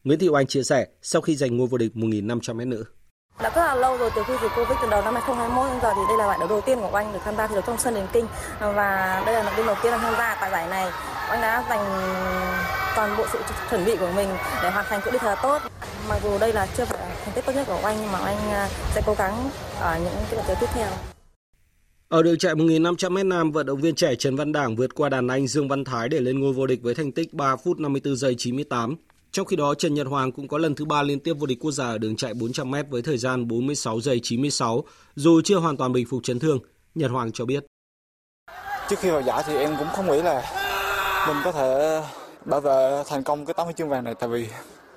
Nguyễn 0.04 0.18
Thị 0.18 0.28
Oanh 0.28 0.46
chia 0.46 0.62
sẻ 0.62 0.86
sau 1.02 1.22
khi 1.22 1.36
giành 1.36 1.56
ngôi 1.56 1.66
vô 1.66 1.78
địch 1.78 1.92
1.500m 1.94 2.68
nữ. 2.68 2.84
Đã 3.42 3.50
rất 3.54 3.64
là 3.64 3.74
lâu 3.74 3.96
rồi 3.96 4.10
từ 4.16 4.22
khi 4.26 4.32
dịch 4.42 4.50
Covid 4.56 4.78
từ 4.82 4.90
đầu 4.90 5.02
năm 5.02 5.14
2021 5.14 5.70
đến 5.70 5.80
giờ 5.82 5.92
thì 5.96 6.02
đây 6.08 6.18
là 6.18 6.26
giải 6.26 6.36
đấu 6.38 6.48
đầu 6.48 6.60
tiên 6.60 6.78
của 6.80 6.96
anh 6.96 7.12
được 7.12 7.18
tham 7.24 7.36
gia 7.36 7.46
thi 7.46 7.54
đấu 7.54 7.62
trong 7.66 7.78
sân 7.78 7.94
điền 7.94 8.06
kinh 8.12 8.26
và 8.60 9.22
đây 9.26 9.34
là 9.34 9.42
lần 9.42 9.66
đầu 9.66 9.76
tiên 9.82 9.92
anh 9.92 10.00
tham 10.00 10.14
gia 10.18 10.36
tại 10.40 10.50
giải 10.50 10.68
này. 10.68 10.90
Anh 11.28 11.40
đã 11.40 11.64
dành 11.68 11.84
toàn 12.96 13.16
bộ 13.18 13.24
sự 13.32 13.38
chuẩn 13.70 13.84
bị 13.84 13.96
của 13.96 14.10
mình 14.16 14.28
để 14.62 14.70
hoàn 14.70 14.86
thành 14.88 15.00
cự 15.04 15.10
ly 15.10 15.18
thật 15.18 15.26
là 15.26 15.34
tốt. 15.34 15.62
Mặc 16.08 16.18
dù 16.24 16.38
đây 16.38 16.52
là 16.52 16.66
chưa 16.76 16.84
phải 16.84 16.98
thành 17.24 17.34
tích 17.34 17.46
tốt 17.46 17.52
nhất 17.52 17.64
của 17.66 17.80
anh, 17.82 17.96
nhưng 18.00 18.12
mà 18.12 18.18
anh 18.18 18.50
à, 18.50 18.68
sẽ 18.94 19.02
cố 19.06 19.14
gắng 19.18 19.50
ở 19.80 19.98
những 20.04 20.14
cái 20.30 20.44
trận 20.46 20.56
tiếp 20.60 20.66
theo. 20.74 20.88
Ở 22.08 22.22
đường 22.22 22.38
chạy 22.38 22.54
1.500m 22.54 23.28
nam, 23.28 23.52
vận 23.52 23.66
động 23.66 23.80
viên 23.80 23.94
trẻ 23.94 24.14
Trần 24.14 24.36
Văn 24.36 24.52
Đảng 24.52 24.76
vượt 24.76 24.94
qua 24.94 25.08
đàn 25.08 25.28
anh 25.28 25.46
Dương 25.46 25.68
Văn 25.68 25.84
Thái 25.84 26.08
để 26.08 26.20
lên 26.20 26.40
ngôi 26.40 26.52
vô 26.52 26.66
địch 26.66 26.82
với 26.82 26.94
thành 26.94 27.12
tích 27.12 27.34
3 27.34 27.56
phút 27.56 27.78
54 27.78 28.16
giây 28.16 28.34
98. 28.38 28.96
Trong 29.34 29.46
khi 29.46 29.56
đó, 29.56 29.74
Trần 29.74 29.94
Nhật 29.94 30.06
Hoàng 30.06 30.32
cũng 30.32 30.48
có 30.48 30.58
lần 30.58 30.74
thứ 30.74 30.84
ba 30.84 31.02
liên 31.02 31.20
tiếp 31.20 31.32
vô 31.32 31.46
địch 31.46 31.58
quốc 31.60 31.70
gia 31.70 31.84
ở 31.84 31.98
đường 31.98 32.16
chạy 32.16 32.34
400m 32.34 32.84
với 32.90 33.02
thời 33.02 33.18
gian 33.18 33.48
46 33.48 34.00
giây 34.00 34.20
96, 34.22 34.84
dù 35.14 35.40
chưa 35.44 35.56
hoàn 35.56 35.76
toàn 35.76 35.92
bình 35.92 36.06
phục 36.10 36.22
chấn 36.22 36.38
thương. 36.38 36.58
Nhật 36.94 37.10
Hoàng 37.10 37.32
cho 37.32 37.44
biết. 37.44 37.64
Trước 38.88 38.98
khi 38.98 39.10
vào 39.10 39.22
giải 39.22 39.42
thì 39.46 39.56
em 39.56 39.76
cũng 39.78 39.88
không 39.96 40.06
nghĩ 40.06 40.22
là 40.22 40.42
mình 41.28 41.36
có 41.44 41.52
thể 41.52 42.00
bảo 42.44 42.60
vệ 42.60 43.02
thành 43.08 43.22
công 43.22 43.46
cái 43.46 43.54
tấm 43.54 43.64
huy 43.64 43.74
chương 43.76 43.88
vàng 43.88 44.04
này 44.04 44.14
tại 44.14 44.28
vì 44.28 44.46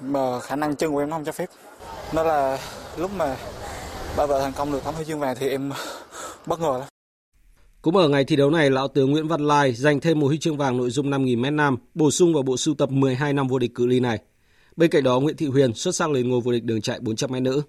mà 0.01 0.39
khả 0.39 0.55
năng 0.55 0.75
chân 0.75 0.91
của 0.91 0.99
em 0.99 1.09
nó 1.09 1.15
không 1.15 1.25
cho 1.25 1.31
phép. 1.31 1.49
Nó 2.13 2.23
là 2.23 2.59
lúc 2.97 3.11
mà 3.17 3.37
bảo 4.17 4.27
vệ 4.27 4.39
thành 4.41 4.53
công 4.53 4.71
được 4.71 4.81
tấm 4.83 4.95
huy 4.95 5.05
chương 5.05 5.19
vàng 5.19 5.35
thì 5.39 5.49
em 5.49 5.71
bất 6.45 6.59
ngờ 6.59 6.77
lắm. 6.79 6.96
Cũng 7.87 7.97
ở 7.97 8.09
ngày 8.09 8.25
thi 8.25 8.35
đấu 8.35 8.49
này, 8.49 8.69
lão 8.69 8.87
tướng 8.87 9.11
Nguyễn 9.11 9.27
Văn 9.27 9.47
Lai 9.47 9.73
giành 9.73 9.99
thêm 9.99 10.19
một 10.19 10.27
huy 10.27 10.37
chương 10.37 10.57
vàng 10.57 10.77
nội 10.77 10.89
dung 10.89 11.11
5.000m 11.11 11.55
nam, 11.55 11.77
bổ 11.93 12.11
sung 12.11 12.33
vào 12.33 12.43
bộ 12.43 12.57
sưu 12.57 12.75
tập 12.75 12.91
12 12.91 13.33
năm 13.33 13.47
vô 13.47 13.59
địch 13.59 13.75
cự 13.75 13.85
ly 13.85 13.99
này. 13.99 14.19
Bên 14.75 14.89
cạnh 14.89 15.03
đó, 15.03 15.19
Nguyễn 15.19 15.37
Thị 15.37 15.45
Huyền 15.45 15.73
xuất 15.73 15.95
sắc 15.95 16.09
lên 16.09 16.29
ngôi 16.29 16.41
vô 16.41 16.51
địch 16.51 16.63
đường 16.63 16.81
chạy 16.81 16.99
400m 16.99 17.41
nữ. 17.41 17.61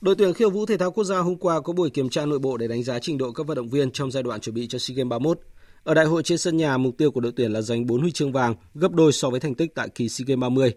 Đội 0.00 0.14
tuyển 0.14 0.34
khiêu 0.34 0.50
vũ 0.50 0.66
thể 0.66 0.76
thao 0.76 0.90
quốc 0.90 1.04
gia 1.04 1.18
hôm 1.18 1.36
qua 1.36 1.60
có 1.60 1.72
buổi 1.72 1.90
kiểm 1.90 2.08
tra 2.08 2.26
nội 2.26 2.38
bộ 2.38 2.56
để 2.56 2.68
đánh 2.68 2.82
giá 2.82 2.98
trình 2.98 3.18
độ 3.18 3.32
các 3.32 3.46
vận 3.46 3.56
động 3.56 3.68
viên 3.68 3.90
trong 3.90 4.10
giai 4.10 4.22
đoạn 4.22 4.40
chuẩn 4.40 4.54
bị 4.54 4.66
cho 4.68 4.78
SEA 4.78 4.94
Games 4.94 5.10
31. 5.10 5.40
Ở 5.84 5.94
đại 5.94 6.04
hội 6.04 6.22
trên 6.22 6.38
sân 6.38 6.56
nhà, 6.56 6.76
mục 6.76 6.94
tiêu 6.98 7.10
của 7.10 7.20
đội 7.20 7.32
tuyển 7.36 7.52
là 7.52 7.60
giành 7.60 7.86
4 7.86 8.00
huy 8.00 8.12
chương 8.12 8.32
vàng, 8.32 8.54
gấp 8.74 8.92
đôi 8.92 9.12
so 9.12 9.30
với 9.30 9.40
thành 9.40 9.54
tích 9.54 9.74
tại 9.74 9.88
kỳ 9.88 10.08
SEA 10.08 10.24
Games 10.28 10.40
30. 10.40 10.74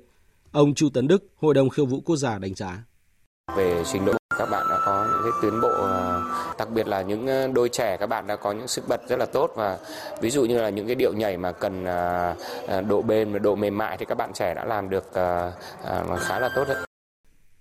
Ông 0.52 0.74
Chu 0.74 0.90
Tấn 0.90 1.08
Đức, 1.08 1.24
Hội 1.36 1.54
đồng 1.54 1.70
khiêu 1.70 1.86
vũ 1.86 2.02
quốc 2.02 2.16
gia 2.16 2.38
đánh 2.38 2.56
giá. 2.56 2.84
Về 3.58 3.84
trình 3.92 4.06
độ 4.06 4.14
các 4.38 4.50
bạn 4.50 4.66
đã 4.70 4.78
có 4.86 5.08
những 5.12 5.22
cái 5.24 5.32
tiến 5.42 5.62
bộ 5.62 5.70
ờ, 5.70 6.22
đặc 6.58 6.70
biệt 6.70 6.88
là 6.88 7.02
những 7.02 7.28
ờ, 7.28 7.48
đôi 7.48 7.70
trẻ 7.70 7.98
các 7.98 8.08
bạn 8.08 8.28
đã 8.28 8.36
có 8.36 8.52
những 8.52 8.68
sức 8.68 8.88
bật 8.88 9.02
rất 9.10 9.20
là 9.20 9.26
tốt 9.26 9.52
và 9.56 9.78
ví 10.22 10.30
dụ 10.30 10.46
như 10.46 10.62
là 10.62 10.70
những 10.70 10.88
cái 10.88 10.96
điệu 10.96 11.14
nhảy 11.14 11.38
mà 11.38 11.52
cần 11.52 11.86
ờ, 11.86 12.36
độ 12.88 13.02
bền 13.02 13.34
và 13.34 13.40
độ 13.40 13.56
mềm 13.56 13.78
mại 13.78 13.98
thì 13.98 14.06
các 14.06 14.16
bạn 14.16 14.34
trẻ 14.34 14.54
đã 14.54 14.66
làm 14.66 14.90
được 14.90 15.12
khá 16.20 16.40
là 16.40 16.50
tốt 16.56 16.64
đấy. 16.68 16.78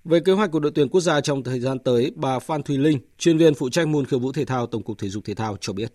Về 0.05 0.21
kế 0.21 0.33
hoạch 0.33 0.51
của 0.51 0.61
đội 0.61 0.73
tuyển 0.75 0.89
quốc 0.89 1.01
gia 1.01 1.21
trong 1.21 1.43
thời 1.43 1.61
gian 1.61 1.79
tới, 1.79 2.13
bà 2.17 2.39
Phan 2.39 2.63
Thùy 2.63 2.79
Linh, 2.79 2.99
chuyên 3.19 3.39
viên 3.39 3.55
phụ 3.55 3.69
trách 3.69 3.89
môn 3.89 4.05
khiêu 4.05 4.19
vũ 4.19 4.33
thể 4.33 4.45
thao 4.45 4.67
Tổng 4.67 4.83
cục 4.83 4.99
Thể 4.99 5.09
dục 5.09 5.25
Thể 5.27 5.35
thao 5.35 5.57
cho 5.61 5.73
biết. 5.73 5.93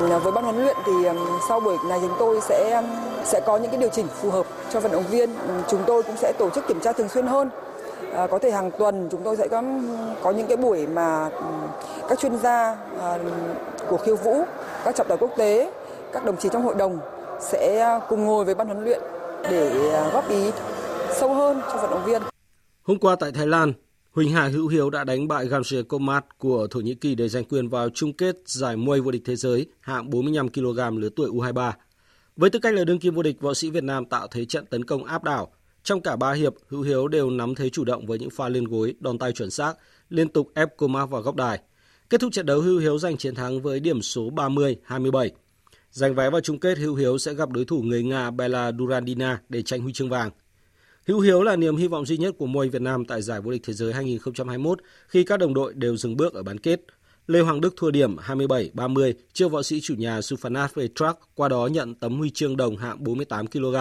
Với 0.00 0.32
ban 0.32 0.44
huấn 0.44 0.56
luyện 0.56 0.76
thì 0.86 0.92
sau 1.48 1.60
buổi 1.60 1.76
này 1.88 1.98
chúng 2.02 2.16
tôi 2.18 2.40
sẽ 2.48 2.82
sẽ 3.24 3.40
có 3.46 3.58
những 3.58 3.70
cái 3.70 3.80
điều 3.80 3.90
chỉnh 3.92 4.06
phù 4.22 4.30
hợp 4.30 4.46
cho 4.72 4.80
vận 4.80 4.92
động 4.92 5.04
viên. 5.10 5.30
Chúng 5.70 5.80
tôi 5.86 6.02
cũng 6.02 6.16
sẽ 6.16 6.32
tổ 6.38 6.50
chức 6.50 6.68
kiểm 6.68 6.80
tra 6.80 6.92
thường 6.92 7.08
xuyên 7.08 7.26
hơn 7.26 7.50
À, 8.12 8.26
có 8.26 8.38
thể 8.38 8.50
hàng 8.50 8.70
tuần 8.78 9.08
chúng 9.10 9.22
tôi 9.24 9.36
sẽ 9.36 9.48
có 9.48 9.62
có 10.22 10.30
những 10.30 10.46
cái 10.46 10.56
buổi 10.56 10.86
mà 10.86 11.28
ừ, 11.28 11.44
các 12.08 12.18
chuyên 12.18 12.38
gia 12.38 12.76
à, 13.00 13.18
của 13.88 13.96
khiêu 13.96 14.16
vũ, 14.16 14.44
các 14.84 14.96
trọng 14.96 15.08
tài 15.08 15.18
quốc 15.18 15.30
tế, 15.36 15.72
các 16.12 16.24
đồng 16.24 16.36
chí 16.36 16.48
trong 16.52 16.62
hội 16.62 16.74
đồng 16.78 16.98
sẽ 17.40 17.78
ờ, 17.80 18.00
cùng 18.08 18.24
ngồi 18.26 18.44
với 18.44 18.54
ban 18.54 18.66
huấn 18.66 18.84
luyện 18.84 19.00
để 19.42 19.92
góp 20.12 20.30
ý 20.30 20.50
sâu 21.14 21.34
hơn 21.34 21.60
cho 21.72 21.76
vận 21.76 21.90
động 21.90 22.04
viên. 22.04 22.22
Hôm 22.82 22.98
qua 22.98 23.16
tại 23.20 23.32
Thái 23.32 23.46
Lan, 23.46 23.72
Huỳnh 24.12 24.32
Hà 24.32 24.48
Hữu 24.48 24.68
Hiếu 24.68 24.90
đã 24.90 25.04
đánh 25.04 25.28
bại 25.28 25.46
Gamze 25.46 25.82
Komat 25.82 26.38
của 26.38 26.66
Thổ 26.70 26.80
Nhĩ 26.80 26.94
Kỳ 26.94 27.14
để 27.14 27.28
giành 27.28 27.44
quyền 27.44 27.68
vào 27.68 27.88
chung 27.90 28.12
kết 28.12 28.36
giải 28.44 28.76
muay 28.76 29.00
vô 29.00 29.10
địch 29.10 29.22
thế 29.24 29.36
giới 29.36 29.66
hạng 29.80 30.10
45 30.10 30.48
kg 30.48 30.96
lứa 30.96 31.08
tuổi 31.16 31.30
U23. 31.30 31.72
Với 32.36 32.50
tư 32.50 32.58
cách 32.58 32.74
là 32.74 32.84
đương 32.84 32.98
kim 32.98 33.14
vô 33.14 33.22
địch, 33.22 33.40
võ 33.40 33.54
sĩ 33.54 33.70
Việt 33.70 33.84
Nam 33.84 34.04
tạo 34.04 34.26
thế 34.30 34.44
trận 34.44 34.66
tấn 34.66 34.84
công 34.84 35.04
áp 35.04 35.24
đảo, 35.24 35.52
trong 35.82 36.00
cả 36.00 36.16
ba 36.16 36.32
hiệp, 36.32 36.54
Hữu 36.68 36.82
Hiếu 36.82 37.08
đều 37.08 37.30
nắm 37.30 37.54
thế 37.54 37.70
chủ 37.70 37.84
động 37.84 38.06
với 38.06 38.18
những 38.18 38.30
pha 38.30 38.48
lên 38.48 38.64
gối, 38.64 38.94
đòn 39.00 39.18
tay 39.18 39.32
chuẩn 39.32 39.50
xác, 39.50 39.74
liên 40.08 40.28
tục 40.28 40.50
ép 40.54 40.76
Comac 40.76 41.10
vào 41.10 41.22
góc 41.22 41.36
đài. 41.36 41.60
Kết 42.10 42.20
thúc 42.20 42.32
trận 42.32 42.46
đấu, 42.46 42.60
Hữu 42.60 42.78
Hiếu 42.78 42.98
giành 42.98 43.16
chiến 43.16 43.34
thắng 43.34 43.62
với 43.62 43.80
điểm 43.80 44.02
số 44.02 44.30
30-27. 44.30 45.30
Giành 45.90 46.14
vé 46.14 46.30
vào 46.30 46.40
chung 46.40 46.58
kết, 46.58 46.78
Hữu 46.78 46.94
Hiếu 46.94 47.18
sẽ 47.18 47.34
gặp 47.34 47.50
đối 47.50 47.64
thủ 47.64 47.82
người 47.82 48.02
Nga 48.02 48.30
Bela 48.30 48.72
Durandina 48.78 49.40
để 49.48 49.62
tranh 49.62 49.80
huy 49.80 49.92
chương 49.92 50.08
vàng. 50.08 50.30
Hữu 51.06 51.20
Hiếu 51.20 51.42
là 51.42 51.56
niềm 51.56 51.76
hy 51.76 51.88
vọng 51.88 52.06
duy 52.06 52.16
nhất 52.16 52.34
của 52.38 52.46
môi 52.46 52.68
Việt 52.68 52.82
Nam 52.82 53.04
tại 53.04 53.22
giải 53.22 53.40
vô 53.40 53.50
địch 53.50 53.62
thế 53.64 53.72
giới 53.72 53.92
2021 53.92 54.78
khi 55.08 55.24
các 55.24 55.36
đồng 55.36 55.54
đội 55.54 55.74
đều 55.74 55.96
dừng 55.96 56.16
bước 56.16 56.34
ở 56.34 56.42
bán 56.42 56.58
kết. 56.58 56.80
Lê 57.26 57.40
Hoàng 57.40 57.60
Đức 57.60 57.74
thua 57.76 57.90
điểm 57.90 58.16
27-30 58.16 59.12
trước 59.32 59.48
võ 59.52 59.62
sĩ 59.62 59.80
chủ 59.80 59.94
nhà 59.94 60.20
Sufanat 60.20 60.68
Vetrak, 60.74 61.18
qua 61.34 61.48
đó 61.48 61.66
nhận 61.66 61.94
tấm 61.94 62.18
huy 62.18 62.30
chương 62.30 62.56
đồng 62.56 62.76
hạng 62.76 63.04
48 63.04 63.46
kg. 63.46 63.76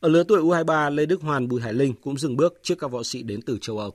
Ở 0.00 0.08
lứa 0.08 0.24
tuổi 0.28 0.42
U23, 0.42 0.90
Lê 0.90 1.06
Đức 1.06 1.22
Hoàn, 1.22 1.48
Bùi 1.48 1.60
Hải 1.60 1.72
Linh 1.72 1.94
cũng 2.02 2.18
dừng 2.18 2.36
bước 2.36 2.60
trước 2.62 2.74
các 2.78 2.90
võ 2.90 3.02
sĩ 3.02 3.22
đến 3.22 3.40
từ 3.46 3.58
châu 3.60 3.78
Âu. 3.78 3.94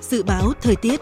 Dự 0.00 0.22
báo 0.22 0.52
thời 0.62 0.76
tiết 0.76 1.00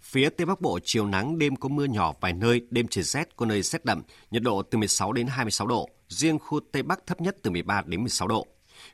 Phía 0.00 0.28
Tây 0.28 0.46
Bắc 0.46 0.60
Bộ 0.60 0.78
chiều 0.84 1.06
nắng, 1.06 1.38
đêm 1.38 1.56
có 1.56 1.68
mưa 1.68 1.84
nhỏ 1.84 2.12
vài 2.20 2.32
nơi, 2.32 2.60
đêm 2.70 2.86
trời 2.88 3.04
rét, 3.04 3.36
có 3.36 3.46
nơi 3.46 3.62
rét 3.62 3.84
đậm, 3.84 4.02
nhiệt 4.30 4.42
độ 4.42 4.62
từ 4.62 4.78
16 4.78 5.12
đến 5.12 5.26
26 5.26 5.66
độ, 5.66 5.88
riêng 6.08 6.38
khu 6.38 6.60
Tây 6.72 6.82
Bắc 6.82 7.06
thấp 7.06 7.20
nhất 7.20 7.36
từ 7.42 7.50
13 7.50 7.82
đến 7.86 8.00
16 8.00 8.28
độ. 8.28 8.46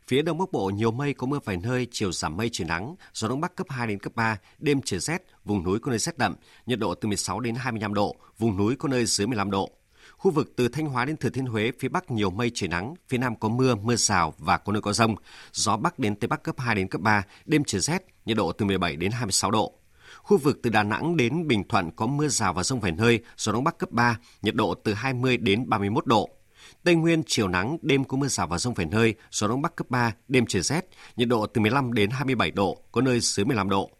Phía 0.09 0.23
Đông 0.23 0.39
Bắc 0.39 0.53
Bộ 0.53 0.71
nhiều 0.75 0.91
mây 0.91 1.15
có 1.15 1.27
mưa 1.27 1.39
vài 1.45 1.57
nơi, 1.57 1.87
chiều 1.91 2.13
giảm 2.13 2.37
mây 2.37 2.49
trời 2.53 2.69
nắng, 2.69 2.95
gió 3.15 3.29
Đông 3.29 3.41
Bắc 3.41 3.57
cấp 3.57 3.67
2 3.71 3.87
đến 3.87 3.99
cấp 3.99 4.13
3, 4.17 4.39
đêm 4.59 4.81
trời 4.85 5.01
rét, 5.01 5.23
vùng 5.45 5.65
núi 5.65 5.79
có 5.79 5.91
nơi 5.91 5.99
rét 5.99 6.19
đậm, 6.19 6.35
nhiệt 6.67 6.79
độ 6.79 6.95
từ 6.95 7.09
16 7.09 7.41
đến 7.41 7.55
25 7.55 7.95
độ, 7.95 8.17
vùng 8.39 8.57
núi 8.57 8.77
có 8.77 8.89
nơi 8.89 9.07
dưới 9.07 9.27
15 9.27 9.51
độ. 9.51 9.71
Khu 10.17 10.31
vực 10.31 10.53
từ 10.57 10.69
Thanh 10.69 10.87
Hóa 10.87 11.05
đến 11.05 11.17
Thừa 11.17 11.31
Thiên 11.31 11.47
Huế, 11.47 11.73
phía 11.79 11.89
Bắc 11.89 12.11
nhiều 12.11 12.31
mây 12.31 12.51
trời 12.55 12.69
nắng, 12.69 12.95
phía 13.09 13.19
Nam 13.19 13.37
có 13.37 13.49
mưa, 13.49 13.75
mưa 13.75 13.97
rào 13.97 14.35
và 14.39 14.59
có 14.59 14.73
nơi 14.73 14.83
có 14.83 14.93
rông. 14.93 15.15
Gió 15.53 15.77
Bắc 15.77 15.99
đến 15.99 16.17
Tây 16.17 16.29
Bắc 16.29 16.43
cấp 16.43 16.55
2 16.59 16.75
đến 16.75 16.89
cấp 16.89 17.01
3, 17.01 17.23
đêm 17.45 17.65
trời 17.65 17.81
rét, 17.81 18.03
nhiệt 18.25 18.37
độ 18.37 18.53
từ 18.53 18.67
17 18.67 18.97
đến 18.97 19.11
26 19.11 19.51
độ. 19.51 19.73
Khu 20.17 20.39
vực 20.39 20.59
từ 20.63 20.71
Đà 20.71 20.83
Nẵng 20.83 21.17
đến 21.17 21.49
Bình 21.49 21.69
Thuận 21.69 21.91
có 21.91 22.07
mưa 22.07 22.29
rào 22.29 22.53
và 22.53 22.63
rông 22.63 22.81
vài 22.81 22.93
nơi, 22.93 23.21
gió 23.37 23.53
Đông 23.53 23.65
Bắc 23.65 23.79
cấp 23.79 23.91
3, 23.91 24.19
nhiệt 24.43 24.55
độ 24.55 24.75
từ 24.75 24.95
20 24.95 25.37
đến 25.37 25.69
31 25.69 26.07
độ. 26.07 26.38
Tây 26.85 26.95
Nguyên 26.95 27.23
chiều 27.27 27.49
nắng, 27.49 27.79
đêm 27.83 28.05
có 28.05 28.17
mưa 28.17 28.29
rào 28.29 28.47
và 28.47 28.59
rông 28.59 28.75
vài 28.75 28.87
nơi, 28.87 29.15
gió 29.31 29.49
đông 29.49 29.63
bắc 29.63 29.77
cấp 29.77 29.91
3, 29.91 30.15
đêm 30.29 30.47
trời 30.47 30.63
rét, 30.63 30.89
nhiệt 31.17 31.29
độ 31.29 31.47
từ 31.47 31.61
15 31.61 31.93
đến 31.93 32.11
27 32.11 32.51
độ, 32.51 32.83
có 32.93 33.01
nơi 33.01 33.21
dưới 33.21 33.47
15 33.47 33.69
độ. 33.69 33.91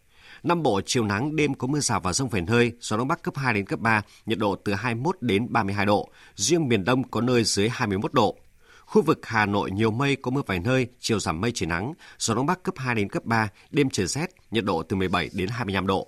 Nam 0.43 0.63
Bộ 0.63 0.81
chiều 0.85 1.03
nắng, 1.03 1.35
đêm 1.35 1.53
có 1.53 1.67
mưa 1.67 1.79
rào 1.79 1.99
và 1.99 2.13
rông 2.13 2.29
vài 2.29 2.41
nơi, 2.41 2.71
gió 2.79 2.97
đông 2.97 3.07
bắc 3.07 3.21
cấp 3.23 3.37
2 3.37 3.53
đến 3.53 3.65
cấp 3.65 3.79
3, 3.79 4.01
nhiệt 4.25 4.37
độ 4.37 4.55
từ 4.55 4.73
21 4.73 5.17
đến 5.21 5.53
32 5.53 5.85
độ. 5.85 6.09
Riêng 6.35 6.67
miền 6.67 6.83
Đông 6.83 7.09
có 7.09 7.21
nơi 7.21 7.43
dưới 7.43 7.69
21 7.69 8.13
độ. 8.13 8.37
Khu 8.85 9.01
vực 9.01 9.19
Hà 9.25 9.45
Nội 9.45 9.71
nhiều 9.71 9.91
mây 9.91 10.15
có 10.15 10.31
mưa 10.31 10.41
vài 10.47 10.59
nơi, 10.59 10.87
chiều 10.99 11.19
giảm 11.19 11.41
mây 11.41 11.51
trời 11.55 11.67
nắng, 11.67 11.93
gió 12.17 12.35
đông 12.35 12.45
bắc 12.45 12.63
cấp 12.63 12.75
2 12.77 12.95
đến 12.95 13.09
cấp 13.09 13.25
3, 13.25 13.49
đêm 13.71 13.89
trời 13.89 14.07
rét, 14.07 14.29
nhiệt 14.51 14.65
độ 14.65 14.83
từ 14.83 14.95
17 14.95 15.29
đến 15.33 15.49
25 15.49 15.87
độ. 15.87 16.07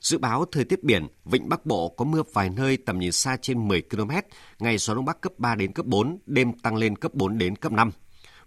Dự 0.00 0.18
báo 0.18 0.44
thời 0.52 0.64
tiết 0.64 0.84
biển, 0.84 1.06
vịnh 1.24 1.48
Bắc 1.48 1.66
Bộ 1.66 1.88
có 1.88 2.04
mưa 2.04 2.22
vài 2.32 2.50
nơi 2.50 2.76
tầm 2.76 2.98
nhìn 2.98 3.12
xa 3.12 3.36
trên 3.42 3.68
10 3.68 3.82
km, 3.82 4.10
ngày 4.58 4.78
gió 4.78 4.94
đông 4.94 5.04
bắc 5.04 5.20
cấp 5.20 5.32
3 5.38 5.54
đến 5.54 5.72
cấp 5.72 5.86
4, 5.86 6.18
đêm 6.26 6.52
tăng 6.52 6.76
lên 6.76 6.96
cấp 6.96 7.14
4 7.14 7.38
đến 7.38 7.56
cấp 7.56 7.72
5. 7.72 7.90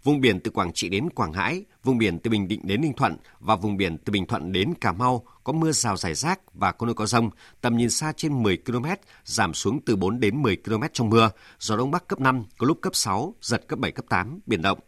Vùng 0.03 0.21
biển 0.21 0.39
từ 0.39 0.51
Quảng 0.51 0.73
Trị 0.73 0.89
đến 0.89 1.09
Quảng 1.09 1.31
Ngãi, 1.31 1.65
vùng 1.83 1.97
biển 1.97 2.19
từ 2.19 2.31
Bình 2.31 2.47
Định 2.47 2.61
đến 2.63 2.81
Ninh 2.81 2.93
Thuận 2.93 3.17
và 3.39 3.55
vùng 3.55 3.77
biển 3.77 3.97
từ 3.97 4.11
Bình 4.11 4.25
Thuận 4.25 4.51
đến 4.51 4.73
Cà 4.81 4.91
Mau 4.91 5.25
có 5.43 5.53
mưa 5.53 5.71
rào 5.71 5.97
rải 5.97 6.13
rác 6.13 6.39
và 6.53 6.71
có 6.71 6.85
nơi 6.85 6.93
có 6.93 7.05
rông, 7.05 7.29
tầm 7.61 7.77
nhìn 7.77 7.89
xa 7.89 8.13
trên 8.17 8.43
10 8.43 8.57
km, 8.57 8.85
giảm 9.25 9.53
xuống 9.53 9.79
từ 9.85 9.95
4 9.95 10.19
đến 10.19 10.41
10 10.41 10.57
km 10.65 10.83
trong 10.93 11.09
mưa, 11.09 11.31
gió 11.59 11.77
đông 11.77 11.91
bắc 11.91 12.07
cấp 12.07 12.19
5, 12.19 12.43
có 12.57 12.67
lúc 12.67 12.77
cấp 12.81 12.95
6, 12.95 13.35
giật 13.41 13.67
cấp 13.67 13.79
7 13.79 13.91
cấp 13.91 14.05
8, 14.09 14.39
biển 14.45 14.61
động. 14.61 14.79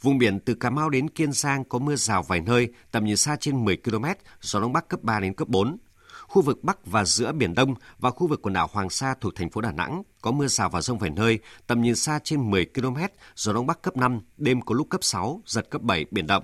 Vùng 0.00 0.18
biển 0.18 0.40
từ 0.40 0.54
Cà 0.54 0.70
Mau 0.70 0.90
đến 0.90 1.10
Kiên 1.10 1.32
Giang 1.32 1.64
có 1.64 1.78
mưa 1.78 1.96
rào 1.96 2.22
vài 2.22 2.40
nơi, 2.40 2.72
tầm 2.90 3.04
nhìn 3.04 3.16
xa 3.16 3.36
trên 3.40 3.64
10 3.64 3.76
km, 3.76 4.04
gió 4.40 4.60
đông 4.60 4.72
bắc 4.72 4.88
cấp 4.88 5.02
3 5.02 5.20
đến 5.20 5.34
cấp 5.34 5.48
4, 5.48 5.78
khu 6.36 6.42
vực 6.42 6.64
Bắc 6.64 6.86
và 6.86 7.04
giữa 7.04 7.32
Biển 7.32 7.54
Đông 7.54 7.74
và 7.98 8.10
khu 8.10 8.26
vực 8.26 8.42
quần 8.42 8.54
đảo 8.54 8.68
Hoàng 8.72 8.90
Sa 8.90 9.14
thuộc 9.20 9.34
thành 9.34 9.50
phố 9.50 9.60
Đà 9.60 9.72
Nẵng 9.72 10.02
có 10.20 10.30
mưa 10.30 10.46
rào 10.46 10.70
và 10.70 10.80
rông 10.80 10.98
vài 10.98 11.10
nơi, 11.10 11.38
tầm 11.66 11.82
nhìn 11.82 11.96
xa 11.96 12.18
trên 12.24 12.50
10 12.50 12.66
km, 12.74 12.96
gió 13.36 13.52
Đông 13.52 13.66
Bắc 13.66 13.82
cấp 13.82 13.96
5, 13.96 14.20
đêm 14.36 14.60
có 14.60 14.74
lúc 14.74 14.86
cấp 14.90 15.04
6, 15.04 15.42
giật 15.46 15.70
cấp 15.70 15.82
7, 15.82 16.06
biển 16.10 16.26
động. 16.26 16.42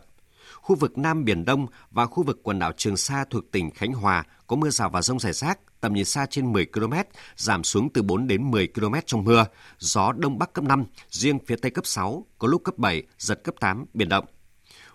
Khu 0.54 0.76
vực 0.76 0.98
Nam 0.98 1.24
Biển 1.24 1.44
Đông 1.44 1.66
và 1.90 2.06
khu 2.06 2.22
vực 2.22 2.40
quần 2.42 2.58
đảo 2.58 2.72
Trường 2.76 2.96
Sa 2.96 3.24
thuộc 3.30 3.50
tỉnh 3.52 3.70
Khánh 3.70 3.92
Hòa 3.92 4.24
có 4.46 4.56
mưa 4.56 4.70
rào 4.70 4.90
và 4.90 5.02
rông 5.02 5.18
rải 5.18 5.32
rác, 5.32 5.80
tầm 5.80 5.94
nhìn 5.94 6.04
xa 6.04 6.26
trên 6.26 6.52
10 6.52 6.66
km, 6.66 6.94
giảm 7.36 7.64
xuống 7.64 7.92
từ 7.92 8.02
4 8.02 8.26
đến 8.26 8.50
10 8.50 8.68
km 8.74 8.94
trong 9.06 9.24
mưa, 9.24 9.46
gió 9.78 10.12
Đông 10.12 10.38
Bắc 10.38 10.52
cấp 10.52 10.64
5, 10.64 10.84
riêng 11.10 11.38
phía 11.46 11.56
Tây 11.56 11.70
cấp 11.70 11.86
6, 11.86 12.26
có 12.38 12.48
lúc 12.48 12.64
cấp 12.64 12.78
7, 12.78 13.02
giật 13.18 13.44
cấp 13.44 13.54
8, 13.60 13.84
biển 13.94 14.08
động. 14.08 14.24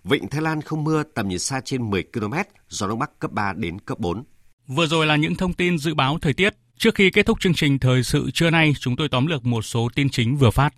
Vịnh 0.04 0.28
Thái 0.28 0.42
Lan 0.42 0.62
không 0.62 0.84
mưa, 0.84 1.04
tầm 1.04 1.28
nhìn 1.28 1.40
xa 1.40 1.62
trên 1.66 1.90
10 1.90 2.04
km, 2.14 2.34
gió 2.70 2.88
Đông 2.88 3.00
Bắc 3.00 3.20
cấp 3.20 3.32
3 3.32 3.54
đến 3.54 3.80
cấp 3.80 4.00
4. 4.00 4.24
Vừa 4.68 4.88
rồi 4.88 5.06
là 5.06 5.16
những 5.16 5.36
thông 5.36 5.54
tin 5.54 5.78
dự 5.78 5.94
báo 5.94 6.18
thời 6.22 6.34
tiết. 6.34 6.54
Trước 6.78 6.96
khi 6.96 7.10
kết 7.12 7.26
thúc 7.26 7.40
chương 7.40 7.54
trình 7.54 7.80
thời 7.80 8.04
sự 8.04 8.32
trưa 8.32 8.50
nay, 8.50 8.74
chúng 8.80 8.96
tôi 8.96 9.10
tóm 9.10 9.28
lược 9.28 9.46
một 9.46 9.62
số 9.62 9.90
tin 9.96 10.10
chính 10.10 10.38
vừa 10.38 10.52
phát. 10.52 10.74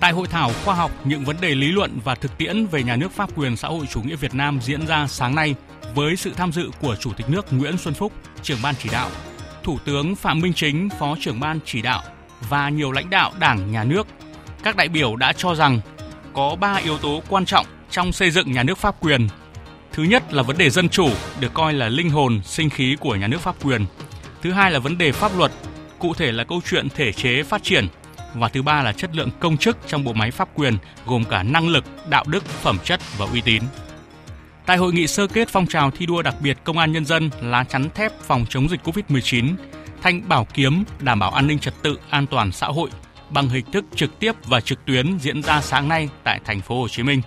Tại 0.00 0.12
hội 0.12 0.26
thảo 0.26 0.50
khoa 0.64 0.74
học 0.74 0.90
những 1.04 1.24
vấn 1.24 1.36
đề 1.40 1.54
lý 1.54 1.72
luận 1.72 1.98
và 2.04 2.14
thực 2.14 2.38
tiễn 2.38 2.66
về 2.66 2.82
nhà 2.82 2.96
nước 2.96 3.12
pháp 3.12 3.38
quyền 3.38 3.56
xã 3.56 3.68
hội 3.68 3.86
chủ 3.86 4.02
nghĩa 4.02 4.16
Việt 4.16 4.34
Nam 4.34 4.60
diễn 4.62 4.86
ra 4.86 5.06
sáng 5.06 5.34
nay 5.34 5.54
với 5.94 6.16
sự 6.16 6.32
tham 6.36 6.52
dự 6.52 6.70
của 6.80 6.96
Chủ 6.96 7.12
tịch 7.12 7.30
nước 7.30 7.52
Nguyễn 7.52 7.78
Xuân 7.78 7.94
Phúc, 7.94 8.12
trưởng 8.42 8.62
ban 8.62 8.74
chỉ 8.78 8.88
đạo, 8.92 9.10
Thủ 9.62 9.78
tướng 9.84 10.16
Phạm 10.16 10.40
Minh 10.40 10.52
Chính, 10.52 10.88
Phó 10.98 11.16
trưởng 11.20 11.40
ban 11.40 11.58
chỉ 11.64 11.82
đạo 11.82 12.02
và 12.48 12.68
nhiều 12.68 12.92
lãnh 12.92 13.10
đạo 13.10 13.32
Đảng, 13.38 13.72
Nhà 13.72 13.84
nước. 13.84 14.06
Các 14.62 14.76
đại 14.76 14.88
biểu 14.88 15.16
đã 15.16 15.32
cho 15.32 15.54
rằng 15.54 15.80
có 16.34 16.56
3 16.60 16.74
yếu 16.74 16.98
tố 16.98 17.22
quan 17.28 17.44
trọng 17.44 17.66
trong 17.90 18.12
xây 18.12 18.30
dựng 18.30 18.52
nhà 18.52 18.62
nước 18.62 18.78
pháp 18.78 19.00
quyền 19.00 19.28
Thứ 19.94 20.02
nhất 20.02 20.32
là 20.32 20.42
vấn 20.42 20.58
đề 20.58 20.70
dân 20.70 20.88
chủ, 20.88 21.08
được 21.40 21.54
coi 21.54 21.72
là 21.72 21.88
linh 21.88 22.10
hồn, 22.10 22.40
sinh 22.44 22.70
khí 22.70 22.96
của 23.00 23.16
nhà 23.16 23.26
nước 23.26 23.40
pháp 23.40 23.54
quyền. 23.64 23.86
Thứ 24.42 24.52
hai 24.52 24.70
là 24.70 24.78
vấn 24.78 24.98
đề 24.98 25.12
pháp 25.12 25.38
luật, 25.38 25.52
cụ 25.98 26.14
thể 26.14 26.32
là 26.32 26.44
câu 26.44 26.60
chuyện 26.70 26.88
thể 26.90 27.12
chế 27.12 27.42
phát 27.42 27.62
triển. 27.62 27.86
Và 28.34 28.48
thứ 28.48 28.62
ba 28.62 28.82
là 28.82 28.92
chất 28.92 29.10
lượng 29.16 29.30
công 29.40 29.56
chức 29.56 29.78
trong 29.86 30.04
bộ 30.04 30.12
máy 30.12 30.30
pháp 30.30 30.48
quyền, 30.54 30.76
gồm 31.06 31.24
cả 31.24 31.42
năng 31.42 31.68
lực, 31.68 31.84
đạo 32.08 32.24
đức, 32.26 32.44
phẩm 32.46 32.78
chất 32.84 33.00
và 33.18 33.26
uy 33.32 33.40
tín. 33.40 33.62
Tại 34.66 34.76
hội 34.76 34.92
nghị 34.92 35.06
sơ 35.06 35.26
kết 35.26 35.48
phong 35.48 35.66
trào 35.66 35.90
thi 35.90 36.06
đua 36.06 36.22
đặc 36.22 36.34
biệt 36.40 36.58
Công 36.64 36.78
an 36.78 36.92
Nhân 36.92 37.04
dân 37.04 37.30
lá 37.42 37.64
chắn 37.64 37.88
thép 37.94 38.12
phòng 38.20 38.44
chống 38.48 38.68
dịch 38.68 38.80
COVID-19, 38.84 39.54
Thanh 40.02 40.28
Bảo 40.28 40.46
Kiếm 40.54 40.84
đảm 41.00 41.18
bảo 41.18 41.30
an 41.30 41.46
ninh 41.46 41.58
trật 41.58 41.74
tự, 41.82 41.98
an 42.10 42.26
toàn 42.26 42.52
xã 42.52 42.66
hội 42.66 42.90
bằng 43.30 43.48
hình 43.48 43.64
thức 43.72 43.84
trực 43.96 44.18
tiếp 44.18 44.32
và 44.44 44.60
trực 44.60 44.84
tuyến 44.84 45.18
diễn 45.18 45.42
ra 45.42 45.60
sáng 45.60 45.88
nay 45.88 46.08
tại 46.24 46.40
thành 46.44 46.60
phố 46.60 46.80
Hồ 46.80 46.88
Chí 46.88 47.02
Minh. 47.02 47.22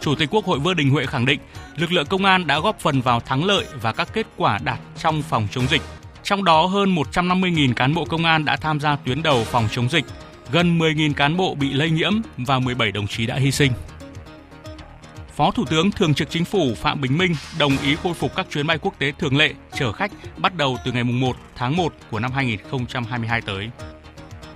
Chủ 0.00 0.14
tịch 0.14 0.28
Quốc 0.32 0.44
hội 0.44 0.58
Vương 0.58 0.76
Đình 0.76 0.90
Huệ 0.90 1.06
khẳng 1.06 1.26
định 1.26 1.40
lực 1.76 1.92
lượng 1.92 2.06
công 2.06 2.24
an 2.24 2.46
đã 2.46 2.60
góp 2.60 2.80
phần 2.80 3.00
vào 3.00 3.20
thắng 3.20 3.44
lợi 3.44 3.66
và 3.82 3.92
các 3.92 4.08
kết 4.12 4.26
quả 4.36 4.58
đạt 4.64 4.78
trong 4.98 5.22
phòng 5.22 5.48
chống 5.50 5.66
dịch. 5.66 5.82
Trong 6.22 6.44
đó 6.44 6.66
hơn 6.66 6.94
150.000 6.94 7.74
cán 7.74 7.94
bộ 7.94 8.04
công 8.04 8.24
an 8.24 8.44
đã 8.44 8.56
tham 8.56 8.80
gia 8.80 8.96
tuyến 8.96 9.22
đầu 9.22 9.44
phòng 9.44 9.68
chống 9.72 9.88
dịch, 9.88 10.04
gần 10.52 10.78
10.000 10.78 11.14
cán 11.14 11.36
bộ 11.36 11.54
bị 11.54 11.72
lây 11.72 11.90
nhiễm 11.90 12.12
và 12.36 12.58
17 12.58 12.92
đồng 12.92 13.06
chí 13.06 13.26
đã 13.26 13.34
hy 13.34 13.50
sinh. 13.50 13.72
Phó 15.36 15.50
Thủ 15.50 15.64
tướng 15.64 15.90
Thường 15.90 16.14
trực 16.14 16.30
Chính 16.30 16.44
phủ 16.44 16.74
Phạm 16.74 17.00
Bình 17.00 17.18
Minh 17.18 17.34
đồng 17.58 17.76
ý 17.84 17.96
khôi 18.02 18.14
phục 18.14 18.36
các 18.36 18.46
chuyến 18.50 18.66
bay 18.66 18.78
quốc 18.78 18.94
tế 18.98 19.12
thường 19.18 19.36
lệ 19.36 19.54
chở 19.78 19.92
khách 19.92 20.10
bắt 20.36 20.56
đầu 20.56 20.76
từ 20.84 20.92
ngày 20.92 21.04
1 21.04 21.36
tháng 21.56 21.76
1 21.76 21.92
của 22.10 22.20
năm 22.20 22.32
2022 22.32 23.40
tới. 23.40 23.70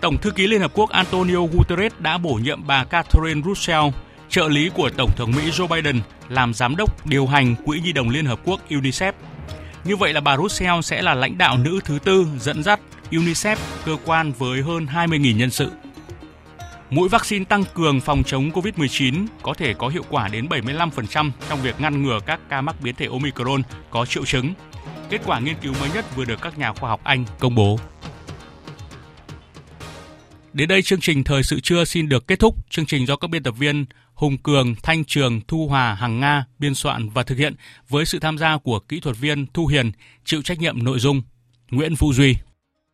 Tổng 0.00 0.18
thư 0.18 0.30
ký 0.30 0.46
Liên 0.46 0.60
Hợp 0.60 0.70
Quốc 0.74 0.90
Antonio 0.90 1.38
Guterres 1.52 1.92
đã 1.98 2.18
bổ 2.18 2.34
nhiệm 2.34 2.66
bà 2.66 2.84
Catherine 2.84 3.42
Russell 3.44 3.84
trợ 4.32 4.48
lý 4.48 4.70
của 4.74 4.90
Tổng 4.96 5.10
thống 5.16 5.32
Mỹ 5.36 5.50
Joe 5.50 5.68
Biden 5.68 6.00
làm 6.28 6.54
giám 6.54 6.76
đốc 6.76 7.06
điều 7.06 7.26
hành 7.26 7.54
Quỹ 7.64 7.80
Nhi 7.80 7.92
đồng 7.92 8.08
Liên 8.08 8.24
Hợp 8.24 8.40
Quốc 8.44 8.60
UNICEF. 8.68 9.12
Như 9.84 9.96
vậy 9.96 10.12
là 10.12 10.20
bà 10.20 10.36
Russell 10.36 10.80
sẽ 10.82 11.02
là 11.02 11.14
lãnh 11.14 11.38
đạo 11.38 11.58
nữ 11.58 11.80
thứ 11.84 11.98
tư 12.04 12.26
dẫn 12.38 12.62
dắt 12.62 12.80
UNICEF, 13.10 13.56
cơ 13.84 13.96
quan 14.04 14.32
với 14.32 14.62
hơn 14.62 14.86
20.000 14.86 15.36
nhân 15.36 15.50
sự. 15.50 15.70
Mũi 16.90 17.08
vaccine 17.08 17.44
tăng 17.44 17.64
cường 17.74 18.00
phòng 18.00 18.22
chống 18.26 18.50
COVID-19 18.50 19.26
có 19.42 19.54
thể 19.54 19.74
có 19.74 19.88
hiệu 19.88 20.04
quả 20.08 20.28
đến 20.28 20.46
75% 20.46 21.30
trong 21.48 21.62
việc 21.62 21.80
ngăn 21.80 22.02
ngừa 22.02 22.18
các 22.26 22.40
ca 22.48 22.60
mắc 22.60 22.76
biến 22.80 22.94
thể 22.94 23.06
Omicron 23.06 23.62
có 23.90 24.06
triệu 24.06 24.24
chứng. 24.24 24.54
Kết 25.10 25.20
quả 25.26 25.40
nghiên 25.40 25.56
cứu 25.62 25.74
mới 25.80 25.90
nhất 25.94 26.16
vừa 26.16 26.24
được 26.24 26.42
các 26.42 26.58
nhà 26.58 26.72
khoa 26.72 26.90
học 26.90 27.00
Anh 27.04 27.24
công 27.38 27.54
bố. 27.54 27.78
Đến 30.52 30.68
đây 30.68 30.82
chương 30.82 31.00
trình 31.00 31.24
Thời 31.24 31.42
sự 31.42 31.60
trưa 31.60 31.84
xin 31.84 32.08
được 32.08 32.26
kết 32.26 32.38
thúc. 32.38 32.70
Chương 32.70 32.86
trình 32.86 33.06
do 33.06 33.16
các 33.16 33.30
biên 33.30 33.42
tập 33.42 33.54
viên 33.58 33.84
Hùng 34.22 34.38
Cường, 34.38 34.74
Thanh 34.82 35.04
Trường, 35.04 35.40
Thu 35.48 35.68
Hòa, 35.68 35.94
Hằng 35.94 36.20
Nga 36.20 36.44
biên 36.58 36.74
soạn 36.74 37.08
và 37.08 37.22
thực 37.22 37.38
hiện 37.38 37.54
với 37.88 38.06
sự 38.06 38.18
tham 38.18 38.38
gia 38.38 38.58
của 38.58 38.78
kỹ 38.78 39.00
thuật 39.00 39.16
viên 39.16 39.46
Thu 39.54 39.66
Hiền, 39.66 39.92
chịu 40.24 40.42
trách 40.42 40.58
nhiệm 40.58 40.84
nội 40.84 40.98
dung 40.98 41.22
Nguyễn 41.70 41.94
Vũ 41.94 42.12
Duy. 42.12 42.36